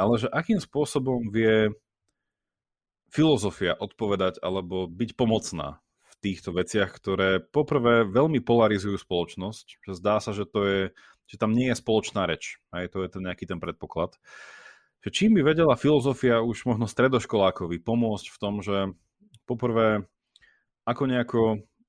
ale 0.00 0.14
že 0.16 0.32
akým 0.32 0.56
spôsobom 0.56 1.28
vie 1.28 1.68
filozofia 3.08 3.76
odpovedať 3.76 4.40
alebo 4.40 4.88
byť 4.88 5.16
pomocná 5.16 5.80
v 6.08 6.14
týchto 6.20 6.56
veciach, 6.56 6.92
ktoré 6.92 7.40
poprvé 7.40 8.04
veľmi 8.04 8.40
polarizujú 8.44 9.00
spoločnosť, 9.00 9.80
že 9.84 9.92
zdá 9.96 10.20
sa, 10.20 10.32
že 10.32 10.44
to 10.44 10.60
je 10.64 10.80
že 11.28 11.36
tam 11.36 11.52
nie 11.52 11.68
je 11.70 11.76
spoločná 11.76 12.24
reč. 12.24 12.58
Aj 12.72 12.88
to 12.88 13.04
je 13.04 13.08
ten 13.12 13.22
nejaký 13.22 13.44
ten 13.44 13.60
predpoklad. 13.60 14.16
Že 15.04 15.08
čím 15.14 15.30
by 15.38 15.54
vedela 15.54 15.78
filozofia 15.78 16.40
už 16.40 16.66
možno 16.66 16.88
stredoškolákovi 16.88 17.78
pomôcť 17.84 18.26
v 18.32 18.40
tom, 18.40 18.64
že 18.64 18.96
poprvé 19.44 20.08
ako 20.88 21.02
nejako 21.04 21.40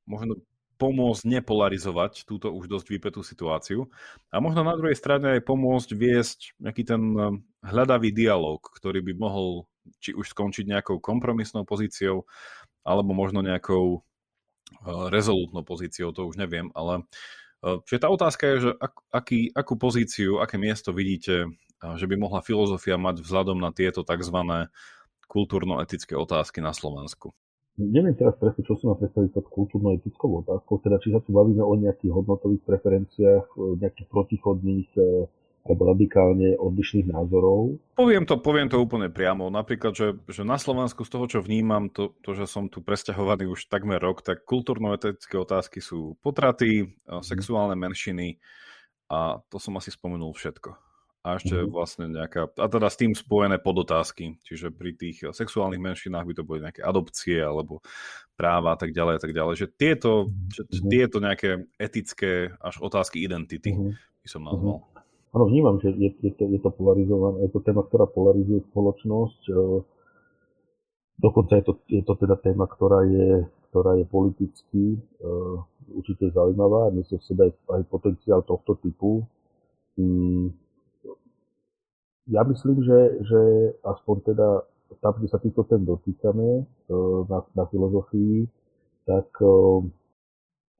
možno 0.03 0.43
pomôcť 0.79 1.27
nepolarizovať 1.27 2.23
túto 2.23 2.55
už 2.55 2.71
dosť 2.71 2.87
vypetú 2.87 3.19
situáciu 3.19 3.91
a 4.31 4.39
možno 4.39 4.63
na 4.63 4.79
druhej 4.79 4.95
strane 4.95 5.35
aj 5.35 5.43
pomôcť 5.43 5.89
viesť 5.91 6.39
nejaký 6.63 6.83
ten 6.87 7.03
eh, 7.15 7.23
hľadavý 7.67 8.15
dialog, 8.15 8.63
ktorý 8.63 9.03
by 9.03 9.13
mohol 9.19 9.67
či 9.99 10.15
už 10.15 10.31
skončiť 10.31 10.71
nejakou 10.71 11.03
kompromisnou 11.03 11.67
pozíciou 11.67 12.23
alebo 12.87 13.11
možno 13.11 13.43
nejakou 13.43 13.99
eh, 13.99 15.11
rezolutnou 15.11 15.67
pozíciou, 15.67 16.15
to 16.15 16.31
už 16.31 16.39
neviem, 16.39 16.71
ale 16.71 17.03
Čiže 17.59 17.99
tá 17.99 18.07
otázka 18.07 18.43
je, 18.55 18.57
že 18.63 18.71
ak, 18.79 18.93
aký, 19.11 19.39
akú 19.51 19.75
pozíciu, 19.75 20.39
aké 20.39 20.55
miesto 20.55 20.95
vidíte, 20.95 21.51
že 21.79 22.05
by 22.07 22.15
mohla 22.15 22.39
filozofia 22.39 22.95
mať 22.95 23.19
vzhľadom 23.23 23.59
na 23.59 23.75
tieto 23.75 24.03
tzv. 24.03 24.37
kultúrno-etické 25.27 26.15
otázky 26.15 26.63
na 26.63 26.71
Slovensku? 26.71 27.35
Neviem 27.79 28.11
teraz 28.11 28.35
presne, 28.35 28.63
čo 28.67 28.75
si 28.75 28.83
mám 28.83 28.99
predstaviť 28.99 29.31
pod 29.31 29.47
kultúrno-etickou 29.47 30.43
otázkou, 30.43 30.83
teda 30.83 30.99
či 30.99 31.15
sa 31.15 31.23
tu 31.23 31.31
bavíme 31.31 31.63
o 31.63 31.73
nejakých 31.79 32.11
hodnotových 32.11 32.63
preferenciách, 32.67 33.55
nejakých 33.55 34.07
protichodných 34.11 34.89
alebo 35.65 35.91
radikálne 35.91 36.55
odlišných 36.57 37.11
názorov. 37.11 37.77
Poviem 37.93 38.23
to, 38.25 38.39
poviem 38.39 38.71
to 38.71 38.79
úplne 38.79 39.11
priamo. 39.11 39.51
Napríklad, 39.51 39.93
že, 39.93 40.17
že 40.31 40.47
na 40.47 40.57
Slovensku 40.57 41.03
z 41.05 41.11
toho, 41.11 41.25
čo 41.27 41.39
vnímam, 41.43 41.91
to, 41.91 42.15
to, 42.23 42.33
že 42.33 42.49
som 42.49 42.71
tu 42.71 42.79
presťahovaný 42.79 43.51
už 43.51 43.67
takmer 43.67 43.99
rok, 43.99 44.23
tak 44.25 44.47
kultúrno-etické 44.47 45.35
otázky 45.37 45.83
sú 45.83 46.15
potraty, 46.23 46.89
mm. 47.05 47.21
sexuálne 47.21 47.75
menšiny 47.75 48.39
a 49.09 49.41
to 49.49 49.57
som 49.57 49.75
asi 49.77 49.91
spomenul 49.91 50.31
všetko. 50.31 50.89
A 51.19 51.35
ešte 51.35 51.51
mm-hmm. 51.51 51.75
vlastne 51.75 52.05
nejaká, 52.07 52.47
a 52.55 52.67
teda 52.71 52.87
s 52.87 52.95
tým 52.95 53.11
spojené 53.11 53.59
podotázky, 53.59 54.39
čiže 54.39 54.71
pri 54.71 54.95
tých 54.95 55.27
sexuálnych 55.35 55.83
menšinách 55.83 56.23
by 56.23 56.33
to 56.33 56.47
boli 56.47 56.63
nejaké 56.63 56.79
adopcie 56.79 57.43
alebo 57.43 57.83
práva 58.39 58.71
a 58.71 58.77
tak 58.79 58.95
ďalej 58.95 59.19
a 59.19 59.21
tak 59.27 59.35
ďalej, 59.35 59.55
že 59.59 59.67
tieto, 59.67 60.31
že 60.47 60.63
mm-hmm. 60.63 60.87
tieto 60.87 61.17
nejaké 61.19 61.49
etické 61.75 62.55
až 62.63 62.79
otázky 62.79 63.19
identity 63.19 63.75
mm-hmm. 63.75 63.99
by 63.99 64.27
som 64.31 64.47
nazval. 64.47 64.87
Áno, 65.29 65.45
vnímam, 65.45 65.77
že 65.77 65.93
je, 65.93 66.09
je, 66.25 66.31
to, 66.33 66.49
je 66.49 66.57
to 66.57 66.73
polarizované, 66.73 67.45
je 67.45 67.51
to 67.53 67.61
téma, 67.61 67.85
ktorá 67.85 68.09
polarizuje 68.09 68.65
spoločnosť. 68.73 69.41
E, 69.45 69.53
dokonca 71.21 71.53
je 71.61 71.63
to, 71.69 71.73
je 71.85 72.01
to 72.01 72.13
teda 72.17 72.35
téma, 72.41 72.65
ktorá 72.65 73.05
je, 73.05 73.45
ktorá 73.69 73.93
je 74.01 74.05
politicky 74.09 74.97
uh, 75.21 75.61
určite 75.93 76.33
zaujímavá. 76.33 76.89
Nesie 76.89 77.21
v 77.21 77.27
sebe 77.29 77.41
aj, 77.45 77.53
aj 77.69 77.81
potenciál 77.85 78.41
tohto 78.41 78.81
typu. 78.81 79.21
Um, 79.93 80.57
ja 82.25 82.41
myslím, 82.49 82.81
že, 82.81 83.21
že 83.25 83.41
aspoň 83.85 84.15
teda 84.33 84.65
tam, 85.01 85.13
kde 85.21 85.27
sa 85.29 85.37
týchto 85.37 85.65
tém 85.69 85.85
dotýkame 85.85 86.65
na, 87.29 87.39
na 87.53 87.63
filozofii, 87.69 88.49
tak 89.05 89.29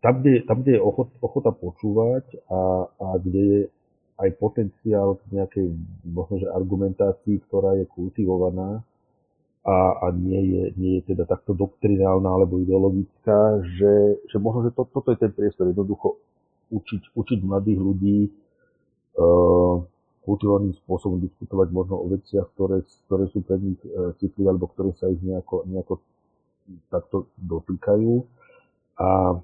tam, 0.02 0.14
kde, 0.22 0.46
tam, 0.46 0.62
kde 0.62 0.78
je 0.78 0.82
ochot, 0.82 1.10
ochota 1.22 1.54
počúvať 1.54 2.26
a, 2.50 2.90
a 2.90 3.08
kde 3.22 3.42
je 3.42 3.62
aj 4.20 4.30
potenciál 4.36 5.16
k 5.16 5.40
nejakej 5.40 5.68
možno, 6.04 6.52
argumentácii, 6.52 7.40
ktorá 7.48 7.80
je 7.80 7.88
kultivovaná 7.88 8.84
a, 9.64 9.78
a 10.04 10.06
nie, 10.12 10.40
je, 10.40 10.64
nie 10.76 10.94
je 11.00 11.16
teda 11.16 11.24
takto 11.24 11.56
doktrinálna 11.56 12.28
alebo 12.28 12.60
ideologická, 12.60 13.64
že, 13.80 14.20
že 14.28 14.38
možno, 14.40 14.68
že 14.68 14.72
to, 14.76 14.84
toto 14.92 15.12
je 15.16 15.20
ten 15.20 15.32
priestor 15.32 15.72
jednoducho 15.72 16.20
učiť, 16.72 17.16
učiť 17.16 17.40
mladých 17.44 17.80
ľudí 17.80 18.20
uh, 18.28 19.84
kultivovaným 20.30 20.78
spôsobom 20.86 21.18
diskutovať 21.18 21.68
možno 21.74 21.96
o 21.98 22.06
veciach, 22.06 22.54
ktoré, 22.54 22.86
ktoré 23.10 23.26
sú 23.34 23.42
pre 23.42 23.58
nich 23.58 23.82
e, 23.82 24.14
citlivé 24.22 24.54
alebo 24.54 24.70
ktoré 24.70 24.94
sa 25.02 25.10
ich 25.10 25.18
nejako, 25.26 25.66
nejako 25.66 25.94
takto 26.94 27.26
dotýkajú. 27.42 28.22
A 29.02 29.34
e, 29.34 29.38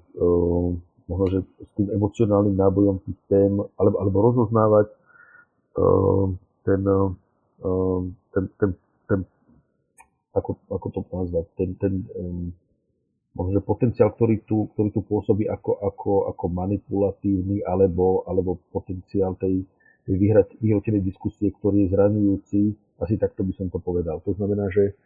možno, 1.06 1.26
že 1.30 1.38
s 1.42 1.70
tým 1.78 1.88
emocionálnym 1.94 2.54
nábojom 2.58 2.98
tých 3.06 3.18
tém, 3.30 3.52
alebo, 3.78 3.96
alebo 4.02 4.18
rozoznávať 4.26 4.86
e, 4.90 4.96
ten, 6.66 6.80
e, 6.82 6.98
ten, 8.34 8.44
ten, 8.58 8.70
ten 9.06 9.20
ako, 10.34 10.50
ako 10.68 10.86
to 10.92 11.00
nazvať, 11.14 11.46
ten, 11.56 11.70
ten 11.78 11.94
e, 12.12 12.26
možno, 13.38 13.60
že 13.60 13.62
potenciál, 13.62 14.10
ktorý 14.12 14.42
tu, 14.48 14.66
ktorý 14.74 14.88
tu 14.90 15.00
pôsobí 15.04 15.46
ako, 15.46 15.78
ako, 15.78 16.12
ako 16.34 16.44
manipulatívny, 16.50 17.62
alebo, 17.62 18.24
alebo 18.26 18.58
potenciál 18.72 19.36
tej, 19.38 19.62
tej 20.08 20.14
vyhrotenej 20.58 21.02
diskusie, 21.04 21.52
ktorý 21.52 21.86
je 21.86 21.92
zraňujúci, 21.92 22.60
asi 22.96 23.14
takto 23.20 23.44
by 23.44 23.52
som 23.54 23.68
to 23.68 23.76
povedal. 23.78 24.24
To 24.24 24.32
znamená, 24.32 24.72
že, 24.72 24.96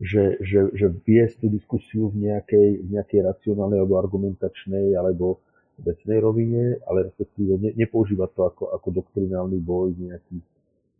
že, 0.00 0.40
že, 0.40 0.72
že 0.72 0.86
viesť 1.04 1.44
tú 1.44 1.46
diskusiu 1.52 2.08
v 2.10 2.30
nejakej, 2.30 2.68
v 2.84 2.88
nejakej 2.96 3.20
racionálnej 3.22 3.78
alebo 3.82 4.00
argumentačnej 4.00 4.96
alebo 4.96 5.42
vecnej 5.82 6.18
rovine, 6.20 6.78
ale 6.86 7.10
respektíve 7.10 7.58
ne, 7.58 7.70
nepoužívať 7.74 8.30
to 8.34 8.42
ako, 8.46 8.64
ako 8.76 8.88
doktrinálny 9.02 9.58
boj 9.62 9.94
nejakých 9.96 10.44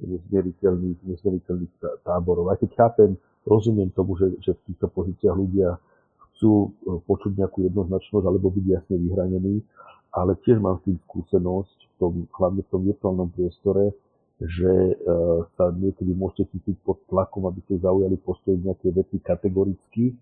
nezmieriteľných, 0.02 0.98
nezmieriteľných 1.06 1.73
táborov. 2.02 2.51
Aj 2.51 2.59
keď 2.59 2.70
chápem, 2.74 3.10
rozumiem 3.47 3.90
tomu, 3.94 4.19
že, 4.19 4.35
že 4.43 4.55
v 4.55 4.64
týchto 4.73 4.86
pozíciách 4.90 5.36
ľudia 5.36 5.78
chcú 6.32 6.52
e, 6.52 6.69
počuť 7.06 7.39
nejakú 7.39 7.62
jednoznačnosť 7.70 8.24
alebo 8.27 8.51
byť 8.51 8.64
jasne 8.66 8.97
vyhranení, 8.98 9.62
ale 10.10 10.36
tiež 10.43 10.59
mám 10.59 10.82
s 10.82 10.90
tým 10.90 10.98
skúsenosť, 11.09 11.77
v 11.78 11.94
tom, 12.02 12.12
hlavne 12.35 12.62
v 12.66 12.70
tom 12.70 12.82
virtuálnom 12.82 13.31
priestore, 13.31 13.94
že 14.47 14.73
e, 14.73 14.94
sa 15.55 15.70
niekedy 15.70 16.12
môžete 16.14 16.51
cítiť 16.52 16.77
pod 16.82 17.02
tlakom, 17.06 17.47
aby 17.47 17.62
ste 17.66 17.82
zaujali 17.82 18.19
postoj 18.19 18.59
nejaké 18.59 18.90
veci 18.90 19.23
kategoricky 19.23 20.14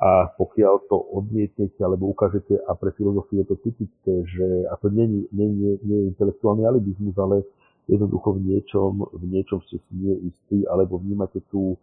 a 0.00 0.32
pokiaľ 0.32 0.74
to 0.88 0.96
odmietnete 0.96 1.76
alebo 1.84 2.08
ukážete, 2.08 2.56
a 2.56 2.72
pre 2.72 2.90
filozofiu 2.96 3.44
je 3.44 3.46
to 3.52 3.56
typické, 3.60 4.14
že, 4.24 4.46
a 4.72 4.74
to 4.80 4.88
nie, 4.88 5.28
nie, 5.28 5.48
nie, 5.48 5.72
nie 5.84 5.98
je 6.02 6.08
intelektuálny 6.16 6.64
alibizmus, 6.64 7.12
ale 7.20 7.44
jednoducho 7.84 8.32
v 8.32 8.40
niečom, 8.48 8.92
v 9.12 9.24
niečom 9.28 9.60
ste 9.68 9.76
si 9.76 9.92
nie 9.92 10.16
istí, 10.32 10.64
alebo 10.64 10.96
vnímate 10.96 11.44
tú, 11.52 11.76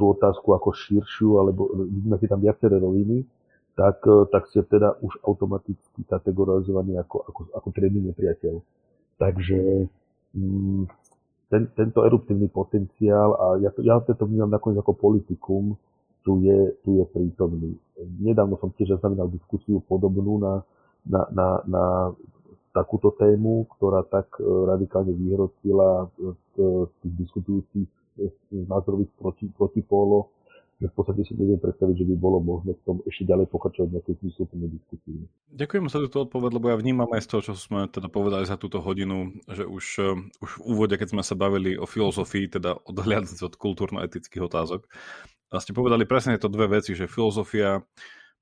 tú 0.00 0.02
otázku 0.16 0.56
ako 0.56 0.72
širšiu, 0.72 1.44
alebo 1.44 1.68
vnímate 1.76 2.24
tam 2.24 2.40
viaceré 2.40 2.80
roviny, 2.80 3.26
tak, 3.76 4.00
eh, 4.06 4.24
tak 4.32 4.48
ste 4.48 4.64
teda 4.64 4.96
už 5.00 5.20
automaticky 5.24 6.08
kategorizovaní 6.08 6.96
ako, 6.96 7.24
ako, 7.28 7.40
ako 7.52 7.68
triedny 7.72 8.12
nepriateľ. 8.12 8.54
Takže 9.20 9.60
mm, 10.34 10.82
ten, 11.52 11.68
tento 11.76 12.00
eruptívny 12.08 12.48
potenciál, 12.48 13.36
a 13.36 13.44
ja 13.60 13.68
to, 13.68 13.84
ja 13.84 14.00
to 14.00 14.24
vnímam 14.24 14.48
nakoniec 14.48 14.80
ako 14.80 14.96
politikum, 14.96 15.76
tu 16.24 16.40
je, 16.40 16.72
tu 16.80 16.96
je 16.96 17.04
prítomný. 17.12 17.76
Nedávno 18.24 18.56
som 18.56 18.72
tiež 18.72 18.96
zaznamenal 18.96 19.28
diskusiu 19.28 19.84
podobnú 19.84 20.40
na, 20.40 20.64
na, 21.04 21.20
na, 21.28 21.48
na 21.68 21.84
takúto 22.72 23.12
tému, 23.20 23.68
ktorá 23.76 24.00
tak 24.08 24.32
eh, 24.40 24.48
radikálne 24.48 25.12
vyhrotila 25.12 26.08
z 26.56 26.88
tých 27.04 27.14
diskutujúcich 27.20 27.88
názorových 28.52 29.12
proti, 29.20 29.48
protipóloch, 29.52 30.32
že 30.82 30.90
v 30.90 30.94
podstate 30.98 31.22
si 31.22 31.38
neviem 31.38 31.62
predstaviť, 31.62 31.94
že 31.94 32.06
by 32.10 32.14
bolo 32.18 32.42
možné 32.42 32.74
v 32.74 32.82
tom 32.82 32.96
ešte 33.06 33.22
ďalej 33.22 33.46
pokračovať 33.54 33.88
nejakej 33.94 34.14
zmysluplnej 34.18 34.68
diskusii. 34.74 35.16
Ďakujem 35.54 35.84
za 35.86 35.98
túto 36.02 36.18
odpoveď, 36.26 36.50
lebo 36.58 36.66
ja 36.74 36.76
vnímam 36.82 37.06
aj 37.14 37.22
z 37.22 37.28
toho, 37.30 37.40
čo 37.46 37.52
sme 37.54 37.86
teda 37.86 38.10
povedali 38.10 38.42
za 38.42 38.58
túto 38.58 38.82
hodinu, 38.82 39.30
že 39.46 39.62
už, 39.62 39.84
eh, 40.02 40.18
už 40.42 40.50
v 40.58 40.62
úvode, 40.66 40.94
keď 40.98 41.14
sme 41.14 41.22
sa 41.22 41.38
bavili 41.38 41.78
o 41.78 41.86
filozofii, 41.86 42.58
teda 42.58 42.74
odhľadnúť 42.82 43.38
od 43.46 43.54
kultúrno-etických 43.54 44.42
otázok, 44.42 44.90
a 45.52 45.60
ste 45.60 45.76
povedali 45.76 46.08
presne 46.08 46.40
to 46.40 46.48
dve 46.48 46.80
veci, 46.80 46.96
že 46.98 47.06
filozofia 47.06 47.78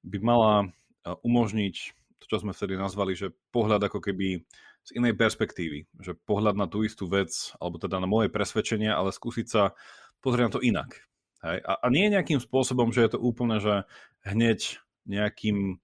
by 0.01 0.19
mala 0.25 0.53
eh, 0.65 1.12
umožniť 1.21 1.75
to, 2.21 2.25
čo 2.25 2.41
sme 2.41 2.57
vtedy 2.57 2.81
nazvali, 2.81 3.12
že 3.12 3.37
pohľad 3.53 3.85
ako 3.85 4.01
keby 4.01 4.41
z 4.81 4.91
inej 4.97 5.12
perspektívy, 5.12 5.85
že 6.01 6.17
pohľad 6.17 6.57
na 6.57 6.65
tú 6.65 6.81
istú 6.89 7.05
vec, 7.05 7.53
alebo 7.61 7.77
teda 7.77 8.01
na 8.01 8.09
moje 8.09 8.33
presvedčenie, 8.33 8.89
ale 8.89 9.12
skúsiť 9.12 9.47
sa 9.47 9.77
pozrieť 10.25 10.45
na 10.49 10.55
to 10.57 10.65
inak. 10.65 10.91
Hej? 11.45 11.59
A, 11.65 11.73
a 11.81 11.87
nie 11.89 12.12
nejakým 12.12 12.41
spôsobom, 12.41 12.93
že 12.93 13.05
je 13.05 13.11
to 13.17 13.19
úplne, 13.21 13.61
že 13.61 13.89
hneď 14.25 14.81
nejakým 15.09 15.81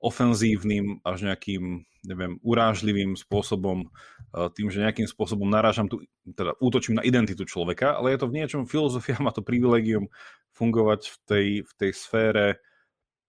ofenzívnym 0.00 1.04
až 1.04 1.28
nejakým, 1.28 1.84
neviem, 2.08 2.40
urážlivým 2.40 3.14
spôsobom, 3.20 3.92
e, 4.32 4.48
tým, 4.56 4.72
že 4.72 4.80
nejakým 4.80 5.04
spôsobom 5.04 5.44
narážam 5.44 5.92
tu, 5.92 6.00
teda 6.24 6.56
útočím 6.56 6.96
na 6.96 7.04
identitu 7.04 7.44
človeka, 7.44 8.00
ale 8.00 8.16
je 8.16 8.18
to 8.24 8.30
v 8.32 8.36
niečom, 8.40 8.64
filozofia 8.64 9.20
má 9.20 9.28
to 9.30 9.44
privilegium 9.44 10.08
fungovať 10.56 11.00
v 11.12 11.16
tej, 11.28 11.46
v 11.68 11.72
tej 11.76 11.90
sfére 11.92 12.46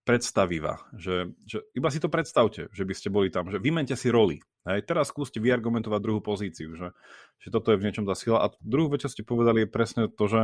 predstaviva, 0.01 0.81
že, 0.97 1.29
že 1.45 1.61
iba 1.77 1.93
si 1.93 2.01
to 2.01 2.09
predstavte, 2.09 2.73
že 2.73 2.83
by 2.87 2.93
ste 2.97 3.13
boli 3.13 3.29
tam, 3.29 3.53
že 3.53 3.61
vymente 3.61 3.93
si 3.93 4.09
roli. 4.09 4.41
Hej, 4.65 4.85
teraz 4.85 5.09
skúste 5.09 5.41
vyargumentovať 5.41 5.99
druhú 6.01 6.21
pozíciu, 6.21 6.73
že, 6.77 6.93
že 7.41 7.49
toto 7.49 7.73
je 7.73 7.81
v 7.81 7.85
niečom 7.85 8.05
tá 8.05 8.13
sila. 8.13 8.45
A 8.45 8.53
druhú 8.61 8.93
vec, 8.93 9.05
čo 9.05 9.13
ste 9.13 9.25
povedali, 9.25 9.65
je 9.65 9.73
presne 9.73 10.05
to, 10.09 10.25
že 10.25 10.41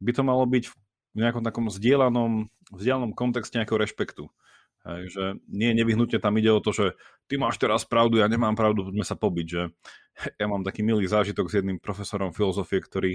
by 0.00 0.10
to 0.16 0.22
malo 0.24 0.44
byť 0.48 0.64
v 1.14 1.18
nejakom 1.18 1.44
takom 1.44 1.68
vzdielanom, 1.68 2.48
vzdialenom 2.72 3.12
kontexte 3.12 3.60
nejakého 3.60 3.80
rešpektu. 3.80 4.32
Hej, 4.80 5.12
že 5.12 5.24
nie 5.44 5.76
nevyhnutne 5.76 6.16
tam 6.16 6.40
ide 6.40 6.48
o 6.56 6.64
to, 6.64 6.72
že 6.72 6.96
ty 7.28 7.36
máš 7.36 7.60
teraz 7.60 7.84
pravdu, 7.84 8.16
ja 8.16 8.32
nemám 8.32 8.56
pravdu, 8.56 8.88
poďme 8.88 9.04
sa 9.04 9.12
pobiť. 9.12 9.46
Že 9.46 9.62
ja 10.40 10.46
mám 10.48 10.64
taký 10.64 10.80
milý 10.80 11.04
zážitok 11.04 11.52
s 11.52 11.60
jedným 11.60 11.76
profesorom 11.76 12.32
filozofie, 12.32 12.80
ktorý 12.80 13.12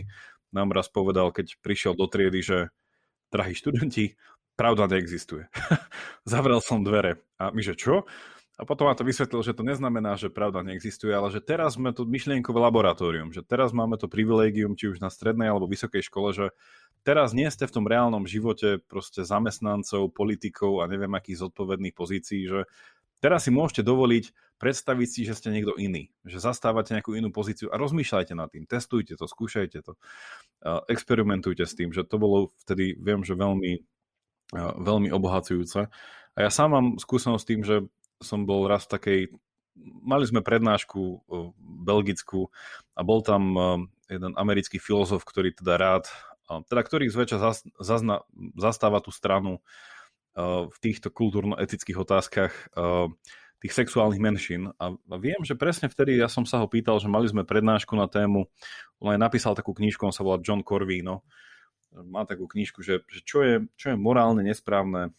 nám 0.53 0.69
raz 0.71 0.87
povedal, 0.93 1.33
keď 1.33 1.57
prišiel 1.65 1.97
do 1.97 2.05
triedy, 2.05 2.45
že 2.45 2.57
drahí 3.33 3.57
študenti, 3.57 4.13
pravda 4.53 4.85
neexistuje. 4.85 5.49
Zavrel 6.29 6.61
som 6.61 6.85
dvere. 6.85 7.25
A 7.41 7.49
my, 7.49 7.61
že 7.65 7.73
čo? 7.73 8.05
A 8.55 8.63
potom 8.63 8.87
ma 8.87 8.95
to 8.95 9.03
vysvetlil, 9.03 9.43
že 9.43 9.51
to 9.51 9.67
neznamená, 9.67 10.15
že 10.15 10.31
pravda 10.31 10.63
neexistuje, 10.63 11.11
ale 11.11 11.27
že 11.27 11.43
teraz 11.43 11.75
sme 11.75 11.91
tu 11.91 12.07
myšlienkové 12.07 12.55
laboratórium, 12.55 13.35
že 13.35 13.43
teraz 13.43 13.75
máme 13.75 13.99
to 13.99 14.07
privilégium, 14.07 14.79
či 14.79 14.95
už 14.95 15.03
na 15.03 15.11
strednej 15.11 15.51
alebo 15.51 15.67
vysokej 15.67 16.07
škole, 16.07 16.31
že 16.31 16.55
teraz 17.03 17.35
nie 17.35 17.51
ste 17.51 17.67
v 17.67 17.75
tom 17.75 17.85
reálnom 17.85 18.23
živote 18.23 18.79
proste 18.87 19.27
zamestnancov, 19.27 20.15
politikov 20.15 20.79
a 20.79 20.87
neviem 20.87 21.11
akých 21.11 21.43
zodpovedných 21.43 21.91
pozícií, 21.91 22.47
že 22.47 22.63
teraz 23.19 23.43
si 23.43 23.51
môžete 23.51 23.83
dovoliť 23.83 24.31
predstaviť 24.55 25.07
si, 25.11 25.21
že 25.27 25.35
ste 25.35 25.51
niekto 25.51 25.75
iný, 25.75 26.15
že 26.23 26.39
zastávate 26.39 26.95
nejakú 26.95 27.11
inú 27.11 27.35
pozíciu 27.35 27.67
a 27.67 27.75
rozmýšľajte 27.75 28.39
nad 28.39 28.47
tým, 28.47 28.63
testujte 28.63 29.19
to, 29.19 29.27
skúšajte 29.27 29.83
to, 29.83 29.99
experimentujte 30.87 31.67
s 31.67 31.75
tým, 31.75 31.91
že 31.91 32.07
to 32.07 32.15
bolo 32.15 32.55
vtedy, 32.63 32.95
viem, 32.95 33.19
že 33.27 33.35
veľmi, 33.35 33.83
veľmi 34.79 35.11
obohacujúce. 35.11 35.91
A 36.35 36.37
ja 36.39 36.47
sám 36.47 36.71
mám 36.71 36.87
skúsenosť 36.95 37.43
s 37.43 37.49
tým, 37.51 37.61
že 37.67 37.75
som 38.25 38.49
bol 38.49 38.65
raz 38.65 38.89
v 38.89 38.93
takej, 38.97 39.19
mali 40.01 40.25
sme 40.25 40.41
prednášku 40.41 41.29
belgickú 41.85 42.49
a 42.97 43.05
bol 43.05 43.21
tam 43.21 43.53
jeden 44.09 44.33
americký 44.33 44.81
filozof, 44.81 45.21
ktorý 45.21 45.53
teda 45.53 45.77
rád, 45.77 46.09
teda 46.65 46.81
ktorý 46.81 47.05
zväčša 47.13 47.37
zazna, 47.77 48.25
zastáva 48.57 48.97
tú 49.05 49.13
stranu 49.13 49.61
v 50.73 50.77
týchto 50.81 51.13
kultúrno-etických 51.13 51.97
otázkach 52.01 52.53
tých 53.63 53.73
sexuálnych 53.73 54.21
menšín. 54.21 54.69
A, 54.77 54.93
a 54.93 55.15
viem, 55.17 55.41
že 55.41 55.55
presne 55.57 55.87
vtedy 55.87 56.19
ja 56.19 56.27
som 56.27 56.43
sa 56.43 56.59
ho 56.61 56.67
pýtal, 56.67 56.99
že 56.99 57.09
mali 57.09 57.25
sme 57.25 57.47
prednášku 57.47 57.95
na 57.95 58.05
tému, 58.05 58.45
on 58.99 59.09
aj 59.15 59.19
napísal 59.21 59.55
takú 59.55 59.73
knižku, 59.73 60.05
on 60.05 60.13
sa 60.13 60.27
volá 60.27 60.37
John 60.43 60.61
Corvino, 60.61 61.23
má 62.03 62.27
takú 62.27 62.49
knižku, 62.49 62.83
že, 62.83 63.05
že 63.07 63.21
čo, 63.23 63.39
je, 63.45 63.55
čo 63.79 63.93
je 63.93 63.95
morálne 63.95 64.43
nesprávne 64.43 65.15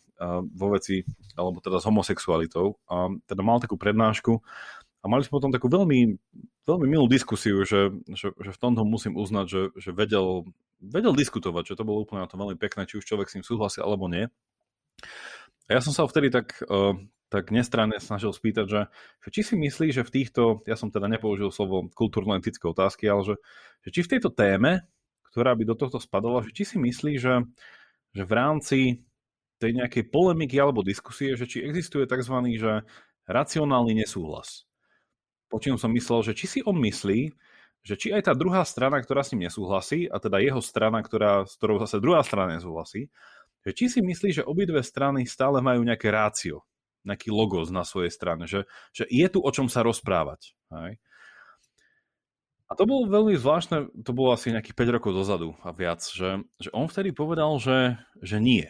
vo 0.57 0.73
veci, 0.73 1.05
alebo 1.36 1.61
teda 1.61 1.77
s 1.77 1.89
homosexualitou. 1.89 2.81
A 2.89 3.12
teda 3.28 3.44
mal 3.44 3.61
takú 3.61 3.77
prednášku 3.77 4.40
a 5.05 5.07
mali 5.07 5.23
sme 5.23 5.39
potom 5.39 5.53
takú 5.53 5.69
veľmi, 5.69 6.19
veľmi 6.66 6.86
milú 6.89 7.07
diskusiu, 7.07 7.62
že, 7.62 7.93
že, 8.11 8.32
že 8.32 8.51
v 8.51 8.61
tomto 8.61 8.82
musím 8.82 9.15
uznať, 9.15 9.47
že, 9.47 9.62
že 9.78 9.90
vedel, 9.93 10.48
vedel 10.81 11.15
diskutovať, 11.15 11.62
že 11.70 11.77
to 11.78 11.86
bolo 11.86 12.03
úplne 12.03 12.24
na 12.24 12.31
to 12.31 12.40
veľmi 12.40 12.57
pekné, 12.59 12.89
či 12.89 12.98
už 12.98 13.07
človek 13.07 13.28
s 13.31 13.39
ním 13.39 13.44
súhlasí 13.47 13.78
alebo 13.78 14.09
nie. 14.11 14.27
A 15.69 15.78
ja 15.78 15.81
som 15.85 15.94
sa 15.94 16.03
vtedy 16.09 16.32
tak, 16.32 16.59
uh, 16.66 16.98
tak 17.28 17.55
nestranne 17.55 18.03
snažil 18.03 18.35
spýtať, 18.35 18.66
že, 18.66 18.82
že 19.23 19.28
či 19.31 19.40
si 19.47 19.55
myslí, 19.55 19.94
že 19.94 20.03
v 20.03 20.11
týchto, 20.11 20.65
ja 20.66 20.74
som 20.74 20.90
teda 20.90 21.07
nepoužil 21.07 21.53
slovo 21.53 21.86
kultúrno-etické 21.93 22.66
otázky, 22.66 23.07
ale 23.07 23.23
že, 23.23 23.35
že 23.86 23.89
či 23.94 24.01
v 24.03 24.11
tejto 24.16 24.35
téme, 24.35 24.86
ktorá 25.36 25.52
by 25.52 25.68
do 25.68 25.76
tohto 25.76 26.00
spadala, 26.00 26.40
že 26.40 26.56
či 26.56 26.64
si 26.64 26.76
myslí, 26.80 27.20
že, 27.20 27.44
že 28.16 28.24
v 28.24 28.32
rámci 28.32 29.04
tej 29.60 29.76
nejakej 29.76 30.08
polemiky 30.08 30.56
alebo 30.56 30.80
diskusie, 30.80 31.36
že 31.36 31.44
či 31.44 31.60
existuje 31.60 32.08
tzv. 32.08 32.32
Že 32.56 32.88
racionálny 33.28 34.00
nesúhlas. 34.00 34.64
Počím 35.52 35.76
som 35.76 35.92
myslel, 35.92 36.24
že 36.24 36.32
či 36.32 36.46
si 36.48 36.58
on 36.64 36.80
myslí, 36.80 37.36
že 37.84 37.94
či 38.00 38.16
aj 38.16 38.32
tá 38.32 38.32
druhá 38.32 38.64
strana, 38.64 38.96
ktorá 38.96 39.20
s 39.20 39.36
ním 39.36 39.46
nesúhlasí, 39.46 40.08
a 40.08 40.16
teda 40.16 40.40
jeho 40.40 40.64
strana, 40.64 41.04
ktorá, 41.04 41.44
s 41.44 41.54
ktorou 41.60 41.78
zase 41.84 42.00
druhá 42.00 42.24
strana 42.24 42.56
nesúhlasí, 42.56 43.12
že 43.62 43.70
či 43.76 43.92
si 43.92 44.00
myslí, 44.00 44.40
že 44.40 44.48
obidve 44.48 44.80
strany 44.80 45.28
stále 45.28 45.60
majú 45.60 45.84
nejaké 45.84 46.08
rácio, 46.08 46.64
nejaký 47.04 47.28
logos 47.28 47.68
na 47.68 47.84
svojej 47.84 48.10
strane, 48.10 48.48
že, 48.48 48.64
že 48.90 49.04
je 49.06 49.26
tu 49.28 49.38
o 49.44 49.50
čom 49.52 49.68
sa 49.68 49.84
rozprávať. 49.84 50.56
Hej? 50.72 50.98
A 52.66 52.72
to 52.74 52.82
bolo 52.82 53.06
veľmi 53.06 53.38
zvláštne, 53.38 53.94
to 54.02 54.10
bolo 54.10 54.34
asi 54.34 54.51
nejakých 54.51 54.74
5 54.74 54.97
rokov 54.98 55.12
dozadu 55.14 55.55
a 55.62 55.70
viac, 55.70 56.02
že, 56.02 56.43
že 56.59 56.68
on 56.74 56.90
vtedy 56.90 57.14
povedal, 57.14 57.62
že, 57.62 57.94
že 58.18 58.43
nie. 58.43 58.66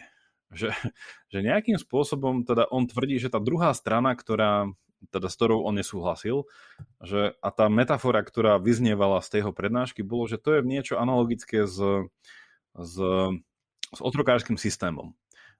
Že, 0.53 0.69
že 1.33 1.37
nejakým 1.41 1.81
spôsobom 1.81 2.45
teda 2.45 2.69
on 2.69 2.85
tvrdí, 2.85 3.17
že 3.17 3.33
tá 3.33 3.41
druhá 3.41 3.73
strana, 3.73 4.13
ktorá, 4.13 4.69
teda 5.09 5.27
s 5.27 5.35
ktorou 5.35 5.65
on 5.65 5.81
nesúhlasil, 5.81 6.45
že 7.01 7.33
a 7.41 7.49
tá 7.49 7.73
metafora, 7.73 8.21
ktorá 8.21 8.61
vyznievala 8.61 9.21
z 9.25 9.41
tejho 9.41 9.51
prednášky, 9.53 10.05
bolo, 10.05 10.29
že 10.29 10.37
to 10.37 10.57
je 10.57 10.61
niečo 10.61 11.01
analogické 11.01 11.65
s, 11.65 11.81
s 12.77 12.95
s 13.93 13.99
otrokárským 14.03 14.59
systémom. 14.59 15.15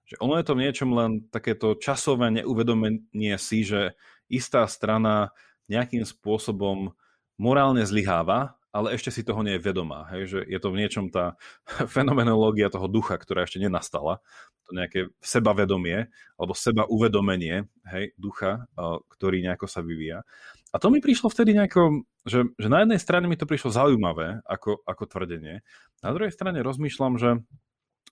Že 0.08 0.16
ono 0.24 0.34
je 0.40 0.44
to 0.44 0.56
v 0.56 0.62
niečom 0.64 0.90
len 0.92 1.10
takéto 1.28 1.76
časové 1.76 2.32
neuvedomenie 2.32 3.36
si, 3.36 3.64
že 3.64 3.96
istá 4.28 4.64
strana 4.68 5.36
nejakým 5.68 6.04
spôsobom 6.04 6.96
morálne 7.38 7.86
zlyháva, 7.86 8.58
ale 8.68 8.92
ešte 8.94 9.08
si 9.08 9.24
toho 9.24 9.40
nie 9.40 9.56
je 9.56 9.64
vedomá. 9.64 10.06
Hej? 10.12 10.22
Že 10.28 10.38
je 10.44 10.58
to 10.60 10.68
v 10.68 10.78
niečom 10.84 11.06
tá 11.08 11.40
fenomenológia 11.94 12.68
toho 12.68 12.86
ducha, 12.86 13.16
ktorá 13.16 13.48
ešte 13.48 13.62
nenastala. 13.62 14.20
To 14.68 14.76
nejaké 14.76 15.08
sebavedomie 15.24 16.12
alebo 16.36 16.52
seba 16.52 16.84
uvedomenie 16.84 17.64
hej, 17.88 18.12
ducha, 18.20 18.68
ktorý 19.16 19.40
nejako 19.40 19.64
sa 19.64 19.80
vyvíja. 19.80 20.28
A 20.68 20.76
to 20.76 20.92
mi 20.92 21.00
prišlo 21.00 21.32
vtedy 21.32 21.56
nejako, 21.56 22.04
že, 22.28 22.52
že 22.60 22.68
na 22.68 22.84
jednej 22.84 23.00
strane 23.00 23.24
mi 23.24 23.40
to 23.40 23.48
prišlo 23.48 23.72
zaujímavé 23.72 24.44
ako, 24.44 24.84
ako 24.84 25.08
tvrdenie, 25.08 25.64
na 26.04 26.10
druhej 26.12 26.28
strane 26.28 26.60
rozmýšľam, 26.60 27.16
že 27.16 27.30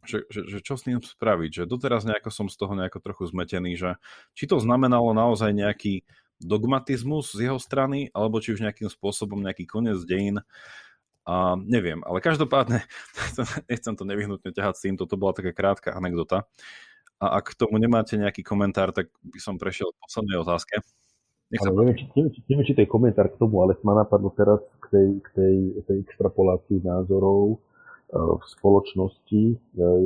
že, 0.06 0.22
že, 0.30 0.46
že 0.46 0.58
čo 0.62 0.78
s 0.78 0.86
tým 0.86 1.02
spraviť, 1.02 1.50
že 1.50 1.68
doteraz 1.68 2.06
nejako 2.06 2.30
som 2.30 2.46
z 2.46 2.54
toho 2.54 2.78
nejako 2.78 3.02
trochu 3.02 3.26
zmetený, 3.26 3.74
že 3.74 3.98
či 4.38 4.46
to 4.46 4.62
znamenalo 4.62 5.10
naozaj 5.10 5.50
nejaký 5.50 6.06
dogmatizmus 6.42 7.32
z 7.32 7.50
jeho 7.50 7.58
strany, 7.60 8.12
alebo 8.12 8.40
či 8.42 8.52
už 8.56 8.64
nejakým 8.64 8.90
spôsobom 8.90 9.40
nejaký 9.40 9.64
koniec 9.64 10.00
dejín, 10.04 10.42
a 11.26 11.58
neviem, 11.58 12.06
ale 12.06 12.22
každopádne, 12.22 12.86
nechcem 13.70 13.94
to 13.98 14.06
nevyhnutne 14.06 14.54
ťahať 14.54 14.74
s 14.78 14.84
týmto, 14.86 15.10
to 15.10 15.18
bola 15.18 15.34
taká 15.34 15.50
krátka 15.50 15.90
anekdota. 15.90 16.46
A 17.18 17.42
ak 17.42 17.56
k 17.56 17.58
tomu 17.58 17.82
nemáte 17.82 18.14
nejaký 18.14 18.46
komentár, 18.46 18.94
tak 18.94 19.10
by 19.24 19.40
som 19.42 19.58
prešiel 19.58 19.90
k 19.90 20.02
poslednej 20.06 20.38
otázke. 20.38 20.78
ale 21.58 21.72
neviem, 21.82 21.96
či, 21.98 22.04
neviem, 22.14 22.30
neviem, 22.46 22.66
či 22.68 22.74
to 22.78 22.82
je 22.84 22.92
komentár 22.92 23.26
k 23.32 23.40
tomu, 23.42 23.58
ale 23.58 23.74
ma 23.82 23.98
napadlo 23.98 24.30
teraz 24.38 24.62
k 24.86 24.86
tej, 24.92 25.08
k 25.18 25.28
tej, 25.34 25.56
tej 25.88 25.96
extrapolácii 26.06 26.84
názorov 26.84 27.58
E, 28.06 28.18
v 28.18 28.44
spoločnosti. 28.46 29.42
E, 29.50 29.56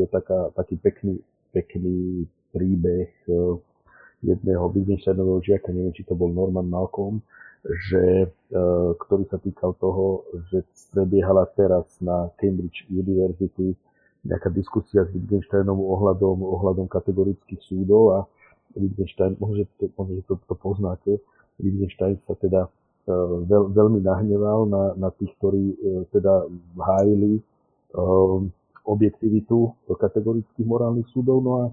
je 0.01 0.07
taká, 0.09 0.49
taký 0.57 0.81
pekný, 0.81 1.21
pekný 1.53 2.25
príbeh 2.51 3.13
e, 4.25 4.33
jedného 4.35 4.69
Wittgensteinového 4.73 5.41
žiaka, 5.41 5.73
neviem, 5.73 5.95
či 5.97 6.05
to 6.05 6.15
bol 6.15 6.29
Norman 6.29 6.69
Malcolm, 6.69 7.25
že, 7.61 8.33
ktorý 8.97 9.29
sa 9.29 9.37
týkal 9.37 9.77
toho, 9.77 10.25
že 10.49 10.65
prebiehala 10.97 11.45
teraz 11.53 11.85
na 12.01 12.33
Cambridge 12.41 12.89
University 12.89 13.77
nejaká 14.25 14.49
diskusia 14.49 15.05
s 15.05 15.13
Wittgensteinom 15.13 15.77
ohľadom, 15.77 16.41
ohľadom 16.41 16.89
kategorických 16.89 17.61
súdov 17.61 18.17
a 18.17 18.19
Wittgenstein, 18.81 19.37
možno, 19.37 19.69
to, 19.77 19.93
možno 19.93 20.25
to, 20.25 20.41
to 20.41 20.55
poznáte, 20.57 21.21
Wittgenstein 21.61 22.17
sa 22.25 22.33
teda 22.33 22.65
veľ, 23.45 23.77
veľmi 23.77 24.01
nahneval 24.09 24.65
na, 24.65 24.97
na 24.97 25.13
tých, 25.13 25.29
ktorí 25.37 25.77
teda 26.17 26.49
hájili 26.81 27.45
Ehm, 27.91 28.55
objektivitu 28.87 29.75
kategorických 29.87 30.67
morálnych 30.67 31.11
súdov. 31.11 31.43
No 31.43 31.53
a 31.63 31.65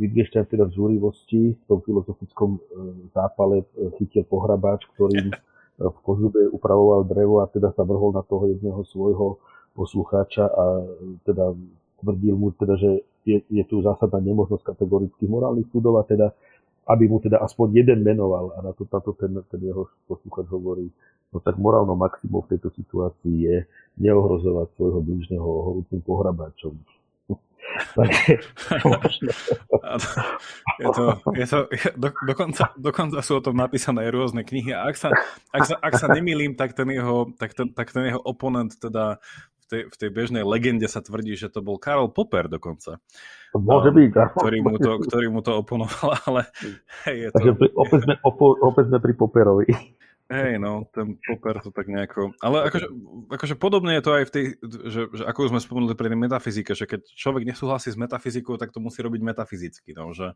Wittgenstein 0.00 0.48
teda 0.48 0.64
v 0.64 0.72
zúrivosti 0.72 1.52
v 1.52 1.62
tom 1.68 1.84
filozofickom 1.84 2.56
ehm, 2.56 3.12
zápale 3.12 3.68
chytil 4.00 4.24
pohrabáč, 4.24 4.88
ktorým 4.96 5.28
v 5.94 5.98
kozube 6.00 6.48
upravoval 6.48 7.04
drevo 7.04 7.44
a 7.44 7.50
teda 7.52 7.68
sa 7.76 7.84
vrhol 7.84 8.16
na 8.16 8.24
toho 8.24 8.48
jedného 8.48 8.80
svojho 8.88 9.36
poslucháča 9.76 10.48
a 10.48 10.64
teda 11.28 11.52
tvrdil 12.00 12.32
mu 12.32 12.48
teda, 12.56 12.80
že 12.80 13.04
je, 13.28 13.44
je 13.52 13.64
tu 13.68 13.84
zásadná 13.84 14.16
nemožnosť 14.24 14.72
kategorických 14.72 15.28
morálnych 15.28 15.68
súdov 15.68 16.00
a 16.00 16.08
teda 16.08 16.32
aby 16.86 17.10
mu 17.10 17.18
teda 17.18 17.42
aspoň 17.42 17.82
jeden 17.82 18.06
menoval 18.06 18.54
a 18.54 18.62
na 18.62 18.72
to, 18.72 18.86
na 18.86 19.00
to 19.02 19.10
ten, 19.18 19.34
ten 19.50 19.58
jeho 19.58 19.90
posluchač 20.06 20.46
hovorí, 20.54 20.86
no 21.34 21.42
tak 21.42 21.58
morálno 21.58 21.98
maximum 21.98 22.46
v 22.46 22.54
tejto 22.54 22.70
situácii 22.78 23.36
je 23.42 23.56
neohrozovať 23.98 24.70
svojho 24.78 25.02
blížneho 25.02 25.42
horúcim 25.42 25.98
pohrabáčom. 25.98 26.78
je 30.80 30.88
to, 30.92 31.04
je 31.32 31.46
to, 31.46 31.58
do, 31.96 32.08
dokonca, 32.24 32.72
dokonca 32.76 33.20
sú 33.20 33.36
o 33.38 33.44
tom 33.44 33.56
napísané 33.56 34.10
rôzne 34.10 34.44
knihy 34.44 34.72
a 34.72 34.88
ak 34.88 34.96
sa, 34.96 35.08
ak 35.52 35.64
sa, 35.64 35.74
ak 35.80 35.98
sa 35.98 36.08
nemýlim, 36.12 36.56
tak 36.56 36.72
ten, 36.72 36.90
jeho, 36.92 37.26
tak, 37.36 37.52
ten, 37.52 37.72
tak 37.72 37.92
ten 37.92 38.04
jeho 38.12 38.20
oponent 38.22 38.76
teda 38.76 39.18
v 39.66 39.68
tej, 39.68 39.82
v 39.90 39.96
tej 39.98 40.10
bežnej 40.14 40.44
legende 40.46 40.86
sa 40.86 41.02
tvrdí, 41.02 41.34
že 41.34 41.50
to 41.50 41.58
bol 41.58 41.74
Karol 41.74 42.14
Popper 42.14 42.46
dokonca. 42.46 43.02
Môže 43.56 43.90
byť. 43.90 44.10
Ktorý 44.38 44.58
mu 44.62 44.78
to, 44.78 45.00
ktorý 45.02 45.26
mu 45.32 45.40
to 45.42 45.58
oponoval, 45.58 46.14
ale 46.30 46.46
hej, 47.08 47.26
je 47.26 47.28
to... 47.34 47.36
Takže 47.40 47.52
opäť 47.74 48.00
sme, 48.06 48.14
opäť 48.62 48.84
sme 48.92 48.98
pri 49.02 49.12
Popperovi. 49.18 49.66
Hej, 50.26 50.58
no, 50.58 50.90
ten 50.90 51.22
Popper 51.22 51.62
to 51.62 51.70
tak 51.70 51.86
nejako... 51.86 52.34
Ale 52.42 52.66
akože, 52.66 52.90
akože 53.30 53.54
podobne 53.54 53.94
je 53.94 54.02
to 54.02 54.10
aj 54.10 54.24
v 54.26 54.32
tej, 54.34 54.44
že, 54.90 55.02
že 55.14 55.22
ako 55.22 55.54
sme 55.54 55.62
spomenuli 55.62 55.94
pri 55.94 56.10
tej 56.10 56.18
metafyzike, 56.18 56.74
že 56.74 56.90
keď 56.90 57.06
človek 57.14 57.46
nesúhlasí 57.46 57.94
s 57.94 57.98
metafyzikou, 58.00 58.58
tak 58.58 58.74
to 58.74 58.82
musí 58.82 59.06
robiť 59.06 59.22
metafyzicky, 59.22 59.94
no, 59.94 60.10
že, 60.10 60.34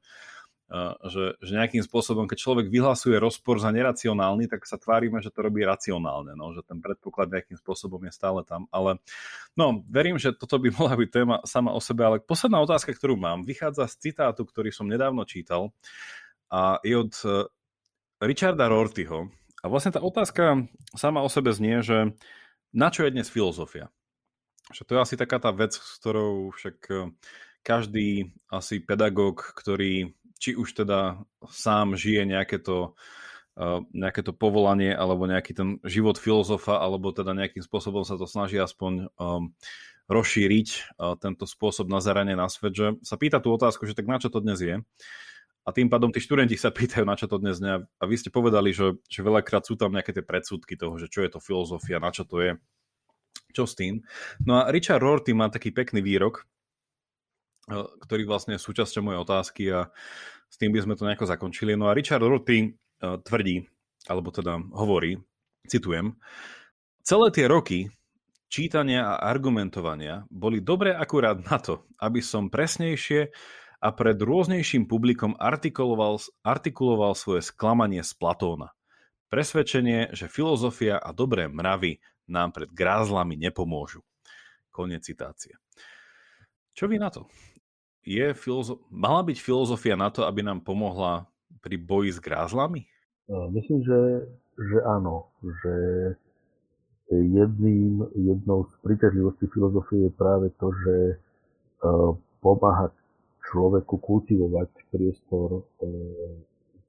že, 1.11 1.35
že 1.43 1.53
nejakým 1.59 1.83
spôsobom, 1.83 2.31
keď 2.31 2.39
človek 2.39 2.67
vyhlasuje 2.71 3.19
rozpor 3.19 3.59
za 3.59 3.75
neracionálny, 3.75 4.47
tak 4.47 4.63
sa 4.63 4.79
tvárime, 4.79 5.19
že 5.19 5.35
to 5.35 5.43
robí 5.43 5.67
racionálne, 5.67 6.39
no, 6.39 6.55
že 6.55 6.63
ten 6.63 6.79
predpoklad 6.79 7.27
nejakým 7.27 7.59
spôsobom 7.59 7.99
je 8.07 8.15
stále 8.15 8.47
tam, 8.47 8.71
ale 8.71 9.03
no, 9.59 9.83
verím, 9.91 10.23
že 10.23 10.31
toto 10.31 10.63
by 10.63 10.71
mohla 10.79 10.95
byť 11.03 11.11
téma 11.11 11.37
sama 11.43 11.75
o 11.75 11.83
sebe, 11.83 12.07
ale 12.07 12.23
posledná 12.23 12.63
otázka, 12.63 12.95
ktorú 12.95 13.19
mám, 13.19 13.43
vychádza 13.43 13.91
z 13.91 14.15
citátu, 14.15 14.47
ktorý 14.47 14.71
som 14.71 14.87
nedávno 14.87 15.27
čítal 15.27 15.75
a 16.47 16.79
je 16.87 16.95
od 16.95 17.11
uh, 17.27 17.51
Richarda 18.23 18.71
Rortyho, 18.71 19.35
a 19.61 19.67
vlastne 19.69 19.93
tá 19.93 20.01
otázka 20.01 20.67
sama 20.97 21.21
o 21.21 21.29
sebe 21.29 21.53
znie, 21.53 21.85
že 21.85 22.17
na 22.73 22.89
čo 22.89 23.05
je 23.05 23.13
dnes 23.13 23.29
filozofia? 23.29 23.93
Že 24.71 24.83
to 24.87 24.93
je 24.95 25.03
asi 25.03 25.15
taká 25.19 25.43
tá 25.43 25.51
vec, 25.51 25.75
s 25.75 25.99
ktorou 25.99 26.55
však 26.55 26.77
e, 26.89 26.95
každý 27.67 28.31
asi 28.49 28.79
pedagóg, 28.79 29.43
ktorý 29.59 30.15
či 30.41 30.57
už 30.57 30.73
teda 30.87 31.21
sám 31.51 31.99
žije 31.99 32.25
nejaké 32.25 32.63
to, 32.63 32.97
e, 33.59 33.85
nejaké 33.93 34.23
to 34.23 34.33
povolanie 34.33 34.95
alebo 34.95 35.29
nejaký 35.29 35.53
ten 35.53 35.69
život 35.83 36.17
filozofa, 36.17 36.79
alebo 36.81 37.11
teda 37.13 37.35
nejakým 37.35 37.61
spôsobom 37.61 38.07
sa 38.07 38.15
to 38.15 38.25
snaží 38.25 38.57
aspoň 38.57 39.11
um, 39.19 39.53
rozšíriť 40.11 40.99
uh, 40.99 41.15
tento 41.23 41.47
spôsob 41.47 41.87
nazerania 41.87 42.35
na 42.35 42.51
svet, 42.51 42.75
že 42.75 42.87
sa 43.07 43.15
pýta 43.15 43.39
tú 43.39 43.55
otázku, 43.55 43.87
že 43.87 43.95
tak 43.95 44.11
na 44.11 44.19
čo 44.19 44.27
to 44.27 44.43
dnes 44.43 44.59
je. 44.59 44.83
A 45.71 45.77
tým 45.77 45.87
pádom 45.87 46.11
tí 46.11 46.19
študenti 46.19 46.59
sa 46.59 46.75
pýtajú, 46.75 47.07
na 47.07 47.15
čo 47.15 47.31
to 47.31 47.39
dnes 47.39 47.63
nie. 47.63 47.79
A 47.79 48.03
vy 48.03 48.19
ste 48.19 48.35
povedali, 48.35 48.75
že, 48.75 48.99
že 49.07 49.23
veľakrát 49.23 49.63
sú 49.63 49.79
tam 49.79 49.95
nejaké 49.95 50.11
tie 50.11 50.27
predsudky 50.27 50.75
toho, 50.75 50.99
že 50.99 51.07
čo 51.07 51.23
je 51.23 51.31
to 51.31 51.39
filozofia, 51.39 52.03
na 52.03 52.11
čo 52.11 52.27
to 52.27 52.43
je, 52.43 52.59
čo 53.55 53.71
s 53.71 53.79
tým. 53.79 54.03
No 54.43 54.59
a 54.59 54.75
Richard 54.75 54.99
Rorty 54.99 55.31
má 55.31 55.47
taký 55.47 55.71
pekný 55.71 56.03
výrok, 56.03 56.43
e, 57.71 57.87
ktorý 58.03 58.27
vlastne 58.27 58.59
je 58.59 58.67
súčasťou 58.67 59.07
mojej 59.07 59.23
otázky 59.23 59.63
a 59.71 59.95
s 60.51 60.59
tým 60.59 60.75
by 60.75 60.83
sme 60.83 60.99
to 60.99 61.07
nejako 61.07 61.31
zakončili. 61.31 61.79
No 61.79 61.87
a 61.87 61.95
Richard 61.95 62.27
Rorty 62.27 62.67
uh, 62.67 63.23
tvrdí, 63.23 63.63
alebo 64.11 64.35
teda 64.35 64.59
hovorí, 64.75 65.23
citujem, 65.71 66.19
celé 67.07 67.31
tie 67.31 67.47
roky 67.47 67.87
čítania 68.51 69.15
a 69.15 69.31
argumentovania 69.31 70.27
boli 70.27 70.59
dobré 70.59 70.91
akurát 70.91 71.39
na 71.39 71.63
to, 71.63 71.87
aby 72.03 72.19
som 72.19 72.51
presnejšie 72.51 73.31
a 73.81 73.89
pred 73.97 74.21
rôznejším 74.21 74.85
publikom 74.85 75.33
artikuloval, 75.41 76.21
artikuloval 76.45 77.17
svoje 77.17 77.49
sklamanie 77.49 78.05
z 78.05 78.13
Platóna. 78.13 78.77
Presvedčenie, 79.33 80.13
že 80.13 80.29
filozofia 80.29 81.01
a 81.01 81.17
dobré 81.17 81.49
mravy 81.49 82.05
nám 82.29 82.53
pred 82.53 82.69
grázlami 82.69 83.41
nepomôžu. 83.41 84.05
Konec 84.69 85.03
citácie. 85.09 85.57
Čo 86.77 86.87
vy 86.87 87.01
na 87.01 87.09
to? 87.09 87.27
Je 88.05 88.37
filozo- 88.37 88.85
mala 88.93 89.25
byť 89.25 89.39
filozofia 89.41 89.97
na 89.97 90.13
to, 90.13 90.29
aby 90.29 90.45
nám 90.45 90.61
pomohla 90.61 91.27
pri 91.65 91.77
boji 91.81 92.17
s 92.17 92.21
grázlami? 92.21 92.85
Myslím, 93.29 93.81
že, 93.85 94.29
že 94.57 94.79
áno. 94.85 95.31
Že 95.41 95.75
jedným, 97.11 98.07
jednou 98.15 98.69
z 98.71 98.73
príťažlivostí 98.87 99.51
filozofie 99.51 100.09
je 100.09 100.13
práve 100.15 100.53
to, 100.59 100.71
že 100.85 100.95
pomáha 102.41 102.95
človeku 103.51 103.99
kultivovať 103.99 104.71
priestor 104.95 105.67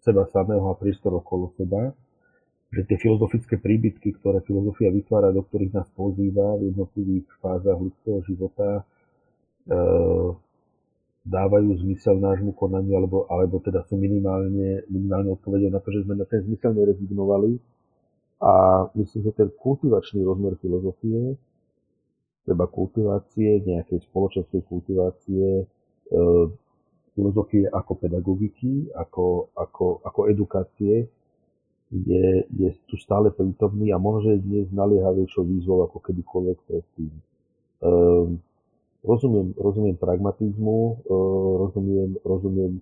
seba 0.06 0.30
samého 0.30 0.70
a 0.70 0.78
priestor 0.78 1.18
okolo 1.18 1.50
seba 1.58 1.90
že 2.72 2.88
tie 2.88 2.98
filozofické 3.04 3.60
príbytky, 3.60 4.16
ktoré 4.24 4.40
filozofia 4.48 4.88
vytvára, 4.96 5.36
do 5.36 5.44
ktorých 5.44 5.76
nás 5.76 5.88
pozýva 5.92 6.56
v 6.56 6.72
jednotlivých 6.72 7.28
fázach 7.44 7.76
ľudského 7.76 8.24
života, 8.24 8.80
e, 8.80 8.84
dávajú 11.28 11.84
zmysel 11.84 12.16
nášmu 12.16 12.56
konaniu, 12.56 12.96
alebo, 12.96 13.28
alebo 13.28 13.60
teda 13.60 13.84
sú 13.92 14.00
minimálne, 14.00 14.88
minimálne 14.88 15.36
odpovedou 15.36 15.68
na 15.68 15.84
to, 15.84 15.92
že 15.92 16.08
sme 16.08 16.16
na 16.16 16.24
ten 16.24 16.48
zmysel 16.48 16.72
nerezignovali. 16.72 17.60
A 18.42 18.88
myslím, 18.98 19.22
že 19.30 19.38
ten 19.38 19.50
kultivačný 19.52 20.24
rozmer 20.24 20.56
filozofie, 20.64 21.36
teda 22.48 22.66
kultivácie, 22.72 23.68
nejakej 23.68 24.00
spoločenskej 24.08 24.64
kultivácie, 24.64 25.68
e, 25.68 25.81
filozofie 27.16 27.68
ako 27.72 27.92
pedagogiky, 27.96 28.92
ako, 28.96 29.52
ako, 29.56 30.00
ako 30.04 30.20
edukácie, 30.28 31.08
je, 31.92 32.26
je 32.48 32.70
tu 32.88 32.96
stále 32.96 33.36
prítomný 33.36 33.92
a 33.92 34.00
možno, 34.00 34.32
je 34.32 34.40
dnes 34.40 34.68
naliehavejšou 34.72 35.44
výzvou 35.44 35.84
ako 35.84 36.00
kedykoľvek 36.00 36.58
predtým. 36.64 37.12
Um, 37.84 38.40
rozumiem, 39.04 39.52
rozumiem 39.60 39.98
pragmatizmu, 40.00 40.80
uh, 41.04 41.52
rozumiem, 41.68 42.16
rozumiem 42.24 42.80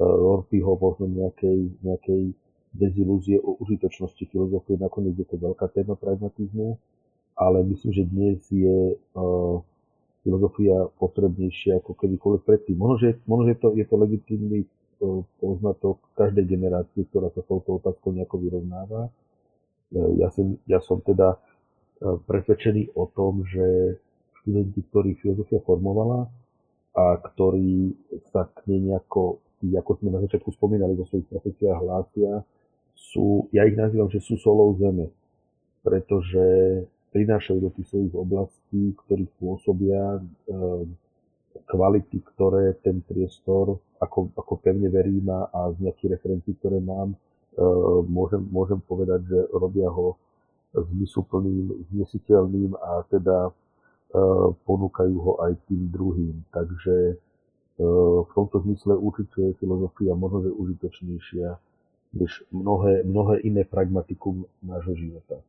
Ortyho 0.00 0.72
možno 0.80 1.04
nejakej, 1.04 1.68
nejakej 1.84 2.32
dezilúzie 2.72 3.36
o 3.36 3.60
užitočnosti 3.60 4.24
filozofie, 4.24 4.80
nakoniec 4.80 5.20
je 5.20 5.28
to 5.28 5.36
veľká 5.36 5.68
téma 5.68 6.00
pragmatizmu, 6.00 6.80
ale 7.36 7.60
myslím, 7.68 7.92
že 7.92 8.08
dnes 8.08 8.40
je 8.48 8.96
uh, 8.96 9.60
filozofia 10.22 10.86
potrebnejšia 11.02 11.82
ako 11.82 11.98
kedykoľvek 11.98 12.42
predtým. 12.46 12.76
Možno, 12.78 12.96
že, 13.02 13.10
možno, 13.26 13.44
že 13.50 13.54
to, 13.58 13.68
je 13.74 13.84
to 13.86 13.96
legitímny 13.98 14.60
poznatok 15.42 15.98
každej 16.14 16.46
generácie, 16.46 17.02
ktorá 17.10 17.34
sa 17.34 17.42
s 17.42 17.48
touto 17.50 17.82
otázkou 17.82 18.14
nejako 18.14 18.38
vyrovnáva. 18.38 19.10
E, 19.10 19.10
ja 20.22 20.30
som, 20.30 20.54
ja 20.70 20.78
som 20.78 21.02
teda 21.02 21.34
e, 21.34 21.38
presvedčený 22.22 22.94
o 22.94 23.10
tom, 23.10 23.42
že 23.42 23.98
študenti, 24.42 24.80
ktorí 24.90 25.18
filozofia 25.18 25.58
formovala 25.66 26.30
a 26.94 27.18
ktorí 27.18 27.94
sa 28.30 28.46
k 28.46 28.70
nej 28.70 28.94
nejako, 28.94 29.42
ako 29.62 29.90
sme 29.98 30.08
na 30.14 30.22
začiatku 30.22 30.50
spomínali 30.54 30.94
vo 30.94 31.06
svojich 31.10 31.26
profesiách, 31.30 31.78
hlásia, 31.82 32.46
sú, 32.94 33.50
ja 33.50 33.66
ich 33.66 33.74
nazývam, 33.74 34.06
že 34.06 34.22
sú 34.22 34.38
solou 34.38 34.76
zeme, 34.78 35.10
pretože 35.82 36.44
prinášajú 37.12 37.58
do 37.60 37.70
tých 37.76 37.86
svojich 37.92 38.14
oblastí, 38.16 38.96
ktorých 39.04 39.32
pôsobia, 39.36 40.16
e, 40.16 40.20
kvality, 41.68 42.18
ktoré 42.32 42.72
ten 42.80 43.04
priestor, 43.04 43.76
ako, 44.00 44.32
ako 44.32 44.54
pevne 44.58 44.88
verím 44.88 45.28
a 45.30 45.68
z 45.76 45.84
nejakých 45.84 46.18
referencií, 46.18 46.56
ktoré 46.56 46.80
mám, 46.80 47.12
e, 47.12 47.16
môžem, 48.08 48.40
môžem 48.48 48.80
povedať, 48.80 49.28
že 49.28 49.38
robia 49.52 49.92
ho 49.92 50.16
zmysluplným, 50.72 51.92
znesiteľným 51.92 52.72
a 52.80 53.04
teda 53.12 53.48
e, 53.48 53.52
ponúkajú 54.64 55.16
ho 55.20 55.32
aj 55.44 55.52
tým 55.68 55.92
druhým. 55.92 56.36
Takže 56.50 57.20
v 57.82 58.30
tomto 58.36 58.62
zmysle 58.62 58.94
určite 58.94 59.42
je 59.42 59.58
filozofia 59.58 60.12
možno, 60.14 60.44
užitočnejšia 60.54 61.56
než 62.14 62.44
mnohé, 62.52 63.02
mnohé 63.02 63.40
iné 63.42 63.64
pragmatikum 63.64 64.44
nášho 64.62 64.94
života. 64.94 65.40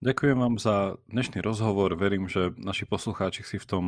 Ďakujem 0.00 0.40
vám 0.40 0.56
za 0.56 0.96
dnešný 1.12 1.44
rozhovor. 1.44 1.92
Verím, 1.92 2.24
že 2.24 2.56
naši 2.56 2.88
poslucháči 2.88 3.44
si 3.44 3.60
v 3.60 3.68
tom 3.68 3.84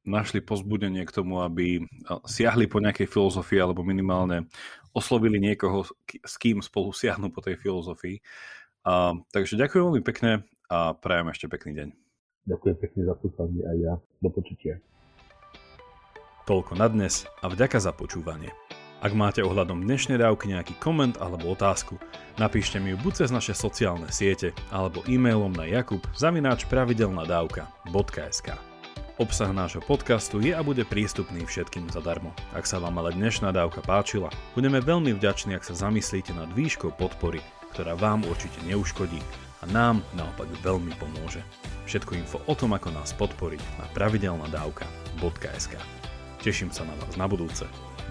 našli 0.00 0.40
pozbudenie 0.40 1.04
k 1.04 1.12
tomu, 1.12 1.44
aby 1.44 1.84
siahli 2.24 2.64
po 2.64 2.80
nejakej 2.80 3.04
filozofii 3.04 3.60
alebo 3.60 3.84
minimálne 3.84 4.48
oslovili 4.96 5.36
niekoho, 5.36 5.84
s 6.08 6.34
kým 6.40 6.64
spolu 6.64 6.96
siahnu 6.96 7.28
po 7.28 7.44
tej 7.44 7.60
filozofii. 7.60 8.24
A, 8.88 9.12
takže 9.28 9.60
ďakujem 9.60 9.92
veľmi 9.92 10.00
pekne 10.00 10.48
a 10.72 10.96
prajem 10.96 11.28
ešte 11.28 11.52
pekný 11.52 11.76
deň. 11.76 11.88
Ďakujem 12.48 12.76
pekne 12.80 13.00
za 13.12 13.14
pozvanie 13.20 13.60
aj 13.68 13.76
ja. 13.76 13.94
Do 14.24 14.32
počutia. 14.32 14.80
Toľko 16.48 16.80
na 16.80 16.88
dnes 16.88 17.28
a 17.44 17.52
vďaka 17.52 17.76
za 17.76 17.92
počúvanie. 17.92 18.48
Ak 19.02 19.18
máte 19.18 19.42
ohľadom 19.42 19.82
dnešnej 19.82 20.22
dávky 20.22 20.54
nejaký 20.54 20.78
koment 20.78 21.18
alebo 21.18 21.50
otázku, 21.50 21.98
napíšte 22.38 22.78
mi 22.78 22.94
ju 22.94 23.02
buď 23.02 23.26
cez 23.26 23.34
naše 23.34 23.50
sociálne 23.50 24.06
siete 24.14 24.54
alebo 24.70 25.02
e-mailom 25.10 25.50
na 25.50 25.66
jakub 25.66 25.98
zavináč 26.14 26.70
pravidelnadavka.sk 26.70 28.48
Obsah 29.18 29.50
nášho 29.50 29.82
podcastu 29.82 30.38
je 30.38 30.54
a 30.54 30.62
bude 30.62 30.86
prístupný 30.86 31.42
všetkým 31.42 31.90
zadarmo. 31.90 32.30
Ak 32.54 32.62
sa 32.62 32.78
vám 32.78 33.02
ale 33.02 33.10
dnešná 33.18 33.50
dávka 33.50 33.82
páčila, 33.82 34.30
budeme 34.54 34.78
veľmi 34.78 35.18
vďační, 35.18 35.58
ak 35.58 35.66
sa 35.66 35.74
zamyslíte 35.74 36.30
nad 36.38 36.54
výškou 36.54 36.94
podpory, 36.94 37.42
ktorá 37.74 37.98
vám 37.98 38.22
určite 38.30 38.62
neuškodí 38.70 39.18
a 39.60 39.64
nám 39.74 39.98
naopak 40.14 40.46
veľmi 40.62 40.94
pomôže. 41.02 41.42
Všetko 41.90 42.14
info 42.22 42.38
o 42.46 42.54
tom, 42.54 42.70
ako 42.78 42.94
nás 42.94 43.10
podporiť 43.18 43.82
na 43.82 43.86
pravidelnadavka.sk 43.98 45.74
Teším 46.38 46.70
sa 46.70 46.86
na 46.86 46.94
vás 47.02 47.18
na 47.18 47.26
budúce 47.26 47.66